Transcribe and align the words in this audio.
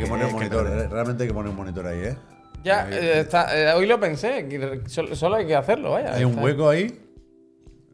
Hay 0.00 0.04
que 0.04 0.10
poner 0.10 0.26
un 0.26 0.32
monitor, 0.32 0.66
eh, 0.66 0.88
realmente 0.88 1.22
hay 1.24 1.28
que 1.28 1.34
poner 1.34 1.50
un 1.50 1.56
monitor 1.56 1.86
ahí, 1.86 1.98
¿eh? 2.00 2.16
Ya, 2.64 2.88
eh, 2.90 3.20
está- 3.20 3.56
eh, 3.58 3.72
hoy 3.74 3.86
lo 3.86 3.98
pensé. 4.00 4.46
que 4.48 4.82
Solo, 4.86 5.14
solo 5.16 5.36
hay 5.36 5.46
que 5.46 5.54
hacerlo, 5.56 5.92
vaya. 5.92 6.14
Hay 6.14 6.24
un 6.24 6.32
Está- 6.32 6.42
hueco 6.44 6.68
ahí. 6.68 7.06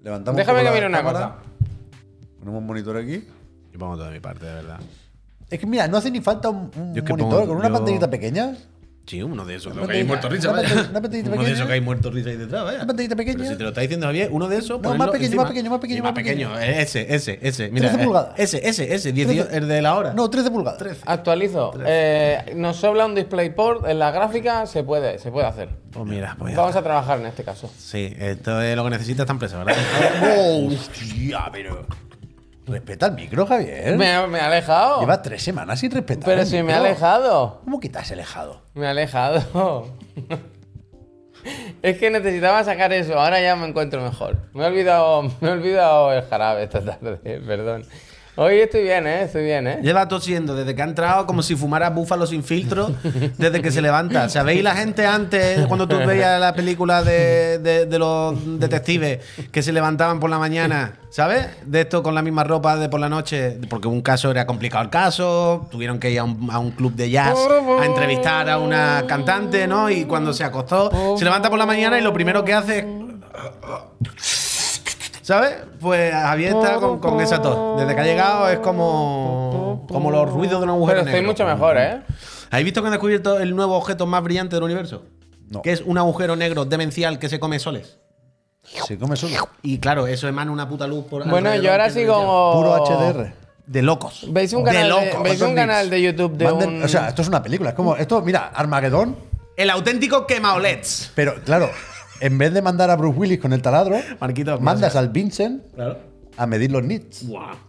Levantamos 0.03 0.37
Déjame 0.37 0.59
un 0.61 0.65
poco 0.65 0.75
que 0.75 0.81
mire 0.81 0.87
una 0.87 1.03
cosa. 1.03 1.37
Ponemos 2.39 2.61
un 2.61 2.67
monitor 2.67 2.97
aquí. 2.97 3.25
Yo 3.73 3.79
pongo 3.79 3.97
toda 3.97 4.11
mi 4.11 4.21
parte, 4.21 4.47
de 4.47 4.55
verdad. 4.55 4.79
Es 5.51 5.59
que 5.61 5.67
mira, 5.67 5.87
no 5.89 5.97
hace 5.97 6.11
ni 6.11 6.21
falta 6.21 6.49
un, 6.51 6.71
monitor 6.75 7.17
pongo- 7.19 7.47
con 7.47 7.57
una 7.57 7.69
yo- 7.69 7.75
pantallita 7.75 8.11
pequeña. 8.11 8.57
Sí, 9.07 9.23
uno 9.23 9.45
de 9.45 9.55
esos. 9.55 9.75
Lo 9.77 9.87
que 9.87 9.99
hay 9.99 10.05
muerto 10.05 10.29
risa, 10.29 10.49
una 10.51 10.63
vaya. 10.63 10.69
pantalla- 10.69 10.91
una 10.91 11.01
pantallita 11.01 11.31
Uno 11.31 11.45
de 11.45 11.53
esos 11.53 11.67
que 11.69 11.73
hay 11.73 11.81
muerto 11.81 12.11
risa 12.11 12.31
ahí 12.31 12.37
detrás, 12.37 12.65
vaya. 12.65 12.79
Una 12.79 12.87
pantallita 12.89 13.15
pequeña. 13.15 13.37
Pero 13.39 13.51
si 13.51 13.57
te 13.57 13.63
lo 13.63 13.69
está 13.69 13.81
diciendo 13.83 14.07
Javier, 14.07 14.29
uno 14.33 14.49
de 14.49 14.59
esos. 14.59 14.81
No, 14.81 14.95
más 14.97 15.09
pequeño, 15.11 15.25
encima. 15.27 15.43
más 15.43 15.51
pequeño, 15.53 15.71
más 15.71 15.81
pequeño, 15.81 15.97
Sí, 15.97 16.03
más 16.03 16.13
más 16.13 16.23
pequeño. 16.25 16.59
Ese, 16.59 17.15
ese, 17.15 17.39
ese. 17.41 17.69
Mira, 17.71 17.87
13 17.89 18.03
eh, 18.03 18.05
pulgadas. 18.05 18.33
Ese, 18.37 18.69
ese, 18.69 18.93
ese. 18.93 19.13
18, 19.13 19.45
13. 19.45 19.59
el 19.59 19.69
de 19.69 19.81
la 19.83 19.95
hora. 19.95 20.13
No, 20.13 20.29
13 20.29 20.51
pulgadas. 20.51 20.83
Actualizo. 21.07 21.73
Eh, 21.87 22.53
nos 22.57 22.79
sobra 22.79 23.07
un 23.07 23.15
DisplayPort. 23.15 23.87
En 23.87 24.01
la 24.01 24.11
gráfica 24.11 24.67
se 24.67 24.83
puede, 24.83 25.21
se 25.21 25.31
puede 25.31 25.47
hacer. 25.47 25.69
Pues 25.93 26.05
mira, 26.05 26.35
pues 26.37 26.53
ya 26.55 26.61
Vamos 26.61 26.75
a 26.75 26.83
trabajar 26.83 27.21
en 27.21 27.27
este 27.27 27.45
caso. 27.45 27.71
Sí, 27.79 28.13
esto 28.19 28.61
es 28.61 28.75
lo 28.75 28.83
que 28.83 28.91
necesita 28.91 29.23
esta 29.23 29.33
empresa, 29.33 29.63
¿verdad? 29.63 29.81
Oh, 30.37 30.67
hostia, 30.67 31.49
pero. 31.53 31.87
Respeta 32.67 33.07
el 33.07 33.13
micro, 33.13 33.47
Javier. 33.47 33.97
Me, 33.97 34.27
me 34.27 34.39
he 34.39 34.41
alejado. 34.41 35.01
Lleva 35.01 35.23
tres 35.23 35.43
semanas 35.43 35.79
sin 35.79 35.93
respetar. 35.93 36.25
Pero 36.25 36.41
el 36.41 36.47
si 36.47 36.63
me 36.63 36.73
he 36.73 36.75
alejado. 36.75 37.61
¿Cómo 37.65 37.79
que 37.79 37.89
te 37.89 37.99
has 37.99 38.11
alejado? 38.11 38.63
Me 38.75 38.87
he 38.87 38.89
alejado. 38.89 39.89
es 41.83 41.99
que 41.99 42.11
necesitaba 42.11 42.65
sacar 42.65 42.93
eso. 42.93 43.19
Ahora 43.19 43.41
ya 43.41 43.55
me 43.55 43.69
encuentro 43.69 44.03
mejor. 44.03 44.39
Me 44.53 44.65
he 44.65 44.67
olvidado, 44.67 45.23
me 45.41 45.49
he 45.49 45.53
olvidado 45.53 46.13
el 46.13 46.23
jarabe 46.23 46.65
esta 46.65 46.85
tarde. 46.85 47.19
Perdón. 47.47 47.85
Hoy 48.39 48.57
estoy 48.61 48.83
bien, 48.83 49.07
¿eh? 49.07 49.23
Estoy 49.23 49.45
bien, 49.45 49.67
¿eh? 49.67 49.79
Lleva 49.83 50.07
tosiendo 50.09 50.55
desde 50.55 50.75
que 50.75 50.83
ha 50.83 50.85
entrado 50.85 51.25
como 51.27 51.43
si 51.43 51.57
fumara 51.57 51.89
búfalo 51.89 52.27
sin 52.27 52.45
filtro 52.45 52.95
desde 53.39 53.63
que 53.63 53.71
se 53.73 53.81
levanta. 53.81 54.29
¿Sabéis 54.29 54.63
la 54.63 54.75
gente 54.75 55.07
antes, 55.07 55.67
cuando 55.67 55.89
tú 55.89 55.97
veías 55.97 56.39
la 56.39 56.55
película 56.55 57.03
de, 57.03 57.59
de- 57.59 57.87
de 57.87 57.99
los 57.99 58.35
detectives 58.61 59.21
que 59.51 59.63
se 59.63 59.73
levantaban 59.73 60.21
por 60.21 60.29
la 60.29 60.39
mañana? 60.39 60.99
¿Sabes? 61.09 61.47
De 61.65 61.81
esto 61.81 62.03
con 62.03 62.15
la 62.15 62.21
misma 62.21 62.45
ropa 62.45 62.77
de 62.77 62.91
por 62.91 63.01
la 63.01 63.09
noche. 63.09 63.59
Porque 63.71 63.89
un 63.89 64.03
caso 64.03 64.31
era 64.31 64.45
complicado 64.47 64.85
el 64.85 64.91
caso, 64.91 65.67
tuvieron 65.71 65.99
que 65.99 66.11
ir 66.11 66.19
a 66.19 66.25
un, 66.25 66.51
a 66.51 66.59
un 66.59 66.73
club 66.73 66.93
de 66.95 67.09
jazz 67.09 67.39
a 67.81 67.87
entrevistar 67.87 68.51
a 68.51 68.59
una 68.59 69.05
cantante, 69.09 69.67
¿no? 69.67 69.89
Y 69.89 70.05
cuando 70.05 70.35
se 70.35 70.45
acostó, 70.45 70.91
se 71.17 71.25
levanta 71.25 71.49
por 71.49 71.59
la 71.59 71.65
mañana 71.65 71.99
y 71.99 72.03
lo 72.03 72.13
primero 72.13 72.45
que 72.45 72.53
hace 72.53 72.79
es 72.81 72.85
¿Sabes? 75.27 75.57
Pues 75.81 76.13
Javier 76.13 76.55
está 76.55 76.77
con, 76.77 77.01
con 77.01 77.21
esa 77.21 77.43
tos. 77.43 77.81
Desde 77.81 77.97
que 77.97 78.01
ha 78.01 78.05
llegado 78.05 78.49
es 78.49 78.61
como, 78.61 79.85
como 79.89 80.13
los 80.13 80.31
ruidos 80.31 80.61
de 80.61 80.65
una 80.65 80.73
agujero 80.75 81.01
Pero 81.01 81.09
estoy 81.09 81.21
negro. 81.21 81.33
mucho 81.33 81.45
mejor, 81.45 81.79
¿eh? 81.79 82.03
¿Habéis 82.49 82.65
visto 82.67 82.81
que 82.81 82.87
han 82.87 82.93
descubierto 82.93 83.41
el 83.41 83.57
nuevo 83.57 83.75
objeto 83.77 84.07
más 84.07 84.23
brillante 84.23 84.55
del 84.55 84.63
universo? 84.63 85.03
No. 85.51 85.63
Que 85.63 85.73
es 85.73 85.81
un 85.81 85.99
agujero 85.99 86.37
negro 86.37 86.65
demencial 86.65 87.19
que 87.19 87.29
se 87.29 87.41
come 87.41 87.59
soles. 87.59 87.99
Se 88.63 88.97
come 88.99 89.17
solo. 89.17 89.35
Y 89.63 89.79
claro, 89.81 90.07
eso 90.07 90.29
emana 90.29 90.53
una 90.53 90.69
puta 90.69 90.87
luz 90.87 91.05
por 91.07 91.29
Bueno, 91.29 91.53
yo 91.57 91.73
ahora 91.73 91.89
como. 92.07 92.53
Puro 92.53 92.85
HDR. 92.87 93.33
De 93.67 93.83
locos. 93.83 94.27
¿Veis 94.29 94.53
un 94.53 94.63
de 94.63 94.71
canal 94.71 94.83
de, 94.85 94.89
locos. 94.91 95.23
¿veis 95.25 95.41
un 95.41 95.47
¿Cuántos 95.49 95.55
canal 95.57 95.91
de 95.91 96.03
YouTube 96.03 96.37
de 96.37 96.47
Manden- 96.47 96.69
un. 96.69 96.83
O 96.85 96.89
sea, 96.89 97.09
esto 97.09 97.23
es 97.23 97.27
una 97.29 97.43
película. 97.43 97.71
Es 97.71 97.75
como. 97.75 97.97
Esto, 97.97 98.23
mira, 98.23 98.53
Armagedón. 98.55 99.17
El 99.57 99.71
auténtico 99.71 100.25
quemaolets. 100.25 101.11
Pero 101.17 101.35
claro, 101.45 101.69
en 102.21 102.39
vez 102.39 102.53
de 102.53 102.63
mandar 102.63 102.91
a 102.91 102.97
Bruce 102.97 103.19
Willis 103.19 103.39
con 103.41 103.53
el 103.53 103.63
taladro, 103.63 103.97
Marquito, 104.21 104.59
mandas 104.61 104.93
gracias. 104.93 104.97
al 105.03 105.09
Vincent 105.11 105.63
Claro. 105.75 105.99
a 106.37 106.47
medir 106.47 106.71
los 106.73 106.83
nits. 106.85 107.25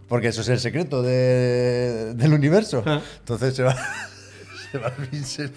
Porque 0.07 0.27
eso 0.29 0.41
es 0.41 0.49
el 0.49 0.59
secreto 0.59 1.01
de- 1.01 2.13
del 2.15 2.33
universo. 2.33 2.83
Ah. 2.85 3.01
Entonces 3.19 3.55
se 3.55 3.63
va, 3.63 3.75
se 4.71 4.77
va 4.77 4.91
el 4.97 5.05
Vincent. 5.07 5.53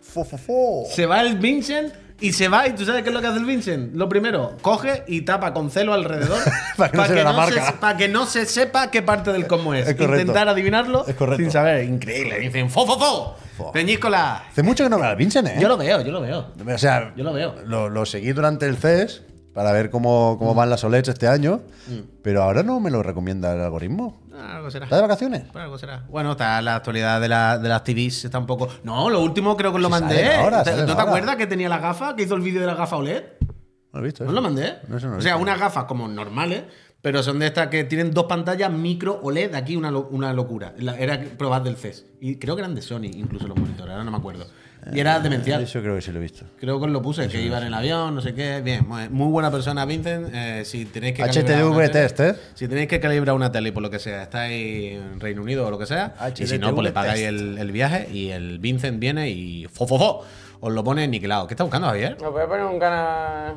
Fo, 0.00 0.24
fo, 0.24 0.36
fo. 0.36 0.84
Se 0.90 1.06
va 1.06 1.22
el 1.22 1.38
Vincent 1.38 1.92
y 2.22 2.32
se 2.32 2.48
va. 2.48 2.66
¿Y 2.68 2.72
tú 2.72 2.84
sabes 2.84 3.02
qué 3.02 3.08
es 3.10 3.14
lo 3.14 3.20
que 3.20 3.26
hace 3.26 3.38
el 3.38 3.44
Vincent? 3.44 3.94
Lo 3.94 4.08
primero, 4.08 4.56
coge 4.62 5.02
y 5.06 5.22
tapa 5.22 5.52
con 5.52 5.70
celo 5.70 5.92
alrededor 5.92 6.38
Para 6.76 6.90
que 6.90 6.96
no 6.96 7.06
se 7.06 7.12
vea 7.14 7.24
la 7.24 7.32
marca. 7.32 7.74
se- 7.90 7.96
que 7.98 8.08
no 8.08 8.26
se 8.26 8.46
sepa 8.46 8.90
qué 8.90 9.02
parte 9.02 9.32
del 9.32 9.46
cosmos 9.46 9.76
es. 9.76 9.88
Es. 9.88 10.00
Intentar 10.00 10.48
adivinarlo 10.48 11.04
Es 11.06 11.16
sin 11.36 11.50
saber. 11.50 11.84
Increíble. 11.84 12.38
Dicen, 12.38 12.70
fo, 12.70 12.86
fo, 12.86 12.98
fo. 12.98 13.36
Fo. 13.56 13.72
Peñíscola. 13.72 14.44
Hace 14.50 14.62
mucho 14.62 14.84
que 14.84 14.88
no 14.90 14.96
veo 14.98 15.08
al 15.10 15.16
Vincent, 15.16 15.46
¿eh? 15.48 15.56
Yo 15.60 15.68
lo 15.68 15.76
veo, 15.76 16.00
yo 16.00 16.10
lo 16.10 16.20
veo. 16.22 16.46
O 16.66 16.78
sea, 16.78 17.12
Yo 17.16 17.22
lo 17.24 17.32
veo. 17.34 17.54
Lo, 17.66 17.90
lo 17.90 18.06
seguí 18.06 18.32
durante 18.32 18.66
el 18.66 18.78
CES 18.78 19.22
para 19.52 19.72
ver 19.72 19.90
cómo, 19.90 20.34
Mm. 20.34 20.38
cómo 20.38 20.54
van 20.54 20.70
las 20.70 20.82
OLEDs 20.84 21.08
este 21.08 21.28
año, 21.28 21.60
pero 22.22 22.42
ahora 22.42 22.62
no 22.62 22.80
me 22.80 22.90
lo 22.90 23.02
recomienda 23.02 23.52
el 23.52 23.60
algoritmo. 23.60 24.21
Ah, 24.34 24.56
Algo 24.56 24.70
será. 24.70 24.84
¿Está 24.86 24.96
de 24.96 25.02
vacaciones? 25.02 25.42
Bueno, 25.52 25.64
algo 25.64 25.78
será. 25.78 26.04
Bueno, 26.08 26.32
está 26.32 26.60
la 26.62 26.76
actualidad 26.76 27.20
de, 27.20 27.28
la, 27.28 27.58
de 27.58 27.68
las 27.68 27.84
TVs, 27.84 28.24
está 28.24 28.38
un 28.38 28.46
poco. 28.46 28.68
No, 28.82 29.10
lo 29.10 29.20
último 29.20 29.56
creo 29.56 29.72
que 29.72 29.78
lo 29.78 29.90
mandé. 29.90 30.34
ahora, 30.36 30.62
¿Te- 30.62 30.70
salen 30.70 30.86
¿No 30.86 30.94
te 30.94 31.00
ahora. 31.00 31.10
acuerdas 31.12 31.36
que 31.36 31.46
tenía 31.46 31.68
la 31.68 31.78
gafa? 31.78 32.16
Que 32.16 32.22
hizo 32.22 32.34
el 32.34 32.40
vídeo 32.42 32.60
de 32.60 32.66
la 32.66 32.74
gafa 32.74 32.96
OLED. 32.96 33.22
¿No 33.92 33.98
lo 33.98 34.00
he 34.00 34.04
visto? 34.04 34.24
¿No 34.24 34.30
eso? 34.30 34.34
lo 34.36 34.42
mandé? 34.42 34.78
No, 34.88 34.96
eso 34.96 35.06
no 35.08 35.12
lo 35.14 35.18
o 35.18 35.22
sea, 35.22 35.34
visto. 35.34 35.42
unas 35.42 35.58
gafas 35.60 35.84
como 35.84 36.08
normales, 36.08 36.64
pero 37.02 37.22
son 37.22 37.38
de 37.40 37.46
estas 37.48 37.66
que 37.68 37.84
tienen 37.84 38.12
dos 38.12 38.24
pantallas 38.24 38.72
micro 38.72 39.20
OLED. 39.22 39.54
Aquí 39.54 39.76
una, 39.76 39.90
una 39.90 40.32
locura. 40.32 40.72
La- 40.78 40.96
Era 40.98 41.20
probar 41.36 41.62
del 41.64 41.76
CES. 41.76 42.06
Y 42.20 42.36
creo 42.36 42.54
que 42.56 42.62
eran 42.62 42.74
de 42.74 42.80
Sony, 42.82 43.10
incluso 43.14 43.46
los 43.48 43.58
monitores, 43.58 43.90
ahora 43.92 44.04
no 44.04 44.10
me 44.12 44.16
acuerdo. 44.16 44.46
Y 44.92 44.98
era 44.98 45.20
demencial. 45.20 45.62
Eso 45.62 45.80
creo 45.80 45.94
que 45.94 46.00
sí 46.02 46.10
lo 46.10 46.18
he 46.18 46.22
visto. 46.22 46.44
Creo 46.58 46.80
que 46.80 46.86
os 46.86 46.90
lo 46.90 47.00
puse, 47.02 47.28
que 47.28 47.40
iba 47.40 47.58
en 47.58 47.64
el 47.68 47.74
avión, 47.74 48.16
no 48.16 48.20
sé 48.20 48.34
qué. 48.34 48.60
Bien, 48.64 48.84
muy, 48.88 49.28
buena 49.30 49.48
persona, 49.48 49.84
Vincent. 49.84 50.28
Eh, 50.34 50.64
si 50.64 50.86
tenéis 50.86 51.14
que 51.14 51.22
calibrar 51.22 51.44
HTV 51.44 51.68
una 51.68 51.76
tele- 51.86 51.88
test, 51.92 52.20
¿eh? 52.20 52.34
Si 52.54 52.66
tenéis 52.66 52.88
que 52.88 52.98
calibrar 52.98 53.36
una 53.36 53.52
tele 53.52 53.72
por 53.72 53.82
lo 53.84 53.90
que 53.90 54.00
sea, 54.00 54.24
estáis 54.24 54.94
en 54.94 55.20
Reino 55.20 55.40
Unido 55.42 55.64
o 55.66 55.70
lo 55.70 55.78
que 55.78 55.86
sea, 55.86 56.14
y 56.36 56.46
si 56.48 56.58
no, 56.58 56.74
pues 56.74 56.84
le 56.86 56.90
pagáis 56.92 57.20
test. 57.20 57.28
el, 57.28 57.58
el 57.58 57.70
viaje 57.70 58.08
y 58.12 58.30
el 58.30 58.58
Vincent 58.58 58.98
viene 58.98 59.30
y 59.30 59.66
fo, 59.72 59.86
fo, 59.86 59.98
fo, 59.98 60.24
os 60.58 60.72
lo 60.72 60.82
pone 60.82 61.06
niquelado. 61.06 61.46
¿Qué 61.46 61.54
está 61.54 61.62
buscando, 61.62 61.86
Javier? 61.86 62.16
Os 62.20 62.32
voy 62.32 62.42
a 62.42 62.48
poner 62.48 62.64
un 62.66 62.80
canal 62.80 63.54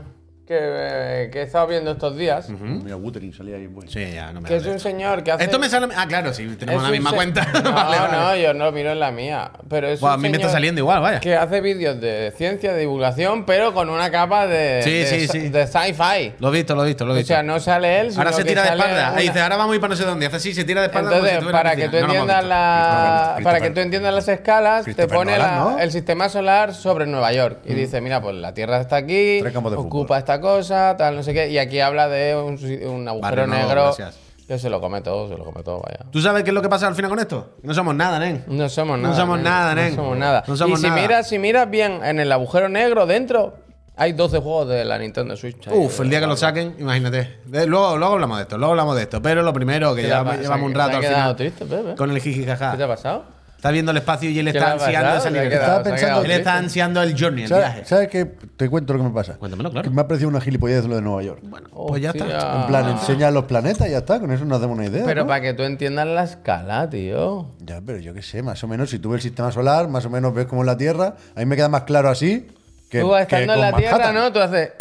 que, 0.48 0.56
eh, 0.60 1.30
que 1.34 1.40
he 1.40 1.42
estado 1.44 1.66
viendo 1.68 1.92
estos 1.92 2.16
días. 2.16 2.50
Mira, 2.50 2.96
Wuthering 2.96 3.34
salía 3.34 3.56
ahí. 3.56 3.66
Bueno. 3.66 3.90
Sí, 3.90 4.12
ya, 4.14 4.32
no 4.32 4.42
me 4.42 4.48
Que 4.48 4.58
es 4.58 4.64
un 4.66 4.76
esto. 4.76 4.90
señor 4.90 5.24
que 5.24 5.32
hace. 5.32 5.44
Esto 5.44 5.58
me 5.58 5.68
sale. 5.70 5.88
Ah, 5.98 6.06
claro, 6.08 6.34
sí, 6.34 6.48
tenemos 6.60 6.84
la 6.84 6.90
misma 6.90 7.10
se- 7.10 7.16
cuenta. 7.16 7.48
No, 7.66 7.72
Vale, 7.74 7.98
vale. 7.98 8.12
no, 8.18 8.36
yo 8.36 8.54
no 8.54 8.72
miro 8.72 8.92
en 8.92 9.00
la 9.00 9.10
mía. 9.12 9.50
Pero 9.68 9.88
es 9.88 10.00
Buah, 10.00 10.12
un 10.12 10.14
a 10.14 10.18
mí 10.18 10.22
me 10.24 10.28
está 10.38 10.48
señor 10.48 10.52
saliendo 10.52 10.82
igual, 10.82 11.02
vaya. 11.02 11.20
Que 11.20 11.36
hace 11.36 11.62
vídeos 11.62 12.00
de 12.00 12.32
ciencia, 12.38 12.74
de 12.74 12.80
divulgación, 12.82 13.46
pero 13.46 13.74
con 13.74 13.90
una 13.90 14.12
capa 14.12 14.46
de, 14.46 14.82
Sí, 14.84 14.92
de, 14.92 15.06
sí, 15.06 15.28
sí. 15.28 15.50
de 15.50 15.66
sci-fi. 15.66 16.34
Lo 16.40 16.50
he 16.50 16.52
visto, 16.52 16.76
lo 16.76 16.84
he 16.84 16.88
visto, 16.88 17.06
lo 17.06 17.12
he 17.12 17.16
O 17.16 17.18
visto. 17.18 17.34
sea, 17.34 17.42
no 17.42 17.60
sale 17.60 18.02
él, 18.02 18.12
sino 18.12 18.22
ahora 18.22 18.34
se 18.34 18.44
que 18.44 18.50
tira 18.50 18.62
de 18.62 18.68
sale 18.68 18.82
espalda. 18.82 19.16
Ahí 19.16 19.28
dice, 19.28 19.42
ahora 19.42 19.58
vamos 19.58 19.72
a 19.74 19.76
ir 19.76 19.82
para 19.82 19.90
no 19.92 19.96
sé 19.96 20.06
dónde. 20.06 20.26
Hace 20.28 20.36
así, 20.36 20.54
se 20.54 20.64
tira 20.64 20.82
de 20.82 20.88
espalda. 20.88 21.10
como 21.10 21.24
si 21.26 21.30
Entonces, 21.30 21.40
estuviera 21.40 21.58
en 21.60 21.64
para 21.64 21.70
la 21.70 21.76
que 21.76 21.86
tú 21.86 21.92
piscina. 21.92 22.08
No 22.08 22.08
lo 22.08 22.14
hemos 22.14 22.30
entiendas 22.30 22.44
visto. 22.44 22.50
la, 22.50 23.34
Christopher- 23.36 23.44
para 23.44 23.60
que 23.62 23.70
tú 23.72 23.80
entiendas 23.80 24.14
las 24.14 24.28
escalas, 24.28 24.78
te 24.80 24.84
Christopher 24.94 25.18
pone 25.18 25.32
Nolan, 25.32 25.52
la- 25.52 25.60
¿no? 25.72 25.80
el 25.80 25.92
sistema 25.92 26.30
solar 26.30 26.74
sobre 26.76 27.08
Nueva 27.08 27.34
York 27.34 27.60
y 27.66 27.74
dice, 27.74 28.00
mira, 28.02 28.22
pues 28.22 28.36
la 28.36 28.54
Tierra 28.54 28.80
está 28.80 28.98
aquí, 28.98 29.40
Tres 29.42 29.52
campos 29.54 29.72
de 29.72 29.78
ocupa 29.80 30.18
esta 30.20 30.35
cosa, 30.42 30.96
tal, 30.98 31.16
no 31.16 31.24
sé 31.24 31.34
qué, 31.34 31.50
y 31.50 31.58
aquí 31.58 31.80
habla 31.80 32.08
de 32.08 32.36
un, 32.36 33.08
agujero 33.08 33.48
negro 33.48 33.84
gracias. 33.86 34.18
que 34.48 34.58
se 34.60 34.70
lo 34.70 34.80
come 34.82 35.02
todo, 35.02 35.28
se 35.28 35.38
lo 35.38 35.44
come 35.44 35.64
todo, 35.64 35.82
vaya. 35.82 36.10
¿Tú 36.12 36.22
sabes 36.22 36.44
qué 36.44 36.50
es 36.52 36.54
lo 36.54 36.62
que 36.62 36.70
pasa 36.70 36.88
al 36.88 36.96
final 36.96 37.10
con 37.10 37.20
esto? 37.20 37.56
No 37.64 37.74
somos 37.74 37.96
nada, 37.96 38.20
nen. 38.20 38.44
No 38.48 38.70
somos 38.70 38.98
No 38.98 39.04
nada. 39.10 39.16
somos 39.16 39.40
nada, 39.40 39.76
nen. 39.76 39.90
No 39.96 40.04
somos 40.04 40.18
nada. 40.18 40.44
No 40.48 40.56
somos 40.58 40.80
y 40.80 40.82
si 40.84 40.90
nada. 40.90 41.02
miras, 41.02 41.28
si 41.28 41.40
miras 41.40 41.70
bien 41.70 42.00
en 42.04 42.20
el 42.20 42.32
agujero 42.32 42.70
negro 42.70 43.06
dentro, 43.06 43.56
hay 43.98 44.12
12 44.14 44.40
juegos 44.40 44.68
de 44.68 44.84
la 44.86 44.98
Nintendo 44.98 45.36
Switch. 45.38 45.68
ahí. 45.68 45.74
Uf, 45.78 46.00
el 46.02 46.10
día 46.10 46.20
que 46.20 46.28
lo 46.28 46.36
saquen, 46.36 46.76
imagínate. 46.80 47.40
De- 47.46 47.66
luego, 47.66 47.98
luego 47.98 48.14
hablamos 48.16 48.38
de 48.38 48.44
esto, 48.44 48.58
luego 48.58 48.72
hablamos 48.72 48.96
de 48.98 49.04
esto. 49.04 49.22
Pero 49.22 49.42
lo 49.42 49.54
primero, 49.54 49.96
que 49.96 50.02
¿Qué 50.02 50.08
te 50.10 50.14
ha 50.14 50.18
llevamos, 50.24 50.66
un 50.68 50.74
¿Te 50.74 50.80
ha 50.80 50.86
rato 50.86 50.98
al 50.98 51.02
quedado 51.02 51.16
final. 51.18 51.36
triste, 51.38 51.66
Pepe? 51.66 51.96
Con 51.96 52.12
el 52.12 52.20
jiji 52.22 52.46
jaja. 52.46 52.72
¿Qué 52.72 52.78
te 52.78 52.84
ha 52.84 52.88
pasado? 52.88 53.35
Está 53.66 53.72
viendo 53.74 53.90
el 53.92 53.98
espacio 53.98 54.30
y 54.30 54.38
él 54.38 54.52
¿Qué 54.52 54.58
está 54.60 54.74
ansiando 54.74 55.10
esa 55.10 55.22
¿Se 55.22 55.28
ha 55.28 55.32
libertad. 55.32 55.84
pensando- 55.84 56.24
Él 56.24 56.32
está 56.32 56.56
ansiando 56.56 57.02
el 57.02 57.20
journey, 57.20 57.44
el 57.46 57.50
viaje. 57.50 57.72
¿Sabes, 57.74 57.88
¿Sabes 57.90 58.08
qué? 58.10 58.26
Te 58.26 58.70
cuento 58.70 58.94
lo 58.94 59.00
que 59.00 59.06
me 59.06 59.12
pasa. 59.12 59.38
Cuéntamelo, 59.38 59.72
claro. 59.72 59.90
Que 59.90 59.96
me 59.96 60.02
ha 60.02 60.08
parecido 60.08 60.30
una 60.30 60.40
gilipollez 60.40 60.86
lo 60.86 60.96
de 60.96 61.02
Nueva 61.02 61.24
York. 61.24 61.40
Bueno, 61.42 61.68
pues 61.72 62.00
ya 62.00 62.12
está. 62.12 62.62
En 62.62 62.68
plan, 62.68 62.88
enseña 62.90 63.32
los 63.32 63.46
planetas 63.46 63.88
y 63.88 63.92
ya 63.92 63.98
está. 63.98 64.20
Con 64.20 64.32
eso 64.32 64.46
nos 64.46 64.62
damos 64.62 64.78
una 64.78 64.86
idea. 64.86 65.04
Pero 65.04 65.22
¿no? 65.22 65.28
para 65.28 65.42
que 65.42 65.56
tú 65.56 65.64
entiendas 65.64 66.06
la 66.06 66.24
escala, 66.26 66.88
tío. 66.92 67.48
Ya, 67.60 67.82
pero 67.84 67.98
yo 67.98 68.14
qué 68.14 68.22
sé, 68.22 68.44
más 68.44 68.64
o 68.64 68.68
menos, 68.68 68.92
si 68.92 69.00
tú 69.00 69.10
ves 69.10 69.18
el 69.18 69.22
sistema 69.24 69.52
solar, 69.52 69.88
más 69.88 70.06
o 70.06 70.12
menos 70.12 70.32
ves 70.36 70.46
cómo 70.46 70.62
es 70.62 70.68
la 70.68 70.78
Tierra. 70.78 71.16
A 71.36 71.40
mí 71.40 71.48
me 71.48 71.56
queda 71.56 71.68
más 71.68 71.86
claro 71.86 72.10
así 72.10 72.46
que. 72.90 73.02
tú 73.02 73.12
que 73.14 73.22
estando 73.24 73.54
en 73.56 73.62
la 73.62 73.74
Tierra. 73.74 74.12
¿no? 74.14 74.32
Tú 74.32 74.40
haces. 74.42 74.74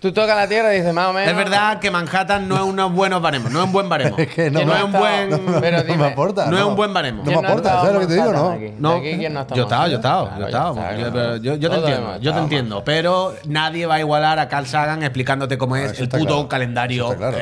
Tú 0.00 0.12
tocas 0.12 0.34
la 0.34 0.48
Tierra 0.48 0.72
y 0.72 0.78
dices 0.78 0.94
más 0.94 1.08
o 1.08 1.12
menos. 1.12 1.30
Es 1.30 1.36
verdad 1.36 1.78
que 1.78 1.90
Manhattan 1.90 2.48
no 2.48 2.56
es 2.56 2.62
unos 2.62 2.90
buenos 2.90 3.20
baremos, 3.20 3.52
no 3.52 3.58
es 3.60 3.66
un 3.66 3.72
buen 3.72 3.88
baremo. 3.90 4.16
Es 4.18 4.28
que 4.28 4.50
no, 4.50 4.60
¿Quién 4.60 4.68
no 4.68 4.74
ha 4.74 4.78
es 4.78 4.84
un 4.84 4.92
buen. 4.92 5.60
Pero 5.60 5.76
no 5.76 5.82
dime, 5.84 5.96
me 5.98 6.06
aporta. 6.06 6.46
no 6.46 6.56
es 6.58 6.64
un 6.64 6.74
buen 6.74 6.94
baremo. 6.94 7.18
No 7.18 7.24
¿quién 7.24 7.40
me 7.42 7.46
aporta, 7.46 7.70
¿sabes 7.72 7.92
lo 7.94 8.00
que 8.00 8.06
te 8.06 8.14
digo? 8.14 8.32
No. 8.32 8.58
No, 8.78 8.92
aquí 8.96 9.16
quién 9.18 9.34
no 9.34 9.40
ha 9.40 9.42
estado 9.42 9.56
yo 9.56 9.62
estaba, 9.64 9.88
yo 9.88 9.96
estaba, 9.96 10.38
yo 10.38 10.46
estaba. 10.46 11.36
Yo, 11.36 11.54
yo- 11.56 11.70
te 11.70 11.76
entiendo, 11.76 12.18
yo 12.18 12.32
te 12.32 12.38
entiendo. 12.38 12.82
Pero 12.84 13.34
nadie 13.44 13.84
va 13.84 13.96
a 13.96 14.00
igualar 14.00 14.38
a 14.38 14.48
Carl 14.48 14.66
Sagan 14.66 15.02
explicándote 15.02 15.58
cómo 15.58 15.76
es 15.76 15.98
el 16.00 16.08
puto 16.08 16.48
claro. 16.48 17.36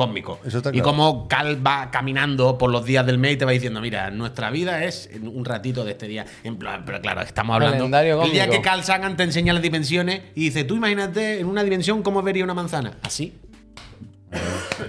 Calendario 0.00 0.40
Eso 0.44 0.58
está 0.58 0.70
claro. 0.70 0.72
cósmico. 0.72 0.76
Y 0.76 0.80
claro. 0.80 0.84
cómo 0.96 1.28
Carl 1.28 1.66
va 1.66 1.90
caminando 1.90 2.56
por 2.58 2.70
los 2.70 2.84
días 2.84 3.04
del 3.06 3.18
mes 3.18 3.34
y 3.34 3.36
te 3.36 3.44
va 3.44 3.52
diciendo, 3.52 3.80
mira, 3.80 4.10
nuestra 4.10 4.50
vida 4.50 4.84
es 4.84 5.08
un 5.22 5.44
ratito 5.44 5.84
de 5.84 5.92
este 5.92 6.06
día. 6.08 6.26
En 6.44 6.56
plan, 6.56 6.82
pero 6.84 7.00
claro, 7.00 7.20
estamos 7.22 7.54
hablando. 7.54 7.76
Calendario 7.76 8.22
El 8.22 8.32
día 8.32 8.46
cósmico. 8.46 8.62
que 8.62 8.68
Carl 8.68 8.82
Sagan 8.84 9.16
te 9.16 9.22
enseña 9.24 9.52
las 9.52 9.62
dimensiones 9.62 10.22
y 10.34 10.44
dice, 10.44 10.64
tú 10.64 10.76
imagínate 10.76 11.40
en 11.40 11.46
una 11.46 11.62
dimensión 11.62 12.02
cómo 12.02 12.22
vería 12.22 12.44
una 12.44 12.54
manzana. 12.54 12.96
Así. 13.02 13.34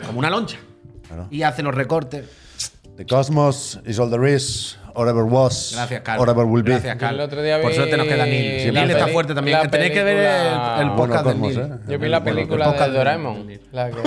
Como 0.06 0.20
una 0.20 0.30
loncha. 0.30 0.58
Claro. 1.08 1.28
Y 1.32 1.42
hace 1.44 1.64
los 1.64 1.76
recortes. 1.76 2.26
The 2.98 3.06
cosmos 3.06 3.80
is 3.86 4.00
all 4.00 4.10
there 4.12 4.32
is, 4.32 4.78
or 4.96 5.08
ever 5.10 5.24
was, 5.24 5.72
Gracias, 5.76 6.02
Carlos. 6.02 6.24
or 6.24 6.30
ever 6.34 6.46
will 6.46 6.64
be. 6.64 6.72
Gracias, 6.72 6.96
Carlos. 6.98 7.20
el 7.20 7.26
otro 7.26 7.42
día 7.42 7.62
Por 7.62 7.74
suerte 7.74 7.98
nos 7.98 8.08
queda 8.08 8.26
Neil. 8.26 8.92
está 8.92 9.08
fuerte 9.08 9.34
también. 9.36 9.70
Tenéis 9.70 9.92
que 9.92 10.04
ver 10.04 10.18
el, 10.82 10.92
podcast 10.94 11.24
Bueno, 11.26 11.40
Neil. 11.48 11.60
¿eh? 11.60 11.70
Yo 11.88 12.00
vi 12.00 12.08
la 12.10 12.24
película 12.24 12.72
de 12.72 12.80
de- 12.80 12.90
Doraemon. 12.98 13.60
la 13.72 13.90
que- 13.92 13.98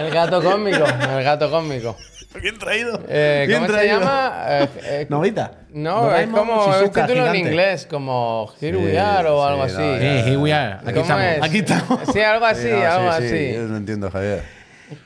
el 0.00 0.10
gato 0.10 0.42
cósmico. 0.42 0.84
El 1.16 1.24
gato 1.24 1.50
cósmico. 1.50 1.96
Bien 2.42 2.58
traído. 2.58 3.00
Eh, 3.08 3.44
Bien 3.48 3.60
¿Cómo 3.60 3.72
se 3.72 3.78
traído. 3.78 3.98
llama? 4.00 4.44
Eh, 4.48 4.68
eh, 4.84 5.06
¿Novita? 5.08 5.50
no, 5.70 6.02
Doraemon, 6.02 6.38
es 6.40 6.46
como 6.46 6.72
Shizuka, 6.72 7.06
título 7.06 7.26
en 7.26 7.36
inglés, 7.36 7.86
como 7.90 8.52
Here 8.60 8.78
Sí, 8.78 8.84
We 8.84 8.98
Are 8.98 9.28
o 9.28 9.40
sí, 9.42 9.48
algo 9.48 9.58
no, 9.58 9.64
así. 9.64 9.82
here 9.82 10.36
we 10.36 10.52
are. 10.52 10.74
Aquí 10.74 10.84
¿Cómo 10.92 11.00
estamos. 11.00 11.24
es? 11.24 11.42
Aquí 11.42 11.58
estamos. 11.58 12.00
Sí, 12.12 12.20
algo 12.20 12.44
así, 12.46 12.62
Sí, 12.62 12.68
no, 12.70 12.84
algo 12.86 13.12
sí, 13.14 13.28
sí, 13.28 13.34
así. 13.34 13.52
yo 13.54 13.62
no 13.62 13.76
entiendo, 13.78 14.10
Javier. 14.10 14.42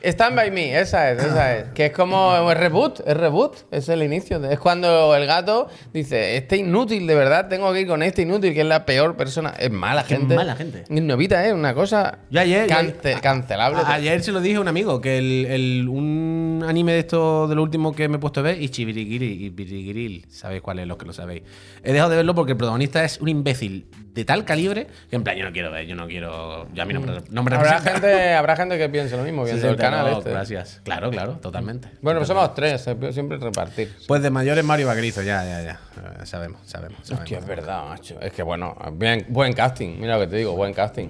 Stand 0.03 0.35
by 0.35 0.51
me, 0.51 0.79
esa 0.79 1.11
es, 1.11 1.23
esa 1.23 1.57
es. 1.57 1.65
Que 1.73 1.87
es 1.87 1.91
como 1.91 2.49
el 2.51 2.57
reboot, 2.57 3.01
es 3.05 3.17
reboot, 3.17 3.55
es 3.71 3.89
el 3.89 4.03
inicio. 4.03 4.43
Es 4.49 4.59
cuando 4.59 5.15
el 5.15 5.25
gato 5.25 5.67
dice, 5.93 6.37
este 6.37 6.57
inútil, 6.57 7.05
de 7.07 7.15
verdad, 7.15 7.47
tengo 7.49 7.71
que 7.73 7.81
ir 7.81 7.87
con 7.87 8.03
este 8.03 8.21
inútil, 8.23 8.53
que 8.53 8.61
es 8.61 8.67
la 8.67 8.85
peor 8.85 9.15
persona. 9.17 9.53
Es 9.59 9.71
mala 9.71 10.03
gente. 10.03 10.35
mala 10.35 10.55
gente. 10.55 10.83
Y 10.89 11.01
Novita 11.01 11.45
es 11.45 11.53
una 11.53 11.73
cosa 11.73 12.19
Yo 12.29 12.41
ayer, 12.41 12.67
yo 12.69 12.75
cance- 12.75 13.09
ayer- 13.09 13.21
cancelable. 13.21 13.81
a- 13.85 13.93
ayer 13.93 14.23
se 14.23 14.31
lo 14.31 14.41
dije 14.41 14.57
a 14.57 14.61
un 14.61 14.67
amigo 14.67 15.01
que 15.01 15.17
el, 15.17 15.45
el- 15.47 15.87
un 15.89 16.52
anime 16.63 16.93
de 16.93 16.99
esto, 16.99 17.47
de 17.47 17.55
lo 17.55 17.63
último 17.63 17.93
que 17.93 18.07
me 18.07 18.17
he 18.17 18.19
puesto 18.19 18.39
a 18.39 18.43
ver, 18.43 18.61
Ichibirigiri, 18.61 19.45
Ibirigiril, 19.45 20.25
sabéis 20.29 20.61
cuál 20.61 20.79
es, 20.79 20.87
los 20.87 20.97
que 20.97 21.05
lo 21.05 21.13
sabéis. 21.13 21.43
He 21.83 21.93
dejado 21.93 22.09
de 22.11 22.17
verlo 22.17 22.35
porque 22.35 22.53
el 22.53 22.57
protagonista 22.57 23.03
es 23.03 23.19
un 23.19 23.29
imbécil 23.29 23.87
de 24.13 24.25
tal 24.25 24.45
calibre 24.45 24.87
que 25.09 25.15
en 25.15 25.23
plan 25.23 25.35
yo 25.37 25.45
no 25.45 25.51
quiero 25.51 25.71
ver, 25.71 25.87
yo 25.87 25.95
no 25.95 26.07
quiero, 26.07 26.67
yo 26.73 26.83
a 26.83 26.85
mí 26.85 26.93
no 26.93 27.01
me, 27.01 27.21
no 27.29 27.43
me 27.43 27.55
habrá, 27.55 27.79
gente, 27.81 28.33
habrá 28.33 28.55
gente 28.55 28.77
que 28.77 28.87
piense 28.89 29.17
lo 29.17 29.23
mismo 29.23 29.43
viendo 29.43 29.67
el 29.69 29.75
canal 29.75 30.11
No, 30.11 30.17
este. 30.19 30.29
Gracias. 30.29 30.81
Claro, 30.83 31.09
claro, 31.09 31.33
totalmente. 31.41 31.89
Bueno, 32.01 32.19
pues 32.19 32.27
somos 32.27 32.53
tres, 32.53 32.87
siempre 33.11 33.37
repartir. 33.37 33.91
Pues 34.07 34.21
de 34.21 34.29
mayores 34.29 34.63
Mario 34.63 34.87
Bagrizo, 34.87 35.21
ya, 35.21 35.43
ya, 35.43 35.61
ya. 35.61 35.79
Eh, 36.21 36.25
sabemos, 36.25 36.61
sabemos. 36.65 36.99
sabemos. 37.03 37.21
Hostia, 37.21 37.39
es 37.39 37.45
verdad, 37.47 37.87
macho. 37.87 38.19
Es 38.21 38.31
que 38.33 38.43
bueno, 38.43 38.75
bien, 38.93 39.25
buen 39.29 39.53
casting. 39.53 39.97
Mira 39.99 40.15
lo 40.15 40.21
que 40.21 40.27
te 40.27 40.37
digo, 40.37 40.55
buen 40.55 40.73
casting. 40.73 41.09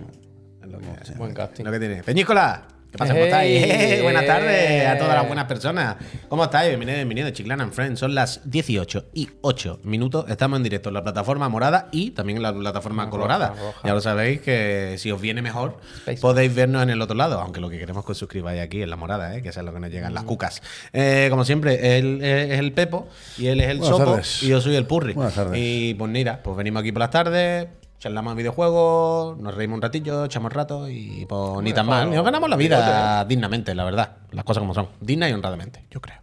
Lo 0.61 0.79
que, 0.79 1.13
Buen 1.17 1.33
casting. 1.33 1.65
lo 1.65 1.71
que 1.71 1.79
tiene. 1.79 2.03
Peñícola, 2.03 2.65
¿qué 2.93 2.99
pasa? 2.99 3.13
¿Cómo 3.13 3.25
estáis? 3.25 3.63
Hey. 3.65 3.99
buenas 4.03 4.25
tardes 4.27 4.87
a 4.87 4.97
todas 4.99 5.15
las 5.15 5.25
buenas 5.25 5.45
personas. 5.45 5.95
¿Cómo 6.29 6.43
estáis? 6.43 6.69
Bienvenidos, 6.69 6.97
bienvenidos, 6.99 7.33
Chiclana 7.33 7.63
and 7.63 7.73
Friends. 7.73 7.99
Son 7.99 8.13
las 8.13 8.41
18 8.45 9.05
y 9.15 9.29
8 9.41 9.79
minutos. 9.83 10.25
Estamos 10.29 10.57
en 10.57 10.63
directo 10.63 10.89
en 10.89 10.93
la 10.93 11.01
plataforma 11.03 11.49
morada 11.49 11.89
y 11.91 12.11
también 12.11 12.37
en 12.37 12.43
la 12.43 12.53
plataforma 12.53 13.09
colorada. 13.09 13.49
roja. 13.49 13.81
Ya 13.83 13.93
lo 13.95 14.01
sabéis 14.01 14.41
que 14.41 14.95
si 14.99 15.09
os 15.09 15.19
viene 15.19 15.41
mejor, 15.41 15.77
Space. 16.01 16.21
podéis 16.21 16.53
vernos 16.53 16.83
en 16.83 16.91
el 16.91 17.01
otro 17.01 17.15
lado. 17.15 17.41
Aunque 17.41 17.59
lo 17.61 17.69
que 17.71 17.79
queremos 17.79 18.01
es 18.01 18.05
que 18.05 18.11
os 18.11 18.17
suscribáis 18.19 18.61
aquí 18.61 18.83
en 18.83 18.91
la 18.91 18.95
morada, 18.95 19.35
¿eh? 19.35 19.41
que 19.41 19.49
es 19.49 19.57
lo 19.57 19.73
que 19.73 19.79
nos 19.79 19.89
llegan 19.89 20.13
las 20.13 20.23
cucas. 20.25 20.61
Eh, 20.93 21.27
como 21.31 21.45
siempre, 21.45 21.97
él 21.97 22.23
es 22.23 22.59
el 22.59 22.73
Pepo 22.73 23.07
y 23.39 23.47
él 23.47 23.59
es 23.61 23.69
el 23.69 23.79
Buenas 23.79 23.97
Sopo 23.97 24.11
tardes. 24.11 24.43
y 24.43 24.49
yo 24.49 24.61
soy 24.61 24.75
el 24.75 24.85
Purri. 24.85 25.13
Buenas 25.13 25.33
tardes. 25.33 25.59
Y 25.59 25.95
pues 25.95 26.11
mira, 26.11 26.43
pues 26.43 26.55
venimos 26.55 26.81
aquí 26.81 26.91
por 26.91 26.99
las 26.99 27.09
tardes, 27.09 27.67
charlamos 28.03 28.33
de 28.33 28.37
videojuegos, 28.39 29.37
nos 29.39 29.55
reímos 29.55 29.77
un 29.77 29.81
ratillo, 29.81 30.25
echamos 30.25 30.51
rato 30.51 30.89
y 30.89 31.25
pues 31.25 31.63
ni 31.63 31.71
tan 31.71 31.85
mal. 31.85 32.11
Nos 32.13 32.25
ganamos 32.25 32.49
la 32.49 32.57
vida 32.57 33.23
dignamente, 33.23 33.73
la 33.73 33.85
verdad. 33.85 34.17
Las 34.31 34.43
cosas 34.43 34.59
como 34.59 34.73
son. 34.73 34.89
Digna 34.99 35.29
y 35.29 35.31
honradamente, 35.31 35.85
yo 35.89 36.01
creo. 36.01 36.17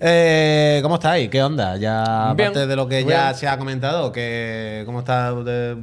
Eh, 0.00 0.78
¿Cómo 0.82 0.94
estáis? 0.94 1.28
¿Qué 1.28 1.42
onda? 1.42 1.76
Ya 1.76 2.32
Bien. 2.34 2.48
aparte 2.48 2.66
de 2.66 2.76
lo 2.76 2.88
que 2.88 3.04
ya 3.04 3.24
Bien. 3.26 3.34
se 3.34 3.46
ha 3.46 3.58
comentado, 3.58 4.10
que 4.10 4.84
¿cómo 4.86 5.00
está? 5.00 5.34
de- 5.34 5.76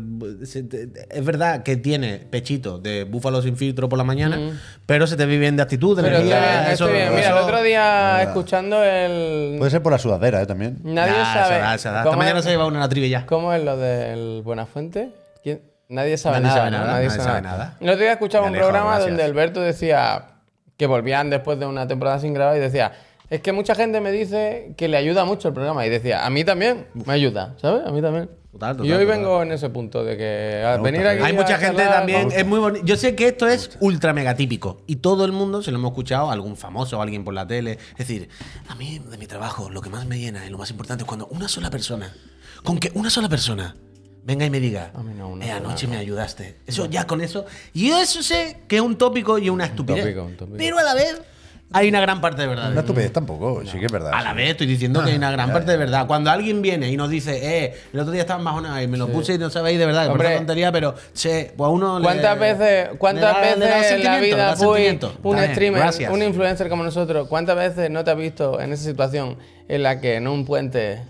se- 0.48 0.64
de- 0.64 0.90
es 1.12 1.24
verdad 1.24 1.62
que 1.62 1.76
tiene 1.78 2.18
pechito 2.18 2.80
de 2.80 3.04
búfalo 3.04 3.40
sin 3.44 3.56
filtro 3.56 3.88
por 3.88 3.98
la 4.00 4.04
mañana, 4.04 4.60
pero 4.88 5.06
se 5.06 5.16
te 5.16 5.28
ve 5.28 5.38
bien 5.38 5.58
de 5.58 5.62
actitud, 5.62 5.96
de 5.96 6.02
Pero 6.02 6.16
energía, 6.16 6.40
bien, 6.40 6.74
eso- 6.74 6.86
estoy 6.86 6.94
bien. 6.94 7.14
Mira, 7.14 7.30
el 7.30 7.38
otro 7.38 7.62
día 7.62 8.24
escuchando 8.24 8.82
el. 8.84 9.58
Puede 9.60 9.70
ser 9.70 9.84
por 9.84 9.92
la 9.92 10.00
sudadera, 10.00 10.42
¿eh? 10.42 10.48
También. 10.48 10.80
Nadie 10.84 11.14
Ya, 11.14 11.26
sabe. 11.34 11.54
se 11.56 11.60
da, 11.62 11.78
se 11.78 11.90
da. 11.90 11.98
Esta 12.00 12.04
cómo 12.10 12.18
mañana 12.18 12.40
es- 12.40 12.46
se 12.46 12.50
lleva 12.52 12.66
una 12.66 12.90
trivia 12.90 13.10
ya. 13.20 13.26
¿Cómo 13.28 13.54
es 13.54 13.64
lo 13.64 13.78
del 13.78 14.42
Buenafuente? 14.44 15.12
¿Quién? 15.46 15.62
Nadie 15.90 16.18
sabe 16.18 16.40
Nadie 16.40 16.48
nada. 16.48 16.58
sabe 16.58 16.72
¿no? 16.72 16.78
nada, 16.80 16.92
nadie 16.94 17.10
sabe 17.12 17.42
nada. 17.44 17.78
El 17.80 17.90
otro 17.90 18.02
día 18.02 18.14
escuchaba 18.14 18.48
un 18.48 18.54
programa 18.54 18.86
gracias. 18.94 19.08
donde 19.10 19.24
Alberto 19.24 19.62
decía 19.62 20.26
que 20.76 20.88
volvían 20.88 21.30
después 21.30 21.60
de 21.60 21.68
una 21.68 21.88
temporada 21.88 22.18
sin 22.18 22.34
grabar 22.34 22.58
y 22.58 22.60
decía. 22.60 22.94
Es 23.30 23.42
que 23.42 23.52
mucha 23.52 23.76
gente 23.76 24.02
me 24.02 24.12
dice 24.12 24.74
que 24.76 24.88
le 24.88 24.98
ayuda 24.98 25.24
mucho 25.24 25.48
el 25.50 25.54
programa. 25.54 25.86
Y 25.86 25.90
decía, 25.92 26.26
a 26.26 26.30
mí 26.32 26.44
también 26.44 26.88
me 26.96 27.14
ayuda, 27.14 27.54
¿sabes? 27.62 27.86
A 27.86 27.92
mí 27.92 28.02
también. 28.02 28.28
Total, 28.52 28.78
total, 28.78 28.86
y 28.88 28.92
hoy 28.94 29.04
total. 29.06 29.18
vengo 29.18 29.44
en 29.44 29.52
ese 29.52 29.70
punto 29.70 30.04
de 30.04 30.18
que 30.18 30.64
a 30.66 30.78
Me 30.78 30.92
venir 30.92 31.06
aquí. 31.08 31.22
Hay 31.24 31.34
a 31.34 31.36
mucha 31.36 31.58
gente 31.60 31.84
también, 31.86 32.32
es 32.32 32.46
muy 32.46 32.58
bonito. 32.60 32.84
Yo 32.84 32.96
sé 32.96 33.14
que 33.14 33.28
esto 33.28 33.48
es 33.48 33.78
ultra 33.82 34.14
mega 34.14 34.34
típico 34.36 34.82
y 34.88 34.96
todo 34.96 35.26
el 35.26 35.32
mundo 35.32 35.62
se 35.62 35.72
lo 35.72 35.78
hemos 35.78 35.92
escuchado, 35.92 36.32
algún 36.32 36.58
famoso, 36.58 37.00
alguien 37.02 37.24
por 37.24 37.36
la 37.36 37.46
tele. 37.46 37.78
Es 37.92 38.08
decir, 38.08 38.30
a 38.68 38.74
mí 38.76 39.00
de 39.00 39.18
mi 39.20 39.28
trabajo 39.28 39.70
lo 39.70 39.82
que 39.82 39.92
más 39.92 40.08
me 40.08 40.18
llena 40.18 40.44
y 40.48 40.50
lo 40.50 40.58
más 40.58 40.72
importante 40.72 41.04
es 41.04 41.08
cuando 41.08 41.28
una 41.28 41.48
sola 41.48 41.70
persona, 41.70 42.12
con 42.64 42.80
que 42.80 42.92
una 42.96 43.12
sola 43.12 43.30
persona 43.30 43.76
venga 44.26 44.46
y 44.46 44.50
me 44.50 44.60
diga, 44.60 44.92
A 44.94 45.02
mí 45.04 45.14
no, 45.18 45.40
eh, 45.42 45.52
anoche 45.52 45.86
no. 45.88 45.94
me 45.94 46.00
ayudaste. 46.00 46.58
Eso 46.68 46.88
ya 46.88 47.06
con 47.08 47.22
eso. 47.22 47.46
Y 47.74 47.88
yo 47.90 48.02
eso 48.02 48.22
sé 48.24 48.58
que 48.68 48.76
es 48.78 48.82
un 48.82 48.98
tópico 48.98 49.38
y 49.38 49.50
una 49.50 49.66
estupidez. 49.66 50.02
tópico, 50.04 50.24
un 50.26 50.36
tópico. 50.36 50.58
Pero 50.58 50.78
a 50.80 50.84
la 50.84 50.94
vez 50.96 51.22
hay 51.72 51.90
una 51.90 52.00
gran 52.00 52.22
parte 52.22 52.42
de 52.44 52.48
verdad. 52.48 52.72
Una 52.72 52.82
estupidez 52.82 53.12
tampoco, 53.12 53.64
sí 53.66 53.80
que 53.80 53.86
es 53.88 53.92
verdad. 53.92 54.12
A 54.14 54.22
la 54.22 54.34
vez 54.34 54.52
estoy 54.52 54.66
diciendo 54.68 55.04
que 55.04 55.12
hay 55.12 55.18
una 55.18 55.32
gran 55.32 55.52
parte 55.52 55.72
de 55.72 55.78
verdad. 55.78 56.08
Cuando 56.08 56.30
alguien 56.32 56.62
viene 56.62 56.90
y 56.92 56.98
nos 56.98 57.10
dice, 57.10 57.66
eh, 57.66 57.74
el 57.94 58.00
otro 58.00 58.12
día 58.14 58.22
estaba 58.22 58.42
bajona 58.44 58.82
y 58.82 58.88
me 58.88 58.98
lo 58.98 59.08
puse 59.10 59.34
y 59.34 59.38
no 59.38 59.50
sabéis 59.50 59.78
de 59.80 59.86
verdad, 59.86 60.06
que 60.06 60.12
Hombre. 60.12 60.26
parece 60.26 60.40
tontería, 60.40 60.72
pero 60.72 60.96
che, 61.14 61.54
pues 61.58 61.68
a 61.68 61.70
uno 61.72 62.00
le- 62.00 62.06
¿Cuántas 62.06 62.40
veces, 62.40 62.90
cuántas 62.98 63.36
le 63.42 63.50
da- 63.50 63.56
le 63.58 63.66
da 63.68 63.78
veces 63.78 63.92
en 63.94 64.04
la 64.04 64.20
le 64.20 64.26
vida 64.26 64.38
da 64.38 64.56
fui 64.56 65.00
un 65.24 65.38
streamer, 65.40 65.82
gracias. 65.82 66.12
un 66.12 66.24
influencer 66.24 66.70
como 66.70 66.84
nosotros? 66.84 67.28
¿Cuántas 67.28 67.56
veces 67.56 67.90
no 67.90 68.04
te 68.04 68.12
has 68.12 68.18
visto 68.18 68.60
en 68.62 68.72
esa 68.72 68.84
situación 68.84 69.38
en 69.68 69.84
la 69.84 70.00
que 70.00 70.16
en 70.16 70.28
un 70.28 70.46
puente 70.46 71.02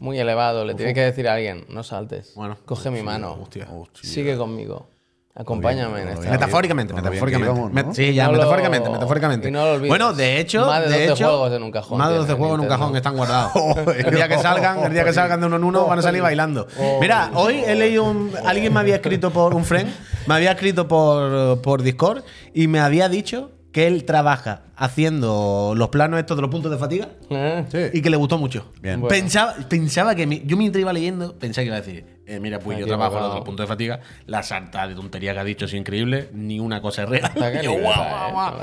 muy 0.00 0.18
elevado 0.18 0.64
le 0.64 0.74
tienes 0.74 0.94
que 0.94 1.00
decir 1.02 1.28
a 1.28 1.34
alguien, 1.34 1.64
no 1.68 1.82
saltes, 1.82 2.32
Bueno, 2.34 2.56
coge 2.64 2.90
mi 2.90 3.02
mano, 3.02 3.38
hostia. 3.42 3.68
sigue 4.02 4.36
conmigo, 4.36 4.88
acompáñame 5.34 5.98
en 6.00 6.04
Muy 6.04 6.08
esta. 6.10 6.20
bien. 6.20 6.32
Metafóricamente, 6.32 6.92
bien 6.92 7.04
metafóricamente. 7.04 7.94
Sí, 7.94 8.14
ya, 8.14 8.26
No 8.26 8.32
lo- 8.32 8.38
metafóricamente, 8.38 8.90
metafóricamente. 8.90 9.48
y 9.48 9.50
no 9.50 9.64
lo 9.64 9.72
olvides. 9.72 9.88
Bueno, 9.88 10.12
de 10.12 10.38
hecho, 10.40 10.66
Más 10.66 10.80
de 10.82 10.88
12 10.90 11.04
hecho, 11.12 11.24
juegos 11.28 11.52
en 11.52 11.62
un 11.62 11.70
cajón 11.70 11.98
Más 11.98 12.08
de 12.10 12.14
12 12.16 12.26
tiene 12.26 12.38
juegos 12.38 12.54
en 12.56 12.60
un 12.60 12.68
cajón 12.68 12.96
están 12.96 13.16
guardados. 13.16 13.52
el 13.96 14.14
día 14.14 14.28
que 14.28 14.38
salgan, 14.38 14.84
el 14.84 14.92
día 14.92 15.04
que 15.04 15.12
salgan 15.12 15.40
de 15.40 15.46
uno 15.46 15.56
en 15.56 15.64
uno 15.64 15.86
van 15.86 15.98
a 15.98 16.02
salir 16.02 16.22
bailando. 16.22 16.66
Mira, 17.00 17.30
hoy 17.34 17.62
he 17.66 17.74
leído 17.74 18.04
un, 18.04 18.32
alguien 18.44 18.72
me 18.72 18.80
había 18.80 18.96
escrito 18.96 19.30
por 19.30 19.54
un 19.54 19.64
friend, 19.64 19.92
me 20.26 20.34
había 20.34 20.52
escrito 20.52 20.86
por, 20.88 21.60
por 21.62 21.82
Discord 21.82 22.22
y 22.52 22.66
me 22.68 22.80
había 22.80 23.08
dicho 23.08 23.50
que 23.74 23.86
él 23.88 24.04
trabaja 24.04 24.62
haciendo 24.76 25.74
los 25.76 25.88
planos 25.88 26.20
estos 26.20 26.36
de 26.36 26.42
los 26.42 26.50
puntos 26.50 26.70
de 26.70 26.78
fatiga 26.78 27.08
¿Eh? 27.28 27.64
Sí. 27.70 27.98
y 27.98 28.02
que 28.02 28.08
le 28.08 28.16
gustó 28.16 28.38
mucho. 28.38 28.70
Bien. 28.80 29.00
Bueno. 29.00 29.08
Pensaba, 29.08 29.54
pensaba 29.68 30.14
que 30.14 30.26
mi- 30.26 30.42
yo 30.46 30.56
mientras 30.56 30.80
iba 30.80 30.92
leyendo, 30.92 31.34
pensaba 31.36 31.62
que 31.64 31.66
iba 31.66 31.76
a 31.76 31.80
decir, 31.80 32.06
eh, 32.26 32.38
mira, 32.40 32.60
pues 32.60 32.78
yo 32.78 32.84
Aquí 32.84 32.88
trabajo 32.88 33.12
hemos 33.16 33.22
lo 33.22 33.28
de 33.30 33.34
los 33.40 33.44
puntos 33.44 33.64
de 33.64 33.68
fatiga, 33.68 34.00
la 34.26 34.42
sarta 34.44 34.86
de 34.86 34.94
tontería 34.94 35.34
que 35.34 35.40
ha 35.40 35.44
dicho 35.44 35.64
es 35.64 35.74
increíble, 35.74 36.28
ni 36.32 36.60
una 36.60 36.80
cosa 36.80 37.02
es 37.02 37.08
real. 37.08 37.32
Yo, 37.64 37.72
guau. 37.78 38.54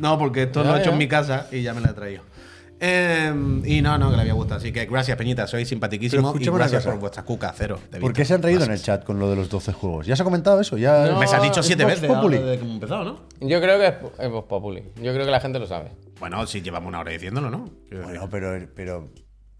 No, 0.00 0.18
porque 0.18 0.42
esto 0.42 0.62
Ya, 0.64 0.70
lo 0.70 0.76
he 0.76 0.80
hecho 0.80 0.90
ya. 0.90 0.92
en 0.94 0.98
mi 0.98 1.08
casa 1.08 1.46
y 1.52 1.62
ya 1.62 1.72
me 1.72 1.80
la 1.80 1.90
he 1.90 1.94
traído. 1.94 2.22
Eh, 2.82 3.60
y 3.66 3.82
no, 3.82 3.98
no, 3.98 4.10
que 4.10 4.16
le 4.16 4.22
había 4.22 4.32
gustado. 4.32 4.58
Así 4.58 4.72
que 4.72 4.86
gracias, 4.86 5.16
Peñita, 5.18 5.46
sois 5.46 5.68
Pero 5.68 5.80
simpaticísimo 5.82 6.34
y 6.34 6.44
gracias 6.44 6.84
por 6.86 6.98
vuestra 6.98 7.22
cuca, 7.24 7.52
cero. 7.54 7.78
de 7.90 8.00
¿Por 8.00 8.14
qué 8.14 8.24
se 8.24 8.34
han 8.34 8.42
reído 8.42 8.64
en 8.64 8.72
el 8.72 8.80
chat 8.82 9.04
con 9.04 9.18
lo 9.18 9.28
de 9.28 9.36
los 9.36 9.50
12 9.50 9.72
juegos? 9.74 10.06
¿Ya 10.06 10.16
se 10.16 10.22
ha 10.22 10.24
comentado 10.24 10.60
eso? 10.60 10.78
Ya 10.78 11.06
No. 11.06 11.20
Me 11.20 11.26
se 11.26 11.36
ha 11.36 11.40
dicho 11.40 11.62
siete 11.62 11.84
veces 11.84 12.08
Populi. 12.08 12.38
desde 12.38 12.56
que 12.56 12.62
hemos 12.62 12.74
empezado, 12.74 13.04
¿no? 13.04 13.20
Yo 13.40 13.60
creo 13.60 13.78
que 13.78 13.86
es, 13.88 13.94
es 14.18 14.30
Vox 14.30 14.48
Populi. 14.48 14.82
Yo 14.96 15.12
creo 15.12 15.24
que 15.26 15.30
la 15.30 15.40
gente 15.40 15.58
lo 15.58 15.66
sabe. 15.66 15.90
Bueno, 16.18 16.46
si 16.46 16.62
llevamos 16.62 16.88
una 16.88 17.00
hora 17.00 17.12
diciéndolo, 17.12 17.50
¿no? 17.50 17.70
Bueno, 17.90 18.28
pero, 18.30 18.58
pero 18.74 19.10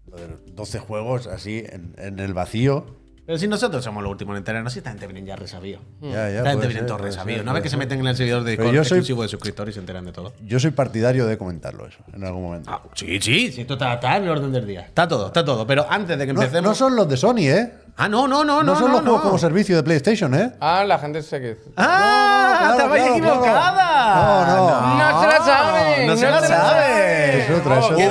lo 0.07 0.17
de 0.17 0.27
los 0.27 0.55
12 0.55 0.79
juegos 0.79 1.27
así 1.27 1.63
en, 1.67 1.93
en 1.99 2.17
el 2.19 2.33
vacío. 2.33 3.00
Pero 3.31 3.39
si 3.39 3.47
nosotros 3.47 3.81
somos 3.81 4.03
los 4.03 4.11
últimos 4.11 4.33
en 4.33 4.39
enterarnos, 4.39 4.73
si 4.73 4.79
esta 4.79 4.89
gente 4.89 5.07
viene 5.07 5.25
ya 5.25 5.37
resabido. 5.37 5.79
Ya, 6.01 6.09
ya, 6.29 6.37
Esta 6.39 6.49
gente 6.49 6.67
viene 6.67 6.81
ser, 6.81 6.89
¿No 6.89 6.97
ves 6.97 7.45
puede 7.45 7.61
que 7.63 7.69
se 7.69 7.77
meten 7.77 8.01
en 8.01 8.07
el 8.07 8.15
servidor 8.17 8.43
de 8.43 8.51
Discord 8.51 8.73
yo 8.73 8.83
soy- 8.83 8.97
exclusivo 8.97 9.21
de 9.21 9.29
suscriptores 9.29 9.71
y 9.71 9.75
se 9.75 9.79
enteran 9.79 10.03
de 10.03 10.11
todo? 10.11 10.33
Yo 10.45 10.59
soy 10.59 10.71
partidario 10.71 11.25
de 11.25 11.37
comentarlo 11.37 11.87
eso 11.87 11.99
en 12.13 12.25
algún 12.25 12.43
momento. 12.43 12.69
Ah, 12.69 12.83
sí, 12.93 13.21
sí, 13.21 13.49
sí, 13.53 13.61
esto 13.61 13.75
está, 13.75 13.93
está 13.93 14.17
en 14.17 14.23
el 14.23 14.31
orden 14.31 14.51
del 14.51 14.67
día. 14.67 14.81
Está 14.81 15.07
todo, 15.07 15.27
está 15.27 15.45
todo. 15.45 15.65
Pero 15.65 15.85
antes 15.89 16.17
de 16.19 16.27
que 16.27 16.33
no, 16.33 16.41
empecemos. 16.41 16.71
no 16.71 16.75
son 16.75 16.93
los 16.93 17.07
de 17.07 17.15
Sony, 17.15 17.37
¿eh? 17.47 17.71
Ah, 17.97 18.07
no, 18.09 18.27
no, 18.27 18.43
no, 18.43 18.63
No, 18.63 18.73
no. 18.73 18.75
son 18.79 18.87
no, 18.87 18.93
los 18.93 19.01
juegos 19.01 19.19
no. 19.19 19.23
como 19.23 19.37
servicio 19.37 19.75
de 19.75 19.83
PlayStation, 19.83 20.33
¿eh? 20.33 20.53
Ah, 20.59 20.83
la 20.87 20.97
gente 20.97 21.21
se 21.21 21.39
que. 21.39 21.57
¡Ah! 21.77 22.57
No, 22.61 22.65
no, 22.67 22.71
¡Estabais 22.71 23.03
claro, 23.03 23.19
claro, 23.19 23.35
equivocada! 23.41 24.15
No, 24.15 24.45
no. 24.45 24.97
¡No 24.97 25.21
se 25.21 25.27
la 25.27 25.45
saben! 25.45 26.07
No 26.07 26.17
se 26.17 26.29
la 26.31 26.41
sabe. 26.41 27.39
Es 27.43 27.49
otra, 27.49 27.59
es 27.59 27.65
Vamos, 27.81 27.91
otra. 27.91 28.07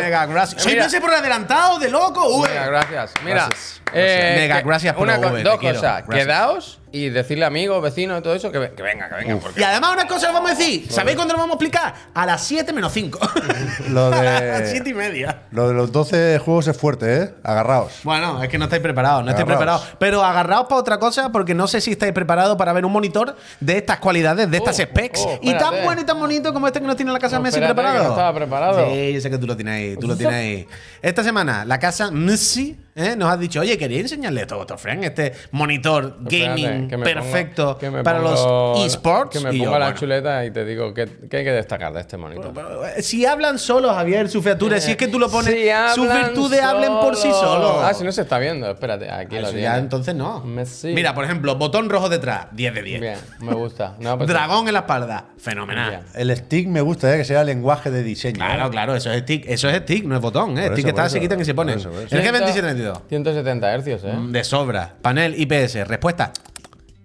Mega 0.00 0.26
gracias. 0.26 0.62
Soy 0.62 0.74
pensé 0.74 1.00
por 1.00 1.14
adelantado, 1.14 1.78
de 1.78 1.88
loco, 1.90 2.28
Uve. 2.28 2.48
Venga, 2.48 2.66
gracias. 2.66 3.12
Mira, 3.24 3.46
Gracias. 3.46 3.82
eh, 3.92 4.34
Mega 4.36 4.60
gracias 4.62 4.94
por 4.94 5.06
Dos 5.44 5.60
te 5.60 5.66
cosas. 5.74 6.06
Gracias. 6.06 6.26
Quedaos 6.26 6.79
y 6.92 7.08
decirle 7.08 7.44
a 7.44 7.48
amigos, 7.48 7.80
vecinos 7.82 8.18
y 8.18 8.22
todo 8.22 8.34
eso 8.34 8.50
que, 8.50 8.58
ve- 8.58 8.72
que 8.76 8.82
venga, 8.82 9.08
que 9.08 9.14
venga. 9.24 9.36
porque- 9.40 9.60
Y 9.60 9.62
además, 9.62 9.92
una 9.92 10.06
cosa 10.08 10.28
os 10.28 10.32
vamos 10.34 10.50
a 10.50 10.54
decir. 10.54 10.90
¿Sabéis 10.90 11.16
cuándo 11.16 11.34
lo 11.34 11.38
vamos 11.40 11.54
a 11.54 11.56
explicar? 11.56 11.94
A 12.14 12.26
las 12.26 12.42
7 12.44 12.72
menos 12.72 12.92
5. 12.92 13.18
Lo 13.90 14.06
a 14.06 14.22
las 14.22 14.70
7 14.70 14.90
y 14.90 14.94
media. 14.94 15.42
lo 15.52 15.68
de 15.68 15.74
los 15.74 15.92
12 15.92 16.38
juegos 16.44 16.66
es 16.68 16.76
fuerte, 16.76 17.16
¿eh? 17.22 17.34
Agarraos. 17.44 18.00
Bueno, 18.02 18.42
es 18.42 18.48
que 18.48 18.58
no 18.58 18.64
estáis 18.64 18.82
preparados, 18.82 19.24
no 19.24 19.30
estáis 19.30 19.46
Agarraos. 19.46 19.80
preparados. 19.82 19.96
Pero 20.00 20.24
agarraos 20.24 20.66
para 20.66 20.80
otra 20.80 20.98
cosa, 20.98 21.30
porque 21.30 21.54
no 21.54 21.66
sé 21.68 21.80
si 21.80 21.92
estáis 21.92 22.12
preparados 22.12 22.56
para 22.56 22.72
ver 22.72 22.84
un 22.84 22.92
monitor 22.92 23.36
de 23.60 23.76
estas 23.78 23.98
cualidades, 23.98 24.50
de 24.50 24.56
estas 24.56 24.78
Oh, 24.78 24.82
specs. 24.82 25.20
oh, 25.20 25.38
y 25.42 25.46
tan 25.52 25.56
espérate. 25.58 25.84
bueno 25.84 26.02
y 26.02 26.04
tan 26.04 26.18
bonito 26.18 26.52
como 26.52 26.66
este 26.66 26.80
que 26.80 26.86
nos 26.86 26.96
tiene 26.96 27.12
la 27.12 27.18
casa 27.18 27.38
Oh, 27.38 27.42
Messi 27.42 27.56
espérate, 27.58 27.74
preparado. 27.74 27.98
que 28.00 28.04
no 28.08 28.10
estaba 28.14 28.34
preparado. 28.34 28.90
Sí, 28.90 29.12
yo 29.14 29.20
sé 29.20 29.30
que 29.30 29.38
tú 29.38 29.46
lo 29.46 29.56
tienes 29.56 29.74
ahí, 29.74 29.96
tú 29.96 30.06
lo 30.08 30.16
tienes 30.16 30.34
ahí. 30.36 30.68
Esta 31.02 31.22
semana, 31.22 31.64
la 31.64 31.78
casa 31.78 32.10
Messi 32.10 32.76
¿eh? 33.00 33.16
nos 33.16 33.30
ha 33.30 33.36
dicho, 33.36 33.60
oye, 33.60 33.76
¿queréis 33.78 34.02
enseñarle 34.02 34.42
esto 34.42 34.54
a 34.54 34.58
vuestro 34.58 34.78
friend? 34.78 35.04
Este 35.04 35.32
monitor 35.52 36.16
Espérate, 36.22 36.62
gaming 36.62 36.88
perfecto 37.02 37.64
pongo- 37.74 37.78
que 37.78 37.90
me 37.90 38.02
para 38.04 38.20
pongo- 38.20 38.76
los 38.76 38.86
esports. 38.86 39.30
Que 39.38 39.40
me 39.44 39.54
Y 39.54 39.58
yo, 39.58 39.64
ponga 39.66 39.78
la 39.78 39.86
bueno, 39.86 39.98
chuleta 40.00 40.44
y 40.44 40.50
te 40.50 40.64
digo 40.64 40.92
que, 40.94 41.06
que 41.28 41.36
hay 41.38 41.44
que 41.44 41.52
destacar 41.52 41.92
de 41.92 42.00
este 42.00 42.16
monitor. 42.16 42.52
pero, 42.54 42.86
eh, 42.86 43.02
Si 43.02 43.24
hablan 43.26 43.58
solos, 43.58 43.92
Javier, 43.94 44.28
sus 44.28 44.42
featuras, 44.44 44.82
si 44.84 44.92
es 44.92 44.96
que 44.96 45.08
tú 45.08 45.18
lo 45.18 45.28
pones, 45.30 45.52
Si 45.54 45.62
sus 45.94 46.08
hablan 46.08 46.24
virtudes 46.26 46.62
hablen 46.62 46.92
por 46.92 47.16
sí 47.16 47.30
solos. 47.30 47.76
Ah, 47.82 47.92
si 47.94 48.04
no 48.04 48.12
se 48.12 48.22
está 48.22 48.38
viendo, 48.38 48.70
espérate, 48.70 49.10
aquí 49.10 49.34
lo 49.36 49.42
Eso 49.42 49.50
tienes. 49.52 49.62
ya 49.64 49.78
entonces 49.78 50.14
no. 50.14 50.44
Messi. 50.44 50.88
Mira, 50.94 51.14
por 51.14 51.24
ejemplo, 51.24 51.54
botón 51.56 51.88
rojo 51.90 52.08
detrás, 52.08 52.46
10 52.52 52.74
de 52.74 52.82
10. 52.82 53.00
Bien, 53.00 53.18
me 53.40 53.54
gusta. 53.54 53.96
No, 54.00 54.16
pues- 54.16 54.28
Dragón 54.28 54.66
en 54.66 54.74
la 54.74 54.80
espalda, 54.80 55.26
fenomenal. 55.38 55.90
Bien. 55.90 56.02
El 56.14 56.36
stick 56.36 56.66
me 56.68 56.80
gusta, 56.80 57.12
¿eh? 57.14 57.18
Que 57.18 57.24
sea 57.24 57.44
lenguaje 57.44 57.90
de 57.90 58.02
diseño. 58.02 58.36
Claro, 58.36 58.66
¿eh? 58.66 58.70
claro, 58.70 58.94
eso 58.94 59.10
es 59.12 59.22
stick, 59.22 59.44
eso 59.48 59.68
es 59.68 59.76
stick, 59.82 60.04
no 60.04 60.14
es 60.16 60.20
botón, 60.20 60.56
¿eh? 60.58 60.64
Por 60.68 60.72
stick 60.72 60.78
eso, 60.86 60.88
está, 60.88 61.02
por 61.02 61.10
se 61.10 61.18
eso, 61.18 61.22
quitan 61.22 61.40
y 61.40 61.44
se 61.44 61.54
por 61.54 61.64
ponen. 61.66 61.78
eso, 61.78 61.90
por 61.90 62.02
eso. 62.02 62.16
El 62.16 62.22
G2732. 62.24 62.89
170 63.08 63.72
hercios, 63.74 64.02
¿eh? 64.04 64.12
De 64.28 64.44
sobra. 64.44 64.94
Panel 65.02 65.34
IPS, 65.38 65.86
respuesta 65.86 66.32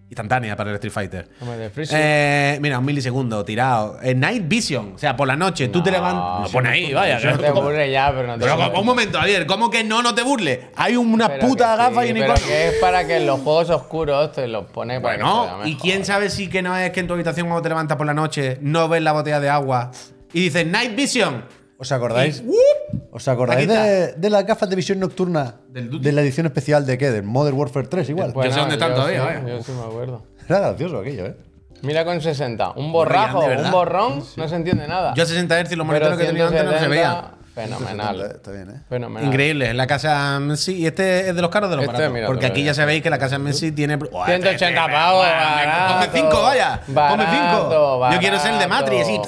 instantánea 0.08 0.56
para 0.56 0.70
el 0.70 0.76
Street 0.76 0.94
Fighter. 0.94 1.28
Eh, 1.92 2.58
mira, 2.62 2.80
un 2.80 2.86
milisegundo, 2.86 3.44
tirado. 3.44 3.98
Eh, 4.02 4.14
Night 4.16 4.44
Vision, 4.48 4.94
o 4.96 4.98
sea, 4.98 5.16
por 5.16 5.28
la 5.28 5.36
noche, 5.36 5.68
tú 5.70 5.82
te 5.84 5.92
levantas. 5.92 6.44
Lo 6.44 6.50
pone 6.52 6.70
ahí, 6.70 6.94
vaya. 6.94 7.20
No 7.20 7.38
te 7.38 7.48
¿cómo- 7.50 7.62
aburre 7.64 7.92
ya, 7.92 8.12
pero 8.16 8.28
no 8.28 8.34
te 8.38 8.46
Pero 8.46 8.80
un 8.80 8.86
momento, 8.86 9.20
Javier, 9.20 9.46
¿cómo 9.46 9.70
que 9.70 9.84
no, 9.84 10.02
no 10.04 10.14
te 10.16 10.22
burles? 10.22 10.60
Hay 10.76 10.96
una 10.96 11.28
Pero 11.28 11.48
puta 11.48 11.76
gafa 11.76 12.04
sí, 12.04 12.10
y 12.10 12.12
un 12.12 12.20
pero 12.20 12.34
que 12.36 12.68
es 12.70 12.74
para 12.76 13.06
que 13.06 13.18
en 13.18 13.26
los 13.26 13.42
juegos 13.42 13.70
oscuros 13.72 14.32
te 14.32 14.48
los 14.48 14.66
pone 14.66 15.02
para 15.02 15.18
Bueno. 15.18 15.66
¿y 15.66 15.76
quién 15.76 16.06
sabe 16.06 16.30
si 16.30 16.50
que 16.50 16.62
no 16.62 16.78
es 16.78 16.92
que 16.92 17.00
en 17.00 17.08
tu 17.08 17.14
habitación 17.14 17.48
cuando 17.48 17.64
te 17.64 17.70
levantas 17.70 17.98
por 17.98 18.06
la 18.06 18.14
noche 18.14 18.58
no 18.62 18.88
ves 18.88 19.02
la 19.02 19.12
botella 19.12 19.40
de 19.40 19.50
agua 19.50 19.92
y 20.32 20.42
dices 20.44 20.66
Night 20.68 20.96
Vision? 20.96 21.44
¿Os 21.78 21.92
acordáis? 21.92 22.44
¿Os 23.12 23.28
acordáis 23.28 23.68
de, 23.68 24.14
de 24.14 24.30
las 24.30 24.46
gafas 24.46 24.70
de 24.70 24.76
visión 24.76 25.00
nocturna 25.00 25.56
Del 25.70 25.90
Duty. 25.90 26.04
de 26.06 26.12
la 26.14 26.22
edición 26.22 26.46
especial 26.46 26.86
de 26.86 26.98
qué? 26.98 27.12
¿Del 27.12 27.24
Modern 27.24 27.58
Warfare 27.58 27.88
3 27.88 28.10
igual? 28.10 28.34
Pues 28.34 28.48
Yo 28.48 28.52
sé 28.52 28.56
no, 28.58 28.62
dónde 28.64 28.76
están 28.76 28.94
todavía, 28.96 29.20
sí, 29.20 29.26
vaya. 29.26 29.48
Yo 29.58 29.64
sí 29.64 29.72
me 29.74 29.86
acuerdo. 29.86 30.24
Era 30.48 30.60
gracioso 30.60 31.00
aquello, 31.00 31.26
¿eh? 31.26 31.36
Mira 31.82 32.06
con 32.06 32.22
60. 32.22 32.72
Un 32.72 32.92
borrajo, 32.92 33.40
un 33.46 33.72
borrón, 33.72 34.24
no 34.38 34.48
se 34.48 34.56
entiende 34.56 34.88
nada. 34.88 35.14
Yo 35.16 35.24
a 35.24 35.26
60 35.26 35.56
Hz 35.56 35.62
los 35.64 35.70
Pero 35.70 35.86
monitores 35.86 36.18
que 36.18 36.26
tenía 36.26 36.48
antes 36.48 36.64
no 36.64 36.72
se 36.72 36.78
170, 36.80 36.90
veían. 36.90 37.35
Fenomenal. 37.56 38.22
Está 38.36 38.52
bien, 38.52 38.70
¿eh? 38.70 38.82
Fenomenal. 38.90 39.28
Increíble, 39.30 39.74
la 39.74 39.88
casa 39.88 40.40
Messi. 40.42 40.74
Y 40.76 40.86
este 40.88 41.30
es 41.30 41.36
de 41.36 41.42
los 41.42 41.50
caros 41.50 41.70
de 41.70 41.78
los 41.78 41.84
Este, 41.86 41.94
baratos. 41.94 42.14
mira, 42.14 42.28
Porque 42.28 42.46
aquí 42.46 42.64
ya 42.64 42.74
sabéis 42.74 43.02
que 43.02 43.10
la 43.10 43.18
casa 43.18 43.40
Messi 43.40 43.72
tiene. 43.72 43.96
Buah, 43.96 44.26
180 44.26 44.68
este, 44.68 44.94
pavos, 44.94 45.26
buah, 45.26 45.56
barato. 45.56 45.94
Ponme 45.94 46.10
5, 46.30 46.42
vaya. 46.44 46.82
Ponme 46.86 47.26
5. 47.26 47.70
Barato, 48.00 48.12
Yo 48.14 48.20
quiero 48.20 48.40
ser 48.40 48.54
el 48.54 48.60
de 48.60 48.68
Matrix. 48.68 49.02
Así. 49.04 49.22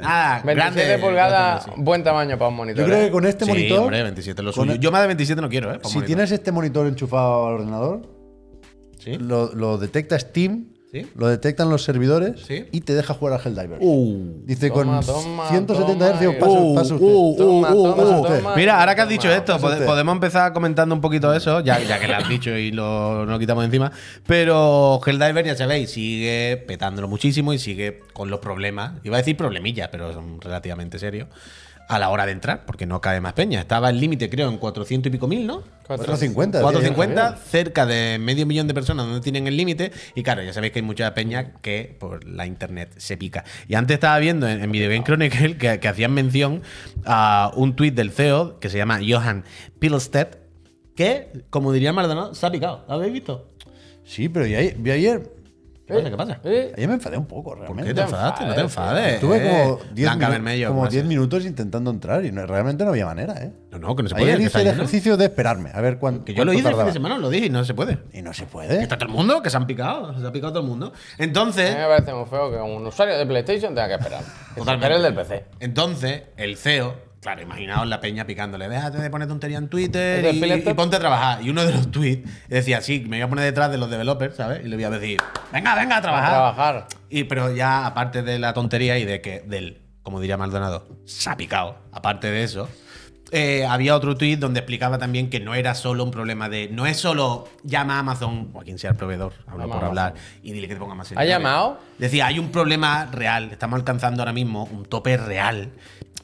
Nada, 0.00 0.42
27 0.44 0.86
grande. 0.86 0.98
pulgadas, 1.06 1.66
buen 1.76 2.04
tamaño 2.04 2.38
para 2.38 2.48
un 2.50 2.54
monitor. 2.56 2.80
Yo 2.80 2.86
creo 2.86 3.00
¿eh? 3.00 3.04
que 3.06 3.10
con 3.10 3.26
este 3.26 3.44
Sí, 3.46 3.50
monitor, 3.50 3.78
hombre, 3.80 4.02
27 4.02 4.40
es 4.40 4.44
lo 4.44 4.52
suyo. 4.52 4.72
el- 4.72 4.78
Yo 4.78 4.92
más 4.92 5.00
de 5.00 5.06
27 5.08 5.40
no 5.42 5.48
quiero, 5.48 5.72
¿eh? 5.72 5.78
si 5.82 5.88
monitor. 5.94 6.06
tienes 6.06 6.30
este 6.30 6.52
monitor 6.52 6.86
enchufado 6.86 7.46
al 7.48 7.54
ordenador, 7.54 8.02
Sí. 9.00 9.16
lo, 9.18 9.52
lo 9.54 9.78
detecta 9.78 10.18
Steam, 10.18 10.66
Sí. 10.90 11.06
lo 11.16 11.28
detectan 11.28 11.68
los 11.68 11.82
servidores 11.84 12.40
Sí. 12.46 12.64
y 12.72 12.80
te 12.80 12.94
deja 12.94 13.12
jugar 13.12 13.34
al 13.38 13.46
Helldivers. 13.46 13.80
Uh. 13.84 14.42
Dice 14.46 14.70
Toma, 14.70 14.96
con 15.02 15.06
toma, 15.06 15.48
170 15.50 16.08
toma, 16.12 16.18
Hz 16.18 16.38
pasa, 16.74 16.94
usted. 16.94 17.36
Toma, 17.44 17.68
toma, 17.68 17.94
toma. 18.28 18.56
Mira, 18.56 18.80
ahora 18.80 18.94
que 18.94 19.02
has 19.02 19.06
Toma, 19.08 19.12
dicho 19.12 19.30
esto, 19.30 19.58
pode- 19.58 19.84
podemos 19.84 20.14
empezar 20.14 20.52
comentando 20.54 20.94
un 20.94 21.02
poquito 21.02 21.34
eso, 21.34 21.60
ya, 21.60 21.78
ya 21.78 22.00
que 22.00 22.08
lo 22.08 22.16
has 22.16 22.26
dicho 22.28 22.56
y 22.56 22.70
lo, 22.72 23.26
lo 23.26 23.38
quitamos 23.38 23.64
encima. 23.66 23.92
Pero 24.26 24.98
Helldiver, 25.04 25.44
ya 25.44 25.56
sabéis, 25.56 25.90
sigue 25.90 26.62
petándolo 26.66 27.06
muchísimo 27.08 27.52
y 27.52 27.58
sigue 27.58 28.00
con 28.14 28.30
los 28.30 28.40
problemas. 28.40 28.92
Iba 29.04 29.16
a 29.16 29.18
decir 29.18 29.36
problemillas, 29.36 29.88
pero 29.90 30.12
son 30.14 30.40
relativamente 30.40 30.98
serios. 30.98 31.28
A 31.88 31.98
la 31.98 32.10
hora 32.10 32.26
de 32.26 32.32
entrar, 32.32 32.66
porque 32.66 32.84
no 32.84 33.00
cae 33.00 33.20
más 33.20 33.32
peña. 33.32 33.60
Estaba 33.60 33.88
el 33.88 33.98
límite, 33.98 34.28
creo, 34.28 34.48
en 34.50 34.58
400 34.58 35.08
y 35.08 35.10
pico 35.10 35.26
mil, 35.26 35.46
¿no? 35.46 35.62
450. 35.86 36.60
450, 36.60 37.36
cerca 37.38 37.86
de 37.86 38.18
medio 38.20 38.44
millón 38.44 38.68
de 38.68 38.74
personas 38.74 39.06
donde 39.06 39.22
tienen 39.22 39.46
el 39.46 39.56
límite. 39.56 39.90
Y 40.14 40.22
claro, 40.22 40.42
ya 40.42 40.52
sabéis 40.52 40.74
que 40.74 40.80
hay 40.80 40.84
mucha 40.84 41.14
peña 41.14 41.54
que 41.62 41.96
por 41.98 42.26
la 42.26 42.46
internet 42.46 42.92
se 42.98 43.16
pica. 43.16 43.44
Y 43.68 43.74
antes 43.74 43.94
estaba 43.94 44.18
viendo 44.18 44.46
en, 44.46 44.62
en 44.62 44.70
Video 44.70 44.90
Game 44.90 45.02
Chronicle 45.02 45.56
que, 45.56 45.80
que 45.80 45.88
hacían 45.88 46.12
mención 46.12 46.62
a 47.06 47.52
un 47.56 47.74
tuit 47.74 47.94
del 47.94 48.10
CEO 48.10 48.60
que 48.60 48.68
se 48.68 48.76
llama 48.76 49.00
Johan 49.06 49.44
Pilstedt, 49.78 50.36
que, 50.94 51.30
como 51.48 51.72
diría 51.72 51.92
Maldonado, 51.92 52.34
se 52.34 52.44
ha 52.44 52.50
picado. 52.50 52.84
¿Lo 52.86 52.94
habéis 52.94 53.12
visto? 53.14 53.48
Sí, 54.04 54.28
pero 54.28 54.46
yo, 54.46 54.58
vi 54.78 54.90
ayer. 54.90 55.37
¿Qué 55.88 55.94
pasa? 55.94 56.10
¿Qué 56.10 56.16
pasa? 56.16 56.40
¿Eh? 56.44 56.72
Ayer 56.76 56.88
me 56.88 56.94
enfadé 56.94 57.16
un 57.16 57.26
poco, 57.26 57.50
¿Por 57.50 57.60
realmente. 57.60 57.88
qué 57.88 57.94
te 57.94 58.00
enfadaste? 58.02 58.44
No 58.44 58.54
te 58.54 58.60
enfades. 58.60 59.14
Estuve 59.14 59.42
como 59.42 59.78
eh. 59.82 59.88
10 59.94 60.08
Blanca 60.10 60.26
minu- 60.26 60.30
Bermello, 60.32 60.68
como 60.68 60.80
¿cómo 60.80 60.90
10 60.90 61.02
es? 61.02 61.08
minutos 61.08 61.44
intentando 61.46 61.90
entrar 61.90 62.24
y 62.24 62.30
no- 62.30 62.46
realmente 62.46 62.84
no 62.84 62.90
había 62.90 63.06
manera, 63.06 63.34
¿eh? 63.42 63.52
No, 63.72 63.78
no, 63.78 63.96
que 63.96 64.02
no 64.02 64.08
se 64.10 64.14
puede. 64.14 64.32
Ayer 64.32 64.40
hice 64.46 64.58
el 64.58 64.64
lleno. 64.64 64.76
ejercicio 64.76 65.16
de 65.16 65.24
esperarme, 65.24 65.70
a 65.74 65.80
ver 65.80 65.98
cuánto. 65.98 66.24
Que 66.24 66.34
yo 66.34 66.44
lo 66.44 66.52
hice 66.52 66.68
el 66.68 66.74
fin 66.76 66.86
de 66.86 66.92
semana, 66.92 67.18
lo 67.18 67.30
dije 67.30 67.46
y 67.46 67.50
no 67.50 67.64
se 67.64 67.74
puede. 67.74 67.98
Y 68.12 68.20
no 68.22 68.32
se 68.34 68.42
Que 68.44 68.48
puede. 68.50 68.82
Está 68.82 68.98
todo 68.98 69.08
el 69.08 69.14
mundo, 69.16 69.42
que 69.42 69.48
se 69.50 69.56
han 69.56 69.66
picado, 69.66 70.18
se 70.18 70.26
ha 70.26 70.30
picado 70.32 70.52
todo 70.52 70.62
el 70.62 70.68
mundo. 70.68 70.92
A 71.18 71.22
Entonces, 71.22 71.70
mí 71.74 71.80
me 71.80 71.86
parece 71.86 72.12
muy 72.12 72.26
feo 72.26 72.50
que 72.50 72.56
un 72.58 72.86
usuario 72.86 73.16
de 73.16 73.24
PlayStation 73.26 73.74
tenga 73.74 73.88
que 73.88 73.94
esperar. 73.94 74.22
Que 74.54 74.60
el 74.60 75.02
del 75.02 75.14
PC. 75.14 75.44
Entonces, 75.60 76.22
el 76.36 76.56
CEO, 76.56 76.94
claro, 77.20 77.42
imaginaos 77.42 77.86
la 77.86 78.00
peña 78.00 78.24
picándole, 78.26 78.68
déjate 78.68 78.98
de 78.98 79.10
poner 79.10 79.28
tontería 79.28 79.58
en 79.58 79.68
Twitter 79.68 80.24
¿Es 80.24 80.40
del 80.40 80.58
y, 80.66 80.68
y 80.70 80.74
ponte 80.74 80.96
a 80.96 80.98
trabajar. 81.00 81.42
Y 81.44 81.50
uno 81.50 81.64
de 81.64 81.72
los 81.72 81.90
tweets 81.90 82.28
decía, 82.48 82.80
sí, 82.80 83.00
me 83.08 83.16
voy 83.18 83.22
a 83.22 83.28
poner 83.28 83.44
detrás 83.44 83.70
de 83.70 83.78
los 83.78 83.90
developers, 83.90 84.36
¿sabes? 84.36 84.64
Y 84.64 84.68
le 84.68 84.76
voy 84.76 84.84
a 84.84 84.90
decir, 84.90 85.20
venga, 85.52 85.74
venga 85.74 85.96
a 85.96 85.98
A 85.98 86.02
trabajar. 86.02 86.30
trabajar. 86.30 86.86
Y, 87.10 87.24
pero 87.24 87.54
ya, 87.54 87.86
aparte 87.86 88.22
de 88.22 88.38
la 88.38 88.52
tontería 88.54 88.98
y 88.98 89.04
de 89.04 89.20
que 89.20 89.40
del, 89.40 89.82
como 90.02 90.20
diría 90.20 90.36
Maldonado, 90.36 90.86
se 91.04 91.28
ha 91.30 91.36
picado, 91.36 91.78
aparte 91.92 92.30
de 92.30 92.42
eso, 92.44 92.68
eh, 93.30 93.66
había 93.66 93.94
otro 93.94 94.16
tweet 94.16 94.36
donde 94.38 94.60
explicaba 94.60 94.96
también 94.96 95.28
que 95.28 95.38
no 95.38 95.54
era 95.54 95.74
solo 95.74 96.02
un 96.02 96.10
problema 96.10 96.48
de. 96.48 96.68
No 96.72 96.86
es 96.86 96.96
solo 96.96 97.46
llama 97.62 97.96
a 97.96 97.98
Amazon 97.98 98.50
o 98.54 98.60
a 98.62 98.64
quien 98.64 98.78
sea 98.78 98.90
el 98.92 98.96
proveedor, 98.96 99.34
hablo 99.46 99.68
por 99.68 99.84
hablar, 99.84 100.14
y 100.42 100.52
dile 100.52 100.66
que 100.66 100.72
te 100.74 100.80
ponga 100.80 100.94
más 100.94 101.12
¿Ha 101.14 101.24
llamado? 101.26 101.78
Decía, 101.98 102.26
hay 102.26 102.38
un 102.38 102.50
problema 102.50 103.04
real. 103.12 103.50
Estamos 103.52 103.78
alcanzando 103.78 104.22
ahora 104.22 104.32
mismo 104.32 104.64
un 104.64 104.86
tope 104.86 105.18
real. 105.18 105.72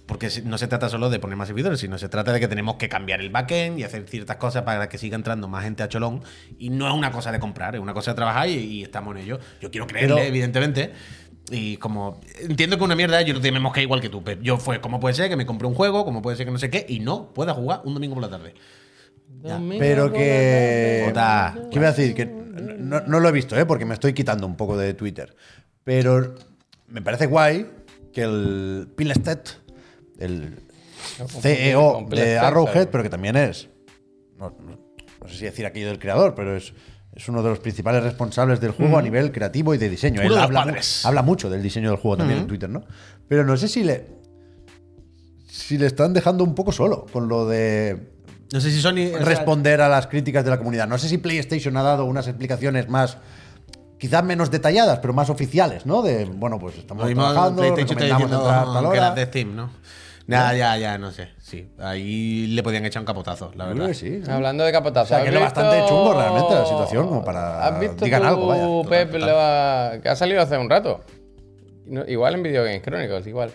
Porque 0.07 0.29
no 0.45 0.59
se 0.59 0.67
trata 0.69 0.89
solo 0.91 1.09
de 1.09 1.19
poner 1.19 1.37
más 1.37 1.49
servidores, 1.49 1.81
sino 1.81 1.97
se 1.97 2.09
trata 2.11 2.33
de 2.33 2.39
que 2.41 2.47
tenemos 2.49 2.77
que 2.77 2.89
cambiar 2.91 3.21
el 3.21 3.31
backend 3.31 3.79
y 3.79 3.85
hacer 3.85 4.07
ciertas 4.07 4.37
cosas 4.37 4.63
para 4.63 4.89
que 4.89 4.99
siga 4.99 5.17
entrando 5.17 5.49
más 5.49 5.65
gente 5.65 5.83
a 5.83 5.89
Cholón. 5.89 6.23
Y 6.59 6.69
no 6.69 6.87
es 6.87 6.93
una 6.95 7.11
cosa 7.11 7.33
de 7.33 7.41
comprar, 7.41 7.75
es 7.75 7.81
una 7.81 7.95
cosa 7.95 8.11
de 8.11 8.17
trabajar 8.17 8.49
y, 8.49 8.53
y 8.53 8.83
estamos 8.83 9.17
en 9.17 9.23
ello. 9.23 9.39
Yo 9.63 9.71
quiero 9.71 9.87
creerle, 9.87 10.15
Pero- 10.17 10.27
evidentemente. 10.29 10.93
Y 11.51 11.77
como 11.77 12.21
entiendo 12.41 12.77
que 12.77 12.83
es 12.83 12.87
una 12.87 12.97
mierda, 12.97 13.21
yo 13.23 13.35
no 13.35 13.41
tenemos 13.41 13.73
que 13.73 13.83
igual 13.83 14.01
que 14.01 14.09
tú, 14.09 14.23
Pep. 14.25 14.41
Yo 14.43 14.57
fue, 14.59 14.81
¿cómo 14.81 14.99
puede 15.01 15.15
ser 15.15 15.29
que 15.29 15.37
me 15.37 15.45
compré 15.47 15.69
un 15.69 15.75
juego? 15.75 16.05
¿Cómo 16.05 16.23
puede 16.23 16.37
ser 16.39 16.47
que 16.47 16.53
no 16.53 16.59
sé 16.59 16.71
qué? 16.71 16.87
Y 16.89 17.01
no 17.01 17.33
pueda 17.35 17.53
jugar 17.55 17.83
un 17.85 17.93
domingo 17.95 18.15
por 18.15 18.23
la 18.23 18.31
tarde. 18.31 18.55
Pero 19.79 20.13
que. 20.13 21.05
Jota. 21.07 21.55
¿Qué 21.71 21.79
voy 21.79 21.89
a 21.89 21.93
decir? 21.93 22.15
Que 22.15 22.25
no, 22.27 23.01
no 23.03 23.21
lo 23.21 23.29
he 23.29 23.33
visto, 23.33 23.59
¿eh? 23.59 23.67
Porque 23.67 23.85
me 23.85 23.95
estoy 23.95 24.13
quitando 24.15 24.47
un 24.47 24.57
poco 24.57 24.77
de 24.77 24.95
Twitter. 24.95 25.35
Pero 25.83 26.35
me 26.89 27.03
parece 27.03 27.27
guay 27.27 27.67
que 28.13 28.23
el 28.23 28.89
Pilestedt, 28.97 29.49
el 30.19 30.61
CEO 31.41 31.93
con 31.95 32.09
de 32.11 32.39
Arrowhead, 32.39 32.89
pero 32.89 33.03
que 33.03 33.11
también 33.11 33.37
es. 33.37 33.69
No, 34.39 34.51
no- 34.61 34.79
no 35.23 35.29
sé 35.29 35.37
si 35.37 35.45
decir 35.45 35.65
aquello 35.67 35.89
del 35.89 35.99
creador, 35.99 36.35
pero 36.35 36.57
es. 36.57 36.73
Es 37.17 37.29
uno 37.29 37.45
de 37.45 37.49
los 37.51 37.61
principales 37.61 38.03
responsables 38.03 38.61
del 38.61 38.73
juego 38.73 38.99
a 38.99 39.03
nivel 39.03 39.31
creativo 39.31 39.73
y 39.73 39.79
de 39.79 39.89
diseño. 39.89 40.21
Uno 40.21 40.31
de 40.31 40.35
los 40.35 40.39
habla, 40.45 40.67
mu- 40.67 40.73
habla 41.05 41.23
mucho 41.23 41.49
del 41.49 41.63
diseño 41.63 41.91
del 41.91 41.99
juego 42.01 42.17
también 42.17 42.41
en 42.41 42.47
Twitter, 42.49 42.69
¿no? 42.69 42.83
Pero 43.29 43.45
no 43.45 43.57
sé 43.57 43.69
si 43.69 43.85
le. 43.85 44.05
Si 45.47 45.79
le 45.79 45.87
están 45.87 46.13
dejando 46.13 46.43
un 46.43 46.55
poco 46.57 46.73
solo 46.73 47.07
con 47.13 47.29
lo 47.29 47.47
de 47.47 48.09
No 48.53 48.61
sé 48.61 48.73
si 48.73 48.81
Sony. 48.81 49.17
responder 49.21 49.81
a 49.81 49.89
las 49.89 50.09
críticas 50.09 50.43
de 50.45 50.51
la 50.51 50.59
comunidad. 50.59 50.89
No 50.89 50.99
sé 50.99 51.09
si 51.09 51.19
PlayStation 51.19 51.77
ha 51.77 51.83
dado 51.85 52.05
unas 52.05 52.27
explicaciones 52.27 52.89
más, 52.89 53.19
quizás 54.01 54.25
menos 54.25 54.51
detalladas, 54.51 54.99
pero 54.99 55.13
más 55.15 55.31
oficiales, 55.31 55.87
¿no? 55.87 56.03
De, 56.03 56.25
bueno, 56.25 56.59
pues 56.59 56.79
estamos 56.79 57.03
Lo 57.05 57.09
mismo 57.09 57.23
trabajando, 57.31 57.63
PlayStation 57.63 57.89
recomendamos 58.01 58.23
diciendo 58.31 58.45
entrar 58.49 58.69
a 58.69 58.73
tal 58.75 58.87
hora. 58.87 59.01
las 59.01 59.15
de 59.15 59.27
Steam, 59.27 59.55
¿no? 59.55 59.71
Ya, 60.27 60.55
ya, 60.55 60.77
ya, 60.79 60.97
no 60.99 61.11
sé. 61.11 61.29
Sí, 61.39 61.69
ahí 61.79 62.47
le 62.47 62.63
podían 62.63 62.85
echar 62.87 63.01
un 63.03 63.07
capotazo, 63.07 63.53
la 63.57 63.67
verdad. 63.67 63.93
sí. 63.93 64.23
sí. 64.25 64.31
Hablando 64.31 64.65
de 64.65 64.73
capotazo. 64.73 65.05
O 65.15 65.17
sea, 65.19 65.23
que 65.23 65.29
¿has 65.29 65.35
es 65.35 65.41
bastante 65.41 65.77
visto- 65.77 65.89
chungo 65.91 66.15
realmente 66.15 66.55
la 66.55 66.65
situación, 66.65 67.09
como 67.09 67.25
para 67.25 67.67
¿Has 67.67 67.81
visto 67.81 68.05
digan 68.05 68.23
tú, 68.23 68.29
algo, 68.29 68.47
vaya. 68.47 68.63
Total, 68.65 68.89
Pep, 68.91 69.13
total. 69.13 69.27
la- 69.29 69.99
que 70.03 70.09
ha 70.09 70.17
salido 70.17 70.41
hace 70.41 70.57
un 70.57 70.71
rato? 70.71 71.01
No, 71.87 72.05
igual 72.09 72.35
en 72.35 72.43
Video 72.43 72.65
Games 72.65 72.83
Chronicles, 72.83 73.27
igual. 73.27 73.51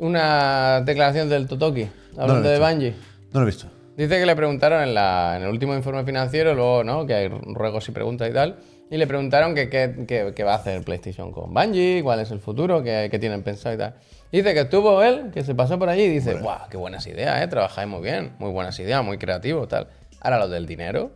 Una 0.00 0.80
declaración 0.82 1.28
del 1.28 1.46
Totoki, 1.46 1.88
hablando 2.16 2.48
de. 2.48 2.58
Bungie. 2.58 2.94
No 3.32 3.40
lo 3.40 3.46
he 3.46 3.50
visto. 3.50 3.66
Dice 3.96 4.18
que 4.18 4.26
le 4.26 4.36
preguntaron 4.36 4.82
en, 4.82 4.94
la, 4.94 5.34
en 5.36 5.42
el 5.42 5.48
último 5.48 5.74
informe 5.74 6.04
financiero, 6.04 6.54
luego, 6.54 6.84
¿no? 6.84 7.04
Que 7.06 7.14
hay 7.14 7.28
ruegos 7.28 7.88
y 7.88 7.92
preguntas 7.92 8.28
y 8.30 8.32
tal. 8.32 8.56
Y 8.90 8.96
le 8.96 9.06
preguntaron 9.06 9.54
que 9.54 9.68
qué 9.68 10.04
que, 10.06 10.32
que 10.34 10.44
va 10.44 10.52
a 10.52 10.56
hacer 10.56 10.82
PlayStation 10.82 11.30
con 11.32 11.52
Bungie, 11.52 12.00
cuál 12.02 12.20
es 12.20 12.30
el 12.30 12.38
futuro, 12.40 12.82
qué 12.82 13.16
tienen 13.20 13.42
pensado 13.42 13.74
y 13.74 13.78
tal. 13.78 13.94
Dice 14.30 14.52
que 14.54 14.60
estuvo 14.60 15.02
él, 15.02 15.30
que 15.32 15.42
se 15.42 15.54
pasó 15.54 15.78
por 15.78 15.88
allí 15.88 16.02
y 16.02 16.08
dice, 16.08 16.34
guau, 16.34 16.68
qué 16.70 16.76
buenas 16.76 17.06
ideas, 17.06 17.42
¿eh? 17.42 17.48
Trabajáis 17.48 17.88
muy 17.88 18.02
bien, 18.02 18.32
muy 18.38 18.50
buenas 18.50 18.78
ideas, 18.78 19.02
muy 19.04 19.16
creativo, 19.18 19.66
tal. 19.68 19.88
Ahora 20.20 20.38
lo 20.38 20.48
del 20.48 20.66
dinero, 20.66 21.12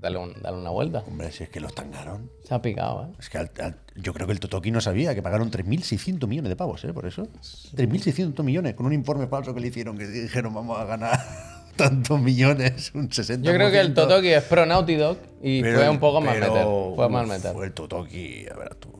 dale, 0.00 0.18
un- 0.18 0.34
dale 0.42 0.58
una 0.58 0.70
vuelta. 0.70 1.02
Hombre, 1.06 1.32
si 1.32 1.44
es 1.44 1.48
que 1.50 1.60
los 1.60 1.74
tangaron. 1.74 2.30
Se 2.44 2.54
ha 2.54 2.60
picado, 2.60 3.04
¿eh? 3.06 3.16
Es 3.18 3.30
que 3.30 3.38
al- 3.38 3.50
al- 3.60 3.76
yo 3.96 4.12
creo 4.12 4.26
que 4.26 4.34
el 4.34 4.40
Totoki 4.40 4.70
no 4.70 4.80
sabía 4.82 5.14
que 5.14 5.22
pagaron 5.22 5.50
3.600 5.50 6.28
millones 6.28 6.50
de 6.50 6.56
pavos, 6.56 6.84
¿eh? 6.84 6.92
Por 6.92 7.06
eso. 7.06 7.26
3.600 7.74 8.42
millones, 8.44 8.74
con 8.74 8.84
un 8.86 8.92
informe 8.92 9.26
falso 9.26 9.54
que 9.54 9.60
le 9.60 9.68
hicieron, 9.68 9.96
que 9.96 10.06
dijeron 10.06 10.52
vamos 10.52 10.78
a 10.78 10.84
ganar 10.84 11.18
tantos 11.76 12.20
millones, 12.20 12.90
un 12.94 13.08
60%. 13.08 13.40
Yo 13.42 13.54
creo 13.54 13.70
que 13.70 13.80
el 13.80 13.94
Totoki 13.94 14.28
es 14.28 14.42
pro 14.44 14.66
Naughty 14.66 14.96
Dog 14.96 15.16
y 15.42 15.62
Pero- 15.62 15.78
fue 15.78 15.88
un 15.88 15.98
poco 16.00 16.20
más 16.20 16.34
meter. 16.34 16.50
Fue 16.50 17.06
uf, 17.06 17.26
meter. 17.28 17.52
Fue 17.54 17.66
el 17.66 17.72
Totoki, 17.72 18.44
a 18.52 18.56
ver 18.58 18.74
tú. 18.74 18.90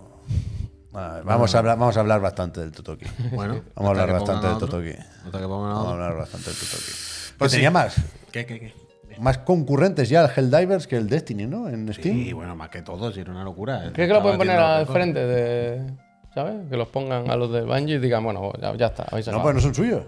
Ah, 0.93 1.21
vamos, 1.25 1.55
a 1.55 1.59
hablar, 1.59 1.79
vamos 1.79 1.97
a 1.97 2.01
hablar 2.01 2.21
bastante 2.21 2.61
del 2.61 2.73
Totoki. 2.73 3.07
Bueno, 3.33 3.63
Vamos 3.77 3.89
a 3.99 4.03
hablar 4.03 4.13
bastante 4.19 4.47
del. 4.49 4.59
Totoki. 4.59 4.93
Vamos 5.33 5.87
a 5.89 5.91
hablar 5.93 6.17
bastante 6.17 6.51
del 6.51 6.59
Totoki. 6.59 6.83
Pues 6.85 7.35
Pues 7.39 7.51
sí. 7.53 7.57
tenía 7.59 7.71
más, 7.71 7.97
¿Qué, 8.33 8.45
qué, 8.45 8.59
qué? 8.61 8.75
más 9.21 9.39
concurrentes 9.39 10.09
ya 10.09 10.25
el 10.25 10.31
Helldivers 10.35 10.87
que 10.87 10.97
el 10.97 11.09
Destiny, 11.09 11.47
¿no? 11.47 11.69
En 11.69 11.93
Steam. 11.95 12.17
Sí, 12.17 12.33
bueno, 12.33 12.57
más 12.57 12.71
que 12.71 12.83
todo, 12.83 13.13
si 13.13 13.21
era 13.21 13.31
una 13.31 13.45
locura. 13.45 13.91
¿Crees 13.93 14.09
que 14.09 14.15
lo 14.15 14.23
pueden 14.23 14.39
poner 14.39 14.59
al 14.59 14.87
frente 14.87 15.21
de. 15.27 15.93
¿Sabes? 16.35 16.69
Que 16.71 16.77
los 16.77 16.89
pongan 16.89 17.29
a 17.31 17.37
los 17.37 17.53
de 17.53 17.63
Bungie 17.63 17.97
y 17.97 17.99
digan, 17.99 18.23
bueno, 18.25 18.53
ya, 18.61 18.75
ya 18.77 18.87
está, 18.87 19.05
habéis 19.11 19.27
No, 19.29 19.43
pues 19.43 19.55
no 19.55 19.61
son 19.61 19.75
suyos. 19.75 20.05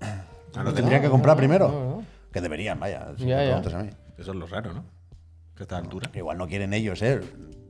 Ah, 0.00 0.22
Lo 0.56 0.62
no, 0.64 0.72
tendrían 0.74 1.02
que 1.02 1.08
comprar 1.08 1.36
primero. 1.36 1.68
no, 1.68 1.96
no. 1.96 2.04
Que 2.32 2.40
deberían, 2.40 2.78
vaya. 2.78 3.08
si 3.16 3.26
Ya, 3.26 3.36
me 3.38 3.42
ya. 3.46 3.60
preguntas 3.60 3.74
a 3.74 3.78
mí. 3.82 3.90
Eso 4.18 4.30
es 4.32 4.36
lo 4.36 4.46
raro, 4.46 4.72
¿no? 4.72 4.84
Que 5.56 5.62
a 5.62 5.64
esta 5.64 5.76
altura. 5.78 6.10
Igual 6.14 6.38
no 6.38 6.46
quieren 6.46 6.72
ellos, 6.74 7.02
¿eh? 7.02 7.20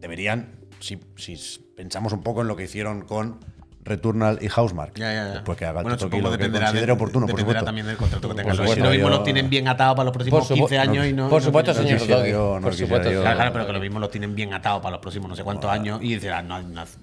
Deberían, 0.00 0.57
si, 0.80 0.98
si 1.16 1.36
pensamos 1.76 2.12
un 2.12 2.22
poco 2.22 2.42
en 2.42 2.48
lo 2.48 2.56
que 2.56 2.64
hicieron 2.64 3.02
con 3.02 3.38
Returnal 3.84 4.38
y 4.42 4.48
Housemark. 4.48 4.94
Ya, 4.98 5.12
ya, 5.12 5.24
ya. 5.28 5.32
Después 5.34 5.56
que 5.56 5.64
haga 5.64 5.80
el 5.80 5.84
bueno, 5.84 5.98
supongo 5.98 6.30
que 6.36 6.50
considere 6.50 6.86
de- 6.86 6.92
oportuno, 6.92 7.26
por 7.26 7.40
supuesto. 7.40 7.64
también 7.64 7.86
del 7.86 7.96
contrato 7.96 8.28
que 8.28 8.34
tengan. 8.34 8.54
supuesto, 8.54 8.74
si 8.74 8.80
lo 8.82 8.90
mismo 8.90 9.08
yo- 9.08 9.14
los 9.14 9.24
tienen 9.24 9.48
bien 9.48 9.66
atados 9.68 9.94
para 9.96 10.04
los 10.04 10.12
próximos 10.12 10.46
Por 10.46 10.56
supu- 10.56 10.60
15 10.60 10.78
años 10.78 11.06
y 11.06 11.12
no. 11.14 11.28
Por 11.30 11.40
no 11.40 11.46
supuesto, 11.46 11.72
señor 11.72 11.92
no 11.92 12.60
por 12.60 12.74
supuesto. 12.74 13.10
yo. 13.10 13.22
Claro, 13.22 13.36
claro, 13.36 13.52
pero 13.54 13.66
que 13.66 13.72
lo 13.72 13.80
mismo 13.80 13.98
los 13.98 14.10
tienen 14.10 14.34
bien 14.34 14.52
atados 14.52 14.82
para 14.82 14.90
los 14.92 15.00
próximos 15.00 15.30
no 15.30 15.36
sé 15.36 15.42
cuántos 15.42 15.70
años 15.70 16.00
y 16.02 16.16
dirán, 16.16 16.48
no, 16.48 16.56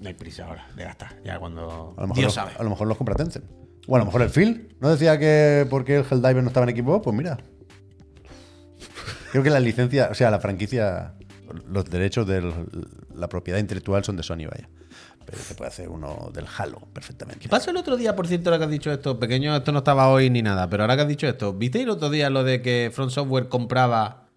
hay 0.04 0.14
prisa 0.14 0.44
ahora 0.46 0.68
de 0.76 0.84
gastar. 0.84 1.16
Ya 1.24 1.38
cuando. 1.40 1.94
A 1.96 2.02
lo, 2.02 2.06
mejor 2.08 2.16
Dios 2.16 2.26
los, 2.26 2.34
sabe. 2.34 2.52
a 2.56 2.62
lo 2.62 2.70
mejor 2.70 2.86
los 2.86 2.96
compra 2.96 3.14
Tencent. 3.16 3.44
O 3.88 3.96
a 3.96 3.98
lo 3.98 4.04
mejor 4.04 4.22
el 4.22 4.30
Phil. 4.30 4.76
¿No 4.80 4.88
decía 4.90 5.18
que 5.18 5.66
porque 5.68 5.96
el 5.96 6.04
Helldiver 6.08 6.42
no 6.42 6.48
estaba 6.48 6.64
en 6.64 6.70
equipo? 6.70 7.02
Pues 7.02 7.16
mira. 7.16 7.38
Creo 9.32 9.42
que 9.42 9.50
la 9.50 9.60
licencia, 9.60 10.08
o 10.10 10.14
sea, 10.14 10.30
la 10.30 10.38
franquicia, 10.38 11.14
los 11.70 11.84
derechos 11.86 12.26
de 12.26 12.52
la 13.14 13.28
propiedad 13.28 13.58
intelectual 13.58 14.04
son 14.04 14.16
de 14.16 14.22
Sony, 14.22 14.46
vaya. 14.50 14.68
Pero 15.24 15.38
se 15.38 15.54
puede 15.56 15.68
hacer 15.68 15.88
uno 15.88 16.30
del 16.32 16.44
Halo 16.56 16.78
perfectamente. 16.92 17.40
¿Qué 17.40 17.48
pasó 17.48 17.70
el 17.70 17.76
otro 17.76 17.96
día, 17.96 18.14
por 18.14 18.28
cierto, 18.28 18.48
ahora 18.50 18.58
que 18.58 18.64
has 18.66 18.70
dicho 18.70 18.92
esto? 18.92 19.18
Pequeño, 19.18 19.56
esto 19.56 19.72
no 19.72 19.78
estaba 19.78 20.08
hoy 20.08 20.30
ni 20.30 20.40
nada, 20.40 20.70
pero 20.70 20.84
ahora 20.84 20.94
que 20.94 21.02
has 21.02 21.08
dicho 21.08 21.26
esto, 21.26 21.52
¿visteis 21.52 21.82
el 21.84 21.90
otro 21.90 22.10
día 22.10 22.30
lo 22.30 22.44
de 22.44 22.62
que 22.62 22.90
Front 22.94 23.10
Software 23.10 23.48
compraba 23.48 24.28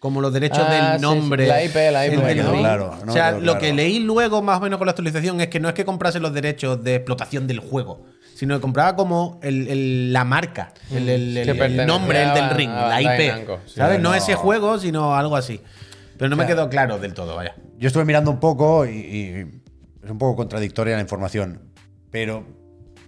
como 0.00 0.20
los 0.20 0.32
derechos 0.32 0.58
Ah, 0.60 0.66
sí, 0.68 0.74
del 0.90 0.94
sí, 0.96 1.02
nombre? 1.02 1.46
la 1.46 1.62
IP, 1.64 1.74
la 1.92 2.06
IP, 2.06 2.14
No 2.16 2.26
quedó 2.26 2.52
claro, 2.58 2.94
no 2.96 3.02
o 3.02 3.06
me 3.06 3.12
sea, 3.12 3.28
quedó 3.30 3.38
lo 3.40 3.44
claro. 3.52 3.58
que 3.60 3.72
leí 3.72 3.98
luego, 4.00 4.42
más 4.42 4.58
o 4.58 4.60
menos 4.60 4.78
con 4.78 4.86
la 4.86 4.90
actualización, 4.90 5.40
es 5.40 5.46
que 5.48 5.60
no 5.60 5.68
es 5.68 5.74
que 5.74 5.84
comprase 5.84 6.18
los 6.20 6.32
derechos 6.34 6.82
de 6.82 6.96
explotación 6.96 7.46
del 7.46 7.60
juego, 7.60 8.04
sino 8.34 8.56
que 8.56 8.60
compraba 8.60 8.96
como 8.96 9.38
el- 9.44 9.68
el- 9.68 10.12
la 10.12 10.24
marca, 10.24 10.74
el, 10.90 11.08
el- 11.08 11.34
Que 11.56 11.64
el- 11.64 11.86
nombre, 11.86 12.22
el 12.22 12.34
del 12.34 12.50
ring, 12.50 12.70
a 12.70 12.88
la 12.88 13.00
IP. 13.00 13.32
Sí. 13.66 13.74
¿Sabes? 13.76 14.00
No 14.00 14.08
no. 14.10 14.14
ese 14.16 14.34
juego, 14.34 14.78
sino 14.80 15.14
algo 15.16 15.36
así. 15.36 15.60
Pero 16.18 16.28
no 16.30 16.36
me 16.36 16.44
O 16.44 16.46
sea, 16.46 16.54
quedó 16.56 16.68
claro 16.70 16.98
del 16.98 17.14
todo, 17.14 17.36
vaya. 17.36 17.54
Yo 17.78 17.86
estuve 17.88 18.04
mirando 18.04 18.30
un 18.30 18.40
poco 18.40 18.86
y, 18.86 18.90
y 18.90 19.60
es 20.04 20.10
un 20.10 20.18
poco 20.18 20.36
contradictoria 20.36 20.94
la 20.96 21.02
información. 21.02 21.60
Pero, 22.10 22.44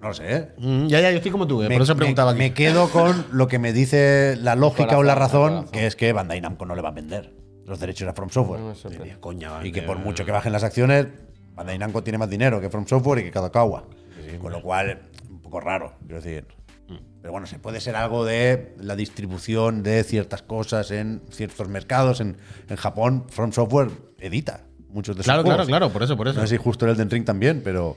no 0.03 0.09
lo 0.09 0.15
sé, 0.15 0.35
¿eh? 0.37 0.49
Mm, 0.59 0.87
ya, 0.89 1.01
ya, 1.01 1.11
yo 1.11 1.17
estoy 1.17 1.31
como 1.33 1.47
tú, 1.47 1.63
eh, 1.63 1.69
Me- 1.69 1.75
por 1.77 1.83
eso 1.83 1.95
me- 1.95 1.99
preguntaba 1.99 2.33
aquí. 2.33 2.39
Me 2.39 2.53
quedo 2.53 2.89
con 2.91 3.25
lo 3.33 3.49
que 3.49 3.59
me 3.59 3.73
dice 3.73 4.37
la 4.41 4.55
lógica 4.55 4.99
o 4.99 5.03
la 5.03 5.15
razón, 5.15 5.69
que 5.69 5.87
es 5.87 5.97
que 5.97 6.13
Bandai 6.13 6.41
Namco 6.41 6.67
no 6.67 6.75
le 6.75 6.83
va 6.83 6.89
a 6.91 6.93
vender 6.93 7.35
los 7.65 7.81
derechos 7.81 8.09
a 8.09 8.13
From 8.13 8.31
Software. 8.31 8.61
No 8.61 8.75
me. 9.05 9.19
Coña, 9.21 9.53
y 9.65 9.73
que 9.73 9.83
por 9.83 9.99
mucho 9.99 10.25
que 10.25 10.33
bajen 10.33 10.53
las 10.53 10.65
acciones, 10.65 11.07
Bandai 11.55 11.79
Namco 11.79 12.03
tiene 12.03 12.19
más 12.19 12.31
dinero 12.31 12.61
que 12.61 12.69
From 12.71 12.87
Software 12.87 13.21
y 13.21 13.23
que 13.25 13.31
Kadokawa. 13.31 13.85
Con 14.43 14.53
lo 14.53 14.61
cual, 14.63 15.01
un 15.31 15.41
poco 15.41 15.61
raro, 15.61 15.95
quiero 16.01 16.17
decir. 16.21 16.47
Pero 17.21 17.33
bueno, 17.33 17.47
se 17.47 17.59
puede 17.59 17.81
ser 17.81 17.97
algo 17.97 18.25
de 18.25 18.75
la 18.81 18.97
distribución 18.97 19.83
de 19.83 20.03
ciertas 20.05 20.43
cosas 20.43 20.91
en 20.91 21.23
ciertos 21.31 21.69
mercados. 21.69 22.21
En, 22.21 22.37
en 22.69 22.77
Japón, 22.77 23.27
From 23.29 23.53
Software 23.53 23.91
edita 24.19 24.65
muchos 24.89 25.17
de 25.17 25.23
sus 25.23 25.27
Claro, 25.27 25.43
claro, 25.43 25.57
juegos. 25.57 25.69
claro, 25.69 25.91
por 25.91 26.03
eso, 26.03 26.17
por 26.17 26.29
eso. 26.29 26.41
No 26.41 26.47
sé 26.47 26.57
si 26.57 26.63
justo 26.63 26.87
el 26.87 26.93
Elden 26.93 27.11
Ring 27.11 27.25
también, 27.25 27.61
pero, 27.63 27.97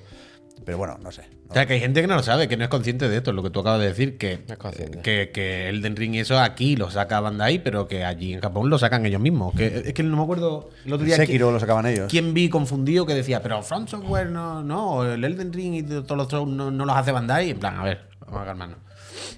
pero 0.66 0.78
bueno, 0.78 0.98
no 1.02 1.12
sé. 1.12 1.24
O 1.50 1.54
sea, 1.54 1.66
que 1.66 1.74
hay 1.74 1.80
gente 1.82 2.02
que 2.02 2.08
no 2.08 2.16
lo 2.16 2.24
sabe, 2.24 2.48
que 2.48 2.56
no 2.58 2.64
es 2.64 2.70
consciente 2.70 3.10
de 3.10 3.18
esto, 3.18 3.32
lo 3.34 3.44
que 3.44 3.50
tú 3.50 3.60
acabas 3.60 3.82
de 3.82 3.88
decir, 3.88 4.18
que, 4.18 4.40
No 4.48 5.02
que, 5.02 5.32
que 5.34 5.70
Elden 5.70 5.96
Ring 5.98 6.16
y 6.16 6.20
eso 6.20 6.40
aquí 6.40 6.76
lo 6.78 6.90
saca 6.90 7.20
Bandai, 7.20 7.62
pero 7.64 7.88
que 7.88 8.04
allí 8.06 8.34
en 8.34 8.40
Japón 8.42 8.70
lo 8.70 8.80
sacan 8.80 9.06
ellos 9.06 9.22
mismos. 9.22 9.54
Que, 9.54 9.84
es 9.86 9.94
que 9.94 10.02
no 10.04 10.16
me 10.18 10.24
acuerdo 10.24 10.70
el 10.86 10.94
otro 10.94 11.06
día 11.06 11.18
Sekiro 11.18 11.48
quién, 11.48 11.54
lo 11.54 11.60
sacaban 11.60 11.86
ellos. 11.88 12.08
quién 12.10 12.34
vi 12.34 12.50
confundido 12.50 13.06
que 13.06 13.14
decía, 13.16 13.42
pero 13.42 13.62
Front 13.64 13.90
Software 13.90 14.30
no, 14.30 14.64
no, 14.64 15.04
el 15.06 15.24
Elden 15.24 15.52
Ring 15.54 15.74
y 15.76 15.84
todos 15.84 16.18
los 16.18 16.26
otros 16.28 16.48
no, 16.48 16.72
no 16.72 16.86
los 16.86 16.96
hace 16.96 17.12
Bandai. 17.12 17.50
En 17.52 17.60
plan, 17.60 17.78
a 17.78 17.84
ver, 17.84 18.08
vamos 18.26 18.42
a 18.42 18.46
calmarnos. 18.46 18.78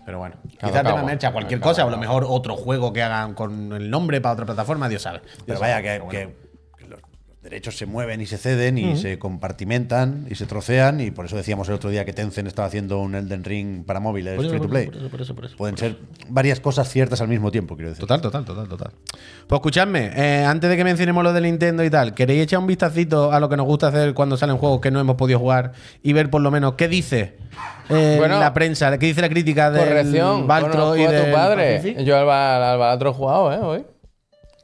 Pero 0.05 0.19
bueno, 0.19 0.35
quizás 0.49 0.83
tema 0.83 1.03
mercha, 1.03 1.31
cualquier 1.31 1.59
cosa, 1.59 1.85
o 1.85 1.87
a 1.87 1.91
lo 1.91 1.97
mejor 1.97 2.25
otro 2.27 2.55
juego 2.55 2.93
que 2.93 3.01
hagan 3.01 3.33
con 3.33 3.73
el 3.73 3.89
nombre 3.89 4.21
para 4.21 4.33
otra 4.33 4.45
plataforma, 4.45 4.89
Dios 4.89 5.01
sabe. 5.01 5.21
Pero 5.45 5.59
vaya, 5.59 5.81
que, 5.81 6.35
derechos 7.43 7.77
se 7.77 7.85
mueven 7.85 8.21
y 8.21 8.25
se 8.25 8.37
ceden 8.37 8.77
y 8.77 8.95
se 8.95 9.19
compartimentan 9.19 10.25
y 10.29 10.35
se 10.35 10.45
trocean. 10.45 11.01
Y 11.01 11.11
por 11.11 11.25
eso 11.25 11.35
decíamos 11.35 11.67
el 11.67 11.75
otro 11.75 11.89
día 11.89 12.05
que 12.05 12.13
Tencent 12.13 12.47
estaba 12.47 12.67
haciendo 12.67 12.99
un 12.99 13.15
Elden 13.15 13.43
Ring 13.43 13.85
para 13.85 13.99
móviles 13.99 14.35
Por 14.35 14.45
eso, 14.45 14.53
free 14.53 14.61
to 14.61 14.69
play. 14.69 14.83
eso, 14.83 14.91
por 14.91 15.01
eso, 15.01 15.09
por 15.09 15.21
eso, 15.21 15.35
por 15.35 15.45
eso. 15.45 15.57
Pueden 15.57 15.77
ser 15.77 15.97
varias 16.29 16.61
cosas 16.61 16.89
ciertas 16.89 17.19
al 17.19 17.27
mismo 17.27 17.51
tiempo, 17.51 17.75
quiero 17.75 17.89
decir. 17.89 18.01
Total, 18.01 18.21
total, 18.21 18.45
total, 18.45 18.67
total. 18.69 18.91
Pues 19.45 19.59
escuchadme, 19.59 20.11
eh, 20.15 20.45
antes 20.45 20.69
de 20.69 20.77
que 20.77 20.83
mencionemos 20.85 21.21
lo 21.23 21.33
de 21.33 21.41
Nintendo 21.41 21.83
y 21.83 21.89
tal, 21.89 22.13
¿queréis 22.13 22.43
echar 22.43 22.59
un 22.59 22.67
vistacito 22.67 23.33
a 23.33 23.39
lo 23.41 23.49
que 23.49 23.57
nos 23.57 23.65
gusta 23.65 23.89
hacer 23.89 24.13
cuando 24.13 24.37
salen 24.37 24.57
juegos 24.57 24.79
que 24.79 24.89
no 24.89 25.01
hemos 25.01 25.17
podido 25.17 25.37
jugar 25.37 25.73
y 26.01 26.13
ver 26.13 26.29
por 26.29 26.41
lo 26.41 26.49
menos 26.49 26.75
qué 26.75 26.87
dice 26.87 27.37
eh, 27.89 28.15
Bueno, 28.17 28.39
la 28.39 28.53
prensa, 28.53 28.97
qué 28.97 29.07
dice 29.07 29.21
la 29.21 29.29
crítica 29.29 29.69
del 29.69 29.85
Corrección. 29.85 30.47
Baltro 30.47 30.71
conozco 30.71 30.97
y 30.97 31.03
a 31.03 31.11
del 31.11 31.25
tu 31.25 31.31
padre. 31.33 32.05
Yo 32.05 32.17
al, 32.17 33.01
he 33.01 33.11
jugado, 33.11 33.51
¿eh? 33.51 33.57
Hoy. 33.57 33.85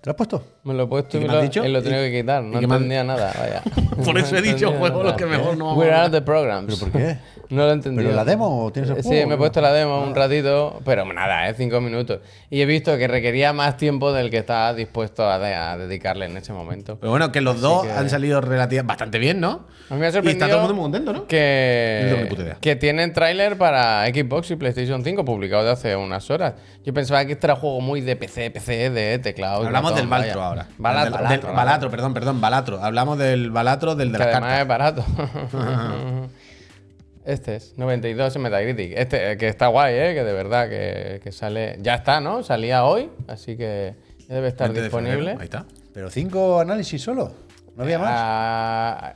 ¿Te 0.02 0.08
lo 0.08 0.12
has 0.12 0.16
puesto? 0.16 0.44
Me 0.64 0.74
lo 0.74 0.84
he 0.84 0.88
puesto 0.88 1.18
¿Y 1.18 1.22
y, 1.22 1.28
me 1.28 1.34
lo, 1.34 1.42
dicho? 1.42 1.66
y 1.66 1.70
lo 1.70 1.80
he 1.80 1.82
tenido 1.82 2.06
¿Y- 2.06 2.12
que 2.12 2.20
quitar. 2.22 2.44
y 2.44 2.48
No 2.48 2.60
me 2.60 2.64
entendía 2.76 3.04
nada, 3.04 3.34
vaya. 3.40 3.62
Por 4.06 4.18
eso 4.18 4.36
he 4.36 4.42
dicho, 4.42 4.68
entendía 4.68 4.80
juego, 4.80 4.98
lo 5.00 5.04
nada. 5.06 5.16
que 5.18 5.26
mejor 5.26 5.58
no 5.58 5.66
vamos 5.68 5.78
We're 5.80 5.94
a 5.94 6.00
out 6.02 6.08
of 6.08 6.12
the 6.14 6.22
programs. 6.22 6.66
¿Pero 6.80 6.92
por 6.92 7.02
qué? 7.02 7.18
No 7.50 7.64
lo 7.64 7.72
he 7.72 7.74
entendido. 7.74 8.04
¿Pero 8.04 8.16
la 8.16 8.26
demo 8.26 8.64
o 8.66 8.72
tienes 8.72 8.92
el 8.92 8.98
Sí, 9.02 9.08
juego? 9.10 9.28
me 9.30 9.34
he 9.34 9.38
puesto 9.40 9.60
la 9.60 9.74
demo 9.74 10.04
un 10.04 10.14
ratito, 10.14 10.80
pero 10.86 11.04
nada, 11.12 11.50
es 11.50 11.58
cinco 11.58 11.82
minutos. 11.82 12.20
Y 12.52 12.62
he 12.62 12.66
visto 12.68 12.96
que 12.96 13.08
requería 13.08 13.54
más 13.54 13.76
tiempo 13.76 14.14
del 14.14 14.30
que 14.30 14.38
estaba 14.38 14.72
dispuesto 14.76 15.28
a, 15.28 15.40
de- 15.40 15.56
a 15.56 15.76
dedicarle 15.76 16.28
en 16.28 16.38
ese 16.38 16.54
momento. 16.54 17.00
Pero 17.00 17.10
bueno, 17.10 17.32
que 17.32 17.42
los 17.42 17.60
dos 17.60 17.88
que- 17.88 17.92
han 17.92 18.08
salido 18.08 18.40
relativamente 18.40 18.88
bastante 18.88 19.18
bien, 19.18 19.40
¿no? 19.40 19.66
A 19.90 19.96
mí 19.96 20.00
me 20.00 20.06
ha 20.06 20.10
Y 20.10 20.12
sorprendido 20.12 20.46
está 20.46 20.56
todo 20.56 20.58
el 20.70 20.76
mundo 20.76 20.76
muy 20.76 20.84
contento, 20.92 21.12
¿no? 21.14 21.26
Que, 21.28 22.56
que 22.62 22.76
tienen 22.76 23.14
tráiler 23.14 23.58
para 23.58 24.06
Xbox 24.06 24.52
y 24.52 24.56
PlayStation 24.56 25.04
5 25.04 25.26
publicado 25.26 25.64
de 25.64 25.72
hace 25.72 25.96
unas 25.96 26.30
horas. 26.30 26.54
Yo 26.86 26.94
pensaba 26.94 27.26
que 27.26 27.32
este 27.32 27.48
era 27.48 27.56
juego 27.56 27.82
muy 27.82 28.02
de 28.02 28.16
PC, 28.16 28.52
PC, 28.52 28.92
de 28.92 29.18
teclado. 29.18 29.64
y 29.64 29.66
Hablamos 29.66 29.90
ratón, 29.94 30.08
del 30.08 30.08
Balatro 30.08 30.40
vaya. 30.42 30.59
Ahora. 30.60 30.70
Balat- 30.78 31.04
Del- 31.04 31.12
del- 31.14 31.22
Balatro, 31.24 31.54
Balatro, 31.54 31.90
perdón, 31.92 32.14
perdón, 32.14 32.42
Balatro. 32.42 32.84
Hablamos 32.84 33.18
del 33.18 33.52
Balatro 33.52 33.96
del 33.96 34.12
de 34.12 34.18
Que 34.18 34.24
las 34.26 34.36
además 34.36 34.66
cartas. 34.66 35.06
es 35.08 35.54
barato. 35.54 36.30
este 37.26 37.56
es 37.58 37.78
92 37.78 38.36
en 38.36 38.42
Metacritic. 38.42 38.94
Este, 38.98 39.32
eh, 39.32 39.38
que 39.38 39.48
está 39.48 39.68
guay, 39.68 39.94
¿eh? 39.96 40.14
Que 40.14 40.24
de 40.24 40.34
verdad 40.34 40.70
que, 40.70 41.20
que 41.24 41.32
sale. 41.32 41.78
Ya 41.82 41.96
está, 41.96 42.20
¿no? 42.22 42.44
Salía 42.44 42.86
hoy, 42.86 43.10
así 43.28 43.56
que 43.58 43.96
debe 44.28 44.48
estar 44.48 44.68
20 44.70 44.82
de 44.82 44.90
febrero, 44.90 45.12
disponible. 45.18 45.32
Ahí 45.40 45.46
está. 45.46 45.66
¿Pero 45.94 46.10
cinco 46.10 46.60
análisis 46.60 47.02
solo? 47.02 47.32
¿No 47.76 47.84
había 47.84 48.00
más? 48.00 48.10
A, 48.12 49.14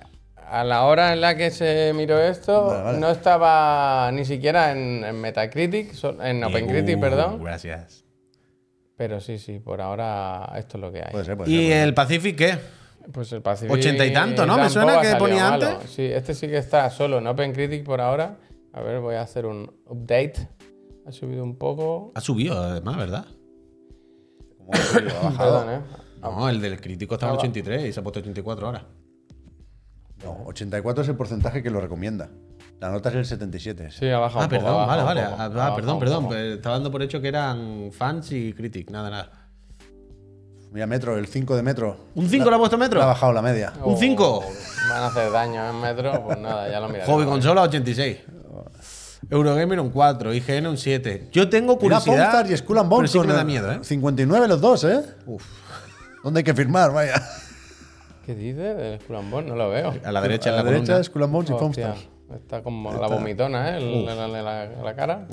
a 0.50 0.64
la 0.64 0.84
hora 0.84 1.14
en 1.14 1.22
la 1.22 1.36
que 1.36 1.50
se 1.52 1.92
miró 1.96 2.20
esto, 2.20 2.68
Vale, 2.68 2.84
vale. 2.84 2.98
no 3.00 3.10
estaba 3.10 4.12
ni 4.12 4.26
siquiera 4.26 4.72
en, 4.72 5.04
en 5.04 5.20
Metacritic, 5.20 5.94
en 6.22 6.44
OpenCritic, 6.44 6.98
Uh, 6.98 7.02
perdón. 7.02 7.44
Gracias. 7.44 8.03
Pero 9.04 9.20
sí, 9.20 9.38
sí, 9.38 9.60
por 9.60 9.82
ahora 9.82 10.50
esto 10.56 10.78
es 10.78 10.82
lo 10.82 10.90
que 10.90 11.00
hay. 11.00 11.12
Puede 11.12 11.26
ser, 11.26 11.36
puede 11.36 11.50
ser. 11.50 11.60
¿Y 11.60 11.66
puede 11.66 11.74
ser. 11.74 11.88
el 11.90 11.94
Pacific 11.94 12.38
qué? 12.38 12.58
Pues 13.12 13.34
el 13.34 13.42
Pacific. 13.42 13.74
Ochenta 13.74 14.06
y 14.06 14.14
tanto, 14.14 14.46
¿no? 14.46 14.58
Me 14.58 14.70
suena 14.70 15.02
que 15.02 15.14
ponía 15.18 15.50
malo. 15.50 15.68
antes. 15.68 15.90
Sí, 15.90 16.04
este 16.04 16.34
sí 16.34 16.48
que 16.48 16.58
está 16.58 16.90
solo 16.90 17.18
en 17.18 17.28
OpenCritic 17.28 17.84
por 17.84 18.00
ahora. 18.00 18.38
A 18.72 18.82
ver, 18.82 19.02
voy 19.02 19.16
a 19.16 19.22
hacer 19.22 19.46
un 19.46 19.70
update. 19.88 20.48
Ha 21.06 21.12
subido 21.12 21.44
un 21.44 21.58
poco. 21.58 22.14
Ha 22.16 22.22
subido, 22.22 22.58
además, 22.58 22.96
¿verdad? 22.96 23.26
Ha 24.72 24.78
subido, 24.78 25.20
ha 25.20 25.24
bajado. 25.24 25.66
Perdón, 25.66 25.82
¿eh? 25.82 25.86
No, 26.22 26.48
el 26.48 26.62
del 26.62 26.80
crítico 26.80 27.16
estaba 27.16 27.34
en 27.34 27.40
83 27.40 27.86
y 27.88 27.92
se 27.92 28.00
ha 28.00 28.04
puesto 28.04 28.22
84 28.22 28.66
ahora. 28.66 28.86
No, 30.24 30.46
84 30.46 31.04
es 31.04 31.10
el 31.10 31.18
porcentaje 31.18 31.62
que 31.62 31.70
lo 31.70 31.82
recomienda. 31.82 32.30
La 32.84 32.90
nota 32.92 33.08
es 33.08 33.16
el 33.16 33.26
77. 33.26 33.92
Sí, 33.92 34.10
ha 34.10 34.20
bajado 34.20 34.42
Ah, 34.42 34.44
un 34.44 34.50
poco, 34.50 34.62
perdón, 34.62 34.88
vale, 34.88 35.04
vale. 35.04 35.22
un 35.22 35.28
poco, 35.30 35.42
Ah, 35.62 35.68
ah, 35.68 35.76
perdón, 35.78 35.94
un 35.94 36.00
perdón. 36.02 36.34
Estaba 36.38 36.76
dando 36.76 36.92
por 36.92 37.02
hecho 37.02 37.22
que 37.22 37.30
eran 37.30 37.92
fans 37.94 38.30
y 38.34 38.52
critic, 38.52 38.92
nada, 38.92 39.10
nada. 39.10 39.30
Mira, 40.74 40.86
metro, 40.86 41.18
el 41.18 41.28
5 41.28 41.56
de 41.56 41.64
metro. 41.64 41.96
¿Un 42.14 42.28
5 42.28 42.50
le 42.50 42.56
ha 42.58 42.60
puesto 42.60 42.76
Le 42.76 42.84
ha 42.84 42.88
metro? 42.90 43.00
bajado 43.00 43.32
la 43.32 43.42
media. 43.42 43.72
¿Un 43.86 43.96
cinco? 43.98 44.40
Oh, 44.40 44.90
Van 44.90 45.02
a 45.04 45.08
hacer 45.08 45.32
daño 45.32 45.70
en 45.70 45.80
metro, 45.80 46.24
pues 46.26 46.38
nada, 46.40 46.70
ya 46.70 46.82
lo 46.82 46.90
miraré. 46.90 47.06
Hobby 47.10 47.24
consola 47.24 47.62
86. 47.62 48.18
Eurogamer 49.30 49.80
un 49.80 49.90
4, 49.90 50.34
IGN 50.34 50.68
un 50.68 50.78
7. 50.78 51.30
Yo 51.32 51.48
tengo 51.48 51.78
Mira, 51.78 51.80
curiosidad. 52.02 52.32
Popstar 52.34 52.52
y 52.52 52.58
Skull 52.58 52.80
and 52.80 52.90
Bones 52.90 53.12
sí 53.12 53.20
me 53.20 53.32
da 53.32 53.46
miedo, 53.46 53.72
¿eh? 53.72 53.80
59 53.82 54.48
los 54.50 54.60
dos, 54.60 54.84
¿eh? 54.84 55.02
Uf. 55.26 55.42
¿Dónde 56.22 56.40
hay 56.40 56.44
que 56.44 56.54
firmar? 56.54 56.92
Vaya. 56.92 57.14
¿Qué 58.26 58.36
dice 58.36 58.60
del 58.74 59.00
Skull 59.00 59.16
and 59.16 59.32
Bones? 59.32 59.50
No 59.50 59.56
lo 59.56 59.70
veo. 59.70 59.94
A 60.04 60.12
la 60.12 60.20
derecha 60.22 60.50
a 60.50 60.52
en 60.52 60.58
la, 60.58 60.64
la, 60.64 60.70
derecha, 60.70 60.86
columna. 60.94 61.04
Skull 61.06 61.24
and 61.24 61.32
Bones 61.32 61.50
y 61.50 61.54
Foamstars. 61.54 62.08
Está 62.36 62.62
como 62.64 62.92
la 62.94 63.08
vomitona, 63.08 63.72
¿eh? 63.72 63.78
El- 63.78 64.06
la, 64.06 64.16
la- 64.16 64.42
la- 64.42 64.66
la 64.84 64.96
cara. 64.96 65.28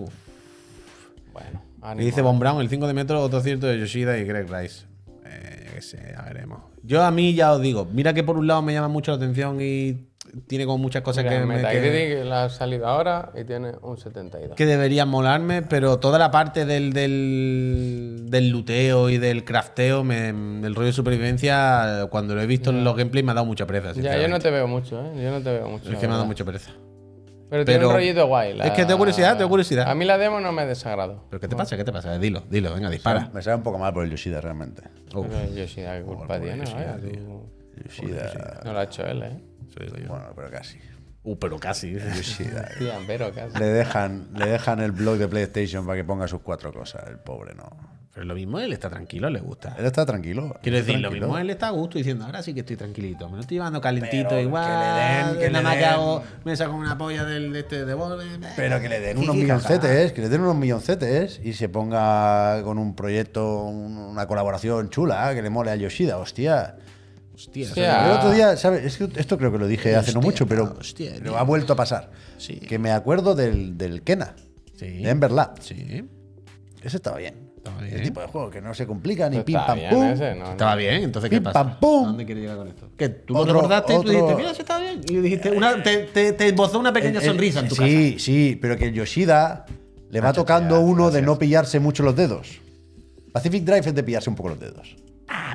Bueno, 1.33 1.63
Y 1.83 1.85
ánimo. 1.87 2.05
dice 2.07 2.23
Von 2.23 2.39
Brown, 2.39 2.61
el 2.61 2.69
5 2.69 2.87
de 2.87 2.95
metro, 2.95 3.23
otro 3.23 3.41
cierto 3.41 3.67
de 3.67 3.79
Yoshida 3.79 4.19
y 4.19 4.25
Greg 4.25 4.47
Rice. 4.53 4.85
Eh, 5.25 5.65
yo 5.69 5.75
qué 5.75 5.83
sé, 5.83 6.13
ya 6.17 6.23
veremos. 6.23 6.61
Yo 6.83 7.03
a 7.05 7.11
mí 7.11 7.35
ya 7.35 7.53
os 7.53 7.61
digo, 7.61 7.87
mira 7.93 8.13
que 8.15 8.25
por 8.25 8.37
un 8.37 8.47
lado 8.47 8.63
me 8.63 8.73
llama 8.73 8.89
mucho 8.89 9.13
la 9.13 9.17
atención 9.19 9.59
y 9.61 10.07
tiene 10.47 10.65
como 10.65 10.79
muchas 10.79 11.03
cosas 11.03 11.25
Mira, 11.25 11.41
que, 11.41 11.47
me- 11.47 11.61
que, 11.61 12.25
la 12.25 12.45
ha 12.45 12.49
salido 12.51 12.87
ahora 12.87 13.33
y 13.39 13.45
tiene 13.45 13.73
un 13.83 13.97
72. 13.99 14.57
que 14.57 14.65
deberían 14.67 15.09
molarme, 15.09 15.63
pero 15.63 15.99
toda 15.99 16.19
la 16.19 16.31
parte 16.31 16.65
del, 16.65 16.93
del, 16.93 18.27
del 18.29 18.49
luteo 18.51 19.11
y 19.11 19.19
del 19.19 19.45
crafteo, 19.45 20.03
me- 20.05 20.33
del 20.33 20.75
rollo 20.75 20.87
de 20.87 20.93
supervivencia, 20.93 22.07
cuando 22.11 22.35
lo 22.35 22.41
he 22.43 22.47
visto 22.47 22.71
en 22.71 22.83
los 22.85 22.97
gameplays 22.97 23.25
me 23.25 23.33
ha 23.33 23.35
dado 23.35 23.47
mucha 23.47 23.67
pereza. 23.67 23.93
Ya, 24.01 24.19
yo 24.21 24.29
no 24.29 24.39
te 24.39 24.51
veo 24.51 24.67
mucho, 24.67 25.01
¿eh? 25.05 25.11
Yo 25.23 25.31
no 25.31 25.41
te 25.41 25.51
veo 25.53 25.69
mucho. 25.69 25.91
Es 25.93 25.99
que 25.99 26.07
me 26.07 26.13
ha 26.15 26.17
dado 26.17 26.27
mucha 26.27 26.45
pereza. 26.45 26.71
Pero, 27.51 27.65
tiene 27.65 27.85
un 27.85 27.93
rollito 27.93 28.27
guay. 28.27 28.55
la- 28.55 28.67
Es 28.67 28.71
que 28.73 28.85
tengo 28.85 28.99
curiosidad, 28.99 29.37
tengo 29.37 29.51
curiosidad. 29.51 29.89
A 29.89 29.95
mí 29.95 30.05
la 30.05 30.17
demo 30.19 30.41
no 30.41 30.53
me 30.53 30.65
desagrado. 30.67 31.25
¿Pero 31.31 31.41
qué 31.41 31.49
te 31.49 31.57
pasa? 31.57 31.77
¿Qué 31.77 31.85
te 31.85 31.93
pasa? 31.93 32.17
Dilo, 32.19 32.45
dilo, 32.49 32.73
venga, 32.73 32.89
dispara. 32.89 33.29
Me 33.35 33.43
sabe 33.43 33.57
un 33.57 33.63
poco 33.65 33.79
mal 33.79 33.93
por 33.93 34.05
el 34.05 34.11
Yoshida, 34.11 34.41
realmente. 34.41 34.83
Uf, 35.15 35.27
Pero 35.29 35.53
Yoshida, 35.55 35.99
¿qué 35.99 36.05
culpa 36.05 36.41
tiene? 36.41 36.59
Yoshida, 36.59 36.77
Vaya, 36.77 36.97
tío. 37.01 37.13
tú- 37.21 37.51
Yoshida. 37.85 38.61
No 38.65 38.73
lo 38.73 38.79
ha 38.79 38.83
hecho 38.85 39.05
él, 39.07 39.23
¿eh? 39.23 39.41
yo. 40.03 40.09
Bueno, 40.09 40.27
pero 40.37 40.51
casi. 40.51 40.79
Uh, 41.23 41.37
pero 41.39 41.59
casi. 41.59 41.93
Yoshida. 42.17 42.69
Tía, 42.79 42.99
pero 43.07 43.33
casi. 43.33 43.59
le, 43.59 43.67
dejan, 43.67 44.29
le 44.35 44.47
dejan 44.47 44.81
el 44.81 44.93
blog 44.93 45.17
de 45.19 45.29
PlayStation 45.29 45.85
para 45.85 45.97
que 45.99 46.05
ponga 46.05 46.27
sus 46.29 46.41
cuatro 46.41 46.73
cosas. 46.73 47.05
El 47.09 47.19
pobre 47.19 47.55
no. 47.55 47.69
Pero 48.12 48.27
lo 48.27 48.35
mismo 48.35 48.59
él 48.59 48.73
está 48.73 48.90
tranquilo, 48.90 49.31
le 49.31 49.38
gusta. 49.38 49.77
Él 49.79 49.87
está 49.87 50.05
tranquilo. 50.05 50.57
Quiero 50.62 50.79
está 50.79 50.88
decir, 50.92 51.01
lo 51.01 51.12
mismo 51.12 51.38
él 51.38 51.49
está 51.49 51.68
a 51.68 51.70
gusto 51.70 51.96
diciendo, 51.96 52.25
ahora 52.25 52.42
sí 52.42 52.53
que 52.53 52.61
estoy 52.61 52.77
tranquilito. 52.77 53.29
Me 53.29 53.37
lo 53.37 53.40
estoy 53.42 53.57
llevando 53.59 53.81
calentito, 53.81 54.31
Pero 54.31 54.40
igual. 54.40 54.66
que 54.66 54.73
le 54.73 55.29
den, 55.29 55.38
que 55.38 55.51
nada 55.51 55.59
le 55.59 55.62
más 55.62 55.77
que 55.77 55.85
hago, 55.85 56.23
me 56.44 56.57
saco 56.57 56.75
una 56.75 56.99
polla 56.99 57.25
del 57.25 57.53
de 57.53 57.61
este 57.61 57.85
de 57.85 57.94
Volve. 57.94 58.25
Pero 58.57 58.81
que 58.81 58.88
le 58.88 58.99
den 58.99 59.18
unos 59.18 59.37
milloncetes, 59.37 60.12
que 60.12 60.23
le 60.23 60.29
den 60.29 60.40
unos 60.40 60.57
milloncetes 60.57 61.40
y 61.44 61.53
se 61.53 61.68
ponga 61.68 62.62
con 62.64 62.79
un 62.79 62.96
proyecto, 62.96 63.64
un- 63.66 63.96
una 63.96 64.27
colaboración 64.27 64.90
chula, 64.90 65.33
que 65.33 65.42
le 65.42 65.51
mole 65.51 65.70
a 65.70 65.77
Yoshida, 65.77 66.18
hostia. 66.18 66.79
Hostia, 67.33 67.68
Hostia. 67.68 68.07
El 68.07 68.12
otro 68.18 68.33
día, 68.33 68.57
¿sabes? 68.57 68.85
Es 68.85 68.96
que 68.99 69.09
esto 69.20 69.38
creo 69.38 69.51
que 69.53 69.57
lo 69.59 69.66
dije 69.68 69.94
hace 69.96 70.12
no 70.12 70.20
mucho, 70.20 70.46
pero, 70.46 70.77
hostia, 70.79 71.14
tío. 71.23 71.38
ha 71.38 71.42
vuelto 71.44 71.73
a 71.73 71.77
pasar. 71.77 72.11
Sí. 72.37 72.57
Que 72.57 72.79
me 72.79 72.90
acuerdo 72.90 73.35
del, 73.37 73.79
del 73.79 74.03
Kena, 74.03 74.35
Sí. 74.77 75.03
de 75.05 75.09
Ember 75.09 75.31
Lab. 75.31 75.55
Sí. 75.61 76.07
Ese 76.83 76.96
estaba 76.96 77.16
bien. 77.18 77.50
Estaba 77.61 77.81
El 77.83 77.90
bien. 77.90 78.03
tipo 78.05 78.20
de 78.23 78.27
juego 78.27 78.49
que 78.51 78.62
no 78.62 78.73
se 78.73 78.87
complica 78.87 79.29
ni 79.29 79.37
Está 79.37 79.44
pim 79.44 79.57
pam 79.66 79.79
pum. 79.90 80.05
ese, 80.07 80.35
¿no? 80.35 80.51
Estaba 80.53 80.77
bien, 80.77 81.03
entonces 81.03 81.29
¿qué 81.31 81.42
pasa? 81.42 81.53
pam, 81.62 81.79
pum. 81.79 82.05
¿A 82.05 82.07
dónde 82.09 82.25
quiere 82.25 82.40
llegar 82.40 82.57
con 82.57 82.68
esto? 82.68 82.88
Que 82.96 83.09
tú 83.11 83.35
lo 83.35 83.40
Otro- 83.40 83.53
recordaste 83.55 83.92
y 83.94 83.96
tú 84.01 84.09
dijiste, 84.09 84.35
mira, 84.35 84.55
se 84.55 84.62
está 84.62 84.79
bien. 84.79 85.01
Y 85.07 85.16
dijiste, 85.16 85.51
una, 85.51 85.83
te, 85.83 85.99
te, 86.05 86.33
te 86.33 86.46
esbozó 86.49 86.79
una 86.79 86.90
pequeña 86.92 87.18
El- 87.18 87.25
el- 87.25 87.31
sonrisa 87.31 87.61
en 87.61 87.68
tu 87.68 87.75
sí, 87.75 88.16
sí, 88.18 88.59
pero 88.62 88.79
que 88.79 88.87
el 88.87 88.94
Yoshida 88.94 89.66
le 90.11 90.20
va 90.23 90.33
tocando 90.33 90.77
ya, 90.77 90.81
uno 90.85 91.11
de 91.11 91.20
no 91.20 91.38
pillarse 91.38 91.81
mucho 91.81 92.03
los 92.03 92.16
dedos. 92.16 92.61
Pacific 93.33 93.62
Drive 93.62 93.81
es 93.88 93.94
de 93.94 94.03
pillarse 94.03 94.31
un 94.31 94.37
poco 94.37 94.49
los 94.49 94.59
dedos. 94.61 94.96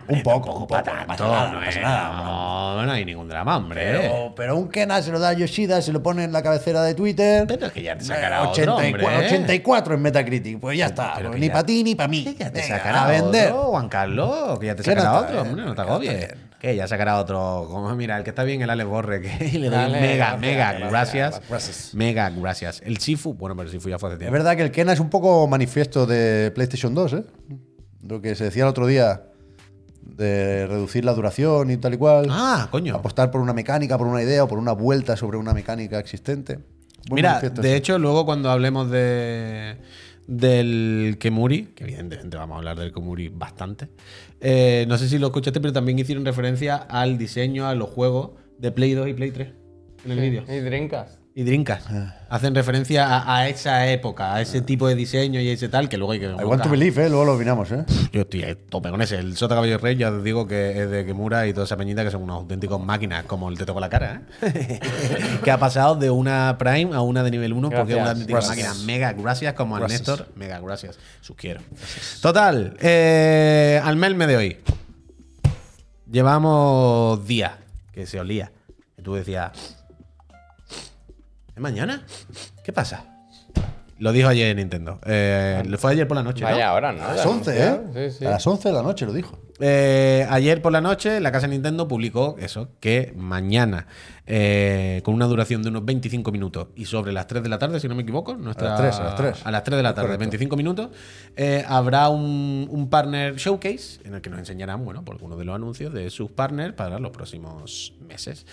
Un 0.07 0.23
poco, 0.23 0.51
un 0.53 0.67
poco. 0.67 0.75
no 0.77 1.07
pasa 1.07 1.25
nada, 1.25 1.47
no, 1.47 1.53
no 1.53 1.59
pasa 1.65 1.69
es- 1.79 1.81
nada. 1.83 2.23
no, 2.23 2.85
no 2.85 2.91
hay 2.91 3.05
ningún 3.05 3.27
drama, 3.27 3.57
hombre. 3.57 3.81
Pero, 3.83 4.33
pero 4.35 4.57
un 4.57 4.69
Kena 4.69 5.01
se 5.01 5.11
lo 5.11 5.19
da 5.19 5.29
a 5.29 5.33
Yoshida, 5.33 5.81
se 5.81 5.91
lo 5.91 6.01
pone 6.03 6.23
en 6.23 6.31
la 6.31 6.41
cabecera 6.43 6.83
de 6.83 6.93
Twitter. 6.93 7.45
Pero 7.47 7.67
es 7.67 7.71
que 7.73 7.81
ya 7.83 7.97
te 7.97 8.03
Eh, 8.03 8.07
sacará 8.07 8.41
otro, 8.43 8.75
84, 8.75 9.07
hombre. 9.07 9.25
84 9.27 9.95
en 9.95 10.01
Metacritic. 10.01 10.59
Pues 10.59 10.77
ya 10.77 10.87
está. 10.87 11.13
pues 11.21 11.39
ni 11.39 11.49
para 11.49 11.65
ti 11.65 11.83
ni 11.83 11.95
para 11.95 12.07
mí. 12.07 12.23
Que 12.23 12.35
ya 12.35 12.51
te 12.51 12.61
Venga, 12.61 12.77
sacará 12.77 13.05
a 13.05 13.07
vender. 13.07 13.51
otro, 13.51 13.63
Juan 13.71 13.89
Carlos, 13.89 14.59
que 14.59 14.65
ya 14.67 14.75
te 14.75 14.81
no 14.83 14.85
sacará 15.01 15.19
otro, 15.19 15.41
hombre, 15.41 15.65
no 15.65 15.75
te 15.75 15.81
agobies. 15.81 16.27
Que 16.59 16.75
ya 16.75 16.87
sacará 16.87 17.19
otro. 17.19 17.67
Como 17.69 17.93
mira, 17.95 18.17
el 18.17 18.23
que 18.23 18.29
está 18.31 18.43
bien, 18.43 18.61
el 18.61 18.69
Alex 18.69 18.89
Borre, 18.89 19.21
que 19.21 19.49
le 19.59 19.69
Dale, 19.69 19.99
mega, 20.01 20.37
mega 20.37 20.73
gracias, 20.73 21.41
gracias. 21.49 21.93
Mega 21.93 22.29
gracias. 22.29 22.81
El 22.83 22.97
Sifu, 22.97 23.33
bueno, 23.33 23.55
pero 23.55 23.67
el 23.67 23.71
Sifu 23.71 23.89
ya 23.89 23.99
fue 23.99 24.09
hace 24.09 24.15
Es 24.15 24.19
tiempo. 24.19 24.33
verdad 24.33 24.55
que 24.55 24.63
el 24.63 24.71
Kena 24.71 24.93
es 24.93 24.99
un 24.99 25.09
poco 25.09 25.45
manifiesto 25.47 26.05
de 26.07 26.51
PlayStation 26.55 26.95
2, 26.95 27.13
¿eh? 27.13 27.23
Lo 28.07 28.21
que 28.21 28.35
se 28.35 28.45
decía 28.45 28.63
el 28.63 28.69
otro 28.69 28.87
día 28.87 29.21
de 30.15 30.67
reducir 30.67 31.05
la 31.05 31.13
duración 31.13 31.71
y 31.71 31.77
tal 31.77 31.93
y 31.93 31.97
cual. 31.97 32.27
Ah, 32.29 32.67
coño. 32.71 32.95
Apostar 32.95 33.31
por 33.31 33.41
una 33.41 33.53
mecánica, 33.53 33.97
por 33.97 34.07
una 34.07 34.21
idea 34.21 34.43
o 34.43 34.47
por 34.47 34.59
una 34.59 34.71
vuelta 34.71 35.15
sobre 35.17 35.37
una 35.37 35.53
mecánica 35.53 35.99
existente. 35.99 36.59
Buen 37.07 37.15
Mira, 37.15 37.39
de 37.39 37.75
hecho, 37.75 37.99
luego 37.99 38.25
cuando 38.25 38.49
hablemos 38.49 38.89
de 38.89 39.77
del 40.27 41.17
Kemuri, 41.19 41.67
que 41.75 41.83
evidentemente 41.83 42.35
vamos 42.35 42.55
a 42.55 42.57
hablar 42.57 42.79
del 42.79 42.91
Kemuri 42.91 43.29
bastante, 43.29 43.89
eh, 44.41 44.85
no 44.87 44.97
sé 44.97 45.07
si 45.07 45.19
lo 45.19 45.27
escuchaste, 45.27 45.61
pero 45.61 45.71
también 45.71 45.99
hicieron 45.99 46.25
referencia 46.25 46.77
al 46.77 47.19
diseño, 47.19 47.67
a 47.67 47.75
los 47.75 47.89
juegos 47.89 48.31
de 48.57 48.71
Play 48.71 48.93
2 48.93 49.09
y 49.09 49.13
Play 49.13 49.31
3 49.31 49.49
en 50.05 50.11
el 50.11 50.19
vídeo. 50.19 50.43
Y 50.47 50.59
drinkas. 50.59 51.19
Y 51.37 51.43
Dreamcast. 51.43 51.87
Ah. 51.91 52.15
Hacen 52.29 52.55
referencia 52.55 53.07
a, 53.07 53.39
a 53.39 53.49
esa 53.49 53.89
época, 53.89 54.35
a 54.35 54.41
ese 54.41 54.61
tipo 54.61 54.87
de 54.87 54.95
diseño 54.95 55.41
y 55.41 55.49
ese 55.49 55.67
tal, 55.67 55.89
que 55.89 55.97
luego 55.97 56.13
hay 56.13 56.21
que... 56.21 56.27
I 56.27 56.45
want 56.45 56.63
to 56.63 56.69
believe, 56.69 57.05
¿eh? 57.05 57.09
Luego 57.09 57.25
lo 57.25 57.33
opinamos, 57.35 57.69
¿eh? 57.73 57.83
Yo 58.13 58.21
estoy 58.21 58.57
tope 58.69 58.89
con 58.89 59.01
ese. 59.01 59.17
El 59.17 59.35
Sota 59.35 59.55
Caballo 59.55 59.77
Rey, 59.77 59.97
ya 59.97 60.11
os 60.11 60.23
digo 60.23 60.47
que 60.47 60.81
es 60.81 60.89
de 60.89 61.05
Kemura 61.05 61.45
y 61.45 61.51
toda 61.51 61.65
esa 61.65 61.75
peñita 61.75 62.05
que 62.05 62.11
son 62.11 62.23
unos 62.23 62.37
auténticos 62.37 62.81
máquinas, 62.81 63.25
como 63.25 63.49
el 63.49 63.57
te 63.57 63.65
toco 63.65 63.81
la 63.81 63.89
cara, 63.89 64.21
¿eh? 64.41 64.79
que 65.43 65.51
ha 65.51 65.57
pasado 65.57 65.95
de 65.97 66.09
una 66.09 66.55
Prime 66.57 66.95
a 66.95 67.01
una 67.01 67.21
de 67.21 67.31
nivel 67.31 67.51
1 67.51 67.69
porque 67.69 67.91
es 67.91 67.99
una 67.99 68.11
auténtica 68.11 68.39
máquina. 68.39 68.73
Mega 68.85 69.11
gracias, 69.11 69.53
como 69.55 69.75
al. 69.75 69.87
Néstor. 69.87 70.29
Mega 70.37 70.61
gracias. 70.61 70.97
Sus 71.19 71.35
quiero. 71.35 71.59
Total, 72.21 72.77
eh, 72.79 73.81
al 73.83 73.97
melme 73.97 74.25
de 74.25 74.37
hoy. 74.37 74.57
Llevamos 76.09 77.27
días 77.27 77.51
que 77.91 78.05
se 78.05 78.21
olía. 78.21 78.53
Y 78.97 79.01
tú 79.01 79.15
decías, 79.15 79.84
¿es 81.55 81.61
mañana? 81.61 82.05
¿Qué 82.63 82.73
pasa? 82.73 83.05
Lo 83.97 84.11
dijo 84.11 84.27
ayer 84.27 84.53
Nintendo. 84.57 84.99
Eh, 85.05 85.63
fue 85.77 85.93
ayer 85.93 86.05
por 86.05 86.17
la 86.17 86.23
noche, 86.23 86.43
¿no? 86.43 86.51
Vaya 86.51 86.73
hora, 86.73 86.91
¿no? 86.91 87.01
A 87.01 87.13
las 87.15 87.25
11, 87.25 87.63
¿eh? 87.65 87.79
Sí, 88.11 88.17
sí. 88.19 88.25
A 88.25 88.31
las 88.31 88.45
11 88.45 88.67
de 88.67 88.73
la 88.75 88.81
noche 88.83 89.05
lo 89.05 89.13
dijo. 89.13 89.39
Eh, 89.61 90.27
ayer 90.29 90.61
por 90.61 90.73
la 90.73 90.81
noche, 90.81 91.21
la 91.21 91.31
casa 91.31 91.47
de 91.47 91.53
Nintendo 91.53 91.87
publicó 91.87 92.35
eso, 92.37 92.71
que 92.81 93.13
mañana, 93.15 93.87
eh, 94.27 94.99
con 95.05 95.13
una 95.13 95.27
duración 95.27 95.63
de 95.63 95.69
unos 95.69 95.85
25 95.85 96.29
minutos 96.33 96.67
y 96.75 96.83
sobre 96.87 97.13
las 97.13 97.27
3 97.27 97.41
de 97.41 97.47
la 97.47 97.57
tarde, 97.57 97.79
si 97.79 97.87
no 97.87 97.95
me 97.95 98.01
equivoco, 98.03 98.35
nuestra- 98.35 98.67
A 98.67 98.71
las 98.71 98.79
3, 98.81 98.95
a 98.99 99.03
las 99.05 99.15
3. 99.15 99.45
a 99.45 99.51
las 99.51 99.63
3 99.63 99.77
de 99.77 99.83
la 99.83 99.93
tarde, 99.93 100.07
Correcto. 100.07 100.19
25 100.19 100.57
minutos, 100.57 100.89
eh, 101.37 101.63
habrá 101.65 102.09
un, 102.09 102.67
un 102.69 102.89
partner 102.89 103.35
showcase 103.37 104.01
en 104.03 104.15
el 104.15 104.19
que 104.21 104.29
nos 104.29 104.39
enseñarán, 104.39 104.83
bueno, 104.83 105.05
por 105.05 105.15
algunos 105.15 105.39
de 105.39 105.45
los 105.45 105.55
anuncios 105.55 105.93
de 105.93 106.09
sus 106.09 106.29
partners 106.31 106.73
para 106.73 106.99
los 106.99 107.11
próximos 107.11 107.93
meses. 108.05 108.45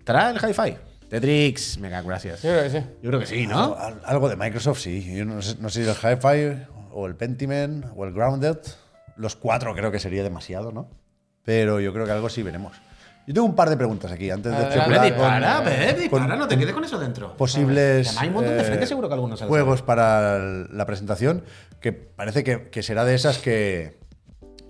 ¿Estará 0.00 0.30
el 0.30 0.38
Hi-Fi? 0.38 0.76
Tetrix, 1.08 1.78
mega 1.78 2.02
gracias. 2.02 2.42
Yo 2.42 2.50
creo 2.50 2.62
que 2.64 2.70
sí. 2.70 2.86
Yo 3.02 3.08
creo 3.10 3.20
que 3.20 3.26
sí, 3.26 3.46
¿no? 3.46 3.74
Al- 3.74 4.00
Algo 4.04 4.28
de 4.28 4.36
Microsoft, 4.36 4.80
sí. 4.80 5.14
Yo 5.16 5.24
no 5.24 5.40
sé, 5.42 5.56
no 5.60 5.68
sé 5.70 5.84
si 5.84 5.88
el 5.90 5.96
Hi-Fi 5.96 6.66
o 6.92 7.06
el 7.06 7.14
Pentiment 7.14 7.86
o 7.96 8.04
el 8.04 8.12
Grounded. 8.12 8.58
Los 9.16 9.34
cuatro 9.36 9.74
creo 9.74 9.90
que 9.90 9.98
sería 9.98 10.22
demasiado, 10.22 10.70
¿no? 10.70 10.88
Pero 11.44 11.80
yo 11.80 11.92
creo 11.92 12.04
que 12.04 12.12
algo 12.12 12.28
sí 12.28 12.42
veremos. 12.42 12.76
Yo 13.26 13.34
tengo 13.34 13.46
un 13.46 13.54
par 13.54 13.68
de 13.68 13.76
preguntas 13.76 14.10
aquí 14.10 14.30
antes 14.30 14.50
de 14.52 14.58
especular 14.62 15.02
dispara, 15.04 15.60
dispara, 15.98 16.36
no 16.36 16.48
te 16.48 16.56
quedes 16.56 16.72
con 16.72 16.82
eso 16.84 16.98
dentro. 16.98 17.36
posibles 17.36 18.16
hay 18.16 18.28
un 18.28 18.34
montón 18.34 18.54
de 18.54 18.62
eh, 18.62 18.64
frente, 18.64 18.86
seguro 18.86 19.06
que 19.08 19.14
algunos 19.14 19.42
juegos 19.42 19.82
para 19.82 20.38
la 20.38 20.86
presentación 20.86 21.42
que 21.80 21.92
parece 21.92 22.42
que, 22.42 22.70
que 22.70 22.82
será 22.82 23.04
de 23.04 23.14
esas 23.14 23.36
que, 23.36 23.98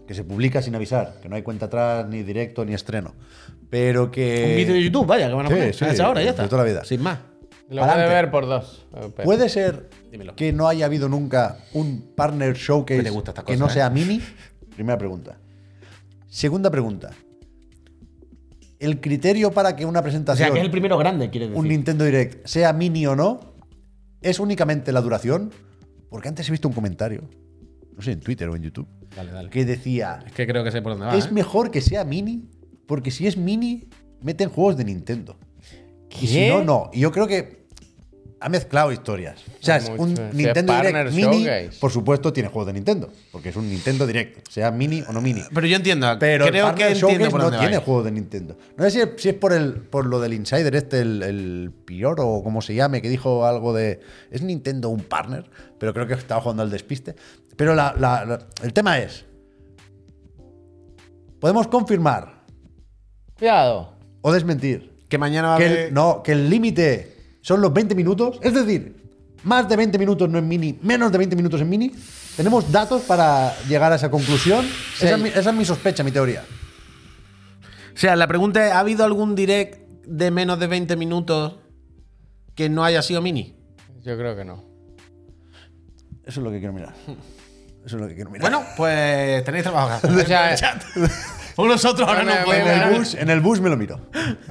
que 0.08 0.14
se 0.14 0.24
publica 0.24 0.60
sin 0.60 0.74
avisar, 0.74 1.14
que 1.22 1.28
no 1.28 1.36
hay 1.36 1.42
cuenta 1.42 1.66
atrás, 1.66 2.06
ni 2.08 2.24
directo, 2.24 2.64
ni 2.64 2.74
estreno. 2.74 3.14
Pero 3.70 4.10
que... 4.10 4.46
Un 4.50 4.56
vídeo 4.56 4.74
de 4.74 4.82
YouTube, 4.82 5.06
vaya, 5.06 5.28
que 5.28 5.34
van 5.34 5.46
a 5.46 5.48
Sí, 5.48 5.54
poner. 5.54 5.74
sí, 5.74 5.84
a 5.84 5.90
esa 5.90 6.08
hora, 6.08 6.20
ya 6.20 6.26
de 6.26 6.30
está. 6.30 6.48
toda 6.48 6.62
la 6.64 6.68
vida. 6.70 6.84
Sin 6.84 7.02
más. 7.02 7.18
Lo 7.68 7.82
Pa'lante. 7.82 8.02
puede 8.04 8.14
ver 8.14 8.30
por 8.30 8.46
dos. 8.46 8.86
Pep. 9.14 9.24
¿Puede 9.24 9.48
ser 9.50 9.90
Dímelo. 10.10 10.34
que 10.34 10.52
no 10.54 10.68
haya 10.68 10.86
habido 10.86 11.08
nunca 11.08 11.58
un 11.74 12.12
partner 12.16 12.54
showcase 12.54 12.96
Que 12.98 13.04
te 13.04 13.10
gusta 13.10 13.32
esta 13.32 13.42
que 13.42 13.52
cosa, 13.52 13.58
no 13.58 13.66
¿eh? 13.66 13.74
sea 13.74 13.90
mini? 13.90 14.22
Primera 14.74 14.96
pregunta. 14.96 15.38
Segunda 16.28 16.70
pregunta. 16.70 17.10
¿El 18.78 19.00
criterio 19.00 19.50
para 19.50 19.74
que 19.76 19.84
una 19.84 20.00
O 20.00 20.02
presentación, 20.02 20.46
sea, 20.46 20.52
que 20.54 20.60
es 20.60 20.64
el 20.64 20.70
primero 20.70 20.96
grande, 20.96 21.30
quiere 21.30 21.48
decir. 21.48 21.60
un 21.60 21.68
Nintendo 21.68 22.04
Direct, 22.04 22.46
sea 22.46 22.72
mini 22.72 23.06
o 23.06 23.16
no, 23.16 23.40
es 24.22 24.38
únicamente 24.38 24.92
la 24.92 25.00
duración? 25.00 25.50
Porque 26.08 26.28
antes 26.28 26.48
he 26.48 26.52
visto 26.52 26.68
un 26.68 26.74
comentario, 26.74 27.28
no 27.96 28.02
sé, 28.02 28.12
en 28.12 28.20
Twitter 28.20 28.48
o 28.48 28.54
en 28.56 28.62
YouTube, 28.62 28.86
Dale, 29.16 29.32
dale. 29.32 29.50
que 29.50 29.64
decía, 29.64 30.20
Es 30.26 30.32
que 30.32 30.46
creo 30.46 30.62
que 30.62 30.70
sé 30.70 30.80
por 30.80 30.92
dónde 30.92 31.06
va. 31.06 31.16
es 31.18 31.26
¿eh? 31.26 31.30
mejor 31.32 31.70
que 31.72 31.80
sea 31.80 32.04
mini, 32.04 32.48
porque 32.88 33.12
si 33.12 33.28
es 33.28 33.36
mini, 33.36 33.84
meten 34.22 34.48
juegos 34.48 34.76
de 34.76 34.84
Nintendo. 34.84 35.36
Y 36.20 36.26
si 36.26 36.34
¿Qué? 36.34 36.48
no, 36.48 36.64
no. 36.64 36.90
Y 36.92 36.98
yo 37.00 37.12
creo 37.12 37.28
que 37.28 37.58
ha 38.40 38.48
mezclado 38.48 38.92
historias. 38.92 39.40
O 39.60 39.64
sea, 39.64 39.76
es 39.76 39.90
mucho. 39.90 40.02
un 40.02 40.16
Si 40.16 40.22
es 40.22 40.34
Nintendo 40.34 40.72
Direct 40.80 41.12
Mini, 41.12 41.44
Showcase. 41.44 41.78
por 41.80 41.90
supuesto, 41.90 42.32
tiene 42.32 42.48
juegos 42.48 42.68
de 42.68 42.72
Nintendo, 42.72 43.12
porque 43.32 43.48
es 43.50 43.56
un 43.56 43.68
Nintendo 43.68 44.06
Direct, 44.06 44.48
sea 44.48 44.70
mini 44.70 45.02
o 45.08 45.12
no 45.12 45.20
mini. 45.20 45.42
Pero 45.52 45.66
yo 45.66 45.74
entiendo, 45.76 46.06
Pero 46.20 46.44
el 46.46 46.50
creo 46.52 46.74
que 46.74 46.86
entiendo 46.88 47.30
por 47.30 47.40
no 47.42 47.50
tiene 47.50 47.66
vais. 47.76 47.84
juegos 47.84 48.04
de 48.04 48.12
Nintendo. 48.12 48.56
No 48.76 48.84
sé 48.84 48.90
si 48.92 49.00
es, 49.00 49.08
si 49.16 49.28
es 49.30 49.34
por 49.34 49.52
el 49.52 49.74
por 49.74 50.06
lo 50.06 50.20
del 50.20 50.34
insider 50.34 50.74
este, 50.76 51.00
el, 51.00 51.22
el 51.24 51.72
Pioro 51.84 52.26
o 52.28 52.42
como 52.44 52.62
se 52.62 52.74
llame, 52.74 53.02
que 53.02 53.08
dijo 53.10 53.44
algo 53.44 53.72
de 53.74 54.00
es 54.30 54.40
Nintendo 54.42 54.88
un 54.88 55.00
partner, 55.02 55.44
pero 55.78 55.92
creo 55.92 56.06
que 56.06 56.14
estaba 56.14 56.40
jugando 56.40 56.62
al 56.62 56.70
despiste. 56.70 57.16
Pero 57.56 57.74
la- 57.74 57.94
la- 57.98 58.24
la- 58.24 58.46
el 58.62 58.72
tema 58.72 58.98
es, 59.00 59.24
podemos 61.40 61.66
confirmar 61.68 62.37
Cuidado. 63.38 63.92
o 64.20 64.32
desmentir 64.32 64.92
Que 65.08 65.18
mañana 65.18 65.48
va 65.48 65.54
a 65.54 65.58
que 65.58 65.66
haber... 65.66 65.78
el, 65.78 65.94
no, 65.94 66.22
que 66.22 66.32
el 66.32 66.50
límite 66.50 67.16
son 67.40 67.60
los 67.60 67.72
20 67.72 67.94
minutos, 67.94 68.38
es 68.42 68.52
decir, 68.52 68.96
más 69.44 69.68
de 69.68 69.76
20 69.76 69.98
minutos 69.98 70.28
no 70.28 70.38
en 70.38 70.48
mini, 70.48 70.78
menos 70.82 71.10
de 71.12 71.18
20 71.18 71.36
minutos 71.36 71.60
en 71.60 71.68
mini. 71.68 71.92
Tenemos 72.36 72.70
datos 72.70 73.02
para 73.02 73.56
llegar 73.68 73.92
a 73.92 73.96
esa 73.96 74.10
conclusión. 74.10 74.64
Sí. 74.96 75.06
Esa, 75.06 75.16
es 75.16 75.22
mi, 75.22 75.28
esa 75.28 75.50
es 75.50 75.56
mi 75.56 75.64
sospecha, 75.64 76.04
mi 76.04 76.10
teoría. 76.10 76.44
O 77.94 77.96
sea, 77.98 78.14
la 78.16 78.26
pregunta 78.28 78.66
es, 78.66 78.72
¿ha 78.72 78.80
habido 78.80 79.04
algún 79.04 79.34
direct 79.34 79.88
de 80.04 80.30
menos 80.30 80.60
de 80.60 80.66
20 80.66 80.96
minutos 80.96 81.56
que 82.54 82.68
no 82.68 82.84
haya 82.84 83.02
sido 83.02 83.22
mini? 83.22 83.56
Yo 84.04 84.16
creo 84.16 84.36
que 84.36 84.44
no. 84.44 84.62
Eso 86.24 86.40
es 86.40 86.44
lo 86.44 86.50
que 86.50 86.58
quiero 86.58 86.72
mirar. 86.72 86.94
Eso 87.84 87.96
es 87.96 88.02
lo 88.02 88.06
que 88.06 88.14
quiero 88.14 88.30
mirar. 88.30 88.50
Bueno, 88.50 88.66
pues 88.76 89.42
tenéis 89.44 89.64
trabajo. 89.64 90.06
O 90.06 90.20
sea, 90.20 90.56
Por 90.94 91.27
nosotros 91.66 92.06
ahora 92.08 92.22
no 92.22 92.30
en 92.32 92.44
podemos. 92.44 92.68
bueno, 92.68 92.84
el, 92.92 92.98
bus, 92.98 93.14
en 93.14 93.30
el 93.30 93.40
bus 93.40 93.60
me 93.60 93.68
lo 93.70 93.76
miro. 93.76 94.00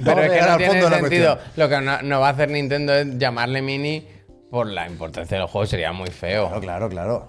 Pero 0.04 0.20
es 0.22 0.30
que 0.30 0.40
no 0.40 0.46
al 0.52 0.56
tiene 0.58 0.72
fondo 0.72 0.84
de 0.84 0.90
la 0.90 0.98
sentido. 1.00 1.34
cuestión. 1.36 1.52
Lo 1.56 1.68
que 1.68 1.80
no, 1.80 2.02
no 2.02 2.20
va 2.20 2.28
a 2.28 2.30
hacer 2.32 2.50
Nintendo 2.50 2.92
es 2.94 3.18
llamarle 3.18 3.62
mini 3.62 4.06
por 4.50 4.66
la 4.66 4.86
importancia 4.88 5.38
del 5.38 5.46
juego. 5.46 5.66
Sería 5.66 5.92
muy 5.92 6.10
feo. 6.10 6.46
Claro, 6.48 6.60
claro, 6.60 6.88
claro. 6.88 7.26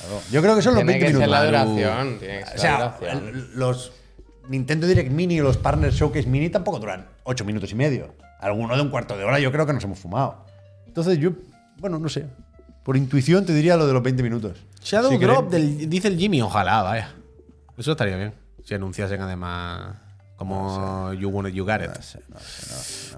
Claro. 0.00 0.20
Yo 0.32 0.40
creo 0.40 0.56
que 0.56 0.62
son 0.62 0.74
los 0.74 0.84
Tiene 0.84 0.98
20 0.98 1.06
que 1.06 1.12
ser 1.18 1.28
minutos. 1.28 1.40
la 1.40 1.44
duración. 1.46 2.18
Tiene 2.18 2.38
que 2.38 2.44
ser 2.46 2.56
O 2.56 2.58
sea, 2.60 2.78
la 2.78 2.96
duración. 2.98 3.48
los 3.54 3.92
Nintendo 4.48 4.86
Direct 4.86 5.10
Mini 5.10 5.34
y 5.36 5.40
los 5.40 5.56
Partner 5.58 5.92
Showcase 5.92 6.26
Mini 6.26 6.48
tampoco 6.48 6.78
duran 6.78 7.06
8 7.24 7.44
minutos 7.44 7.70
y 7.70 7.74
medio. 7.74 8.14
Alguno 8.40 8.76
de 8.76 8.82
un 8.82 8.88
cuarto 8.88 9.16
de 9.18 9.24
hora 9.24 9.38
yo 9.40 9.52
creo 9.52 9.66
que 9.66 9.72
nos 9.72 9.84
hemos 9.84 9.98
fumado. 9.98 10.46
Entonces 10.86 11.18
yo, 11.18 11.32
bueno, 11.78 11.98
no 11.98 12.08
sé. 12.08 12.26
Por 12.82 12.96
intuición 12.96 13.44
te 13.44 13.52
diría 13.52 13.76
lo 13.76 13.86
de 13.86 13.92
los 13.92 14.02
20 14.02 14.22
minutos. 14.22 14.56
Shadow 14.82 15.10
Si 15.10 15.18
Drop, 15.18 15.50
del, 15.50 15.90
dice 15.90 16.08
el 16.08 16.16
Jimmy, 16.16 16.40
ojalá, 16.40 16.82
vaya. 16.82 17.14
Eso 17.76 17.90
estaría 17.92 18.16
bien. 18.16 18.32
Si 18.68 18.74
anunciasen 18.74 19.18
además 19.22 19.94
como 20.36 21.14
You 21.14 21.30
Want 21.30 21.48
You 21.54 21.64
Got 21.64 21.80
It. 21.84 21.90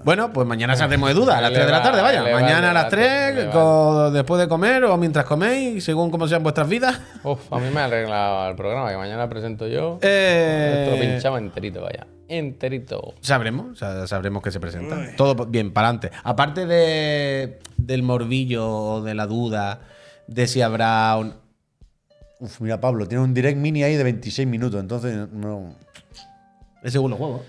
Bueno, 0.05 0.31
pues 0.31 0.47
mañana 0.47 0.77
saldremos 0.77 1.09
de 1.09 1.13
duda, 1.13 1.39
a 1.39 1.41
las 1.41 1.51
3 1.51 1.65
de 1.65 1.71
la 1.73 1.83
tarde, 1.83 2.01
vaya. 2.01 2.23
Mañana 2.23 2.71
a 2.71 2.73
las 2.73 2.85
va, 2.85 2.89
3, 2.89 3.35
le 3.35 3.45
va. 3.47 3.51
co- 3.51 4.11
después 4.11 4.39
de 4.41 4.47
comer 4.47 4.85
o 4.85 4.95
mientras 4.95 5.25
coméis, 5.25 5.83
según 5.83 6.09
cómo 6.09 6.25
sean 6.29 6.41
vuestras 6.41 6.69
vidas. 6.69 7.01
Uf, 7.23 7.51
a 7.51 7.59
mí 7.59 7.69
me 7.69 7.81
ha 7.81 7.85
arreglado 7.85 8.49
el 8.49 8.55
programa 8.55 8.89
que 8.91 8.95
mañana 8.95 9.27
presento 9.27 9.67
yo. 9.67 9.99
Eh, 10.01 10.85
Esto 10.85 10.95
lo 10.95 11.01
pinchaba 11.11 11.37
enterito, 11.37 11.81
vaya. 11.81 12.07
Enterito. 12.29 13.13
Sabremos, 13.19 13.71
o 13.73 13.75
sea, 13.75 14.07
sabremos 14.07 14.41
que 14.41 14.51
se 14.51 14.61
presenta. 14.61 14.97
Todo 15.17 15.45
bien, 15.47 15.73
para 15.73 15.89
adelante. 15.89 16.11
Aparte 16.23 16.65
de, 16.65 17.59
del 17.75 18.03
morbillo 18.03 18.69
o 18.69 19.01
de 19.01 19.15
la 19.15 19.27
duda 19.27 19.81
de 20.27 20.47
si 20.47 20.61
habrá 20.61 21.17
un. 21.17 21.40
Uf, 22.41 22.59
mira, 22.59 22.81
Pablo, 22.81 23.07
tiene 23.07 23.23
un 23.23 23.35
Direct 23.35 23.57
Mini 23.57 23.83
ahí 23.83 23.95
de 23.95 24.03
26 24.03 24.47
minutos. 24.47 24.79
Entonces, 24.79 25.29
no. 25.31 25.75
Es 26.81 26.91
según 26.91 27.11
los 27.11 27.19
juegos. 27.19 27.41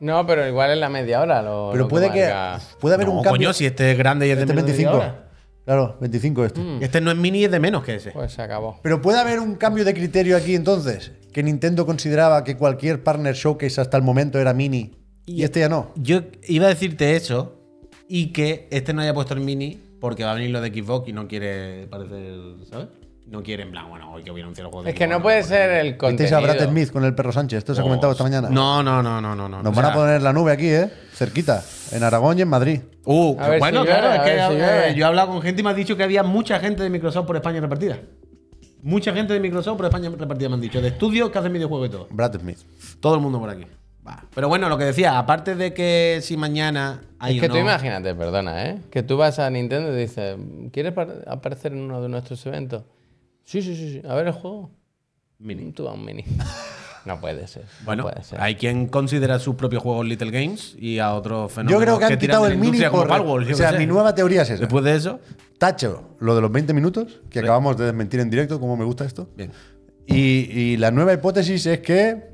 No, 0.00 0.26
pero 0.26 0.46
igual 0.48 0.72
es 0.72 0.78
la 0.78 0.88
media 0.88 1.20
hora. 1.20 1.42
Lo, 1.42 1.68
Pero 1.70 1.84
lo 1.84 1.88
puede 1.88 2.10
que. 2.10 2.22
marca. 2.22 2.60
Puede 2.80 2.96
haber 2.96 3.06
no, 3.06 3.12
un 3.14 3.22
cambio. 3.22 3.38
coño, 3.38 3.52
si 3.52 3.66
este 3.66 3.92
es 3.92 3.96
grande 3.96 4.26
y 4.26 4.30
es 4.30 4.36
de 4.36 4.42
este 4.42 4.52
menos 4.52 4.66
de 4.66 4.72
25. 4.72 4.98
media 4.98 5.12
hora. 5.12 5.28
Claro, 5.64 5.96
25 6.00 6.44
este. 6.44 6.60
Este 6.80 7.00
no 7.00 7.12
es 7.12 7.16
mini 7.16 7.38
y 7.38 7.44
es 7.44 7.52
de 7.52 7.60
menos 7.60 7.84
que 7.84 7.94
ese. 7.94 8.10
Pues 8.10 8.32
se 8.32 8.42
acabó. 8.42 8.80
Pero 8.82 9.00
puede 9.00 9.20
haber 9.20 9.38
un 9.38 9.54
cambio 9.54 9.84
de 9.84 9.94
criterio 9.94 10.36
aquí 10.36 10.56
entonces. 10.56 11.12
Que 11.32 11.44
Nintendo 11.44 11.86
consideraba 11.86 12.42
que 12.42 12.56
cualquier 12.56 13.04
partner 13.04 13.36
showcase 13.36 13.80
hasta 13.80 13.96
el 13.96 14.02
momento 14.02 14.40
era 14.40 14.52
mini. 14.52 14.96
Y, 15.24 15.44
este 15.44 15.60
ya 15.60 15.68
no. 15.68 15.92
Yo 15.94 16.22
iba 16.48 16.66
a 16.66 16.70
decirte 16.70 17.14
eso 17.14 17.60
y 18.08 18.32
que 18.32 18.66
este 18.72 18.92
no 18.92 19.02
haya 19.02 19.14
puesto 19.14 19.34
el 19.34 19.40
mini 19.40 19.80
porque 20.00 20.24
va 20.24 20.32
a 20.32 20.34
venir 20.34 20.50
lo 20.50 20.60
de 20.60 20.70
Xbox 20.70 21.08
y 21.08 21.12
no 21.12 21.28
quiere 21.28 21.86
parecer, 21.86 22.34
¿sabes? 22.68 22.88
No 23.32 23.42
quiere 23.42 23.62
en 23.62 23.70
plan, 23.70 23.88
bueno, 23.88 24.12
hoy 24.12 24.22
que 24.22 24.30
voy 24.30 24.42
a 24.42 24.44
anunciar 24.44 24.66
el 24.66 24.70
juego 24.70 24.84
de 24.84 24.90
Es 24.90 24.96
que 24.96 25.06
no 25.06 25.22
puede 25.22 25.42
ser 25.42 25.70
el 25.70 25.94
¿Visteis 25.94 26.32
a 26.32 26.38
Brad 26.38 26.50
contenido. 26.50 26.70
Smith 26.70 26.92
con 26.92 27.04
el 27.04 27.14
perro 27.14 27.32
Sánchez? 27.32 27.58
Esto 27.58 27.74
se 27.74 27.80
ha 27.80 27.82
comentado 27.82 28.12
esta 28.12 28.24
mañana. 28.24 28.50
No, 28.50 28.82
no, 28.82 29.02
no, 29.02 29.22
no, 29.22 29.34
no. 29.34 29.48
no. 29.48 29.62
Nos 29.62 29.72
O 29.72 29.74
van 29.74 29.86
a 29.86 29.88
sea, 29.88 29.96
poner 29.96 30.20
la 30.22 30.34
nube 30.34 30.52
aquí, 30.52 30.68
¿eh? 30.68 30.90
Cerquita. 31.14 31.62
En 31.92 32.02
Aragón 32.02 32.38
y 32.38 32.42
en 32.42 32.48
Madrid. 32.48 32.80
Uh, 33.06 33.34
A 33.40 33.48
ver 33.48 33.58
bueno, 33.58 33.80
si 33.80 33.86
claro, 33.86 34.08
llueve, 34.08 34.14
es 34.16 34.20
a 34.20 34.24
que 34.24 34.30
ver 34.34 34.46
si 34.48 34.52
eh, 34.54 34.58
llueve. 34.58 34.94
yo 34.96 35.04
he 35.04 35.08
hablado 35.08 35.28
con 35.28 35.40
gente 35.42 35.60
y 35.62 35.64
me 35.64 35.70
ha 35.70 35.74
dicho 35.74 35.96
que 35.96 36.02
había 36.02 36.22
mucha 36.22 36.60
gente 36.60 36.82
de 36.82 36.90
Microsoft 36.90 37.26
por 37.26 37.36
España 37.36 37.58
repartida. 37.60 37.98
Mucha 38.82 39.12
gente 39.14 39.32
de 39.32 39.40
Microsoft 39.40 39.76
por 39.78 39.86
España 39.86 40.10
repartida 40.10 40.48
me 40.50 40.56
han 40.56 40.60
dicho. 40.60 40.82
De 40.82 40.88
estudios 40.88 41.30
que 41.30 41.38
hacen 41.38 41.52
videojuegos 41.54 41.88
y 41.88 41.90
todo. 41.90 42.08
Brad 42.10 42.38
Smith. 42.38 42.58
Todo 43.00 43.14
el 43.14 43.20
mundo 43.22 43.40
por 43.40 43.48
aquí. 43.48 43.64
Va. 44.06 44.24
Pero 44.34 44.48
bueno, 44.48 44.68
lo 44.68 44.76
que 44.76 44.84
decía, 44.84 45.16
aparte 45.18 45.54
de 45.54 45.72
que 45.72 46.18
si 46.20 46.36
mañana 46.36 47.00
hay 47.18 47.36
Es 47.36 47.40
que 47.40 47.46
o 47.46 47.50
tú 47.50 47.54
no- 47.54 47.60
imagínate, 47.62 48.14
perdona, 48.14 48.66
¿eh? 48.66 48.78
Que 48.90 49.02
tú 49.02 49.16
vas 49.16 49.38
a 49.38 49.48
Nintendo 49.48 49.90
y 49.96 50.00
dices, 50.00 50.36
¿quieres 50.72 50.92
par- 50.92 51.22
aparecer 51.26 51.72
en 51.72 51.82
uno 51.82 52.02
de 52.02 52.08
nuestros 52.10 52.44
eventos? 52.44 52.82
Sí, 53.44 53.62
sí, 53.62 53.74
sí, 53.76 53.92
sí. 53.92 54.02
A 54.08 54.14
ver 54.14 54.26
el 54.26 54.32
juego. 54.32 54.70
Mini. 55.38 55.72
Tú 55.72 55.88
a 55.88 55.92
un 55.92 56.04
mini. 56.04 56.24
no 57.04 57.20
puede 57.20 57.46
ser. 57.46 57.64
Bueno, 57.84 58.04
no 58.04 58.10
puede 58.10 58.24
ser. 58.24 58.40
hay 58.40 58.54
quien 58.54 58.86
considera 58.86 59.38
sus 59.38 59.56
propios 59.56 59.82
juegos 59.82 60.06
Little 60.06 60.30
Games 60.30 60.76
y 60.78 60.98
a 60.98 61.14
otros 61.14 61.50
Yo 61.50 61.54
fenómenos 61.56 61.82
creo 61.82 61.98
que 61.98 62.04
han 62.04 62.18
quitado 62.18 62.46
el 62.46 62.58
mini 62.58 62.80
por. 62.90 63.08
Palworld, 63.08 63.48
yo 63.48 63.54
o 63.54 63.58
sea, 63.58 63.72
mi 63.72 63.86
nueva 63.86 64.14
teoría 64.14 64.42
es 64.42 64.50
esa. 64.50 64.60
Después 64.60 64.84
de 64.84 64.94
eso, 64.94 65.20
Tacho 65.58 66.16
lo 66.20 66.34
de 66.34 66.40
los 66.40 66.52
20 66.52 66.72
minutos, 66.74 67.20
que 67.28 67.40
acabamos 67.40 67.76
de 67.76 67.86
desmentir 67.86 68.20
en 68.20 68.30
directo, 68.30 68.60
como 68.60 68.76
me 68.76 68.84
gusta 68.84 69.04
esto. 69.04 69.28
bien. 69.36 69.50
Y, 70.06 70.50
y 70.50 70.76
la 70.78 70.90
nueva 70.90 71.12
hipótesis 71.12 71.64
es 71.66 71.80
que 71.80 72.31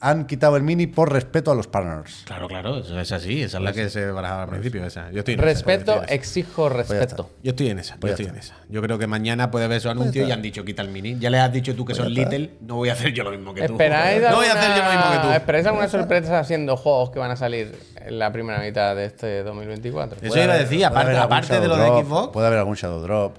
han 0.00 0.26
quitado 0.26 0.56
el 0.56 0.62
mini 0.62 0.86
por 0.86 1.10
respeto 1.12 1.50
a 1.50 1.54
los 1.54 1.66
partners. 1.68 2.22
Claro, 2.26 2.48
claro, 2.48 2.78
eso 2.78 2.98
es 3.00 3.12
así. 3.12 3.42
Esa 3.42 3.58
es 3.58 3.64
la 3.64 3.72
que 3.72 3.88
se 3.88 4.06
barajaba 4.10 4.42
al 4.44 4.48
principio. 4.50 4.84
Esa. 4.84 5.10
Yo 5.10 5.20
estoy 5.20 5.34
en 5.34 5.40
esa, 5.40 5.46
Respeto, 5.48 5.96
yo 5.96 6.02
esa. 6.02 6.14
exijo 6.14 6.68
respeto. 6.68 7.30
Yo 7.42 7.50
estoy 7.50 7.70
en 7.70 7.78
esa, 7.78 7.94
yo 7.94 8.00
Pues 8.00 8.10
ya 8.10 8.14
estoy 8.14 8.26
en 8.26 8.36
está. 8.40 8.54
esa. 8.56 8.64
Yo 8.68 8.82
creo 8.82 8.98
que 8.98 9.06
mañana 9.06 9.50
puede 9.50 9.68
ver 9.68 9.80
su 9.80 9.88
anuncio 9.88 10.26
y 10.26 10.30
han 10.32 10.42
dicho 10.42 10.64
quita 10.64 10.82
el 10.82 10.88
mini. 10.88 11.16
Ya 11.18 11.30
les 11.30 11.40
has 11.40 11.52
dicho 11.52 11.74
tú 11.74 11.84
que 11.84 11.94
son. 11.94 12.12
Little, 12.12 12.50
no 12.60 12.76
voy 12.76 12.88
a 12.90 12.92
hacer 12.92 13.12
yo 13.12 13.24
lo 13.24 13.30
mismo 13.30 13.54
que 13.54 13.66
tú. 13.66 13.72
¿Esperáis 13.72 14.22
no 14.22 14.36
voy 14.36 14.46
a 14.46 14.52
hacer 14.52 14.70
yo 14.76 14.82
lo 14.84 14.90
mismo 14.90 15.00
que 15.02 15.06
alguna- 15.16 15.22
tú. 15.22 15.30
¿Esperáis 15.32 15.66
alguna 15.66 15.88
sorpresa 15.88 16.38
haciendo 16.40 16.76
juegos 16.76 17.10
que 17.10 17.18
van 17.18 17.30
a 17.30 17.36
salir 17.36 17.74
en 17.96 18.18
la 18.18 18.30
primera 18.32 18.60
mitad 18.60 18.94
de 18.94 19.06
este 19.06 19.42
2024? 19.44 20.18
Eso 20.22 20.42
iba 20.42 20.52
a 20.54 20.58
decir, 20.58 20.84
aparte, 20.84 21.10
haber 21.10 21.22
aparte 21.22 21.60
de 21.60 21.68
lo 21.68 21.76
de 21.76 21.86
Xbox, 22.04 22.32
Puede 22.32 22.46
haber 22.48 22.58
algún 22.58 22.74
Shadow 22.74 23.00
Drop. 23.00 23.36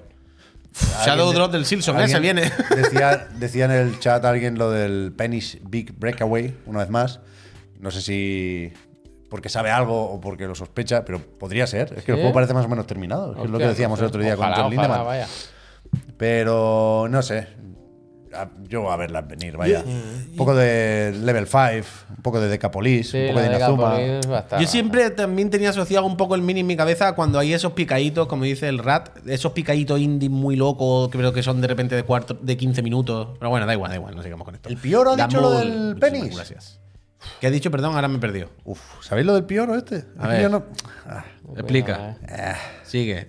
Shadow 1.04 1.32
Drop 1.32 1.50
del 1.52 1.64
Silson, 1.64 1.98
ese 2.00 2.16
Alguien 2.16 2.36
viene. 2.36 2.52
Decía, 2.76 3.28
decía 3.36 3.64
en 3.66 3.70
el 3.72 3.98
chat 4.00 4.24
alguien 4.24 4.56
lo 4.58 4.70
del 4.70 5.12
Penny's 5.16 5.58
Big 5.62 5.92
Breakaway, 5.98 6.54
una 6.66 6.80
vez 6.80 6.90
más. 6.90 7.20
No 7.80 7.90
sé 7.90 8.00
si 8.02 8.72
porque 9.30 9.48
sabe 9.48 9.70
algo 9.70 10.10
o 10.10 10.20
porque 10.20 10.46
lo 10.46 10.54
sospecha, 10.54 11.04
pero 11.04 11.20
podría 11.20 11.66
ser. 11.66 11.92
Es 11.96 12.04
que 12.04 12.12
el 12.12 12.16
Sí. 12.18 12.22
juego 12.22 12.32
parece 12.34 12.54
más 12.54 12.64
o 12.64 12.68
menos 12.68 12.86
terminado. 12.86 13.32
es 13.44 13.50
lo 13.50 13.58
que 13.58 13.66
decíamos 13.66 13.98
el 14.00 14.06
otro 14.06 14.22
día 14.22 14.34
ojalá, 14.34 14.54
con 14.56 14.64
John 14.64 14.72
ojalá, 14.72 14.82
Lindemann. 14.88 15.06
vaya. 15.06 15.26
Pero 16.16 17.06
no 17.10 17.22
sé. 17.22 17.48
A- 18.42 18.50
Yo 18.68 18.82
voy 18.82 18.92
a 18.92 18.96
verlas 18.96 19.26
venir, 19.26 19.56
vaya. 19.56 19.82
Un 19.86 20.36
poco 20.36 20.54
de 20.54 21.12
Level 21.22 21.46
5, 21.46 21.86
un 22.16 22.22
poco 22.22 22.40
de 22.40 22.48
Decapolis, 22.48 23.10
Sí, 23.10 23.18
un 23.18 23.28
poco 23.28 23.40
de 23.40 23.46
Inazuma. 23.56 23.96
A 24.56 24.60
Yo 24.60 24.66
siempre 24.68 25.10
también 25.10 25.50
tenía 25.50 25.70
asociado 25.70 26.06
un 26.06 26.16
poco 26.16 26.34
el 26.34 26.42
mini 26.42 26.60
en 26.60 26.66
mi 26.66 26.76
cabeza 26.76 27.14
cuando 27.14 27.38
hay 27.38 27.52
esos 27.52 27.72
picaditos, 27.72 28.26
como 28.28 28.44
dice 28.44 28.68
el 28.68 28.78
Rat, 28.78 29.10
esos 29.26 29.52
picaditos 29.52 29.98
indie 30.00 30.28
muy 30.28 30.56
locos, 30.56 31.08
que 31.10 31.18
creo 31.18 31.32
que 31.32 31.42
son 31.42 31.60
de 31.60 31.66
repente 31.68 31.94
de 31.96 32.02
cuarto, 32.04 32.34
de 32.34 32.56
15 32.56 32.82
minutos. 32.82 33.28
Pero 33.38 33.50
bueno, 33.50 33.66
da 33.66 33.72
igual, 33.74 33.90
da 33.90 33.96
igual, 33.96 34.14
no 34.16 34.22
sigamos 34.22 34.44
con 34.44 34.54
esto. 34.54 34.68
¿El 34.68 34.76
Pioro 34.76 35.12
ha 35.12 35.16
dicho 35.16 35.40
lo 35.40 35.50
del 35.50 35.96
Penis? 35.98 36.34
Gracias. 36.34 36.80
¿Qué 37.40 37.48
ha 37.48 37.50
dicho? 37.50 37.70
Perdón, 37.72 37.94
ahora 37.96 38.06
me 38.06 38.16
he 38.16 38.20
perdido. 38.20 38.48
Uf, 38.64 38.80
¿sabéis 39.02 39.26
lo 39.26 39.34
del 39.34 39.44
Pioro 39.44 39.74
este? 39.74 39.96
Es 39.96 40.04
que 40.20 40.26
ver. 40.28 40.50
no- 40.50 40.64
Ah, 41.06 41.24
Explica. 41.56 42.16
eh. 42.28 42.54
Sigue. 42.84 43.28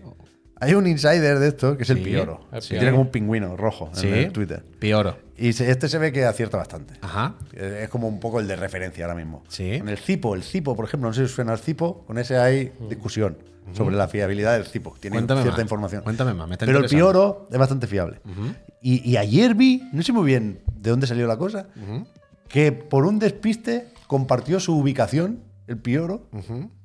Hay 0.62 0.74
un 0.74 0.88
insider 0.88 1.40
de 1.40 1.48
esto 1.48 1.78
que 1.78 1.84
es 1.84 1.90
el 1.90 1.98
Sí, 2.00 2.04
Pioro. 2.04 2.42
el 2.52 2.60
Que 2.62 2.68
Pioro. 2.68 2.80
Tiene 2.82 2.92
como 2.92 3.02
un 3.04 3.12
pingüino 3.12 3.56
rojo 3.56 3.90
en 4.02 4.14
el 4.14 4.32
Twitter. 4.34 4.64
Pioro. 4.80 5.16
Y 5.38 5.54
se- 5.54 5.72
este 5.72 5.88
se 5.88 5.98
ve 5.98 6.12
que 6.12 6.26
acierta 6.26 6.58
bastante. 6.58 6.96
Ajá. 7.02 7.36
Eh, 7.54 7.82
Es 7.84 7.90
como 7.90 8.08
un 8.10 8.20
poco 8.20 8.40
el 8.42 8.48
de 8.48 8.56
referencia 8.58 9.06
ahora 9.06 9.16
mismo. 9.16 9.44
Sí. 9.48 9.80
Con 9.80 9.88
el 9.90 9.98
Cipo, 9.98 10.36
el 10.36 10.44
Cipo, 10.44 10.76
por 10.76 10.86
ejemplo, 10.86 11.08
no 11.10 11.14
sé 11.14 11.22
si 11.22 11.26
os 11.26 11.32
suena 11.32 11.54
el 11.54 11.60
Cipo, 11.60 12.04
con 12.06 12.18
ese 12.18 12.38
hay 12.38 12.72
discusión 12.90 13.38
sobre 13.74 13.96
la 13.96 14.08
fiabilidad 14.08 14.54
del 14.58 14.66
Cipo. 14.66 14.96
Tiene 15.00 15.16
Cuéntame 15.18 15.42
cierta 15.44 15.58
más. 15.60 15.64
información. 15.66 16.04
Cuéntame 16.04 16.34
más, 16.34 16.48
me 16.48 16.56
está 16.56 16.66
Pero 16.66 16.80
el 16.80 16.86
interesando. 16.86 17.14
Pioro 17.14 17.48
es 17.52 17.58
bastante 17.58 17.88
fiable. 17.88 18.20
y, 18.82 19.08
y 19.10 19.16
ayer 19.18 19.54
vi, 19.56 19.88
no 19.94 20.02
sé 20.02 20.12
muy 20.12 20.26
bien 20.26 20.60
de 20.76 20.90
dónde 20.90 21.06
salió 21.08 21.26
la 21.28 21.38
cosa, 21.38 21.68
que 22.48 22.72
por 22.72 23.06
un 23.06 23.20
despiste 23.20 23.88
compartió 24.08 24.60
su 24.60 24.76
ubicación 24.78 25.40
el 25.70 25.78
Pioro, 25.78 26.28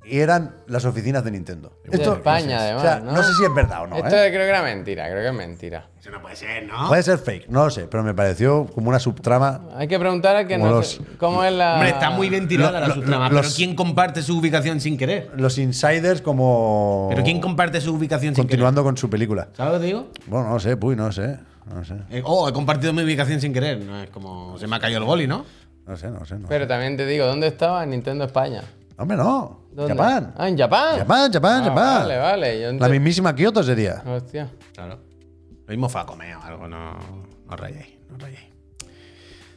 y 0.05 0.19
eran 0.19 0.57
las 0.67 0.85
oficinas 0.85 1.25
de 1.25 1.31
Nintendo. 1.31 1.81
De 1.91 1.97
España, 2.03 2.59
o 2.59 2.61
además. 2.61 2.83
sea, 2.83 3.01
¿no? 3.01 3.13
no 3.13 3.23
sé 3.23 3.33
si 3.33 3.45
es 3.45 3.55
verdad 3.55 3.85
o 3.85 3.87
no. 3.87 3.97
Esto 3.97 4.09
¿eh? 4.15 4.29
creo 4.31 4.43
que 4.43 4.49
era 4.51 4.63
mentira, 4.63 5.09
creo 5.09 5.23
que 5.23 5.29
es 5.29 5.35
mentira. 5.35 5.89
Eso 5.99 6.11
no 6.11 6.21
puede 6.21 6.37
ser, 6.37 6.67
¿no? 6.67 6.89
Puede 6.89 7.03
ser 7.03 7.17
fake, 7.19 7.49
no 7.49 7.65
lo 7.65 7.71
sé, 7.71 7.87
pero 7.87 8.03
me 8.03 8.13
pareció 8.13 8.67
como 8.67 8.91
una 8.91 8.99
subtrama. 8.99 9.63
Hay 9.75 9.89
que 9.89 9.99
preguntar 9.99 10.37
a 10.37 10.47
que 10.47 10.55
Como 10.59 10.67
no 10.69 10.77
los- 10.77 10.89
sé 10.91 11.01
cómo 11.19 11.43
es 11.45 11.53
la. 11.55 11.75
Hombre, 11.77 11.89
está 11.89 12.11
muy 12.11 12.29
bien 12.29 12.47
tirada 12.47 12.73
Lo- 12.73 12.81
la 12.81 12.89
lo- 12.89 12.95
subtrama, 12.95 13.29
los- 13.31 13.41
pero 13.41 13.55
¿quién 13.57 13.75
comparte 13.75 14.21
su 14.21 14.37
ubicación 14.39 14.81
sin 14.83 14.99
querer? 14.99 15.31
Los 15.35 15.57
insiders 15.57 16.21
como. 16.21 17.07
¿Pero 17.11 17.25
quién 17.25 17.41
comparte 17.41 17.81
su 17.81 17.95
ubicación 17.95 18.35
sin 18.35 18.45
Continuando 18.45 18.83
con 18.85 18.99
su 18.99 19.09
película. 19.09 19.45
querer? 19.45 19.57
¿Sabes 19.57 19.73
lo 19.73 19.79
que 19.79 19.81
te 19.81 19.87
digo? 19.87 20.09
Bueno, 20.27 20.51
no 20.51 20.61
sé, 20.61 20.77
puy, 20.77 20.95
no 20.95 21.11
sé. 21.11 21.39
No 21.75 21.83
sé. 21.83 21.95
Eh, 22.11 22.21
oh, 22.27 22.47
he 22.47 22.53
compartido 22.53 22.93
mi 22.93 23.03
ubicación 23.03 23.41
sin 23.41 23.55
querer. 23.55 23.79
No 23.81 23.99
es 24.03 24.11
como 24.11 24.59
se 24.59 24.67
me 24.67 24.77
ha 24.77 24.81
caído 24.81 24.99
el 24.99 25.05
boli, 25.07 25.27
¿no? 25.27 25.47
No 25.87 25.97
sé, 25.97 26.09
no 26.11 26.25
sé. 26.25 26.39
No 26.39 26.49
Pero 26.49 26.67
también 26.67 26.97
te 26.97 27.05
digo, 27.07 27.27
¿dónde 27.27 27.47
estaba 27.49 27.85
en 27.85 27.91
Nintendo 27.91 28.25
España? 28.25 28.63
Hombre, 28.97 29.17
no. 29.17 29.61
¿Dónde? 29.73 29.95
Japón. 29.95 30.33
Ah, 30.37 30.49
en 30.49 30.57
Japón. 30.57 30.99
Japón, 30.99 31.33
Japón, 31.33 31.51
Ah, 31.53 31.65
Japón. 31.65 31.75
Vale, 31.77 32.19
vale. 32.19 32.61
Yo 32.61 32.67
La 32.73 32.87
ente- 32.87 32.91
mismísima 32.91 33.35
Kioto 33.35 33.63
sería. 33.63 34.03
Hostia. 34.07 34.51
Claro. 34.75 34.99
Lo 35.67 35.71
mismo 35.71 35.89
fue 35.89 36.01
a 36.01 36.05
comer 36.07 36.37
o 36.37 36.43
algo, 36.43 36.69
no, 36.69 36.93
no 37.49 37.57
rayéis, 37.57 37.89
no 38.11 38.19
rayéis. 38.19 38.41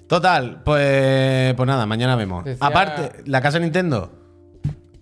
Total, 0.07 0.61
pues, 0.63 1.53
pues 1.55 1.67
nada, 1.67 1.85
mañana 1.85 2.15
vemos. 2.15 2.45
Decía- 2.45 2.65
Aparte, 2.65 3.23
la 3.25 3.41
casa 3.41 3.59
Nintendo 3.59 4.11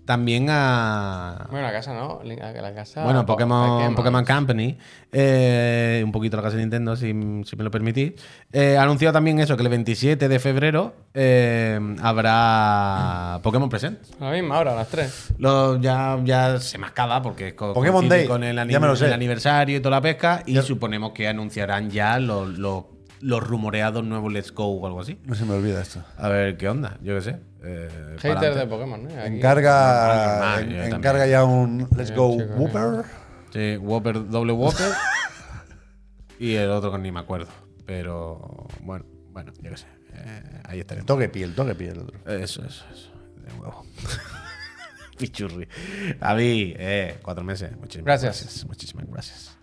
también 0.06 0.46
a. 0.48 1.46
Bueno, 1.50 1.66
la 1.66 1.72
casa 1.72 1.92
no. 1.92 2.20
La, 2.24 2.52
la 2.52 2.74
casa. 2.74 3.04
Bueno, 3.04 3.26
po- 3.26 3.34
Pokémon, 3.34 3.94
Pokémon 3.94 4.24
Company, 4.24 4.78
eh, 5.12 6.00
un 6.04 6.12
poquito 6.12 6.36
la 6.38 6.42
casa 6.44 6.56
de 6.56 6.62
Nintendo, 6.62 6.96
si, 6.96 7.08
si 7.44 7.56
me 7.56 7.64
lo 7.64 7.70
permitís, 7.70 8.12
eh, 8.52 8.76
ha 8.78 8.82
anunciado 8.84 9.12
también 9.12 9.38
eso, 9.40 9.56
que 9.56 9.62
el 9.62 9.68
27 9.68 10.28
de 10.28 10.38
febrero 10.38 10.94
eh, 11.12 11.78
habrá 12.02 13.40
Pokémon 13.42 13.68
Present. 13.68 13.98
A 14.20 14.26
la 14.26 14.30
misma 14.32 14.58
hora, 14.58 14.72
a 14.72 14.76
las 14.76 14.88
3. 14.88 15.34
Lo, 15.38 15.80
ya, 15.80 16.18
ya 16.24 16.58
se 16.60 16.78
mascaba 16.78 17.22
porque 17.22 17.48
es 17.48 17.54
co- 17.54 17.74
Pokémon 17.74 18.08
Day, 18.08 18.26
con 18.26 18.44
el, 18.44 18.58
ani- 18.58 18.72
ya 18.72 18.80
me 18.80 18.86
lo 18.86 18.96
sé. 18.96 19.06
el 19.06 19.12
aniversario 19.12 19.76
y 19.76 19.80
toda 19.80 19.96
la 19.96 20.00
pesca 20.00 20.42
y 20.46 20.56
suponemos 20.62 21.12
que 21.12 21.28
anunciarán 21.28 21.90
ya 21.90 22.18
los, 22.18 22.48
los, 22.58 22.84
los 23.20 23.42
rumoreados 23.46 24.04
nuevos 24.04 24.32
Let's 24.32 24.52
Go 24.52 24.66
o 24.66 24.86
algo 24.86 25.00
así. 25.00 25.18
No 25.24 25.34
se 25.34 25.44
me 25.44 25.54
olvida 25.54 25.80
esto. 25.82 26.02
A 26.18 26.28
ver 26.28 26.56
qué 26.56 26.68
onda, 26.68 26.98
yo 27.02 27.14
qué 27.16 27.22
sé. 27.22 27.40
eh, 27.64 28.16
Hater 28.20 28.54
de 28.54 28.66
Pokémon, 28.66 29.02
¿no? 29.02 29.08
Aquí. 29.20 29.36
Encarga, 29.36 30.56
en- 30.60 30.68
también. 30.68 30.92
encarga 30.94 31.26
ya 31.26 31.44
un 31.44 31.88
Let's 31.96 32.14
Go 32.14 32.36
chico, 32.38 32.52
Whooper. 32.54 33.04
Sí, 33.52 33.76
Whopper, 33.78 34.28
doble 34.28 34.52
Whopper. 34.52 34.92
y 36.38 36.54
el 36.54 36.70
otro 36.70 36.92
que 36.92 36.98
ni 36.98 37.10
me 37.12 37.20
acuerdo. 37.20 37.48
Pero 37.86 38.66
bueno, 38.82 39.04
bueno, 39.30 39.52
yo 39.62 39.70
qué 39.70 39.76
sé. 39.76 39.86
eh, 40.12 40.42
ahí 40.64 40.80
estaremos. 40.80 41.06
Togepi, 41.06 41.42
el 41.42 41.54
Togepi, 41.54 41.84
el 41.86 41.98
otro. 42.00 42.18
Eso, 42.26 42.64
eso, 42.64 42.84
eso. 42.92 43.10
De 43.36 43.52
huevo. 43.60 43.84
Pichurri. 45.18 45.66
David, 46.20 46.76
eh, 46.78 47.18
cuatro 47.22 47.42
meses. 47.42 47.70
Muchísimas 47.78 48.04
Gracias. 48.04 48.42
gracias. 48.42 48.66
Muchísimas 48.66 49.06
gracias. 49.06 49.55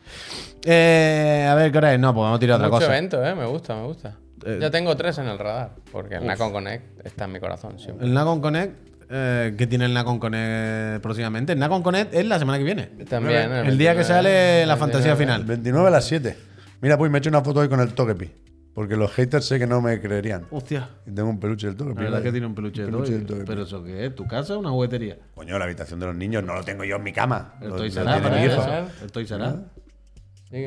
Eh, 0.66 1.48
a 1.50 1.56
ver, 1.56 1.72
¿qué 1.72 1.78
hora 1.78 1.94
es? 1.94 2.00
No, 2.00 2.14
pues 2.14 2.24
vamos 2.24 2.38
a 2.38 2.40
tirar 2.40 2.56
otra 2.58 2.68
Mucho 2.70 2.80
cosa. 2.80 2.92
evento, 2.98 3.26
¿eh? 3.26 3.36
Me 3.36 3.46
gusta, 3.46 3.76
me 3.76 3.84
gusta. 3.86 4.16
Eh, 4.46 4.58
ya 4.62 4.70
tengo 4.72 4.96
tres 4.96 5.18
en 5.18 5.28
el 5.28 5.38
radar. 5.40 5.72
Porque 5.92 6.16
el 6.16 6.26
Nacon 6.26 6.52
Connect 6.52 7.06
está 7.06 7.26
en 7.26 7.32
mi 7.34 7.40
corazón 7.40 7.80
siempre. 7.80 8.06
El 8.06 8.14
Nacon 8.14 8.42
Connect, 8.42 8.74
eh, 9.10 9.56
¿qué 9.58 9.68
tiene 9.68 9.86
el 9.86 9.94
Nacon 9.94 10.20
Connect 10.20 11.02
próximamente? 11.02 11.54
El 11.54 11.60
Nacon 11.60 11.82
Connect 11.84 12.14
es 12.14 12.26
la 12.26 12.40
semana 12.40 12.58
que 12.58 12.64
viene. 12.64 12.84
También. 13.10 13.52
El 13.52 13.78
día 13.78 13.92
que 13.92 13.98
29, 14.00 14.04
sale 14.04 14.66
la 14.66 14.76
29. 14.76 14.80
fantasía 14.80 15.12
El 15.12 15.18
final. 15.18 15.44
29 15.46 15.88
a 15.88 15.92
las 15.92 16.06
7. 16.06 16.38
Mira, 16.82 16.98
pues 16.98 17.10
me 17.12 17.18
he 17.18 17.20
hecho 17.20 17.30
una 17.30 17.42
foto 17.42 17.60
hoy 17.62 17.70
con 17.70 17.80
el 17.80 17.94
Togepi. 17.94 18.32
Porque 18.74 18.96
los 18.96 19.12
haters 19.14 19.46
sé 19.46 19.60
que 19.60 19.68
no 19.68 19.82
me 19.82 20.02
creerían. 20.02 20.48
Hostia. 20.50 20.90
Y 21.06 21.12
tengo 21.12 21.30
un 21.30 21.40
peluche 21.40 21.68
del 21.68 21.76
Togepi. 21.78 21.98
La 22.00 22.04
verdad 22.06 22.24
que 22.24 22.32
tiene 22.32 22.48
un 22.48 22.56
peluche 22.56 22.82
de 22.82 22.88
peluche 22.88 23.12
del 23.14 23.26
Togepi. 23.26 23.46
¿Pero 23.46 23.64
eso 23.64 23.84
qué 23.84 24.08
es? 24.08 24.16
¿Tu 24.16 24.26
casa 24.26 24.56
o 24.56 24.60
una 24.60 24.72
juguetería? 24.72 25.18
Coño, 25.36 25.60
la 25.60 25.66
habitación 25.66 26.00
de 26.00 26.08
los 26.08 26.16
niños 26.16 26.44
no 26.44 26.56
lo 26.56 26.64
tengo 26.64 26.84
yo 26.84 26.96
en 26.96 27.04
mi 27.04 27.14
cama. 27.14 27.54
El 27.62 27.70
Lo- 27.70 27.76
Toy 27.76 27.92
lo 27.92 28.04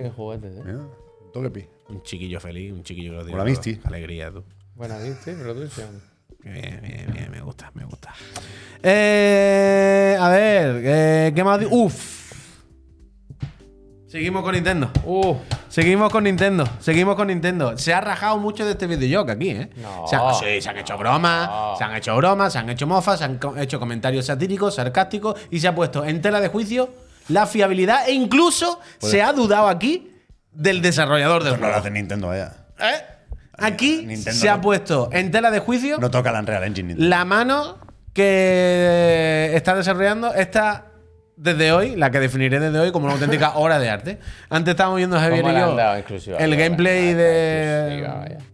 que 0.03 0.11
juguetes, 0.11 0.57
¿eh? 0.57 0.63
Mira, 0.65 0.79
un 0.79 1.33
Togepi. 1.33 1.67
Un 1.89 2.03
chiquillo 2.03 2.41
feliz, 2.41 2.73
un 2.73 2.83
chiquillo 2.83 3.11
que 3.13 3.17
lo 3.19 3.23
tiene 3.25 3.39
Con 3.39 3.47
la 3.47 3.53
todo. 3.55 3.65
Misty. 3.65 3.81
Alegría, 3.87 4.31
tú. 4.31 4.45
Buena 4.75 4.99
sí, 5.01 5.13
sí, 5.25 5.33
pero 5.39 5.55
tú 5.55 5.67
sí. 5.69 5.83
Bien, 6.43 6.81
bien, 6.83 7.11
bien, 7.13 7.31
me 7.31 7.41
gusta, 7.41 7.71
me 7.75 7.85
gusta. 7.85 8.13
Eh, 8.83 10.17
a 10.21 10.29
ver, 10.29 10.81
eh, 10.85 11.33
¿qué 11.35 11.43
más? 11.45 11.59
di- 11.61 11.67
Uf. 11.71 12.17
Seguimos 14.07 14.43
con 14.45 14.55
Nintendo. 14.55 14.91
Uh, 15.05 15.35
Seguimos 15.69 16.11
con 16.13 16.25
Nintendo. 16.25 16.65
Seguimos 16.79 17.17
con 17.17 17.27
Nintendo. 17.27 17.77
Se 17.77 17.93
ha 17.93 18.01
rajado 18.01 18.39
mucho 18.39 18.65
de 18.65 18.71
este 18.73 18.87
videojuego 18.87 19.31
aquí, 19.33 19.51
¿eh? 19.51 19.71
No. 19.77 20.07
Se 20.07 20.17
sí, 20.57 20.63
se 20.63 20.71
han 20.71 20.79
hecho 20.79 20.97
bromas, 20.97 21.49
No. 21.49 21.75
se 21.77 21.85
han 21.85 21.95
hecho 21.97 22.17
bromas, 22.17 22.53
se 22.53 22.59
han 22.61 22.71
hecho 22.71 22.87
mofas, 22.87 23.19
se 23.19 23.25
han 23.25 23.39
co- 23.39 23.57
hecho 23.57 23.79
comentarios 23.81 24.27
satíricos, 24.27 24.77
sarcásticos 24.77 25.39
y 25.51 25.59
se 25.61 25.69
ha 25.69 25.75
puesto 25.75 26.05
en 26.05 26.23
tela 26.23 26.41
de 26.41 26.49
juicio 26.49 26.89
la 27.29 27.47
fiabilidad 27.47 28.09
e 28.09 28.13
incluso 28.13 28.81
se 28.99 29.23
ha 29.23 29.33
dudado 29.33 29.69
aquí 29.69 30.13
del 30.53 30.83
desarrollador 30.83 31.43
del 31.45 31.55
Esto 31.55 31.61
no 31.61 31.67
lo 31.69 31.73
juego. 31.75 31.81
hace 31.81 31.91
Nintendo, 31.91 32.29
vaya. 32.29 32.53
¿Eh? 32.79 33.05
Aquí 33.59 34.05
Nintendo 34.07 34.33
se 34.39 34.49
ha 34.49 34.61
puesto 34.61 35.09
en 35.13 35.31
tela 35.31 35.51
de 35.51 35.61
juicio 35.61 35.97
No 35.99 36.11
toca 36.11 36.31
la 36.31 36.41
Unreal 36.41 36.65
Engine 36.65 36.89
Nintendo. 36.89 37.09
la 37.09 37.25
mano 37.25 37.79
que 38.13 39.51
está 39.55 39.75
desarrollando 39.75 40.33
esta 40.35 40.87
desde 41.37 41.71
hoy, 41.73 41.97
la 41.97 42.11
que 42.11 42.19
definiré 42.19 42.61
desde 42.61 42.79
hoy 42.79 42.93
como 42.93 43.07
una 43.07 43.15
auténtica 43.15 43.51
obra 43.57 43.79
de 43.79 43.91
arte. 43.91 44.19
Antes 44.49 44.73
estábamos 44.73 44.99
viendo 44.99 45.19
Javier 45.19 45.45
el 45.47 46.57
gameplay 46.57 47.15
vaya, 47.15 47.17
de 47.17 48.45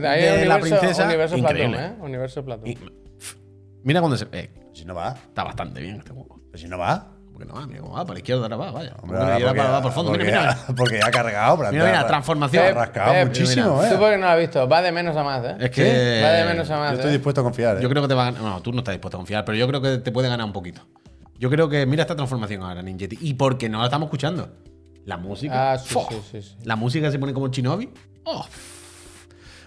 de 0.00 0.08
hay 0.08 0.46
la 0.46 0.56
universo, 0.56 0.78
princesa, 0.78 1.04
Universo 1.06 1.36
Platón, 1.36 1.56
increíble. 1.56 1.86
¿eh? 1.86 1.92
Universo 2.00 2.44
Platón. 2.44 2.66
y- 2.68 2.78
Mira 3.84 4.00
cuando 4.00 4.16
se 4.16 4.26
eh, 4.32 4.50
Si 4.74 4.84
no 4.84 4.94
va. 4.94 5.14
está 5.28 5.42
bastante 5.44 5.80
bien 5.80 5.96
este 5.96 6.12
juego. 6.12 6.40
Pues 6.50 6.60
si 6.62 6.68
no 6.68 6.78
va. 6.78 7.11
Porque 7.42 7.52
no 7.52 7.60
va, 7.60 7.66
mira 7.66 7.80
cómo 7.80 7.94
va, 7.94 8.00
para 8.04 8.12
la 8.14 8.18
izquierda 8.20 8.42
ahora 8.42 8.56
va, 8.56 8.70
vaya. 8.70 8.92
Hombre, 9.02 9.18
Mira, 9.18 9.22
ahora 9.22 9.38
y 9.38 9.42
ahora 9.42 9.46
porque- 9.48 9.58
para, 9.58 9.70
va 9.72 9.82
por 9.82 9.92
fondo, 9.92 10.12
mira, 10.12 10.24
porque 10.24 10.32
mira. 10.38 10.54
ya- 10.68 10.74
Porque 10.74 10.98
ya 10.98 11.06
ha 11.06 11.10
cargado. 11.10 11.56
pero 11.58 11.72
Mira, 11.72 11.84
mira, 11.84 12.00
ha- 12.00 12.06
transformación. 12.06 12.64
Ha 12.66 12.70
rascado 12.72 13.12
Pep, 13.12 13.26
muchísimo, 13.28 13.80
Tú 13.80 13.82
eh. 13.84 13.96
porque 13.98 14.16
no 14.16 14.26
lo 14.26 14.32
has 14.32 14.38
visto, 14.38 14.68
va 14.68 14.82
de 14.82 14.92
menos 14.92 15.16
a 15.16 15.22
más, 15.24 15.44
¿eh? 15.44 15.56
Es 15.60 15.70
que 15.70 16.22
Va 16.24 16.30
de 16.30 16.44
menos 16.44 16.70
a 16.70 16.74
Yo 16.74 16.80
más. 16.80 16.92
estoy 16.94 17.10
¿eh? 17.10 17.12
dispuesto 17.12 17.40
a 17.40 17.44
confiar, 17.44 17.78
eh. 17.78 17.82
Yo 17.82 17.88
creo 17.88 18.02
que 18.02 18.08
te 18.08 18.14
va 18.14 18.22
a 18.28 18.30
ganar. 18.32 18.42
No, 18.42 18.62
tú 18.62 18.72
no 18.72 18.78
estás 18.78 18.92
dispuesto 18.94 19.16
a 19.16 19.20
confiar, 19.20 19.44
pero 19.44 19.56
yo 19.58 19.66
creo 19.66 19.80
que 19.82 19.98
te 19.98 20.12
puede 20.12 20.28
ganar 20.28 20.46
un 20.46 20.52
poquito. 20.52 20.82
Yo 21.38 21.50
creo 21.50 21.68
que. 21.68 21.84
Mira 21.86 22.02
esta 22.02 22.14
transformación 22.14 22.62
ahora, 22.62 22.82
Ninjetti. 22.82 23.18
Y 23.20 23.34
porque 23.34 23.68
no 23.68 23.78
la 23.80 23.84
estamos 23.86 24.06
escuchando. 24.06 24.48
La 25.04 25.16
música. 25.16 25.72
Ah, 25.72 25.78
sí, 25.78 25.88
sí, 26.08 26.16
sí, 26.30 26.42
sí. 26.42 26.56
La 26.64 26.76
música 26.76 27.10
se 27.10 27.18
pone 27.18 27.32
como 27.34 27.48
Shinobi. 27.48 27.90
¡Oh! 28.24 28.46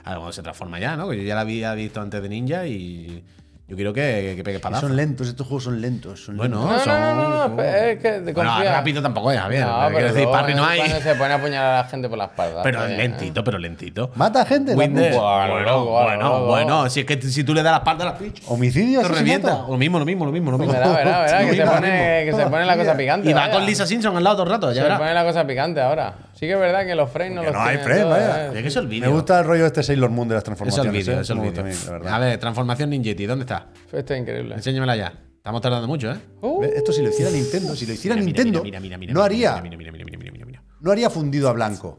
A 0.05 0.09
ver 0.11 0.17
cuando 0.19 0.31
se 0.31 0.41
transforma 0.43 0.79
ya, 0.79 0.95
¿no? 0.95 1.09
Que 1.09 1.17
yo 1.17 1.23
ya 1.23 1.35
la 1.35 1.41
había 1.41 1.73
visto 1.73 1.99
antes 1.99 2.21
de 2.21 2.29
Ninja 2.29 2.65
y. 2.67 3.23
Yo 3.67 3.75
quiero 3.75 3.93
que, 3.93 4.33
que 4.35 4.43
pegue 4.43 4.59
para 4.59 4.79
Son 4.79 4.95
lentos, 4.95 5.27
estos 5.27 5.47
juegos 5.47 5.63
son 5.63 5.81
lentos. 5.81 6.23
Son 6.25 6.37
Bueno, 6.37 6.59
lentos. 6.67 6.85
No, 6.85 6.93
son. 6.93 7.01
no, 7.01 7.15
no, 7.15 7.47
no, 7.47 7.63
es 7.63 7.99
que 7.99 8.11
de 8.21 8.31
Bueno, 8.33 8.63
rápido 8.63 9.01
tampoco 9.01 9.31
es, 9.31 9.39
Javier. 9.39 9.65
No, 9.65 9.79
Quiero 9.79 9.95
pero 9.95 10.07
decir, 10.07 10.17
luego 10.21 10.31
parry 10.33 10.53
no 10.53 10.65
hay. 10.65 10.79
Cuando 10.81 10.99
se 11.01 11.15
pone 11.15 11.33
a 11.33 11.35
apuñalar 11.37 11.73
a 11.73 11.77
la 11.81 11.83
gente 11.85 12.07
por 12.09 12.17
la 12.19 12.25
espalda. 12.25 12.61
Pero 12.61 12.79
bien, 12.85 12.91
¿eh? 12.91 12.97
lentito, 12.97 13.43
pero 13.43 13.57
lentito. 13.57 14.11
Mata 14.13 14.45
gente. 14.45 14.75
Winder. 14.75 15.13
la- 15.13 15.19
Bueno, 15.19 15.53
Bueno, 15.53 15.59
loco, 15.65 15.91
bueno, 16.03 16.23
loco. 16.29 16.45
bueno. 16.45 16.89
Si 16.91 16.99
es 16.99 17.05
que 17.07 17.19
si 17.23 17.43
tú 17.43 17.55
le 17.55 17.63
das 17.63 17.71
la 17.71 17.77
espalda 17.79 18.03
a 18.03 18.11
la 18.11 18.17
Twitch, 18.19 18.43
Homicidio, 18.45 19.01
te 19.01 19.07
revienta. 19.07 19.65
Lo 19.67 19.77
mismo, 19.77 19.97
lo 19.97 20.05
mismo, 20.05 20.25
lo 20.25 20.31
mismo, 20.31 20.51
lo 20.51 20.57
mismo. 20.59 20.71
Verá, 20.71 20.87
verá, 20.91 21.21
verá, 21.21 21.39
que 21.49 21.55
se 21.55 21.65
Lo 21.65 21.71
pone, 21.71 22.25
que 22.25 22.33
se 22.35 22.45
pone 22.45 22.65
la 22.65 22.77
cosa 22.77 22.95
picante. 22.95 23.29
Y 23.29 23.33
va 23.33 23.41
vaya. 23.41 23.53
con 23.53 23.65
Lisa 23.65 23.87
Simpson 23.87 24.15
al 24.15 24.23
lado 24.23 24.35
todo 24.35 24.45
el 24.45 24.51
rato, 24.51 24.71
ya 24.73 24.83
Se 24.83 24.95
pone 24.95 25.11
la 25.15 25.23
cosa 25.25 25.47
picante 25.47 25.81
ahora. 25.81 26.13
Sí 26.33 26.41
que 26.47 26.51
es 26.51 26.59
verdad 26.59 26.85
que 26.85 26.93
los 26.95 27.09
frames 27.09 27.33
no 27.35 27.43
los 27.43 27.53
no 27.53 27.61
hay 27.61 27.77
frames, 27.77 28.05
vaya. 28.05 28.45
¿eh? 28.47 28.51
Es 28.55 28.61
que 28.61 28.67
es 28.67 28.75
el 28.75 28.87
vídeo. 28.87 29.09
Me 29.09 29.15
gusta 29.15 29.39
el 29.39 29.45
rollo 29.45 29.65
este 29.65 29.81
Sailor 29.81 30.09
Moon 30.11 30.27
de 30.27 30.35
las 30.35 30.43
Eso 30.43 30.51
es 30.51 30.57
transformaciones. 30.59 30.93
el 30.93 30.99
vídeo, 30.99 31.17
eh. 31.17 31.21
es 31.21 31.29
el 31.29 31.37
a 31.37 31.41
vídeo. 31.41 32.19
ver, 32.19 32.39
transformación 32.39 32.89
Ninjetti, 32.89 33.25
¿dónde 33.25 33.43
está? 33.43 33.54
Esto 33.91 34.13
es 34.13 34.19
increíble. 34.21 34.55
Enséñamela 34.55 34.95
ya. 34.95 35.13
Estamos 35.37 35.61
tardando 35.61 35.87
mucho, 35.87 36.11
¿eh? 36.11 36.17
Ve, 36.61 36.73
Esto 36.75 36.91
si 36.91 37.01
lo 37.03 37.09
hiciera 37.09 37.29
Nintendo, 37.31 37.75
si 37.75 37.85
lo 37.85 37.93
hiciera 37.93 38.15
Mira, 38.15 38.25
Nintendo, 38.25 38.63
mira, 38.63 38.79
mira, 38.79 38.97
mira, 38.97 39.13
no 39.13 39.21
haría, 39.21 39.61
Mira, 39.61 39.77
mira, 39.77 39.91
mira, 39.91 40.05
mira, 40.05 40.17
mira, 40.17 40.31
mira, 40.31 40.45
mira. 40.45 40.63
no 40.79 40.91
haría 40.91 41.09
fundido 41.09 41.49
a 41.49 41.53
blanco. 41.53 41.95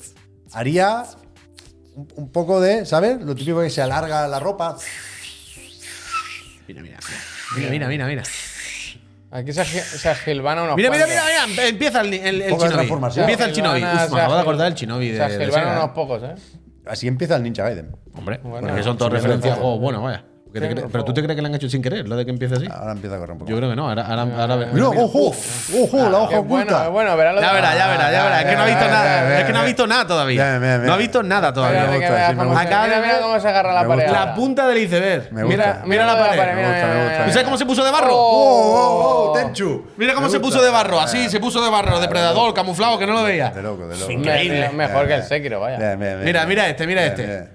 Haría 0.53 1.05
un, 1.95 2.09
un 2.17 2.33
poco 2.33 2.61
de, 2.61 2.85
¿sabes? 2.85 3.21
Lo 3.23 3.35
típico 3.37 3.61
que 3.63 3.71
se 3.71 3.81
alarga 3.83 4.27
la 4.27 4.41
ropa. 4.41 4.77
Mira, 6.69 6.83
mira, 6.83 6.99
mira. 7.61 7.71
Mira, 7.71 7.89
mira, 7.89 8.07
mira. 8.07 8.23
Aquí 9.31 9.53
se, 9.53 9.65
se 9.65 10.09
agilvana 10.09 10.63
unos 10.65 10.77
Mira, 10.77 10.91
mira, 10.91 11.05
cuantos. 11.07 11.25
mira, 11.25 11.47
mira. 11.49 11.69
Empieza 11.69 12.01
el, 12.01 12.15
el, 12.15 12.43
el 12.43 12.55
Shinobi. 12.57 13.21
Empieza 13.21 13.45
el 13.45 13.53
Shinobi. 13.53 13.83
Uf, 13.85 13.91
se 14.09 14.15
me 14.15 14.21
acabo 14.21 14.35
de 14.35 14.41
acordar 14.41 14.65
del 14.67 14.75
Shinobi 14.75 15.09
de, 15.11 15.17
Se 15.19 15.23
agilvanan 15.23 15.79
unos 15.79 15.91
pocos, 15.91 16.23
¿eh? 16.23 16.35
Así 16.87 17.07
empieza 17.09 17.37
el 17.37 17.43
Ninja 17.43 17.63
Gaiden. 17.65 17.97
Hombre, 18.15 18.39
Bueno, 18.43 18.69
porque 18.69 18.83
son 18.83 18.97
todas 18.97 19.13
referencias 19.13 19.53
a 19.57 19.61
juegos 19.61 19.81
buenos, 19.81 20.03
vaya. 20.03 20.25
¿Qué 20.57 20.61
te 20.61 20.69
Sí, 20.69 20.75
cre- 20.75 20.83
por 20.83 20.91
Pero 20.93 21.05
tú 21.05 21.13
te 21.15 21.23
crees 21.23 21.37
que 21.37 21.43
lo 21.43 21.49
han 21.49 21.55
hecho 21.55 21.69
sin 21.69 21.83
querer, 21.83 22.09
lo 22.09 22.17
de 22.17 22.25
que 22.25 22.31
empiece 22.31 22.55
así? 22.55 22.67
Ahora 22.73 22.93
empieza 22.93 23.17
a 23.17 23.19
correr 23.19 23.33
un 23.33 23.39
poco. 23.39 23.51
Yo 23.51 23.57
creo 23.59 23.69
que 23.71 23.77
no. 23.77 23.89
Ahora, 23.89 24.07
ahora, 24.07 24.23
ahora, 24.23 24.57
mira. 24.73 24.89
ojo, 24.89 25.33
ojo, 25.83 26.09
la 26.09 26.19
hoja 26.21 26.39
bueno, 26.41 26.65
oculta. 26.65 26.85
es 26.87 26.91
bueno, 26.91 27.17
verá 27.17 27.33
lo 27.33 27.41
Ya 27.41 27.49
de- 27.49 27.55
verá, 27.55 27.75
ya 27.77 27.87
verá, 27.89 28.13
ya 28.13 28.25
verá. 28.25 28.41
Es 28.41 28.47
que 28.47 28.57
no 28.57 28.63
ha 28.63 28.67
visto 28.67 28.89
nada. 28.89 29.39
Es 29.41 29.45
que 29.45 29.53
no 29.53 29.59
ha 29.61 29.65
visto 29.65 29.87
nada 29.87 30.07
todavía. 30.07 30.59
No 30.59 30.93
ha 30.93 30.97
visto 30.97 31.23
nada 31.23 31.53
todavía. 31.53 31.87
Mira, 31.87 31.99
mira 31.99 32.99
ver- 33.01 33.21
cómo 33.21 33.41
se 33.41 33.49
agarra 33.49 33.73
la 33.73 33.87
pared. 33.87 34.09
La 34.11 34.35
punta 34.35 34.67
del 34.67 34.79
iceberg. 34.79 35.33
Me 35.33 35.45
Mira, 35.45 35.65
gusta. 35.73 35.83
mira 35.87 36.07
la 36.07 36.19
pared. 36.19 36.33
mira, 36.41 36.55
Me 36.55 36.63
gusta, 36.63 36.87
me 36.87 36.93
mira, 36.95 37.05
gusta. 37.05 37.25
¿Tú 37.27 37.31
sabes 37.31 37.45
cómo 37.45 37.59
se 37.59 37.67
puso 37.67 37.85
de 37.85 37.91
barro? 37.91 38.15
¡Oh, 38.15 38.19
oh, 38.19 39.31
oh! 39.31 39.33
¡Tenchu! 39.33 39.87
Mira 39.97 40.15
cómo 40.15 40.29
se 40.29 40.41
puso 40.41 40.63
de 40.63 40.71
barro, 40.71 41.01
así, 41.01 41.29
se 41.29 41.41
puso 41.41 41.63
de 41.63 41.71
barro, 41.71 42.01
depredador, 42.01 42.55
camuflado, 42.55 42.99
que 42.99 43.07
no 43.07 43.13
lo 43.15 43.23
veía. 43.23 43.51
De 43.51 43.63
loco, 43.63 43.87
de 43.87 43.97
loco. 43.97 44.11
Increíble. 44.11 44.71
Me- 44.71 44.87
Mejor 44.87 45.07
que 45.07 45.15
el 45.15 45.23
Sekiro, 45.25 45.61
vaya. 45.61 45.97
Mira, 45.97 46.47
mira 46.47 46.69
este, 46.69 46.87
mira 46.87 47.05
este. 47.05 47.49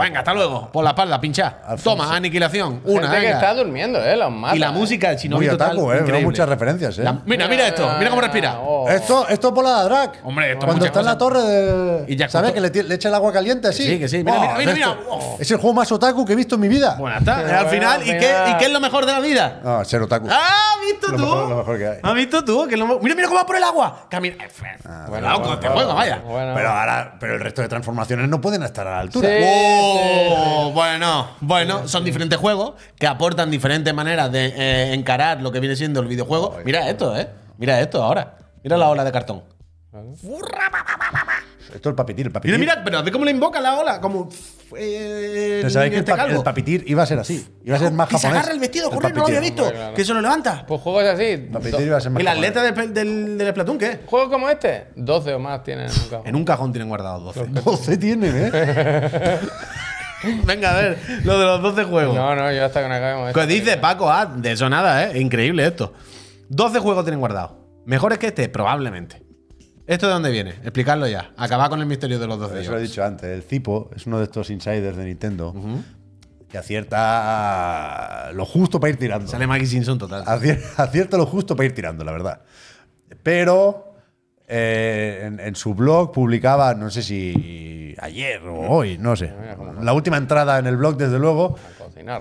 venga, 0.00 0.18
hasta 0.20 0.34
luego. 0.34 0.70
Por 0.72 0.84
la 0.84 0.90
espalda, 0.90 1.20
pincha. 1.20 1.56
Toma, 1.82 1.99
aniquilación. 2.10 2.80
Una, 2.84 3.08
Gente 3.08 3.26
que 3.26 3.32
está 3.32 3.54
durmiendo, 3.54 3.98
¿eh? 4.04 4.16
Los 4.16 4.30
mata. 4.32 4.56
Y 4.56 4.58
la 4.58 4.68
¿eh? 4.68 4.72
música, 4.72 5.08
el 5.10 5.14
Muy 5.16 5.22
shinobi 5.22 5.48
total, 5.48 5.70
otaku, 5.76 5.92
eh. 5.92 5.98
Increíble. 6.00 6.24
muchas 6.24 6.48
referencias, 6.48 6.98
eh. 6.98 7.02
La- 7.02 7.18
mira, 7.24 7.48
mira 7.48 7.66
esto, 7.66 7.88
mira 7.98 8.10
cómo 8.10 8.22
respira. 8.22 8.58
Oh. 8.60 8.88
Esto, 8.88 9.26
esto 9.28 9.48
es 9.48 9.54
bola 9.54 9.82
de 9.82 9.84
drag. 9.88 10.12
Hombre, 10.24 10.52
esto 10.52 10.58
es 10.60 10.64
Cuando 10.66 10.84
está 10.86 11.00
en 11.00 11.06
la 11.06 11.18
torre 11.18 11.40
de. 11.42 12.04
Y 12.12 12.16
ya 12.16 12.28
¿Sabes? 12.28 12.52
Que 12.52 12.60
le, 12.60 12.94
echa 12.94 13.08
el 13.08 13.14
agua 13.14 13.32
caliente 13.32 13.68
así. 13.68 13.84
Sí, 13.86 13.98
que 13.98 14.08
sí. 14.08 14.18
Mira, 14.24 14.38
mira, 14.40 14.54
mira, 14.58 14.70
es 14.72 14.76
mira. 14.76 14.96
Oh. 15.08 15.36
Es 15.38 15.50
el 15.50 15.56
juego 15.58 15.74
más 15.74 15.90
otaku 15.92 16.24
que 16.24 16.32
he 16.32 16.36
visto 16.36 16.54
en 16.54 16.60
mi 16.60 16.68
vida. 16.68 16.94
Bueno, 16.98 17.18
está. 17.18 17.42
Pero 17.44 17.58
al 17.58 17.66
final, 17.68 18.00
al 18.00 18.06
¿y 18.06 18.10
qué, 18.18 18.32
¿y 18.50 18.54
qué 18.58 18.64
es 18.66 18.72
lo 18.72 18.80
mejor 18.80 19.06
de 19.06 19.12
la 19.12 19.20
vida? 19.20 19.60
No, 19.62 19.84
ser 19.84 20.02
otaku. 20.02 20.28
¡Ah, 20.30 20.74
has 20.74 20.80
visto 20.86 21.08
Lo 21.08 21.16
tú! 21.16 21.22
mejor- 21.24 21.48
lo 21.48 21.56
mejor 21.56 21.78
que 21.78 21.88
hay. 21.88 21.98
¿Has 22.02 22.14
visto 22.14 22.44
tú? 22.44 22.66
Que 22.68 22.76
lo- 22.76 22.98
Mira, 23.00 23.14
mira 23.14 23.28
cómo 23.28 23.40
va 23.40 23.46
por 23.46 23.56
el 23.56 23.64
agua. 23.64 24.06
Camina. 24.08 24.36
Bueno, 25.08 25.28
Loco, 25.28 25.40
bueno, 25.40 25.54
este 25.54 25.68
juego, 25.68 25.94
vaya. 25.94 26.18
bueno. 26.24 26.52
Pero 26.54 26.68
ahora, 26.70 27.14
pero 27.18 27.34
el 27.34 27.40
resto 27.40 27.62
de 27.62 27.68
transformaciones 27.68 28.28
no 28.28 28.40
pueden 28.40 28.62
estar 28.62 28.86
a 28.86 28.90
la 28.92 29.00
altura. 29.00 29.28
Sí. 29.28 29.34
Oh, 29.44 30.70
bueno, 30.74 31.28
bueno, 31.40 31.86
son 31.90 32.04
diferentes 32.04 32.38
juegos 32.38 32.74
que 32.98 33.06
aportan 33.06 33.50
diferentes 33.50 33.92
maneras 33.92 34.30
de 34.32 34.46
eh, 34.46 34.94
encarar 34.94 35.42
lo 35.42 35.52
que 35.52 35.60
viene 35.60 35.76
siendo 35.76 36.00
el 36.00 36.06
videojuego. 36.08 36.56
Mira 36.64 36.88
esto, 36.88 37.16
¿eh? 37.16 37.28
Mira 37.58 37.80
esto 37.80 38.02
ahora. 38.02 38.38
Mira 38.62 38.76
la 38.78 38.88
ola 38.88 39.04
de 39.04 39.12
cartón. 39.12 39.42
Esto 41.74 41.88
es 41.88 41.92
el 41.92 41.94
papitir, 41.94 42.26
el 42.26 42.30
Mira, 42.30 42.32
papitir. 42.40 42.58
mira, 42.58 42.82
pero 42.84 43.02
ve 43.02 43.12
cómo 43.12 43.24
le 43.24 43.30
invoca 43.30 43.60
la 43.60 43.78
ola. 43.78 44.00
Como. 44.00 44.28
Eh, 44.76 45.58
Pero 45.60 45.70
sabéis 45.70 45.90
que 45.90 45.96
el, 45.96 46.00
este 46.04 46.14
pa- 46.16 46.24
el 46.26 46.42
papitir 46.42 46.84
iba 46.86 47.02
a 47.02 47.06
ser 47.06 47.18
así. 47.18 47.46
Iba 47.64 47.76
a 47.76 47.78
ser 47.78 47.92
más 47.92 48.08
que 48.08 48.16
se 48.16 48.22
japonés. 48.22 48.38
agarra 48.42 48.54
el 48.54 48.60
vestido, 48.60 48.90
corre, 48.90 49.10
no 49.10 49.16
lo 49.20 49.26
había 49.26 49.40
visto. 49.40 49.68
Claro. 49.70 49.94
Que 49.94 50.04
se 50.04 50.12
lo 50.14 50.20
levanta. 50.20 50.64
Pues 50.66 50.80
juegos 50.80 51.04
así. 51.04 51.36
Papitir 51.52 51.80
iba 51.86 51.96
a 51.96 52.00
ser 52.00 52.10
más 52.12 52.20
¿El 52.20 52.26
japonés. 52.28 52.50
atleta 52.50 52.72
del, 52.82 52.94
del, 52.94 53.38
del 53.38 53.48
Splatoon 53.50 53.78
qué? 53.78 54.00
Juegos 54.06 54.28
como 54.30 54.48
este, 54.48 54.88
12 54.96 55.34
o 55.34 55.38
más 55.38 55.62
tienen 55.64 55.86
en 55.86 55.92
un 55.92 56.08
cajón. 56.08 56.26
En 56.26 56.36
un 56.36 56.44
cajón 56.44 56.72
tienen 56.72 56.88
guardados 56.88 57.34
12. 57.36 57.46
12 57.64 57.96
tienen, 57.98 58.32
¿eh? 58.52 59.38
Venga, 60.46 60.70
a 60.72 60.80
ver, 60.80 60.98
lo 61.24 61.38
de 61.38 61.44
los 61.46 61.62
12 61.62 61.84
juegos. 61.84 62.14
No, 62.14 62.34
no, 62.34 62.52
yo 62.52 62.64
hasta 62.64 62.82
que 62.82 62.88
no 62.88 62.94
acabemos 62.94 63.28
esto. 63.28 63.40
¿Qué 63.40 63.46
dice 63.46 63.76
Paco? 63.78 64.10
Ah, 64.10 64.26
de 64.26 64.52
eso 64.52 64.68
nada, 64.68 65.04
¿eh? 65.10 65.20
Increíble 65.20 65.66
esto. 65.66 65.92
12 66.48 66.78
juegos 66.80 67.04
tienen 67.04 67.20
guardados. 67.20 67.52
¿Mejores 67.86 68.18
que 68.18 68.26
este? 68.28 68.48
Probablemente. 68.48 69.22
¿Esto 69.86 70.06
de 70.06 70.12
dónde 70.12 70.30
viene? 70.30 70.50
Explicarlo 70.50 71.08
ya. 71.08 71.32
Acabar 71.36 71.68
con 71.70 71.80
el 71.80 71.86
misterio 71.86 72.18
de 72.18 72.26
los 72.26 72.38
12 72.38 72.60
Eso 72.60 72.72
lo 72.72 72.78
he 72.78 72.82
dicho 72.82 73.02
antes. 73.04 73.28
El 73.28 73.42
Cipo 73.42 73.90
es 73.96 74.06
uno 74.06 74.18
de 74.18 74.24
estos 74.24 74.50
insiders 74.50 74.96
de 74.96 75.04
Nintendo 75.04 75.54
que 76.48 76.58
acierta 76.58 78.30
lo 78.32 78.44
justo 78.46 78.78
para 78.80 78.90
ir 78.90 78.98
tirando. 78.98 79.26
Sale 79.28 79.46
Maggie 79.46 79.66
Simpson 79.66 79.98
total. 79.98 80.24
Acier- 80.26 80.60
Acierta 80.76 81.16
lo 81.16 81.26
justo 81.26 81.56
para 81.56 81.66
ir 81.66 81.74
tirando, 81.74 82.04
la 82.04 82.12
verdad. 82.12 82.42
Pero 83.22 83.89
eh, 84.52 85.22
en, 85.26 85.38
en 85.38 85.54
su 85.54 85.74
blog 85.74 86.10
publicaba, 86.10 86.74
no 86.74 86.90
sé 86.90 87.02
si 87.02 87.94
ayer 88.00 88.42
o 88.42 88.68
hoy, 88.68 88.98
no 88.98 89.14
sé. 89.14 89.32
La 89.80 89.92
última 89.92 90.16
entrada 90.16 90.58
en 90.58 90.66
el 90.66 90.76
blog, 90.76 90.96
desde 90.96 91.18
luego, 91.20 91.56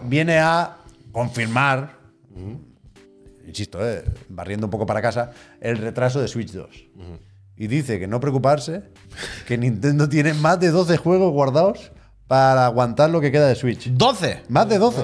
viene 0.03 0.38
a 0.38 0.77
confirmar, 1.11 1.93
insisto, 3.47 3.80
eh, 3.84 4.03
barriendo 4.30 4.67
un 4.67 4.71
poco 4.71 4.86
para 4.86 5.01
casa, 5.01 5.32
el 5.59 5.77
retraso 5.80 6.21
de 6.21 6.27
Switch 6.27 6.51
2. 6.51 6.69
Y 7.57 7.67
dice 7.67 7.99
que 7.99 8.07
no 8.07 8.19
preocuparse, 8.19 8.84
que 9.47 9.57
Nintendo 9.57 10.07
tiene 10.07 10.34
más 10.34 10.59
de 10.59 10.69
12 10.69 10.97
juegos 10.97 11.34
guardados 11.34 11.91
para 12.27 12.67
aguantar 12.67 13.09
lo 13.09 13.19
que 13.21 13.32
queda 13.32 13.47
de 13.47 13.55
Switch. 13.55 13.89
¡12! 13.89 14.41
Más 14.49 14.69
de 14.69 14.77
12. 14.77 15.01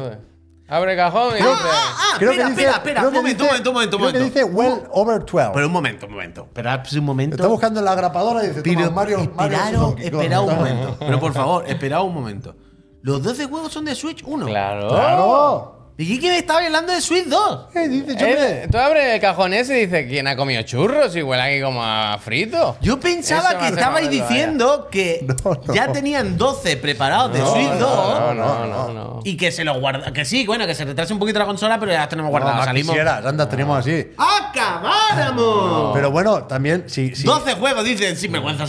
Abre 0.68 0.96
cajón 0.96 1.34
y 1.34 1.38
dice. 1.38 1.48
Ah, 1.48 2.16
Creo 2.18 2.32
espera, 2.32 2.48
que 2.48 2.50
dice- 2.56 2.62
espera, 2.64 2.78
espera. 2.78 3.00
creo 3.02 3.10
Un 3.10 3.14
que 3.14 3.20
momento, 3.22 3.44
un 3.44 3.50
dice- 3.50 3.64
momento, 3.64 3.70
un 3.70 3.74
momento, 3.74 3.98
que 3.98 4.04
momento. 4.04 4.26
dice 4.26 4.44
well 4.44 4.84
over 4.92 5.20
12. 5.26 5.52
Pero 5.54 5.66
un 5.68 5.72
momento, 5.72 6.06
un 6.08 6.12
momento. 6.14 6.42
Esperad 6.44 6.82
un 6.98 7.06
momento. 7.06 7.36
Está 7.36 7.48
buscando 7.48 7.80
en 7.80 7.86
la 7.86 7.94
grapadora 7.96 8.44
y 8.44 8.48
dice, 8.48 8.62
Pero 8.64 8.92
Mario, 8.92 9.18
Kong. 9.18 10.00
esperaos 10.00 10.48
un 10.50 10.56
momento. 10.56 10.96
Pero 11.00 11.20
por 11.20 11.34
favor, 11.34 11.64
esperaos 11.68 12.06
un 12.08 12.14
momento. 12.16 12.56
Los 13.04 13.22
12 13.22 13.46
juegos 13.46 13.72
son 13.72 13.86
de 13.86 13.94
Switch 13.94 14.24
1. 14.26 14.48
Claro. 14.48 14.88
¡Claro! 14.90 15.75
¿Y 15.98 16.20
qué 16.20 16.28
me 16.28 16.38
estaba 16.40 16.60
hablando 16.60 16.92
de 16.92 17.00
Switch 17.00 17.26
2? 17.26 17.68
¿Qué 17.72 17.88
dice, 17.88 18.12
Eh, 18.20 18.26
hombre? 18.26 18.68
tú 18.70 18.78
abres 18.78 19.14
el 19.14 19.22
cajón 19.22 19.54
ese 19.54 19.78
y 19.80 19.86
dices, 19.86 20.06
¿quién 20.10 20.28
ha 20.28 20.36
comido 20.36 20.62
churros? 20.64 21.16
Y 21.16 21.22
huele 21.24 21.42
aquí 21.42 21.62
como 21.62 21.82
a 21.82 22.18
frito. 22.20 22.76
Yo 22.82 23.00
pensaba 23.00 23.50
Eso 23.52 23.60
que 23.60 23.66
hace 23.66 23.74
estabais 23.76 24.10
diciendo 24.10 24.90
que 24.92 25.26
No, 25.46 25.54
no. 25.66 25.74
ya 25.74 25.90
tenían 25.94 26.38
12 26.38 26.76
preparados 26.78 27.32
de 27.32 27.40
Switch 27.40 27.80
2 27.80 27.80
No, 27.80 28.34
no, 28.34 28.66
no, 28.68 28.94
no. 28.94 29.20
y 29.24 29.38
que 29.38 29.54
se 29.54 29.64
los 29.64 29.80
guarda. 29.80 30.12
Que 30.12 30.26
sí, 30.26 30.46
bueno, 30.46 30.68
que 30.68 30.76
se 30.76 30.84
retrase 30.84 31.14
un 31.14 31.20
poquito 31.20 31.40
la 31.40 31.46
consola, 31.46 31.80
pero 31.80 31.94
ya 31.94 32.00
las 32.00 32.10
tenemos 32.10 32.28
No, 32.28 32.32
guardadas. 32.32 32.58
más 32.58 32.66
Salimos. 32.66 32.90
quisieras, 32.92 33.26
anda, 33.26 33.48
tenemos 33.48 33.80
así. 33.80 34.12
¡Acabáramos! 34.18 35.92
Pero 35.94 36.12
bueno, 36.12 36.44
también, 36.44 36.84
sí, 36.88 37.16
sí. 37.16 37.24
12 37.24 37.54
juegos, 37.54 37.86
dicen, 37.86 38.18
sin 38.18 38.34
vergüenza. 38.34 38.66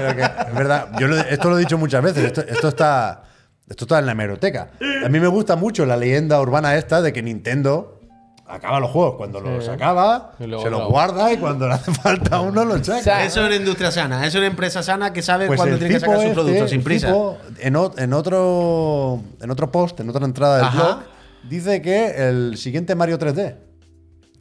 Pero 0.00 0.16
que, 0.16 0.22
es 0.22 0.54
verdad, 0.54 0.88
yo 0.98 1.06
lo- 1.06 1.16
esto 1.16 1.48
lo 1.48 1.56
he 1.58 1.60
dicho 1.60 1.78
muchas 1.78 2.02
veces, 2.02 2.24
esto, 2.24 2.40
esto 2.40 2.68
está, 2.68 3.22
esto 3.68 3.84
está 3.84 3.98
en 3.98 4.06
la 4.06 4.12
hemeroteca. 4.12 4.70
A 5.04 5.08
mí 5.08 5.20
me 5.20 5.28
gusta 5.28 5.56
mucho 5.56 5.84
la 5.86 5.96
leyenda 5.96 6.40
urbana 6.40 6.76
esta 6.76 7.02
de 7.02 7.12
que 7.12 7.22
Nintendo 7.22 7.92
acaba 8.48 8.78
los 8.78 8.90
juegos 8.92 9.16
cuando 9.16 9.40
los 9.40 9.68
acaba, 9.68 10.32
se 10.38 10.46
los 10.46 10.62
lo- 10.70 10.88
guarda 10.88 11.32
y 11.32 11.36
cuando 11.36 11.66
le 11.66 11.74
hace 11.74 11.92
falta 11.92 12.40
uno 12.40 12.64
los 12.64 12.86
saca. 12.86 13.02
sea, 13.02 13.24
Eso 13.24 13.40
es 13.40 13.46
una 13.48 13.56
industria 13.56 13.90
sana, 13.90 14.18
eso 14.20 14.38
es 14.38 14.42
una 14.42 14.46
empresa 14.46 14.84
sana 14.84 15.12
que 15.12 15.20
sabe 15.20 15.48
Pues 15.48 15.56
cuándo 15.58 15.78
tiene 15.78 15.94
que 15.94 15.98
sacar 16.00 16.16
sus 16.16 16.24
este, 16.26 16.34
productos 16.34 16.70
sin 16.70 16.78
el 16.78 16.84
prisa. 16.84 17.08
tipo, 17.08 17.38
en, 17.58 17.74
o- 17.76 17.92
en 17.98 18.12
otro, 18.12 19.20
en 19.40 19.50
otro 19.50 19.72
post, 19.72 19.98
en 19.98 20.10
otra 20.10 20.24
entrada 20.24 20.58
del 20.58 20.66
Ajá. 20.66 20.76
blog, 20.76 20.98
dice 21.48 21.82
que 21.82 22.28
el 22.28 22.56
siguiente 22.56 22.94
Mario 22.94 23.18
3D, 23.18 23.56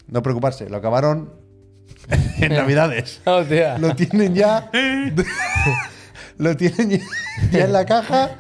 no 0.08 0.22
preocuparse, 0.22 0.70
lo 0.70 0.78
acabaron 0.78 1.34
en 2.38 2.54
Navidades. 2.54 3.22
Hostia. 3.26 3.80
Lo 3.80 3.96
tienen 3.96 4.36
ya. 4.36 4.70
lo 6.38 6.56
tienen 6.58 6.90
ya, 6.90 7.00
ya 7.52 7.66
en 7.66 7.74
la 7.74 7.86
caja 7.86 8.32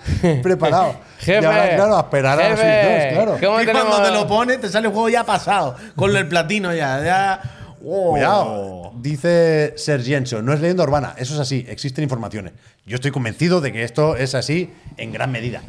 preparado. 0.41 0.95
Jefe, 1.19 1.41
y 1.41 1.45
ahora, 1.45 1.75
claro, 1.75 1.97
a 1.97 2.01
esperar 2.01 2.41
a 2.41 2.49
los 2.49 2.59
jefe, 2.59 3.05
2, 3.07 3.13
claro. 3.25 3.37
¿cómo 3.41 3.61
Y 3.61 3.65
tenemos- 3.65 3.87
cuando 3.87 4.09
te 4.09 4.13
lo 4.13 4.27
pones, 4.27 4.61
te 4.61 4.69
sale 4.69 4.87
el 4.87 4.93
juego 4.93 5.09
ya 5.09 5.23
pasado, 5.23 5.75
con 5.95 6.15
el 6.15 6.27
platino 6.27 6.73
ya. 6.73 7.03
ya 7.03 7.41
oh. 7.83 8.11
Cuidado. 8.11 8.91
Dice 8.97 9.73
Sergienso, 9.77 10.41
no 10.41 10.53
es 10.53 10.59
leyenda 10.59 10.83
urbana, 10.83 11.15
eso 11.17 11.33
es 11.33 11.39
así, 11.39 11.65
existen 11.69 12.03
informaciones. 12.03 12.53
Yo 12.85 12.95
estoy 12.95 13.11
convencido 13.11 13.61
de 13.61 13.71
que 13.71 13.83
esto 13.83 14.15
es 14.15 14.35
así 14.35 14.71
en 14.97 15.11
gran 15.11 15.31
medida. 15.31 15.61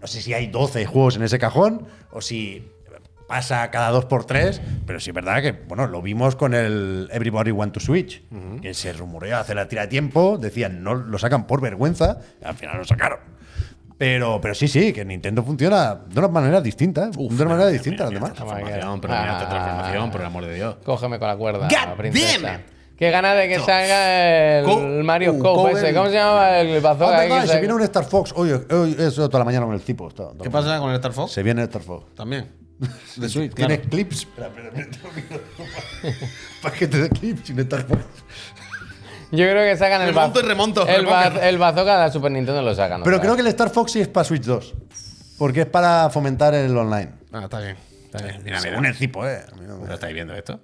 No 0.00 0.06
sé 0.06 0.20
si 0.20 0.34
hay 0.34 0.48
12 0.48 0.84
juegos 0.86 1.16
en 1.16 1.22
ese 1.22 1.38
cajón 1.38 1.86
o 2.10 2.20
si 2.20 2.68
pasa 3.34 3.68
cada 3.70 3.90
2 3.90 4.04
por 4.04 4.24
3 4.26 4.60
pero 4.86 5.00
sí 5.00 5.10
es 5.10 5.14
verdad 5.14 5.42
que, 5.42 5.50
bueno, 5.52 5.86
lo 5.88 6.00
vimos 6.00 6.36
con 6.36 6.54
el 6.54 7.08
Everybody 7.12 7.50
Want 7.50 7.72
to 7.74 7.80
Switch, 7.80 8.22
que 8.62 8.74
se 8.74 8.92
rumoreó 8.92 9.38
hace 9.38 9.54
la 9.56 9.66
tira 9.66 9.82
de 9.82 9.88
tiempo, 9.88 10.38
decían 10.38 10.84
no 10.84 10.94
lo 10.94 11.18
sacan 11.18 11.46
por 11.46 11.60
vergüenza, 11.60 12.18
y 12.40 12.44
al 12.44 12.54
final 12.54 12.78
lo 12.78 12.84
sacaron. 12.84 13.18
Pero, 13.98 14.40
pero 14.40 14.54
sí, 14.54 14.68
sí, 14.68 14.92
que 14.92 15.04
Nintendo 15.04 15.42
funciona 15.42 15.94
de 15.94 16.18
una 16.18 16.28
manera 16.28 16.60
distinta, 16.60 17.08
de 17.10 17.18
una 17.18 17.44
manera 17.46 17.68
distinta 17.70 18.04
a 18.04 18.06
las 18.06 18.14
demás. 18.14 18.32
Transformación, 18.34 19.00
pero 19.00 19.14
mira 19.14 19.38
transformación, 19.48 20.10
por 20.10 20.20
el 20.20 20.26
amor 20.26 20.44
de 20.46 20.54
Dios. 20.54 20.76
Cógeme 20.84 21.18
con 21.18 21.28
la 21.28 21.36
cuerda, 21.36 21.68
God 21.68 21.96
princesa. 21.96 22.40
damn 22.40 22.60
it. 22.60 22.66
Qué 22.96 23.10
ganas 23.10 23.36
de 23.36 23.48
que 23.48 23.58
salga 23.58 24.58
el 24.60 24.64
Co- 24.64 24.80
Mario 25.02 25.32
uh, 25.32 25.68
ese. 25.68 25.92
¿Cómo 25.94 26.06
se 26.06 26.12
llama 26.14 26.58
el 26.60 26.76
Ah, 26.76 26.80
bazooka? 26.94 27.40
que 27.42 27.46
se 27.48 27.58
viene 27.58 27.74
un 27.74 27.82
Star 27.82 28.04
Fox. 28.04 28.32
Hoy, 28.36 28.52
hoy 28.70 28.96
eso 28.98 29.28
toda 29.28 29.40
la 29.40 29.44
mañana 29.44 29.66
con 29.66 29.74
el 29.74 29.80
tipo. 29.80 30.06
está- 30.08 30.28
¿Qué 30.40 30.48
pasa 30.50 30.78
con 30.78 30.90
el 30.90 30.96
Star 30.96 31.12
Fox? 31.12 31.32
Se 31.32 31.42
viene 31.42 31.62
el 31.62 31.68
Star 31.68 31.82
Fox. 31.82 32.14
También. 32.14 32.63
De 33.16 33.28
Switch, 33.28 33.54
Tiene 33.54 33.76
claro. 33.78 33.90
clips. 33.90 34.16
Espera, 34.18 34.48
espera, 34.48 34.68
espera. 34.68 35.40
Paquete 36.62 36.98
de 36.98 37.08
clips 37.10 37.46
sin 37.46 37.58
Star 37.60 37.82
Fox. 37.86 38.00
Yo 39.30 39.38
creo 39.50 39.64
que 39.64 39.76
sacan 39.76 40.02
el 40.02 40.08
Remonto 40.08 40.40
baz- 40.40 40.48
remonto, 40.48 40.86
El, 40.86 41.06
baz- 41.06 41.42
el 41.42 41.58
bazooka 41.58 41.92
de 41.96 42.04
la 42.04 42.12
Super 42.12 42.30
Nintendo 42.32 42.62
lo 42.62 42.74
sacan. 42.74 43.02
Pero 43.02 43.20
creo 43.20 43.34
que 43.34 43.40
el 43.42 43.48
Star 43.48 43.70
Fox 43.70 43.92
sí 43.92 44.00
es 44.00 44.08
para 44.08 44.24
Switch 44.24 44.42
2. 44.44 44.74
Porque 45.38 45.62
es 45.62 45.66
para 45.66 46.08
fomentar 46.10 46.54
el 46.54 46.76
online. 46.76 47.10
Ah, 47.32 47.40
está 47.44 47.58
bien. 47.60 47.76
Está 48.04 48.22
bien. 48.22 48.42
Mira, 48.44 48.60
Según 48.60 48.80
mira. 48.82 48.90
el 48.92 48.98
tipo, 48.98 49.26
¿eh? 49.26 49.40
A 49.50 49.54
mí 49.56 49.66
no 49.66 49.76
me- 49.76 49.82
¿Pero 49.82 49.94
estáis 49.94 50.14
viendo 50.14 50.34
esto? 50.34 50.60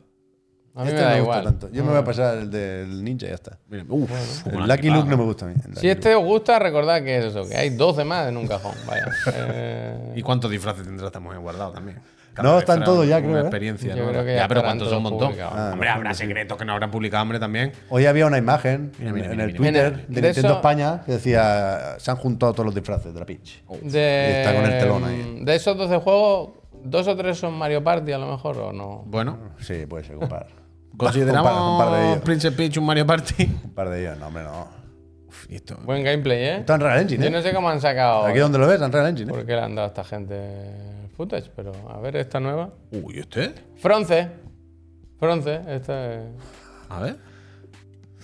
A 0.74 0.82
mí 0.84 0.88
Este 0.88 1.00
me 1.00 1.02
da 1.02 1.08
no 1.10 1.14
me 1.16 1.20
gusta 1.22 1.38
igual. 1.40 1.44
tanto. 1.44 1.68
Yo 1.72 1.82
me 1.84 1.90
voy 1.90 1.98
a 1.98 2.04
pasar 2.04 2.38
el 2.38 2.50
del 2.50 3.02
ninja 3.04 3.26
y 3.26 3.28
ya 3.30 3.34
está. 3.34 3.58
Mira, 3.68 3.84
uf, 3.88 4.10
El 4.46 4.68
Lucky. 4.68 4.88
Luke 4.90 5.08
no 5.08 5.16
me 5.16 5.24
gusta 5.24 5.44
a 5.46 5.48
mí. 5.48 5.54
el 5.56 5.68
Lucky 5.70 5.80
Si 5.80 5.88
este 5.88 6.14
os 6.14 6.24
gusta, 6.24 6.58
recordad 6.60 7.02
que 7.02 7.18
es 7.18 7.24
eso, 7.26 7.48
que 7.48 7.56
hay 7.56 7.70
12 7.70 8.04
más 8.04 8.28
en 8.28 8.36
un 8.36 8.46
cajón. 8.46 8.72
Vaya. 8.86 9.06
Eh, 9.34 10.12
¿Y 10.16 10.22
cuántos 10.22 10.50
disfraces 10.50 10.84
tendrá 10.84 11.06
esta 11.08 11.18
mujer 11.20 11.40
guardado 11.40 11.72
también? 11.72 11.98
No, 12.40 12.52
vez 12.54 12.60
están 12.60 12.76
será 12.76 12.84
todos 12.86 13.06
ya, 13.06 13.18
una 13.18 13.26
creo, 13.26 13.36
¿eh? 13.36 13.40
experiencia, 13.40 13.94
Yo 13.96 14.04
¿no? 14.04 14.10
creo 14.12 14.24
que 14.24 14.32
ya, 14.34 14.38
ya 14.42 14.48
pero 14.48 14.60
estarán 14.60 14.78
¿cuántos 14.78 14.88
son 14.88 14.98
un 14.98 15.02
todos 15.02 15.12
montón? 15.12 15.28
publicados. 15.30 15.54
Ah, 15.58 15.70
hombre, 15.72 15.88
no, 15.90 15.94
habrá 15.96 16.14
secretos 16.14 16.56
que 16.58 16.64
no 16.64 16.72
habrán 16.72 16.90
publicado, 16.90 17.22
hombre, 17.22 17.38
también. 17.40 17.72
Hoy 17.90 18.06
había 18.06 18.26
una 18.26 18.38
imagen 18.38 18.92
Mira, 18.98 19.12
mira, 19.12 19.26
en 19.26 19.30
mira, 19.32 19.44
el 19.44 19.52
mira. 19.52 19.56
Twitter 19.58 19.92
Mira, 19.92 20.04
de 20.08 20.14
de 20.14 20.22
Nintendo 20.28 20.48
eso- 20.48 20.56
España 20.56 21.02
que 21.04 21.12
decía 21.12 21.96
se 21.98 22.10
han 22.10 22.16
juntado 22.16 22.52
todos 22.52 22.64
los 22.66 22.74
disfraces 22.74 23.12
de 23.12 23.18
la 23.20 23.26
Peach. 23.26 23.62
de, 23.82 24.26
Y 24.30 24.36
está 24.38 24.54
con 24.54 24.64
el 24.72 24.78
telón 24.78 25.04
ahí. 25.04 25.38
De 25.44 25.54
esos 25.56 25.76
12 25.76 25.96
juegos, 25.98 26.50
dos 26.84 27.08
o 27.08 27.16
tres 27.16 27.36
son 27.36 27.52
Mario 27.54 27.82
Party 27.84 28.12
a 28.12 28.18
lo 28.18 28.30
mejor, 28.30 28.56
o 28.58 28.72
no. 28.72 29.02
Bueno, 29.06 29.36
Sí, 29.58 29.84
puede 29.86 30.04
ser, 30.04 30.16
par. 30.20 30.46
consideramos 30.96 31.52
un 31.52 31.78
par, 31.78 31.88
un 31.88 31.92
par 31.92 32.00
de 32.00 32.10
ellos. 32.12 32.22
Princess 32.22 32.52
Peach 32.54 32.76
un 32.78 32.86
Mario 32.86 33.06
Party. 33.06 33.44
Un 33.64 33.70
par 33.74 33.88
de 33.90 34.00
ellos, 34.02 34.18
no, 34.18 34.26
hombre, 34.26 34.42
no. 34.44 34.68
Uf, 35.28 35.50
y 35.50 35.56
esto. 35.56 35.76
Buen 35.84 36.02
gameplay, 36.04 36.38
¿eh? 36.38 36.56
Está 36.58 36.74
en 36.74 36.80
Real 36.80 37.00
Engine, 37.00 37.22
Yo 37.22 37.28
¿eh? 37.28 37.32
no 37.32 37.42
sé 37.42 37.52
cómo 37.54 37.68
han 37.70 37.80
sacado. 37.80 38.24
Aquí 38.26 38.38
donde 38.38 38.58
lo 38.58 38.66
ves, 38.66 38.80
en 38.82 38.92
Real 38.92 39.06
Engine. 39.06 39.30
¿eh? 39.30 39.34
¿Por 39.34 39.46
qué 39.46 39.52
le 39.54 39.60
han 39.60 39.74
dado 39.74 39.86
a 39.86 39.88
esta 39.88 40.04
gente 40.04 41.08
footage? 41.16 41.50
Pero 41.54 41.72
a 41.88 41.98
ver, 42.00 42.16
esta 42.16 42.40
nueva. 42.40 42.70
Uy, 42.90 43.18
¿este? 43.18 43.54
Fronce. 43.76 44.28
Fronce, 45.18 45.60
esta 45.68 46.14
es- 46.14 46.24
A 46.88 47.00
ver. 47.00 47.16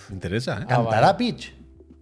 Me 0.08 0.14
interesa, 0.14 0.54
¿eh? 0.58 0.64
Ah, 0.64 0.76
¿Cantará 0.76 1.12
vale. 1.12 1.18
Peach? 1.18 1.54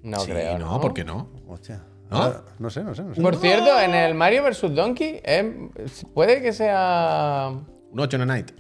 No 0.02 0.20
sí, 0.20 0.30
creo. 0.30 0.58
no, 0.58 0.72
No, 0.72 0.80
¿por 0.80 0.92
qué 0.94 1.04
no? 1.04 1.30
Hostia. 1.48 1.82
¿No? 2.10 2.32
No 2.58 2.70
sé, 2.70 2.84
no 2.84 2.94
sé, 2.94 3.02
no 3.02 3.14
sé. 3.14 3.20
Por 3.22 3.36
cierto, 3.36 3.80
en 3.80 3.94
el 3.94 4.14
Mario 4.14 4.44
vs. 4.44 4.74
Donkey, 4.74 5.20
eh, 5.24 5.68
puede 6.12 6.40
que 6.42 6.52
sea 6.52 7.50
Un 7.90 7.98
8 8.00 8.16
en 8.16 8.22
a 8.22 8.26
night. 8.26 8.50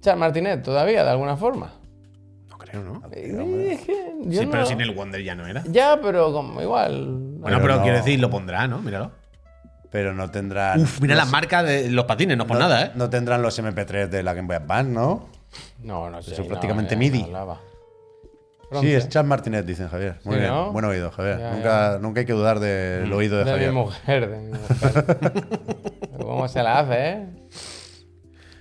Charles 0.00 0.20
Martinet 0.20 0.62
todavía, 0.62 1.04
de 1.04 1.10
alguna 1.10 1.36
forma. 1.36 1.72
No 2.48 2.56
creo, 2.58 2.82
¿no? 2.82 3.02
Eh, 3.12 3.72
es 3.72 3.80
que 3.82 4.12
yo 4.24 4.40
Sí, 4.42 4.46
pero 4.50 4.66
sin 4.66 4.80
el 4.80 4.94
Wonder 4.94 5.22
ya 5.22 5.34
no 5.34 5.46
era. 5.46 5.62
Ya, 5.68 5.98
pero 6.00 6.32
como 6.32 6.60
igual. 6.62 7.06
Bueno, 7.06 7.42
Pero 7.44 7.60
pero 7.62 7.76
no. 7.76 7.82
quiero 7.82 7.96
decir, 7.98 8.18
lo 8.20 8.30
pondrá, 8.30 8.66
¿no? 8.66 8.80
Míralo. 8.80 9.12
Pero 9.90 10.14
no 10.14 10.30
tendrán. 10.30 10.80
Uf, 10.80 11.00
mira 11.00 11.14
los- 11.16 11.24
las 11.24 11.32
marcas 11.32 11.64
de 11.66 11.90
los 11.90 12.04
patines, 12.04 12.36
no 12.36 12.46
por 12.46 12.56
no- 12.58 12.62
nada, 12.68 12.86
¿eh? 12.86 12.90
No 12.94 13.10
tendrán 13.10 13.42
los 13.42 13.58
MP3 13.58 14.08
de 14.08 14.22
la 14.22 14.34
Game 14.34 14.46
Boy 14.46 14.56
Advance, 14.56 14.90
¿no? 14.92 15.28
No, 15.82 16.08
no 16.10 16.22
sé. 16.22 16.32
Eso 16.32 16.42
no, 16.42 16.48
prácticamente 16.48 16.94
ya 16.94 16.98
MIDI. 16.98 17.26
Sí, 18.80 18.94
es 18.94 19.08
Charles 19.08 19.28
Martinet, 19.28 19.66
dicen 19.66 19.88
Javier. 19.88 20.20
Muy 20.22 20.34
Sí, 20.36 20.40
bien. 20.42 20.52
¿no? 20.52 20.70
Buen 20.70 20.84
oído, 20.84 21.10
Javier. 21.10 21.40
Ya, 21.40 21.50
nunca, 21.52 21.98
nunca 22.00 22.20
hay 22.20 22.26
que 22.26 22.32
dudar 22.34 22.60
del 22.60 23.12
oído 23.12 23.38
de, 23.38 23.44
De 23.44 23.50
Javier. 23.50 23.70
mi 23.72 23.76
mujer, 23.78 24.30
de 24.30 24.38
mi 24.38 24.52
mujer. 24.52 25.18
¿Cómo 26.20 26.46
se 26.46 26.62
la 26.62 26.78
hace, 26.78 27.08
eh? 27.08 27.26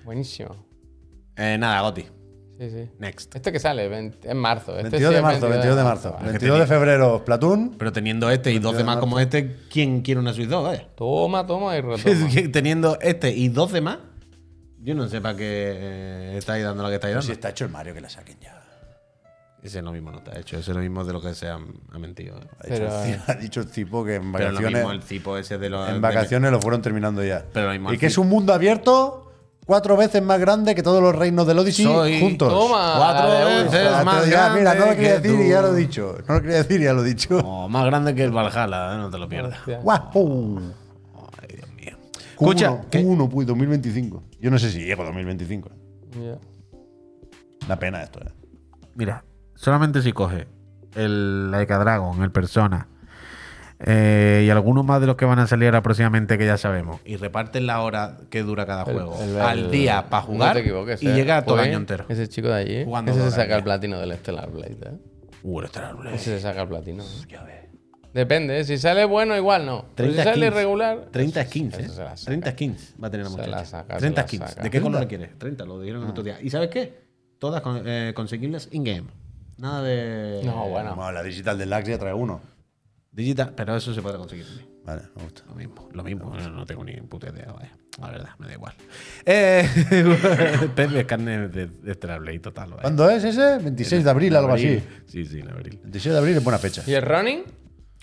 Buenísimo. 0.03 0.55
Eh, 1.39 1.57
nada, 1.57 1.81
Goti. 1.81 2.05
Sí, 2.59 2.69
sí. 2.69 2.89
Next. 2.99 3.33
¿Esto 3.35 3.51
que 3.53 3.59
sale? 3.59 3.87
20 3.87 4.29
en 4.31 4.37
marzo. 4.37 4.73
Este 4.77 4.89
22 4.89 5.09
sí 5.11 5.15
de 5.15 5.21
marzo, 5.21 5.47
22 5.49 5.77
de 5.77 5.83
marzo. 5.83 6.11
Vale. 6.13 6.25
22 6.31 6.59
de 6.59 6.67
febrero, 6.67 7.23
Platoon. 7.23 7.75
Pero 7.77 7.93
teniendo 7.93 8.29
este 8.29 8.51
y 8.51 8.59
dos 8.59 8.75
demás 8.75 8.97
como 8.97 9.17
este, 9.19 9.55
¿quién 9.71 10.01
quiere 10.01 10.19
una 10.19 10.33
Switch 10.33 10.49
2? 10.49 10.63
Vaya. 10.65 10.87
Toma, 10.95 11.45
toma 11.47 11.77
y 11.77 11.81
retoma. 11.81 12.51
teniendo 12.51 12.97
este 12.99 13.31
y 13.31 13.47
dos 13.47 13.71
demás, 13.71 13.99
yo 14.81 14.93
no 14.93 15.07
sé 15.07 15.21
para 15.21 15.37
qué 15.37 15.45
eh, 15.45 16.35
estáis 16.37 16.65
dando 16.65 16.83
lo 16.83 16.89
que 16.89 16.95
estáis 16.95 17.11
Pero 17.11 17.21
dando. 17.21 17.25
si 17.27 17.31
está 17.31 17.49
hecho 17.49 17.63
el 17.63 17.71
Mario, 17.71 17.93
que 17.93 18.01
la 18.01 18.09
saquen 18.09 18.37
ya. 18.41 18.55
Ese 19.63 19.79
es 19.79 19.83
lo 19.83 19.91
mismo 19.93 20.09
no 20.11 20.17
está 20.19 20.37
hecho, 20.39 20.57
ese 20.57 20.71
es 20.71 20.75
lo 20.75 20.81
mismo 20.81 21.03
de 21.03 21.11
lo 21.13 21.21
que 21.21 21.33
se 21.35 21.47
ha, 21.49 21.55
ha 21.55 21.99
mentido. 21.99 22.37
¿eh? 22.37 22.47
Ha, 22.59 22.67
dicho 22.67 22.83
el 22.83 22.89
ci- 22.91 23.23
ha 23.27 23.33
dicho 23.35 23.59
el 23.61 23.67
tipo 23.71 24.03
que 24.05 24.15
en 24.15 24.31
Pero 24.33 24.45
lo 24.51 24.55
vacaciones, 24.55 24.73
mismo 24.83 24.91
el 24.91 24.99
tipo 25.01 25.37
ese 25.37 25.57
de 25.57 25.69
los. 25.69 25.87
en 25.87 25.95
de- 25.95 25.99
vacaciones 26.01 26.51
lo 26.51 26.61
fueron 26.61 26.81
terminando 26.81 27.23
ya. 27.23 27.45
Pero 27.53 27.67
lo 27.67 27.71
mismo 27.73 27.93
y 27.93 27.97
que 27.97 28.05
es 28.07 28.17
un 28.17 28.27
mundo 28.29 28.53
abierto 28.53 29.28
cuatro 29.69 29.95
veces 29.95 30.23
más 30.23 30.39
grande 30.39 30.73
que 30.73 30.81
todos 30.81 30.99
los 31.01 31.15
reinos 31.15 31.45
del 31.45 31.59
Odyssey 31.59 31.85
Soy- 31.85 32.19
juntos. 32.19 32.49
Toma, 32.51 32.93
Cuatro 32.97 33.29
veces 33.29 34.03
más 34.03 34.23
te- 34.23 34.29
ya, 34.31 34.49
mira, 34.55 34.73
no 34.73 34.79
lo 34.79 34.85
grande 34.87 34.95
quería 34.95 35.21
que 35.21 35.27
decir 35.29 35.45
y 35.45 35.49
ya 35.49 35.61
tú. 35.61 35.67
lo 35.67 35.73
he 35.73 35.79
dicho. 35.79 36.17
No 36.27 36.33
lo 36.33 36.41
quería 36.41 36.57
decir 36.57 36.81
y 36.81 36.83
ya 36.85 36.93
lo 36.93 37.05
he 37.05 37.07
dicho. 37.07 37.37
Oh, 37.45 37.69
más 37.69 37.85
grande 37.85 38.15
que 38.15 38.23
el 38.23 38.31
Valhalla, 38.31 38.95
¿eh? 38.95 38.97
no 38.97 39.09
te 39.11 39.17
lo 39.19 39.29
pierdas. 39.29 39.59
¡Guau! 39.83 40.59
Ay, 41.41 41.55
Dios 41.55 41.69
mío. 41.75 41.97
Escucha, 42.31 42.65
Escucha, 42.71 42.89
¿qué? 42.89 43.03
Q1, 43.05 43.29
pues 43.29 43.45
2025. 43.47 44.23
Yo 44.41 44.49
no 44.49 44.57
sé 44.57 44.71
si 44.71 44.79
llego 44.83 45.03
a 45.03 45.05
2025. 45.05 45.69
Ya. 46.19 46.37
Una 47.67 47.75
pena 47.77 48.01
esto, 48.01 48.19
eh. 48.21 48.31
Mira, 48.95 49.23
solamente 49.53 50.01
si 50.01 50.11
coge 50.13 50.47
el 50.95 51.51
Laika 51.51 51.77
Dragon, 51.77 52.23
el 52.23 52.31
Persona 52.31 52.87
eh, 53.79 54.43
y 54.45 54.49
algunos 54.49 54.83
más 54.85 54.99
de 55.01 55.07
los 55.07 55.15
que 55.15 55.25
van 55.25 55.39
a 55.39 55.47
salir 55.47 55.67
ahora 55.67 55.81
próximamente 55.81 56.37
que 56.37 56.45
ya 56.45 56.57
sabemos 56.57 56.99
y 57.05 57.15
reparten 57.15 57.65
la 57.65 57.81
hora 57.81 58.17
que 58.29 58.43
dura 58.43 58.65
cada 58.65 58.83
El- 58.83 58.93
juego 58.93 59.17
el- 59.21 59.39
al 59.39 59.59
el- 59.59 59.71
día 59.71 60.09
para 60.09 60.23
jugar 60.23 60.55
No 60.55 60.59
equivoques, 60.61 61.01
y 61.01 61.07
eh. 61.07 61.13
llega 61.13 61.43
todo 61.43 61.55
el 61.59 61.61
año 61.69 61.77
entero. 61.77 62.05
Ese 62.09 62.27
chico 62.27 62.49
de 62.49 62.55
allí. 62.55 62.83
Jugando 62.85 63.11
ese 63.11 63.21
se 63.21 63.31
saca 63.31 63.55
el 63.55 63.63
platino 63.63 63.99
del 63.99 64.13
Stellar 64.17 64.51
Blade. 64.51 64.77
¿eh? 64.85 64.91
Uh, 65.43 65.61
el 65.61 65.67
Stellar 65.69 65.95
Blade. 65.95 66.15
Ese 66.15 66.35
se 66.35 66.39
saca 66.41 66.61
el 66.63 66.67
platino. 66.67 67.03
Depende, 68.13 68.59
¿eh? 68.59 68.63
si 68.63 68.77
sale 68.79 69.05
bueno, 69.05 69.37
igual 69.37 69.65
no. 69.67 69.85
Pero 69.95 70.09
si 70.09 70.15
30 70.15 70.23
sale 70.23 70.45
skins. 70.47 70.55
irregular. 70.55 71.05
30 71.11 71.41
eso- 71.41 71.49
skins, 71.49 71.73
¿eh? 71.75 71.89
se 71.89 72.03
la 72.03 72.17
saca. 72.17 72.25
30 72.31 72.51
skins 72.51 72.95
va 73.01 73.07
a 73.07 73.11
tener 73.11 73.25
la 73.25 73.29
Se 73.29 73.37
muchacha. 73.37 73.51
la 73.51 73.65
saca, 73.65 73.93
se 73.95 73.99
30 73.99 74.21
la 74.21 74.27
skins. 74.27 74.55
¿De 74.55 74.69
qué 74.71 74.81
color 74.81 74.99
30? 75.01 75.07
quieres? 75.07 75.37
30, 75.39 75.65
lo 75.65 75.79
dijeron 75.79 76.03
el 76.03 76.09
otro 76.09 76.23
día. 76.23 76.37
¿Y 76.41 76.49
sabes 76.49 76.69
qué? 76.69 77.07
Todas 77.37 77.61
con- 77.61 77.83
eh, 77.85 78.13
conseguibles 78.15 78.67
in-game. 78.71 79.07
Nada 79.57 79.83
de. 79.83 80.41
No, 80.43 80.67
bueno. 80.69 80.95
Bueno, 80.95 81.11
la 81.11 81.21
digital 81.23 81.57
del 81.57 81.69
Lax 81.69 81.87
ya 81.87 81.99
trae 81.99 82.13
uno. 82.13 82.41
Digital, 83.11 83.53
pero 83.55 83.75
eso 83.75 83.93
se 83.93 84.01
puede 84.01 84.17
conseguir 84.17 84.45
también. 84.45 84.69
Vale, 84.85 85.01
me 85.15 85.23
gusta. 85.23 85.43
Lo 85.47 85.55
mismo, 85.55 85.89
lo 85.91 86.03
mismo. 86.03 86.33
No, 86.35 86.49
no 86.49 86.65
tengo 86.65 86.83
ni 86.83 86.93
puta 87.01 87.29
idea, 87.29 87.51
vaya. 87.51 87.71
La 87.99 88.09
verdad, 88.09 88.29
me 88.39 88.47
da 88.47 88.53
igual. 88.53 88.73
Eh, 89.25 89.67
es 90.75 91.05
carne 91.05 91.47
de, 91.49 91.67
de 91.67 91.93
Blade 92.19 92.39
total, 92.39 92.69
vaya. 92.71 92.81
¿Cuándo 92.83 93.09
es 93.09 93.23
ese? 93.23 93.57
26 93.57 94.03
de 94.03 94.09
abril, 94.09 94.35
algo 94.35 94.53
así. 94.53 94.81
Sí, 95.05 95.25
sí, 95.25 95.39
en 95.39 95.49
abril. 95.49 95.79
26 95.83 96.13
de 96.13 96.17
abril 96.19 96.37
es 96.37 96.43
buena 96.43 96.59
fecha. 96.59 96.83
¿Y 96.87 96.93
el 96.93 97.01
running? 97.03 97.43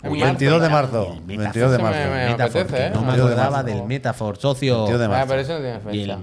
Uy, 0.04 0.18
marzo. 0.20 0.24
22 0.24 0.62
de 0.62 0.68
marzo. 0.68 1.12
El 1.28 1.36
22 1.38 1.72
de 1.72 1.78
marzo. 1.78 1.98
me- 2.00 2.08
me- 2.10 2.28
Metafor, 2.30 2.60
apetece, 2.60 2.86
¿eh? 2.86 2.90
no 2.90 3.00
me 3.00 3.06
22 3.06 3.16
de 3.16 3.34
acordaba 3.42 3.62
del 3.62 3.82
Metafor, 3.84 4.36
socio. 4.36 4.74
22 4.84 4.98
de 5.00 5.04
Ah, 5.06 5.08
marzo. 5.08 5.28
pero 5.28 5.40
eso 5.40 5.52
no 5.54 5.58
tiene 5.60 5.76
Y 5.96 6.00
fecha. 6.04 6.18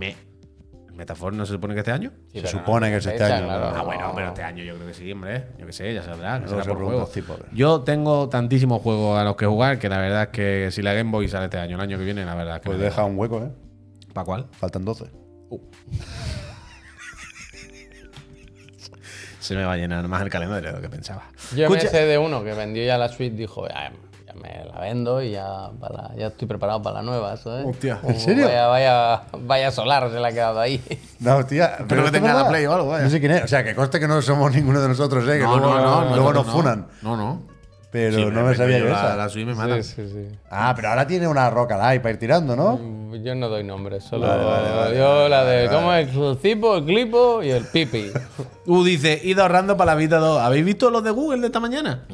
El, 0.94 0.98
me- 0.98 1.04
¿El 1.04 1.08
Metafor 1.08 1.34
no 1.34 1.46
se 1.46 1.54
supone 1.54 1.74
que 1.74 1.80
este 1.80 1.92
año? 1.92 2.12
Sí, 2.32 2.40
Se 2.42 2.48
supone 2.48 2.90
que 2.90 2.98
es 2.98 3.06
este 3.06 3.24
año, 3.24 3.46
claro. 3.46 3.72
Ah, 3.76 3.84
bueno, 3.84 4.12
pero 4.16 4.28
este 4.28 4.44
año 4.44 4.64
yo 4.64 4.76
creo 4.76 4.88
que 4.88 4.94
sí, 4.94 5.12
hombre. 5.12 5.48
Yo 5.58 5.66
qué 5.66 5.74
sé, 5.74 5.94
ya 5.94 6.04
será 6.04 6.40
por 6.64 6.78
juego. 6.84 7.10
ver. 7.12 7.46
Yo 7.54 7.82
tengo 7.82 8.30
tantísimos 8.30 8.82
juegos 8.82 9.20
a 9.20 9.24
los 9.24 9.36
que 9.36 9.46
jugar 9.46 9.80
que 9.80 9.90
la 9.90 9.98
verdad 9.98 10.24
es 10.24 10.30
que 10.30 10.70
si 10.72 10.82
la 10.82 10.94
Game 10.94 11.12
Boy 11.12 11.28
sale 11.28 11.46
este 11.46 11.58
año, 11.58 11.76
el 11.76 11.82
año 11.82 11.98
que 11.98 12.04
viene, 12.06 12.26
la 12.26 12.36
verdad 12.36 12.56
es 12.58 12.62
que. 12.62 12.68
Pues 12.70 12.80
deja 12.80 13.04
un 13.04 13.18
hueco, 13.18 13.44
¿eh? 13.44 13.50
¿Para 14.14 14.26
cuál? 14.26 14.48
Faltan 14.52 14.86
12. 14.86 15.06
Se 19.40 19.56
me 19.56 19.66
va 19.66 19.74
a 19.74 19.78
llenar 19.78 20.08
más 20.08 20.22
el 20.22 20.30
calendario 20.30 20.70
de 20.70 20.76
lo 20.76 20.82
que 20.82 20.90
pensaba. 20.90 21.24
Yo 21.56 21.70
me 21.70 21.80
sé 21.82 22.06
de 22.06 22.18
uno 22.18 22.44
que 22.44 22.54
vendió 22.54 22.84
ya 22.86 22.98
la 22.98 23.10
suite, 23.10 23.36
dijo, 23.36 23.68
ya 23.68 23.92
me 24.44 24.66
la 24.66 24.80
vendo 24.82 25.22
y 25.22 25.32
ya, 25.32 25.70
para 25.80 25.96
la- 26.10 26.16
ya 26.16 26.28
estoy 26.28 26.48
preparado 26.48 26.82
para 26.82 26.98
la 26.98 27.02
nueva, 27.04 27.36
¿sabes? 27.38 27.66
Hostia, 27.68 28.00
¿en 28.04 28.20
serio? 28.20 28.46
Vaya, 28.46 28.68
vaya, 28.68 29.22
vaya 29.40 29.72
solar 29.72 30.10
se 30.12 30.20
le 30.20 30.28
ha 30.28 30.32
quedado 30.32 30.60
ahí. 30.60 30.82
No, 31.20 31.38
hostia. 31.38 31.78
que 31.78 31.84
esto 31.96 32.06
es 32.06 32.12
tenga 32.12 32.34
la. 32.34 32.48
Play 32.50 32.66
o 32.66 32.74
algo, 32.74 32.90
vaya. 32.90 33.06
No 33.06 33.10
sé 33.10 33.20
quién 33.20 33.32
es. 33.32 33.44
O 33.44 33.48
sea, 33.48 33.64
que 33.64 33.74
conste 33.74 34.00
que 34.00 34.08
no 34.08 34.22
somos 34.22 34.54
ninguno 34.54 34.82
de 34.82 34.88
nosotros, 34.90 35.24
¿eh? 35.30 35.38
Que 35.40 35.44
luego, 35.46 36.06
luego 36.14 36.34
nos 36.34 36.48
funan. 36.48 36.88
No, 37.02 37.16
no. 37.18 37.42
Pero 37.92 38.16
Sí, 38.18 38.26
no 38.26 38.32
me 38.32 38.42
vengo 38.42 38.54
sabía 38.56 38.80
yo 38.80 38.86
yo 38.86 38.92
la, 38.92 38.98
esa. 38.98 39.16
la 39.16 39.30
Switch 39.30 39.46
me 39.46 39.54
mata. 39.54 39.76
Sí, 39.84 39.94
sí, 39.96 40.10
sí. 40.10 40.36
Ah, 40.50 40.74
pero 40.76 40.90
ahora 40.90 41.06
tiene 41.06 41.28
una 41.28 41.48
roca 41.52 41.78
live 41.92 42.00
para 42.02 42.14
ir 42.14 42.18
tirando, 42.20 42.56
¿no? 42.56 42.80
Yo 43.24 43.36
no 43.36 43.48
doy 43.50 43.64
nombres, 43.64 44.04
solo 44.04 44.26
Vale, 44.28 44.44
vale, 44.44 44.70
vale, 44.76 44.98
yo 44.98 45.08
vale, 45.16 45.30
la 45.30 45.44
de 45.46 45.68
vale, 45.68 45.78
cómo 45.78 45.94
es 45.94 46.10
el 46.16 46.38
cipo, 46.42 46.76
el 46.78 46.86
clipo 46.86 47.44
y 47.44 47.52
el 47.52 47.66
pipi. 47.68 48.12
U 48.66 48.84
dice, 48.84 49.22
id 49.24 49.38
ahorrando 49.38 49.78
para 49.78 49.92
la 49.92 49.96
Vita 49.96 50.18
2. 50.18 50.42
¿Habéis 50.42 50.66
visto 50.66 50.90
los 50.90 51.04
de 51.04 51.12
Google 51.12 51.42
de 51.42 51.46
esta 51.46 51.60
mañana? 51.60 52.06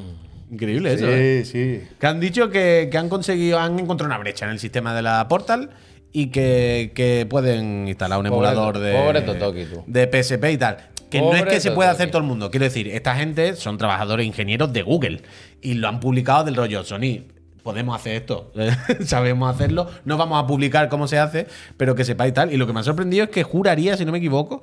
Increíble 0.52 0.94
eso, 0.94 1.08
¿eh? 1.08 1.44
Sí, 1.46 1.52
sí. 1.52 1.88
Que 2.00 2.08
han 2.08 2.20
dicho 2.20 2.50
que, 2.50 2.90
que 2.92 2.98
han 2.98 3.10
conseguido, 3.10 3.60
han 3.60 3.78
encontrado 3.80 4.08
una 4.10 4.18
brecha 4.18 4.46
en 4.46 4.52
el 4.52 4.60
sistema 4.60 4.96
de 4.96 5.02
la 5.04 5.28
Portal 5.28 5.70
y 6.12 6.28
que, 6.28 6.92
que 6.96 7.28
pueden 7.30 7.88
instalar 7.88 8.18
un 8.20 8.26
Pobre 8.28 8.50
emulador 8.50 8.74
to- 8.74 8.80
de, 8.80 8.94
pobre 8.94 9.22
Totoki, 9.22 9.66
tú. 9.66 9.84
de 9.86 10.08
PSP 10.24 10.44
y 10.52 10.58
tal. 10.58 10.78
Que 11.12 11.22
no 11.22 11.34
es 11.36 11.44
que 11.46 11.60
se 11.60 11.72
pueda 11.72 11.90
hacer 11.92 12.10
todo 12.12 12.22
el 12.22 12.28
mundo. 12.28 12.52
Quiero 12.52 12.66
decir, 12.66 12.88
esta 12.88 13.16
gente 13.16 13.56
son 13.56 13.78
trabajadores 13.78 14.26
ingenieros 14.26 14.72
de 14.74 14.82
Google 14.84 15.22
y 15.62 15.74
lo 15.76 15.88
han 15.88 16.00
publicado 16.00 16.44
del 16.44 16.56
rollo 16.56 16.84
Sony. 16.84 17.24
Podemos 17.64 17.96
hacer 18.00 18.16
esto, 18.16 18.52
sabemos 19.06 19.54
hacerlo, 19.54 19.88
no 20.06 20.18
vamos 20.18 20.42
a 20.42 20.48
publicar 20.48 20.88
cómo 20.88 21.08
se 21.08 21.20
hace, 21.20 21.46
pero 21.78 21.94
que 21.94 22.06
sepáis 22.06 22.34
tal. 22.34 22.54
Y 22.54 22.58
lo 22.58 22.66
que 22.66 22.74
me 22.74 22.80
ha 22.80 22.84
sorprendido 22.84 23.26
es 23.26 23.30
que 23.32 23.44
juraría, 23.44 23.98
si 23.98 24.06
no 24.06 24.12
me 24.12 24.18
equivoco, 24.20 24.62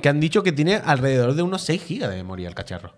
que 0.00 0.08
han 0.08 0.18
dicho 0.20 0.42
que 0.42 0.50
tiene 0.50 0.76
alrededor 0.84 1.34
de 1.34 1.42
unos 1.42 1.62
6 1.62 1.82
gigas 1.84 2.08
de 2.10 2.16
memoria 2.16 2.48
el 2.48 2.54
cacharro. 2.54 2.94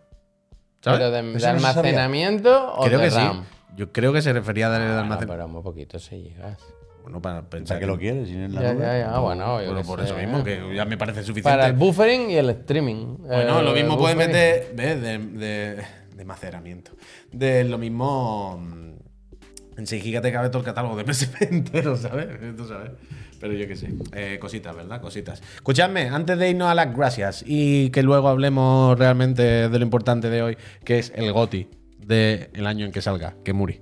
¿Sabes? 0.82 1.00
¿Pero 1.00 1.10
de, 1.10 1.22
de 1.38 1.46
almacenamiento 1.46 2.74
o 2.74 2.84
Creo 2.84 2.98
de 2.98 3.08
que 3.08 3.14
RAM? 3.14 3.42
sí. 3.42 3.48
Yo 3.76 3.90
creo 3.92 4.12
que 4.12 4.20
se 4.20 4.32
refería 4.32 4.66
a 4.66 4.70
darle 4.70 4.86
de 4.86 4.92
Ah, 4.92 4.96
no, 4.96 5.02
almacenamiento. 5.02 5.32
pero 5.44 5.48
muy 5.48 5.62
poquito 5.62 5.98
se 5.98 6.20
llegas. 6.20 6.58
Bueno, 7.02 7.20
para 7.22 7.36
¿Para 7.38 7.50
pensar 7.50 7.78
qué 7.80 7.86
lo 7.86 7.98
quieres? 7.98 8.28
Si 8.28 8.34
no 8.36 8.46
es 8.46 8.52
la 8.52 8.60
Ya, 8.62 8.74
nube. 8.74 8.84
ya, 8.84 8.98
ya, 8.98 9.18
bueno. 9.18 9.60
yo 9.62 9.72
Bueno, 9.72 9.86
por 9.86 9.98
sé, 10.00 10.04
eso 10.06 10.18
¿eh? 10.18 10.26
mismo, 10.26 10.44
que 10.44 10.74
ya 10.74 10.84
me 10.84 10.96
parece 10.98 11.20
suficiente. 11.22 11.50
Para 11.50 11.66
el 11.66 11.72
buffering 11.72 12.30
y 12.30 12.36
el 12.36 12.50
streaming. 12.50 13.16
bueno, 13.18 13.60
Eh, 13.60 13.62
lo 13.64 13.72
mismo 13.72 13.96
puedes 13.98 14.16
meter. 14.16 14.72
¿Ves? 14.74 15.00
De, 15.00 15.18
de, 15.18 15.82
de 16.14 16.24
maceramiento. 16.24 16.92
De 17.32 17.64
lo 17.64 17.78
mismo. 17.78 18.58
mm, 18.60 19.78
En 19.78 19.86
6 19.86 20.02
gigas 20.02 20.22
te 20.22 20.30
cabe 20.30 20.48
todo 20.50 20.58
el 20.58 20.64
catálogo 20.66 20.94
de 20.96 21.04
PSP 21.12 21.42
entero, 21.50 21.96
¿sabes? 21.96 22.28
Tú 22.56 22.66
sabes. 22.68 22.90
Pero 23.42 23.54
yo 23.54 23.66
qué 23.66 23.74
sé. 23.74 23.88
Eh, 24.12 24.38
cositas, 24.40 24.74
¿verdad? 24.74 25.00
Cositas. 25.00 25.42
Escuchadme, 25.56 26.08
antes 26.08 26.38
de 26.38 26.50
irnos 26.50 26.68
a 26.68 26.76
las 26.76 26.96
gracias 26.96 27.42
y 27.44 27.90
que 27.90 28.04
luego 28.04 28.28
hablemos 28.28 28.96
realmente 28.96 29.68
de 29.68 29.78
lo 29.80 29.84
importante 29.84 30.30
de 30.30 30.42
hoy, 30.42 30.56
que 30.84 31.00
es 31.00 31.12
el 31.16 31.32
GOTI 31.32 31.66
del 31.98 32.66
año 32.68 32.86
en 32.86 32.92
que 32.92 33.02
salga, 33.02 33.34
que 33.42 33.52
muri. 33.52 33.80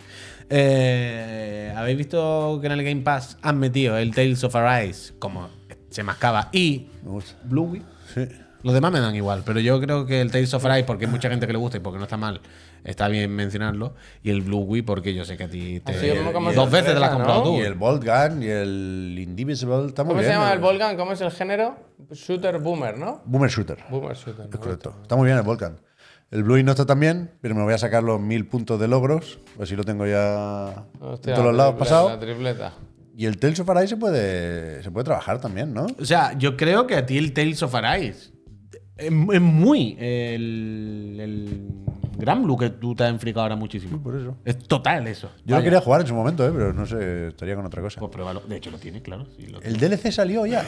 Eh, 0.49 1.75
¿Habéis 1.77 1.99
visto 1.99 2.59
que 2.63 2.69
en 2.69 2.73
el 2.73 2.83
Game 2.83 3.03
Pass 3.03 3.37
han 3.43 3.59
metido 3.59 3.99
el 3.99 4.15
Tales 4.15 4.43
of 4.45 4.57
Arise 4.57 5.13
como 5.19 5.51
se 5.91 6.05
mascaba 6.05 6.49
y 6.53 6.87
Me 7.05 7.11
gusta. 7.11 7.39
Bluey? 7.45 7.83
Sí. 8.15 8.27
Los 8.63 8.73
demás 8.73 8.93
me 8.93 9.01
dan 9.01 9.15
igual, 9.15 9.43
pero 9.45 9.61
yo 9.61 9.79
creo 9.79 10.07
que 10.07 10.23
el 10.23 10.31
Tales 10.31 10.55
of 10.55 10.65
Arise, 10.65 10.85
porque 10.85 11.05
hay 11.05 11.11
mucha 11.11 11.29
gente 11.29 11.47
que 11.47 11.53
le 11.53 11.59
gusta 11.59 11.77
y 11.77 11.81
porque 11.81 11.99
no 11.99 12.05
está 12.05 12.17
mal, 12.17 12.41
está 12.85 13.09
bien 13.09 13.35
mencionarlo. 13.35 13.95
Y 14.23 14.31
el 14.31 14.43
Blue 14.43 14.61
Wii, 14.61 14.83
porque 14.83 15.15
yo 15.15 15.25
sé 15.25 15.37
que 15.37 15.45
a 15.45 15.49
ti 15.49 15.81
te. 15.81 15.95
Sido 15.95 16.17
como- 16.17 16.33
como 16.33 16.53
dos 16.53 16.71
veces 16.71 16.95
te 16.95 17.01
la 17.01 17.07
has 17.07 17.13
comprado 17.13 17.39
¿no? 17.39 17.45
tú. 17.45 17.57
Y 17.59 17.61
el 17.61 17.75
Bolt 17.75 18.05
Gun 18.05 18.43
y 18.43 18.47
el 18.49 19.17
Indivisible. 19.19 19.87
Está 19.87 20.05
muy 20.05 20.13
¿Cómo 20.15 20.23
se 20.23 20.29
llama 20.31 20.49
¿no? 20.49 20.53
el 20.55 20.59
Volgan? 20.61 20.97
¿Cómo 20.97 21.13
es 21.13 21.21
el 21.21 21.31
género? 21.31 21.77
Shooter 22.13 22.59
Boomer, 22.59 22.99
¿no? 22.99 23.23
Boomer 23.27 23.51
Shooter. 23.51 23.79
Boomer 23.91 24.17
Shooter. 24.17 24.47
Es 24.53 24.57
correcto. 24.59 24.95
Está 25.03 25.17
muy 25.17 25.27
bien 25.27 25.37
el 25.37 25.43
Volcan. 25.45 25.81
El 26.31 26.45
Blue 26.45 26.63
no 26.63 26.71
está 26.71 26.87
tan 26.87 27.01
bien, 27.01 27.31
pero 27.41 27.57
me 27.57 27.65
voy 27.65 27.75
a 27.75 27.79
sacar 27.79 28.05
los 28.05 28.21
mil 28.21 28.47
puntos 28.47 28.79
de 28.79 28.87
logros. 28.87 29.41
Así 29.61 29.75
lo 29.75 29.83
tengo 29.83 30.07
ya 30.07 30.85
Hostia, 31.01 31.31
en 31.33 31.35
todos 31.35 31.47
los 31.47 31.57
la 31.57 31.65
lados 31.65 31.75
pasados. 31.77 32.13
La 32.13 32.21
tripleta. 32.21 32.73
Y 33.17 33.27
el 33.27 33.37
Tales 33.39 33.59
of 33.61 33.69
Arise 33.69 33.89
se 33.89 33.97
puede, 33.97 34.83
se 34.83 34.91
puede 34.93 35.05
trabajar 35.05 35.41
también, 35.41 35.75
¿no? 35.75 35.87
O 36.01 36.05
sea, 36.05 36.39
yo 36.39 36.57
creo 36.57 36.87
que 36.87 36.95
a 36.95 37.05
ti 37.05 37.19
el 37.19 37.33
Tales 37.33 37.63
of 37.65 37.75
Arise 37.75 38.31
es, 38.97 39.07
es 39.33 39.41
muy 39.41 39.97
el, 39.99 41.17
el 41.21 41.61
Gran 42.21 42.43
Blue, 42.43 42.57
que 42.57 42.71
tú 42.71 42.95
te 42.95 43.05
has 43.05 43.11
enfricado 43.11 43.43
ahora 43.43 43.57
muchísimo. 43.57 44.01
Por 44.03 44.17
eso. 44.17 44.37
Es 44.45 44.59
total 44.59 45.07
eso. 45.07 45.31
Yo 45.45 45.57
lo 45.57 45.63
quería 45.63 45.81
jugar 45.81 46.03
en 46.03 46.07
su 46.07 46.15
momento, 46.15 46.47
¿eh? 46.47 46.51
pero 46.53 46.73
no 46.73 46.87
sé, 46.87 47.29
estaría 47.29 47.57
con 47.57 47.67
otra 47.67 47.83
cosa. 47.83 47.99
Pues 47.99 48.13
pruébalo. 48.13 48.41
De 48.49 48.57
hecho, 48.57 48.71
lo 48.71 48.79
tiene, 48.79 49.03
claro. 49.03 49.27
sí, 49.37 49.47
lo 49.47 49.61
El 49.63 49.79
DLC 49.79 50.13
salió 50.13 50.47
ya. 50.47 50.65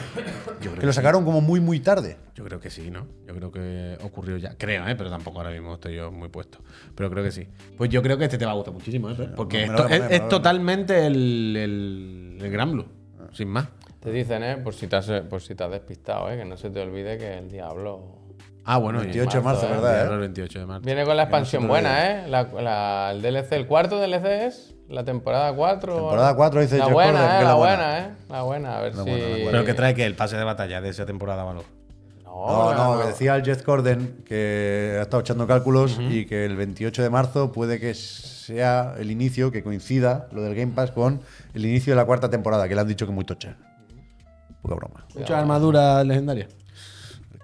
Yo 0.61 0.71
creo 0.71 0.79
Que 0.79 0.85
lo 0.85 0.93
sacaron 0.93 1.23
como 1.23 1.41
muy, 1.41 1.59
muy 1.59 1.79
tarde. 1.79 2.17
Yo 2.35 2.43
creo 2.43 2.59
que 2.59 2.69
sí, 2.69 2.89
¿no? 2.91 3.07
Yo 3.27 3.35
creo 3.35 3.51
que 3.51 3.97
ocurrió 4.03 4.37
ya. 4.37 4.55
Creo, 4.57 4.87
¿eh? 4.87 4.95
Pero 4.95 5.09
tampoco 5.09 5.39
ahora 5.39 5.51
mismo 5.51 5.75
estoy 5.75 5.95
yo 5.95 6.11
muy 6.11 6.29
puesto. 6.29 6.59
Pero 6.95 7.09
creo 7.09 7.23
que 7.23 7.31
sí. 7.31 7.47
Pues 7.77 7.89
yo 7.89 8.01
creo 8.01 8.17
que 8.17 8.25
este 8.25 8.37
te 8.37 8.45
va 8.45 8.51
a 8.51 8.55
gustar 8.55 8.73
muchísimo, 8.73 9.09
¿eh? 9.09 9.29
Porque 9.35 9.63
esto 9.63 9.87
es, 9.87 10.27
totalmente 10.27 11.05
el, 11.05 11.55
el, 11.55 12.37
el 12.41 12.51
Gran 12.51 12.71
Blue. 12.71 12.85
Sin 13.31 13.49
más. 13.49 13.67
Te 14.03 14.11
dicen, 14.11 14.43
¿eh? 14.43 14.57
Por 14.57 14.73
si 14.73 14.87
te 14.87 14.97
has, 14.97 15.09
por 15.29 15.41
si 15.41 15.55
te 15.55 15.63
has 15.63 15.71
despistado, 15.71 16.29
¿eh? 16.29 16.37
Que 16.37 16.43
no 16.43 16.57
se 16.57 16.69
te 16.69 16.81
olvide 16.81 17.17
que 17.17 17.37
el 17.37 17.49
diablo. 17.49 18.22
Ah, 18.65 18.77
bueno. 18.77 18.99
28 18.99 19.37
de 19.37 19.43
marzo, 19.43 19.61
marzo, 19.63 19.67
¿eh? 19.67 19.81
¿verdad? 19.81 20.07
El 20.07 20.13
eh? 20.13 20.17
28 20.19 20.59
de 20.59 20.65
marzo. 20.65 20.85
Viene 20.85 21.03
con 21.05 21.17
la 21.17 21.23
expansión 21.23 21.67
buena, 21.67 22.09
¿eh? 22.11 22.27
La, 22.29 22.43
la- 22.43 23.11
el 23.13 23.21
DLC, 23.21 23.51
el 23.53 23.67
cuarto 23.67 23.99
DLC 23.99 24.25
es 24.45 24.73
la 24.87 25.03
temporada 25.03 25.53
4. 25.53 25.93
Temporada 25.95 26.35
4 26.35 26.61
dice 26.61 26.77
La 26.77 26.85
Jeff 26.85 26.93
buena, 26.93 27.11
¿eh? 27.35 27.37
que 27.39 27.43
La 27.43 27.49
la 27.49 27.53
buena, 27.55 27.75
buena. 27.75 27.99
¿eh? 27.99 28.11
La 28.29 28.41
buena, 28.43 28.77
a 28.77 28.81
ver 28.81 28.95
La 28.95 29.03
si. 29.03 29.09
buena, 29.09 29.25
la 29.25 29.35
buena. 29.35 29.51
Pero 29.51 29.65
que 29.65 29.73
trae 29.73 29.93
que 29.95 30.05
el 30.05 30.15
pase 30.15 30.37
de 30.37 30.43
batalla 30.43 30.79
de 30.81 30.89
esa 30.89 31.05
temporada, 31.05 31.43
valor. 31.43 31.63
No, 32.25 32.73
no, 32.73 32.99
que 33.01 33.07
decía 33.07 33.35
el 33.35 33.43
Jeff 33.43 33.63
Gordon 33.65 34.23
que 34.25 34.95
ha 34.97 35.03
estado 35.03 35.21
echando 35.21 35.45
cálculos 35.45 35.99
y 35.99 36.25
que 36.25 36.45
el 36.45 36.55
28 36.55 37.03
de 37.03 37.09
marzo 37.11 37.51
puede 37.51 37.79
que 37.79 37.93
sea 37.93 38.95
el 38.97 39.11
inicio, 39.11 39.51
que 39.51 39.61
coincida 39.63 40.27
lo 40.31 40.41
del 40.41 40.55
Game 40.55 40.71
Pass 40.73 40.91
con 40.91 41.21
el 41.53 41.65
inicio 41.65 41.93
de 41.93 41.97
la 41.97 42.05
cuarta 42.05 42.29
temporada, 42.31 42.67
que 42.67 42.73
le 42.75 42.81
han 42.81 42.87
dicho 42.87 43.05
que 43.05 43.11
es 43.11 43.15
muy 43.15 43.23
tocha. 43.25 43.55
Poca 44.63 44.75
broma. 44.75 45.05
Muchas 45.13 45.31
armaduras 45.37 46.05
legendarias. 46.07 46.49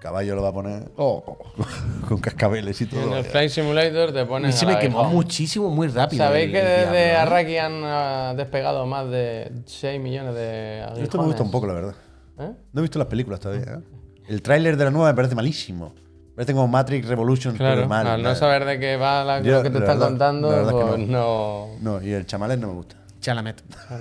Caballo 0.00 0.34
lo 0.34 0.42
va 0.42 0.48
a 0.48 0.52
poner 0.52 0.90
Oh. 0.96 1.36
con 2.08 2.18
cascabeles 2.18 2.80
y 2.80 2.84
En 2.84 2.90
todo. 2.90 3.16
el 3.18 3.24
Flight 3.24 3.50
Simulator 3.50 4.12
te 4.12 4.20
A 4.20 4.26
ponen. 4.26 4.46
mí 4.48 4.52
se 4.56 4.64
me 4.66 4.78
quemó 4.78 5.04
muchísimo, 5.04 5.68
muy 5.70 5.88
rápido. 5.88 6.24
¿Sabéis 6.24 6.46
el- 6.46 6.52
que 6.52 6.62
desde. 6.62 7.12
Arraki 7.16 7.56
han 7.58 7.82
ah, 7.84 8.32
despegado 8.36 8.86
más 8.86 9.08
de 9.10 9.52
6 9.66 10.00
millones 10.00 10.34
de 10.34 10.80
aguijones? 10.82 11.04
Esto 11.04 11.18
me 11.18 11.24
gusta 11.24 11.42
un 11.42 11.50
poco, 11.50 11.66
la 11.66 11.74
verdad. 11.74 11.94
¿Eh? 12.38 12.50
No 12.72 12.80
he 12.80 12.82
visto 12.82 12.98
las 12.98 13.08
películas 13.08 13.40
todavía. 13.40 13.74
¿eh? 13.74 13.80
El 14.28 14.40
tráiler 14.42 14.76
de 14.78 14.84
la 14.84 14.90
nueva 14.90 15.08
me 15.08 15.14
parece 15.14 15.34
malísimo. 15.34 15.94
Parece 16.34 16.54
como 16.54 16.68
Matrix 16.68 17.06
Revolution, 17.06 17.54
Claro, 17.56 17.76
pero 17.76 17.88
mal. 17.88 18.06
al 18.06 18.22
no 18.22 18.34
saber 18.34 18.64
de 18.64 18.78
qué 18.80 18.96
va 18.96 19.22
la- 19.24 19.42
Yo, 19.42 19.56
lo 19.58 19.62
que 19.62 19.68
te 19.68 19.80
la 19.80 19.84
están 19.84 19.98
verdad- 19.98 20.08
contando, 20.08 20.50
la 20.50 20.56
verdad 20.56 20.72
es 20.72 20.78
que 20.80 20.86
pues 20.96 21.08
no. 21.08 21.66
No, 21.82 22.00
y 22.02 22.12
el 22.12 22.24
chamalés 22.24 22.58
no 22.58 22.68
me 22.68 22.74
gusta. 22.74 22.96
Chalamet. 23.20 23.62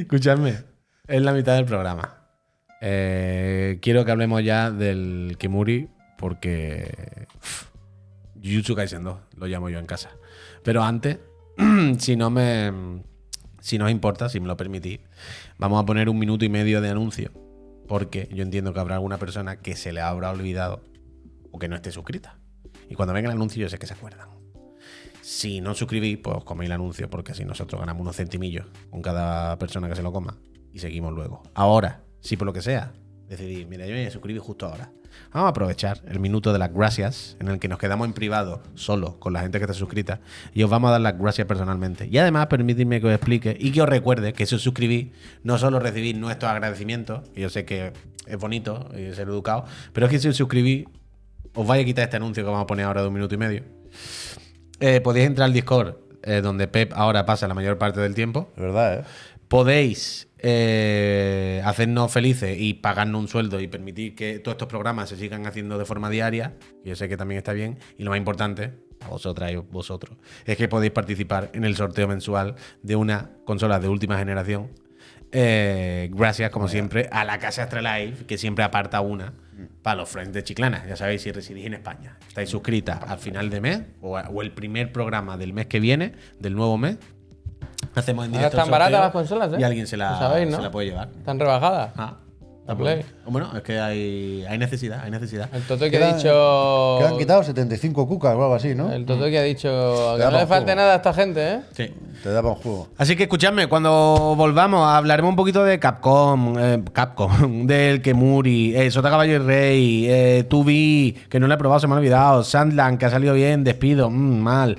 Escuchadme, 0.00 0.56
es 1.08 1.22
la 1.22 1.32
mitad 1.32 1.56
del 1.56 1.64
programa. 1.64 2.16
Eh, 2.80 3.78
quiero 3.80 4.04
que 4.04 4.12
hablemos 4.12 4.44
ya 4.44 4.70
del 4.70 5.36
Kimuri 5.38 5.88
porque 6.16 7.26
uf, 7.36 7.66
Jujutsu 8.36 8.76
Kaisen 8.76 9.02
2 9.02 9.18
lo 9.36 9.46
llamo 9.46 9.70
yo 9.70 9.78
en 9.78 9.86
casa. 9.86 10.10
Pero 10.62 10.82
antes, 10.82 11.18
si 11.98 12.14
no 12.14 12.30
me 12.30 13.02
si 13.60 13.78
no 13.78 13.86
os 13.86 13.90
importa, 13.90 14.28
si 14.28 14.38
me 14.38 14.46
lo 14.46 14.56
permitís, 14.56 15.00
vamos 15.58 15.82
a 15.82 15.86
poner 15.86 16.08
un 16.08 16.18
minuto 16.18 16.44
y 16.44 16.48
medio 16.48 16.80
de 16.80 16.90
anuncio 16.90 17.32
porque 17.88 18.28
yo 18.32 18.42
entiendo 18.42 18.72
que 18.74 18.80
habrá 18.80 18.96
alguna 18.96 19.16
persona 19.18 19.56
que 19.56 19.74
se 19.74 19.92
le 19.92 20.02
habrá 20.02 20.30
olvidado 20.30 20.84
o 21.50 21.58
que 21.58 21.68
no 21.68 21.74
esté 21.74 21.90
suscrita. 21.90 22.38
Y 22.88 22.94
cuando 22.94 23.14
venga 23.14 23.30
el 23.30 23.36
anuncio 23.36 23.62
yo 23.62 23.68
sé 23.68 23.78
que 23.78 23.86
se 23.86 23.94
acuerdan. 23.94 24.28
Si 25.22 25.60
no 25.60 25.72
os 25.72 25.78
suscribís, 25.78 26.18
pues 26.18 26.44
coméis 26.44 26.68
el 26.68 26.72
anuncio, 26.72 27.10
porque 27.10 27.32
así 27.32 27.44
nosotros 27.44 27.80
ganamos 27.80 28.02
unos 28.02 28.16
centimillos 28.16 28.66
con 28.90 29.02
cada 29.02 29.58
persona 29.58 29.88
que 29.88 29.96
se 29.96 30.02
lo 30.02 30.12
coma 30.12 30.38
y 30.78 30.80
seguimos 30.80 31.12
luego. 31.12 31.42
Ahora, 31.54 32.02
si 32.20 32.36
por 32.36 32.46
lo 32.46 32.52
que 32.52 32.62
sea 32.62 32.92
decidís, 33.28 33.66
mira, 33.66 33.84
yo 33.84 33.94
me 33.94 34.10
suscribí 34.10 34.38
justo 34.38 34.66
ahora. 34.66 34.90
Vamos 35.32 35.48
a 35.48 35.50
aprovechar 35.50 36.00
el 36.06 36.20
minuto 36.20 36.52
de 36.52 36.60
las 36.60 36.72
gracias 36.72 37.36
en 37.40 37.48
el 37.48 37.58
que 37.58 37.66
nos 37.66 37.78
quedamos 37.78 38.06
en 38.06 38.12
privado, 38.12 38.62
solo, 38.74 39.18
con 39.18 39.32
la 39.32 39.40
gente 39.40 39.58
que 39.58 39.64
está 39.64 39.74
suscrita, 39.74 40.20
y 40.54 40.62
os 40.62 40.70
vamos 40.70 40.88
a 40.88 40.92
dar 40.92 41.00
las 41.00 41.18
gracias 41.18 41.46
personalmente. 41.48 42.06
Y 42.10 42.16
además, 42.18 42.46
permitidme 42.46 43.00
que 43.00 43.08
os 43.08 43.12
explique 43.12 43.56
y 43.58 43.72
que 43.72 43.82
os 43.82 43.88
recuerde 43.88 44.32
que 44.32 44.46
si 44.46 44.54
os 44.54 44.62
suscribís, 44.62 45.08
no 45.42 45.58
solo 45.58 45.80
recibís 45.80 46.16
nuestros 46.16 46.50
agradecimientos, 46.52 47.28
que 47.30 47.40
yo 47.40 47.50
sé 47.50 47.64
que 47.64 47.92
es 48.26 48.38
bonito 48.38 48.88
y 48.92 49.12
ser 49.14 49.28
educado, 49.28 49.64
pero 49.92 50.06
es 50.06 50.12
que 50.12 50.20
si 50.20 50.28
os 50.28 50.36
suscribís, 50.36 50.86
os 51.54 51.66
vais 51.66 51.82
a 51.82 51.84
quitar 51.84 52.04
este 52.04 52.16
anuncio 52.16 52.44
que 52.44 52.50
vamos 52.50 52.62
a 52.62 52.66
poner 52.66 52.86
ahora 52.86 53.02
de 53.02 53.08
un 53.08 53.14
minuto 53.14 53.34
y 53.34 53.38
medio. 53.38 53.64
Eh, 54.78 55.00
podéis 55.00 55.26
entrar 55.26 55.46
al 55.46 55.52
Discord, 55.52 55.96
eh, 56.22 56.40
donde 56.40 56.68
Pep 56.68 56.92
ahora 56.94 57.26
pasa 57.26 57.48
la 57.48 57.54
mayor 57.54 57.78
parte 57.78 57.98
del 58.00 58.14
tiempo. 58.14 58.52
De 58.54 58.62
verdad, 58.62 59.00
¿eh? 59.00 59.04
Podéis 59.48 60.27
eh, 60.40 61.60
hacernos 61.64 62.12
felices 62.12 62.56
y 62.58 62.74
pagarnos 62.74 63.20
un 63.20 63.28
sueldo 63.28 63.60
y 63.60 63.68
permitir 63.68 64.14
que 64.14 64.38
todos 64.38 64.54
estos 64.54 64.68
programas 64.68 65.08
se 65.08 65.16
sigan 65.16 65.46
haciendo 65.46 65.78
de 65.78 65.84
forma 65.84 66.10
diaria. 66.10 66.54
Yo 66.84 66.94
sé 66.96 67.08
que 67.08 67.16
también 67.16 67.38
está 67.38 67.52
bien. 67.52 67.78
Y 67.96 68.04
lo 68.04 68.10
más 68.10 68.18
importante, 68.18 68.72
a 69.00 69.08
vosotras 69.08 69.52
y 69.52 69.56
vosotros, 69.56 70.16
es 70.44 70.56
que 70.56 70.68
podéis 70.68 70.92
participar 70.92 71.50
en 71.54 71.64
el 71.64 71.76
sorteo 71.76 72.08
mensual 72.08 72.54
de 72.82 72.96
una 72.96 73.30
consola 73.44 73.78
de 73.80 73.88
última 73.88 74.18
generación. 74.18 74.70
Eh, 75.30 76.08
gracias, 76.12 76.50
como 76.50 76.68
siempre, 76.68 77.08
a 77.12 77.24
la 77.24 77.38
Casa 77.38 77.64
Astralife, 77.64 78.24
que 78.24 78.38
siempre 78.38 78.64
aparta 78.64 79.00
una 79.02 79.34
para 79.82 79.96
los 79.96 80.08
friends 80.08 80.32
de 80.32 80.42
Chiclana. 80.42 80.86
Ya 80.88 80.96
sabéis, 80.96 81.20
si 81.22 81.32
residís 81.32 81.66
en 81.66 81.74
España, 81.74 82.16
estáis 82.28 82.48
suscritas 82.48 83.00
al 83.06 83.18
final 83.18 83.50
de 83.50 83.60
mes 83.60 83.82
o, 84.00 84.16
a- 84.16 84.28
o 84.30 84.40
el 84.40 84.52
primer 84.52 84.90
programa 84.92 85.36
del 85.36 85.52
mes 85.52 85.66
que 85.66 85.80
viene, 85.80 86.12
del 86.38 86.54
nuevo 86.54 86.78
mes. 86.78 86.96
Hacemos 87.94 88.26
en 88.26 88.32
directo. 88.32 88.56
están 88.56 88.70
baratas 88.70 89.00
las 89.00 89.10
consolas, 89.12 89.52
¿eh? 89.52 89.56
Y 89.58 89.62
alguien 89.64 89.86
se 89.86 89.96
la, 89.96 90.12
Lo 90.12 90.18
sabéis, 90.18 90.50
¿no? 90.50 90.56
se 90.56 90.62
la 90.62 90.70
puede 90.70 90.88
llevar. 90.88 91.08
Están 91.18 91.38
rebajadas. 91.40 91.90
Ah, 91.96 92.14
La 92.66 92.72
está 92.74 92.76
Play. 92.76 93.04
bueno. 93.26 93.50
Es 93.56 93.62
que 93.62 93.80
hay, 93.80 94.44
hay 94.48 94.58
necesidad, 94.58 95.00
hay 95.02 95.10
necesidad. 95.10 95.48
El 95.52 95.62
Toto 95.62 95.88
que 95.90 95.96
ha 96.02 96.14
dicho. 96.14 96.96
Que 97.00 97.06
han 97.06 97.18
quitado 97.18 97.42
75 97.42 98.06
cucas 98.06 98.34
o 98.34 98.42
algo 98.42 98.54
así, 98.54 98.74
¿no? 98.74 98.92
El 98.92 99.06
Toto 99.06 99.24
que 99.24 99.38
ha 99.38 99.42
dicho 99.42 99.68
que 100.16 100.22
da 100.22 100.30
no 100.30 100.38
le 100.38 100.46
falte 100.46 100.74
nada 100.74 100.92
a 100.92 100.96
esta 100.96 101.12
gente, 101.14 101.54
¿eh? 101.54 101.60
Sí. 101.72 101.92
Te 102.22 102.30
daba 102.30 102.50
un 102.50 102.56
juego. 102.56 102.88
Así 102.98 103.14
que 103.16 103.22
escuchadme, 103.22 103.68
cuando 103.68 104.34
volvamos 104.36 104.86
hablaremos 104.86 105.30
un 105.30 105.36
poquito 105.36 105.64
de 105.64 105.78
Capcom, 105.78 106.58
eh, 106.58 106.82
Capcom, 106.92 107.66
del 107.66 108.02
Kemuri, 108.02 108.74
eh, 108.76 108.90
Sota 108.90 109.08
Caballo 109.08 109.34
y 109.34 109.38
Rey, 109.38 110.06
eh, 110.08 110.46
2B, 110.48 111.28
que 111.28 111.38
no 111.40 111.46
lo 111.46 111.54
he 111.54 111.56
probado, 111.56 111.80
se 111.80 111.86
me 111.86 111.94
ha 111.94 111.96
olvidado, 111.98 112.42
Sandland, 112.44 112.98
que 112.98 113.06
ha 113.06 113.10
salido 113.10 113.34
bien, 113.34 113.62
Despido, 113.64 114.10
mm, 114.10 114.38
mal. 114.40 114.76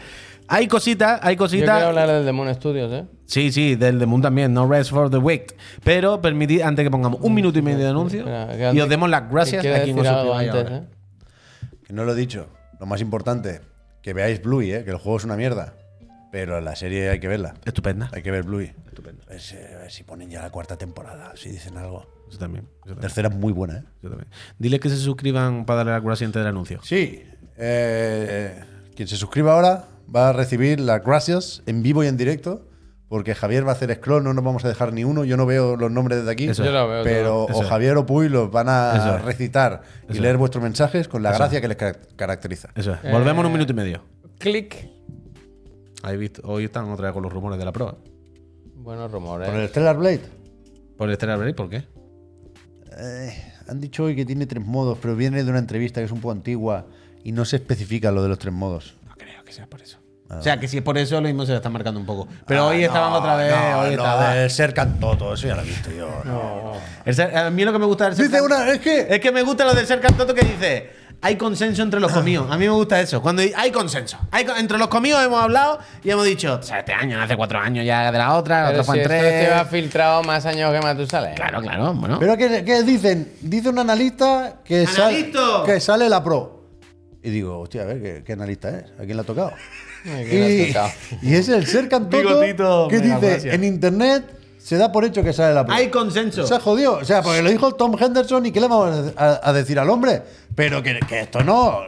Hay 0.51 0.67
cositas, 0.67 1.19
hay 1.21 1.35
Yo 1.35 1.45
quiero 1.47 1.67
cositas. 1.67 1.83
hablar 1.83 2.07
del 2.09 2.25
Demon 2.25 2.53
Studios, 2.55 2.91
¿eh? 2.91 3.05
Sí, 3.27 3.51
sí, 3.51 3.75
del 3.75 3.99
The 3.99 4.05
Moon 4.07 4.21
también, 4.21 4.51
No 4.51 4.67
Rest 4.67 4.89
for 4.89 5.09
the 5.11 5.17
Wicked. 5.17 5.55
Pero 5.83 6.19
permitid, 6.21 6.61
antes 6.61 6.83
que 6.83 6.89
pongamos 6.89 7.19
un 7.21 7.35
minuto 7.35 7.59
y 7.59 7.61
medio 7.61 7.79
de 7.83 7.89
anuncio, 7.89 8.25
y 8.73 8.79
os 8.79 8.89
demos 8.89 9.09
las 9.11 9.29
gracias 9.29 9.63
a 9.65 9.83
quien 9.83 9.99
os 9.99 10.07
antes. 10.07 10.65
¿eh? 10.71 10.83
Que 11.85 11.93
no 11.93 12.03
lo 12.03 12.13
he 12.13 12.15
dicho. 12.15 12.47
Lo 12.79 12.87
más 12.87 12.99
importante, 13.01 13.61
que 14.01 14.13
veáis 14.13 14.41
Bluey, 14.41 14.71
¿eh? 14.73 14.83
que 14.83 14.89
el 14.89 14.97
juego 14.97 15.17
es 15.19 15.23
una 15.23 15.35
mierda. 15.35 15.75
Pero 16.31 16.61
la 16.61 16.75
serie 16.75 17.09
hay 17.09 17.19
que 17.19 17.27
verla. 17.27 17.53
Estupenda. 17.65 18.09
Hay 18.13 18.21
que 18.23 18.31
ver 18.31 18.43
Bluey. 18.43 18.73
Estupenda. 18.87 19.23
A 19.27 19.29
ver 19.31 19.41
si, 19.41 19.55
a 19.55 19.77
ver 19.79 19.91
si 19.91 20.03
ponen 20.03 20.29
ya 20.29 20.41
la 20.41 20.49
cuarta 20.51 20.77
temporada, 20.77 21.31
si 21.35 21.49
dicen 21.49 21.77
algo. 21.77 22.07
Yo 22.31 22.37
también. 22.37 22.65
Yo 22.65 22.69
La 22.69 22.81
también. 22.85 23.01
tercera 23.01 23.29
es 23.29 23.35
muy 23.35 23.51
buena, 23.53 23.77
¿eh? 23.77 23.83
yo 24.01 24.09
también. 24.09 24.29
Dile 24.57 24.79
que 24.79 24.89
se 24.89 24.97
suscriban 24.97 25.65
para 25.65 25.83
darle 25.83 26.05
gracias 26.05 26.27
antes 26.27 26.39
del 26.39 26.47
anuncio. 26.49 26.79
Sí. 26.83 27.23
eh, 27.57 28.59
quien 28.95 29.07
se 29.07 29.15
suscriba 29.15 29.53
ahora 29.53 29.85
va 30.13 30.29
a 30.29 30.33
recibir 30.33 30.79
las 30.79 31.03
gracias 31.03 31.61
en 31.65 31.83
vivo 31.83 32.03
y 32.03 32.07
en 32.07 32.17
directo. 32.17 32.65
Porque 33.07 33.33
Javier 33.33 33.65
va 33.65 33.71
a 33.71 33.73
hacer 33.73 33.91
scroll, 33.95 34.23
no 34.23 34.35
nos 34.35 34.43
vamos 34.45 34.63
a 34.65 34.67
dejar 34.67 34.93
ni 34.93 35.03
uno. 35.03 35.23
Yo 35.25 35.35
no 35.35 35.47
veo 35.47 35.75
los 35.75 35.89
nombres 35.91 36.19
desde 36.19 36.31
aquí. 36.31 36.47
Eso 36.47 36.63
Yo 36.63 36.71
lo 36.71 36.87
veo. 36.87 37.03
Pero 37.03 37.47
Eso 37.49 37.57
o. 37.59 37.63
Javier 37.63 37.97
o 37.97 38.05
Puy 38.05 38.29
los 38.29 38.51
van 38.51 38.67
a 38.69 38.93
Eso 38.97 39.25
recitar 39.25 39.81
y 40.07 40.11
Eso 40.13 40.21
leer 40.21 40.35
es. 40.35 40.39
vuestros 40.39 40.63
mensajes 40.63 41.07
con 41.07 41.23
la 41.23 41.31
gracia 41.33 41.59
que 41.59 41.67
les 41.67 41.75
ca- 41.77 41.97
caracteriza. 42.15 42.69
Eso 42.75 42.93
es. 42.93 43.11
Volvemos 43.11 43.39
en 43.41 43.45
un 43.47 43.53
minuto 43.53 43.71
y 43.71 43.75
medio. 43.75 44.03
Ahí 46.03 46.17
visto, 46.17 46.43
hoy 46.45 46.65
están 46.65 46.87
otra 46.91 47.07
vez 47.07 47.13
con 47.13 47.23
los 47.23 47.33
rumores 47.33 47.57
de 47.57 47.65
la 47.65 47.71
prueba. 47.71 47.95
Buenos 48.75 49.11
rumores. 49.11 49.49
Por 49.49 49.59
el 49.59 49.67
Stellar 49.69 49.97
Blade. 49.97 50.21
Por 50.95 51.09
el 51.09 51.15
Stellar 51.15 51.37
Blade, 51.39 51.53
¿por 51.55 51.67
qué? 51.69 51.83
Eh, 52.97 53.33
han 53.67 53.79
dicho 53.79 54.03
hoy 54.03 54.15
que 54.15 54.25
tiene 54.25 54.45
tres 54.45 54.63
modos, 54.65 54.97
pero 55.01 55.15
viene 55.15 55.43
de 55.43 55.49
una 55.49 55.59
entrevista 55.59 55.99
que 55.99 56.05
es 56.05 56.11
un 56.11 56.21
poco 56.21 56.31
antigua 56.31 56.85
y 57.23 57.31
no 57.31 57.43
se 57.43 57.55
especifica 57.57 58.11
lo 58.11 58.21
de 58.23 58.29
los 58.29 58.37
tres 58.39 58.53
modos. 58.53 58.95
No 59.07 59.15
creo 59.17 59.43
que 59.43 59.51
sea 59.51 59.67
por 59.67 59.81
eso. 59.81 59.98
O 60.29 60.41
sea, 60.41 60.59
que 60.59 60.67
si 60.67 60.77
es 60.77 60.83
por 60.83 60.97
eso, 60.97 61.15
lo 61.15 61.21
mismo 61.27 61.45
se 61.45 61.51
la 61.51 61.57
están 61.57 61.73
marcando 61.73 61.99
un 61.99 62.05
poco. 62.05 62.27
Pero 62.45 62.67
hoy 62.67 62.83
Ah, 62.83 62.87
estaban 62.87 63.11
no, 63.11 63.17
otra 63.17 63.35
vez. 63.35 63.51
no, 63.55 63.79
hoy 63.79 63.89
estaba. 63.91 64.33
del 64.35 64.49
ser 64.51 64.73
cantoto, 64.73 65.33
eso 65.33 65.47
ya 65.47 65.55
lo 65.55 65.61
he 65.61 65.65
visto 65.65 65.89
yo. 65.91 66.07
no. 66.25 66.73
El 67.05 67.15
ser- 67.15 67.35
a 67.35 67.49
mí 67.49 67.63
lo 67.63 67.71
que 67.71 67.79
me 67.79 67.85
gusta 67.85 68.05
del 68.05 68.15
ser 68.15 68.25
Dice 68.27 68.37
can- 68.37 68.45
una, 68.45 68.69
es 68.71 68.79
que 68.79 69.07
Es 69.09 69.19
que 69.19 69.31
me 69.31 69.41
gusta 69.41 69.65
lo 69.65 69.73
del 69.73 69.87
ser 69.87 69.99
cantoto 70.01 70.33
que 70.33 70.45
dice. 70.45 70.99
Hay 71.21 71.35
consenso 71.35 71.81
entre 71.83 71.99
los 71.99 72.13
comidos. 72.13 72.49
A 72.49 72.55
mí 72.57 72.63
me 72.63 72.71
gusta 72.71 73.01
eso. 73.01 73.21
Cuando 73.21 73.41
hay 73.41 73.71
consenso. 73.71 74.17
Hay 74.31 74.45
entre 74.57 74.77
los 74.77 74.87
comidos 74.87 75.21
hemos 75.21 75.41
hablado 75.43 75.79
y 76.01 76.09
hemos 76.11 76.23
dicho, 76.23 76.57
o 76.61 76.63
sea, 76.63 76.79
este 76.79 76.93
año, 76.93 77.17
no 77.17 77.23
hace 77.23 77.35
cuatro 77.35 77.59
años 77.59 77.85
ya 77.85 78.09
de 78.09 78.17
la 78.17 78.35
otra, 78.35 78.63
la 78.63 78.69
otra 78.69 78.83
fue 78.85 78.95
si 78.95 78.99
en 79.01 79.11
esto 79.11 79.25
tres. 79.27 79.43
lleva 79.49 79.65
filtrado 79.65 80.23
más 80.23 80.45
años 80.45 80.71
que 80.71 80.79
Matusalén. 80.79 81.35
Claro, 81.35 81.59
claro, 81.61 81.93
bueno. 81.93 82.19
Pero 82.21 82.37
¿qué, 82.37 82.63
qué 82.63 82.83
dicen? 82.83 83.33
Dice 83.41 83.67
un 83.67 83.79
analista 83.79 84.61
que, 84.63 84.87
sal- 84.87 85.31
que 85.65 85.81
sale 85.81 86.07
la 86.07 86.23
pro. 86.23 86.63
Y 87.21 87.31
digo, 87.31 87.59
hostia, 87.59 87.81
a 87.81 87.85
ver, 87.85 88.01
¿qué, 88.01 88.23
qué 88.25 88.31
analista 88.33 88.69
es? 88.69 88.85
¿A 88.97 89.03
quién 89.03 89.17
le 89.17 89.21
ha 89.23 89.25
tocado? 89.25 89.51
Ay, 90.05 90.25
¿quién 90.29 90.41
le 90.41 90.77
ha 90.79 90.93
Y, 91.21 91.33
es 91.35 91.49
el 91.49 91.65
ser 91.67 91.89
cantoto 91.89 92.41
Bigotito, 92.41 92.87
que 92.89 92.99
dice, 92.99 93.53
en 93.53 93.63
internet 93.63 94.25
se 94.57 94.77
da 94.77 94.91
por 94.91 95.03
hecho 95.05 95.23
que 95.23 95.33
sale 95.33 95.53
la 95.53 95.65
pro. 95.65 95.73
Hay 95.75 95.89
consenso. 95.89 96.45
Se 96.45 96.55
ha 96.55 96.59
jodido. 96.59 96.93
O 96.93 97.05
sea, 97.05 97.21
porque 97.21 97.41
lo 97.41 97.49
dijo 97.49 97.71
Tom 97.73 97.95
Henderson 97.99 98.45
y 98.45 98.51
¿qué 98.51 98.59
le 98.61 98.67
vamos 98.67 99.13
a, 99.17 99.39
a 99.49 99.53
decir 99.53 99.79
al 99.79 99.89
hombre? 99.89 100.21
Pero 100.55 100.83
que, 100.83 100.99
que 101.07 101.21
esto 101.21 101.43
no. 101.43 101.79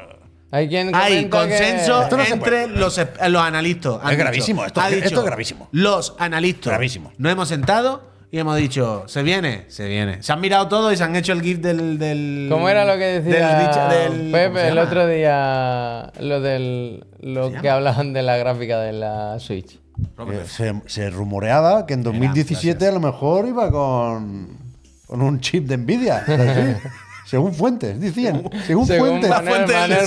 Hay 0.54 0.68
quien 0.68 0.94
Hay 0.94 1.24
que- 1.24 1.30
consenso 1.30 2.04
Esto 2.04 2.18
no 2.18 2.24
entre 2.24 2.68
los, 2.68 3.00
los 3.30 3.42
analistas. 3.42 3.96
Es 4.12 4.18
gravísimo, 4.18 4.66
esto- 4.66 4.82
esto 4.82 5.20
es 5.20 5.26
gravísimo. 5.26 5.70
Los 5.72 6.16
analistas. 6.20 6.72
Gravísimo. 6.72 7.14
Nos 7.18 7.32
hemos 7.32 7.48
sentado 7.48 8.04
y 8.32 8.40
hemos 8.40 8.56
dicho, 8.58 9.04
¿se 9.08 9.24
viene? 9.24 9.66
Se 9.68 9.88
viene. 9.88 10.24
Se 10.24 10.32
han 10.32 10.40
mirado 10.40 10.68
todo 10.70 10.92
y 10.92 10.98
se 10.98 11.04
han 11.04 11.16
hecho 11.16 11.34
el 11.34 11.42
gif 11.42 11.60
del. 11.60 12.00
del 12.00 12.48
¿Cómo 12.50 12.70
era 12.70 12.86
lo 12.86 12.94
que 12.98 13.20
decía 13.22 13.88
del 13.90 13.90
del- 13.90 14.20
¿cómo 14.20 14.32
Pepe 14.32 14.68
el 14.70 14.78
otro 14.78 15.06
día? 15.08 16.12
Lo 16.20 16.40
del. 16.42 17.06
Lo 17.20 17.52
que 17.52 17.70
hablaban 17.70 18.14
de 18.14 18.22
la 18.24 18.38
gráfica 18.38 18.80
de 18.80 18.94
la 18.94 19.38
Switch. 19.40 19.80
Que 20.18 20.46
se, 20.48 20.74
se 20.88 21.10
rumoreaba 21.10 21.86
que 21.86 21.94
en 21.94 22.04
2017 22.04 22.88
a 22.88 22.92
lo 22.92 23.00
mejor 23.02 23.48
iba 23.48 23.70
con, 23.70 24.58
con 25.06 25.22
un 25.22 25.40
chip 25.42 25.68
de 25.68 25.78
Nvidia. 25.78 26.18
así. 26.28 26.88
Según 27.26 27.54
fuentes, 27.54 28.00
decían. 28.00 28.44
Según, 28.66 28.88
Según 28.88 29.08
fuentes. 29.22 29.30
Manuel, 29.30 29.54
fuente 29.56 29.74
Manuel 29.74 30.06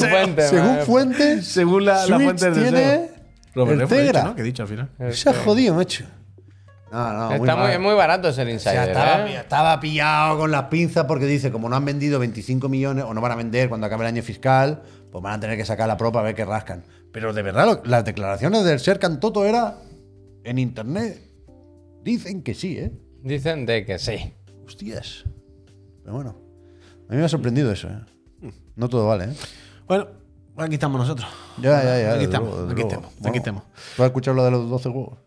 según 0.48 0.78
fuentes. 0.86 1.46
Según 1.46 1.84
la, 1.84 2.06
la 2.06 2.16
fuente 2.18 2.50
del 2.50 2.62
tiene. 2.62 3.10
Robert 3.54 3.72
el 3.74 3.80
he 3.82 3.84
dicho, 3.84 3.94
Tegra. 3.96 4.24
¿no? 4.24 4.34
Que 4.34 4.40
he 4.40 4.44
dicho 4.44 4.62
al 4.62 4.68
final. 4.68 4.88
Se 5.12 5.30
ha 5.30 5.34
jodido, 5.34 5.74
macho. 5.74 6.04
No, 6.94 7.12
no, 7.12 7.32
Está 7.34 7.56
muy, 7.56 7.64
mal. 7.70 7.80
muy 7.80 7.94
barato 7.94 8.32
ser 8.32 8.46
O 8.46 8.50
insider. 8.50 8.74
sea, 8.74 8.84
estaba, 8.86 9.28
¿eh? 9.28 9.36
estaba 9.36 9.80
pillado 9.80 10.38
con 10.38 10.50
las 10.52 10.64
pinzas 10.64 11.06
porque 11.06 11.26
dice, 11.26 11.50
como 11.50 11.68
no 11.68 11.74
han 11.74 11.84
vendido 11.84 12.20
25 12.20 12.68
millones 12.68 13.04
o 13.04 13.12
no 13.12 13.20
van 13.20 13.32
a 13.32 13.34
vender 13.36 13.68
cuando 13.68 13.86
acabe 13.88 14.04
el 14.04 14.08
año 14.14 14.22
fiscal, 14.22 14.82
pues 15.10 15.20
van 15.22 15.34
a 15.34 15.40
tener 15.40 15.56
que 15.56 15.64
sacar 15.64 15.88
la 15.88 15.96
propa 15.96 16.20
a 16.20 16.22
ver 16.22 16.36
qué 16.36 16.44
rascan. 16.44 16.84
Pero 17.12 17.32
de 17.32 17.42
verdad, 17.42 17.66
lo- 17.66 17.82
las 17.84 18.04
declaraciones 18.04 18.64
del 18.64 18.78
Serkan 18.78 19.18
Toto 19.18 19.44
era 19.44 19.78
en 20.44 20.58
internet. 20.58 21.20
Dicen 22.04 22.42
que 22.42 22.54
sí, 22.54 22.78
¿eh? 22.78 22.92
Dicen 23.22 23.66
de 23.66 23.84
que 23.84 23.98
sí. 23.98 24.32
Hostias. 24.64 25.24
Pero 26.02 26.14
bueno, 26.14 26.36
a 27.08 27.12
mí 27.12 27.18
me 27.18 27.24
ha 27.24 27.28
sorprendido 27.28 27.72
eso, 27.72 27.88
¿eh? 27.88 28.52
No 28.76 28.88
todo 28.88 29.06
vale, 29.08 29.24
¿eh? 29.24 29.34
Bueno, 29.88 30.06
aquí 30.58 30.74
estamos 30.74 31.00
nosotros. 31.00 31.28
Ya, 31.58 31.82
ya, 31.82 31.98
ya. 32.00 32.14
Aquí 32.14 32.24
estamos, 32.24 32.50
luego, 32.54 32.70
aquí 32.72 32.82
estamos, 32.82 33.06
aquí 33.06 33.20
Bueno, 33.22 33.36
estamos. 33.38 33.62
¿Tú 33.96 34.02
has 34.02 34.06
escuchado 34.06 34.36
lo 34.36 34.44
de 34.44 34.50
los 34.52 34.70
12 34.70 34.88
huevos? 34.90 35.18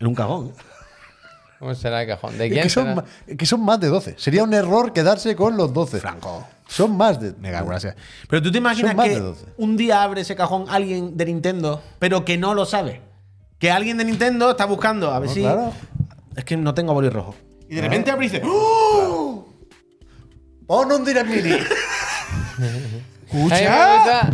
En 0.00 0.06
un 0.06 0.14
cagón. 0.14 0.52
¿Cómo 1.58 1.74
será 1.74 2.02
el 2.02 2.08
cajón? 2.08 2.38
¿De 2.38 2.46
Es 2.46 2.52
quién 2.52 2.62
que, 2.64 2.68
son, 2.70 3.04
que 3.36 3.46
son 3.46 3.64
más 3.64 3.80
de 3.80 3.88
12. 3.88 4.14
Sería 4.16 4.44
un 4.44 4.54
error 4.54 4.92
quedarse 4.92 5.34
con 5.34 5.56
los 5.56 5.72
12. 5.72 5.98
Franco. 6.00 6.46
Son 6.68 6.96
más 6.96 7.18
de. 7.20 7.32
Mega 7.40 7.62
gracias. 7.62 7.96
Pero 8.28 8.42
tú 8.42 8.52
te 8.52 8.58
imaginas 8.58 8.94
que 8.94 9.08
de 9.10 9.20
12. 9.20 9.44
un 9.56 9.76
día 9.76 10.02
abre 10.02 10.20
ese 10.20 10.36
cajón 10.36 10.66
alguien 10.68 11.16
de 11.16 11.24
Nintendo, 11.24 11.82
pero 11.98 12.24
que 12.24 12.36
no 12.38 12.54
lo 12.54 12.64
sabe. 12.66 13.00
Que 13.58 13.70
alguien 13.72 13.96
de 13.98 14.04
Nintendo 14.04 14.50
está 14.50 14.66
buscando 14.66 15.10
a 15.12 15.18
ver 15.18 15.28
No, 15.30 15.34
si. 15.34 15.40
claro. 15.40 15.72
Es 16.36 16.44
que 16.44 16.56
no 16.56 16.74
tengo 16.74 16.94
boli 16.94 17.08
rojo. 17.08 17.34
Y 17.68 17.74
de 17.74 17.80
repente 17.82 18.10
abre 18.12 18.26
y 18.26 18.28
dice. 18.28 18.42
¡Oh! 18.46 19.46
¡Pon 20.66 20.92
un 20.92 21.04
Direct 21.04 21.26
Mini! 21.28 21.56
¡Escucha! 23.26 24.30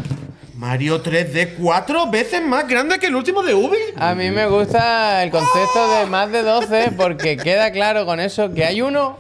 Mario 0.57 1.03
3D 1.03 1.55
cuatro 1.59 2.09
veces 2.11 2.41
más 2.47 2.69
grande 2.69 2.99
que 2.99 3.07
el 3.07 3.15
último 3.17 3.43
de 3.43 3.55
Ubi. 3.55 3.77
a 3.97 4.15
mí 4.15 4.31
me 4.31 4.47
gusta 4.47 5.23
el 5.25 5.31
concepto 5.31 5.99
de 5.99 6.07
más 6.07 6.31
de 6.31 6.43
12 6.43 6.93
porque 6.97 7.37
queda 7.37 7.73
claro 7.73 8.07
con 8.07 8.21
eso 8.21 8.53
que 8.55 8.65
hay 8.65 8.81
uno 8.81 9.19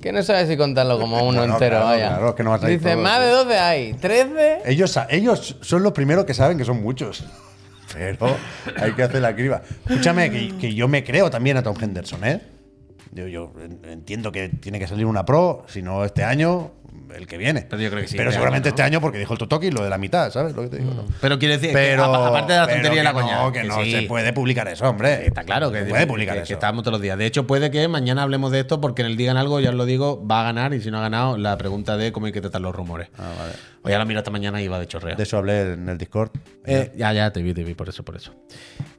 que 0.00 0.12
no 0.12 0.22
sabe 0.22 0.46
si 0.46 0.56
contarlo 0.56 0.98
como 0.98 1.26
uno 1.26 1.42
entero. 1.44 1.76
claro, 1.76 1.84
vaya. 1.86 2.08
claro, 2.08 2.28
es 2.30 2.34
que 2.36 2.42
no 2.44 2.50
va 2.50 2.56
a 2.56 2.58
salir 2.60 2.78
Dice, 2.78 2.92
todo, 2.92 3.02
más 3.02 3.20
de 3.20 3.28
12 3.28 3.58
hay. 3.58 3.92
13. 3.94 4.58
ellos, 4.66 4.98
ellos 5.10 5.56
son 5.62 5.82
los 5.82 5.92
primeros 5.92 6.24
que 6.24 6.32
saben 6.34 6.56
que 6.56 6.64
son 6.64 6.80
muchos. 6.82 7.24
Pero 7.92 8.36
hay 8.80 8.92
que 8.92 9.02
hacer 9.02 9.20
la 9.22 9.34
criba. 9.34 9.62
Escúchame, 9.88 10.30
que, 10.30 10.56
que 10.58 10.74
yo 10.74 10.86
me 10.88 11.02
creo 11.02 11.28
también 11.30 11.56
a 11.56 11.62
Tom 11.62 11.76
Henderson, 11.80 12.24
¿eh? 12.24 12.40
Yo, 13.12 13.26
yo 13.26 13.52
en- 13.62 13.80
entiendo 13.90 14.30
que 14.32 14.48
tiene 14.48 14.78
que 14.78 14.86
salir 14.86 15.06
una 15.06 15.24
pro, 15.24 15.64
si 15.68 15.82
no 15.82 16.04
este 16.04 16.22
año, 16.22 16.72
el 17.14 17.26
que 17.26 17.36
viene. 17.38 17.66
Pero 17.68 17.82
yo 17.82 17.90
creo 17.90 18.02
que 18.02 18.08
sí, 18.08 18.16
Pero 18.16 18.30
seguramente 18.32 18.68
este 18.70 18.82
año, 18.82 19.00
porque 19.00 19.18
dijo 19.18 19.32
el 19.32 19.38
Totoki 19.38 19.70
lo 19.70 19.82
de 19.84 19.90
la 19.90 19.98
mitad, 19.98 20.30
¿sabes? 20.30 20.54
Lo 20.54 20.62
que 20.62 20.68
te 20.68 20.78
digo, 20.78 20.92
¿no? 20.94 21.04
Pero 21.20 21.38
quiere 21.38 21.58
decir, 21.58 21.70
Pero, 21.72 22.04
que, 22.10 22.16
a- 22.18 22.26
aparte 22.28 22.52
de 22.52 22.58
la 22.58 22.66
tontería 22.68 23.00
y 23.00 23.04
la 23.04 23.12
coña. 23.12 23.42
No, 23.42 23.52
que, 23.52 23.64
no 23.64 23.82
sí. 23.82 23.92
se 23.92 24.02
puede 24.02 24.32
publicar 24.32 24.68
eso, 24.68 24.88
hombre. 24.88 25.26
Está 25.26 25.44
claro 25.44 25.70
que 25.72 25.80
se 25.84 25.86
puede 25.86 26.06
publicar 26.06 26.34
que, 26.36 26.42
eso. 26.42 26.48
que 26.48 26.54
estamos 26.54 26.82
todos 26.82 26.92
los 26.92 27.00
días. 27.02 27.16
De 27.18 27.26
hecho, 27.26 27.46
puede 27.46 27.70
que 27.70 27.86
mañana 27.88 28.22
hablemos 28.22 28.52
de 28.52 28.60
esto 28.60 28.80
porque 28.80 29.02
en 29.02 29.08
el 29.08 29.16
Digan 29.16 29.36
Algo, 29.36 29.60
ya 29.60 29.70
os 29.70 29.74
lo 29.76 29.84
digo, 29.84 30.26
va 30.26 30.40
a 30.40 30.44
ganar 30.44 30.74
y 30.74 30.80
si 30.80 30.90
no 30.90 30.98
ha 30.98 31.02
ganado, 31.02 31.36
la 31.38 31.56
pregunta 31.58 31.96
de 31.96 32.12
cómo 32.12 32.26
hay 32.26 32.32
que 32.32 32.40
tratar 32.40 32.60
los 32.60 32.74
rumores. 32.74 33.08
Ah, 33.18 33.30
vale. 33.38 33.52
O 33.82 33.88
ya 33.88 33.98
lo 33.98 34.06
miro 34.06 34.18
esta 34.18 34.32
mañana 34.32 34.60
y 34.60 34.66
va 34.68 34.80
de 34.80 34.86
chorreo. 34.88 35.14
De 35.14 35.22
eso 35.22 35.38
hablé 35.38 35.72
en 35.74 35.88
el 35.88 35.96
Discord. 35.96 36.30
Eh, 36.64 36.90
ya, 36.96 37.12
ya, 37.12 37.32
te 37.32 37.40
vi, 37.40 37.54
te 37.54 37.62
vi, 37.62 37.74
por 37.74 37.88
eso, 37.88 38.04
por 38.04 38.16
eso. 38.16 38.32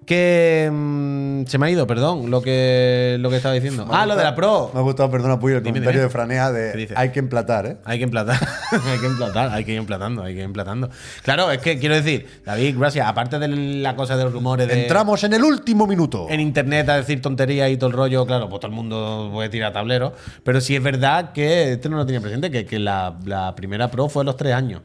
Que 0.05 0.69
mm, 0.71 1.43
se 1.47 1.57
me 1.57 1.65
ha 1.65 1.69
ido, 1.69 1.85
perdón, 1.85 2.31
lo 2.31 2.41
que, 2.41 3.17
lo 3.19 3.29
que 3.29 3.35
estaba 3.35 3.53
diciendo. 3.53 3.85
Me 3.85 3.93
Ah, 3.93 4.05
lo 4.05 4.15
de 4.15 4.23
la 4.23 4.33
Pro. 4.33 4.71
Me 4.73 4.79
ha 4.79 4.83
gustado, 4.83 5.11
perdona, 5.11 5.37
Puyo, 5.37 5.57
el 5.57 5.63
Dime, 5.63 5.73
comentario 5.79 5.99
dime. 5.99 6.07
de 6.07 6.09
Franea 6.09 6.47
¿Qué 6.47 6.87
de 6.87 6.93
hay 6.95 7.09
que 7.11 7.19
emplatar, 7.19 7.65
¿eh? 7.65 7.77
Hay 7.87 7.99
que 7.99 8.03
emplatar, 8.03 8.37
hay 8.85 8.99
que 8.99 9.05
emplatar, 9.05 9.49
hay 9.49 9.63
que 9.63 9.71
ir 9.71 9.77
emplatando, 9.77 10.21
hay 10.21 10.33
que 10.33 10.39
ir 10.39 10.45
emplatando. 10.45 10.89
Claro, 11.23 11.49
es 11.49 11.59
que 11.59 11.79
quiero 11.79 11.95
decir, 11.95 12.27
David, 12.45 12.75
gracias, 12.77 13.07
aparte 13.07 13.39
de 13.39 13.47
la 13.47 13.95
cosa 13.95 14.17
de 14.17 14.25
los 14.25 14.33
rumores 14.33 14.67
de 14.67 14.81
Entramos 14.81 15.23
en 15.23 15.31
el 15.31 15.41
último 15.41 15.87
minuto. 15.87 16.27
en 16.29 16.41
internet 16.41 16.89
a 16.89 16.97
decir 16.97 17.21
tonterías 17.21 17.71
y 17.71 17.77
todo 17.77 17.89
el 17.89 17.95
rollo, 17.95 18.25
claro, 18.25 18.49
pues 18.49 18.59
todo 18.59 18.69
el 18.69 18.75
mundo 18.75 19.29
puede 19.31 19.47
tirar 19.47 19.71
tablero, 19.71 20.13
pero 20.43 20.59
sí 20.59 20.75
es 20.75 20.83
verdad 20.83 21.31
que 21.31 21.71
este 21.73 21.87
no 21.87 21.95
lo 21.95 22.05
tenía 22.05 22.19
presente, 22.19 22.51
que, 22.51 22.65
que 22.65 22.77
la, 22.77 23.17
la 23.23 23.55
primera 23.55 23.89
Pro 23.89 24.09
fue 24.09 24.23
a 24.23 24.25
los 24.25 24.35
tres 24.35 24.53
años. 24.53 24.81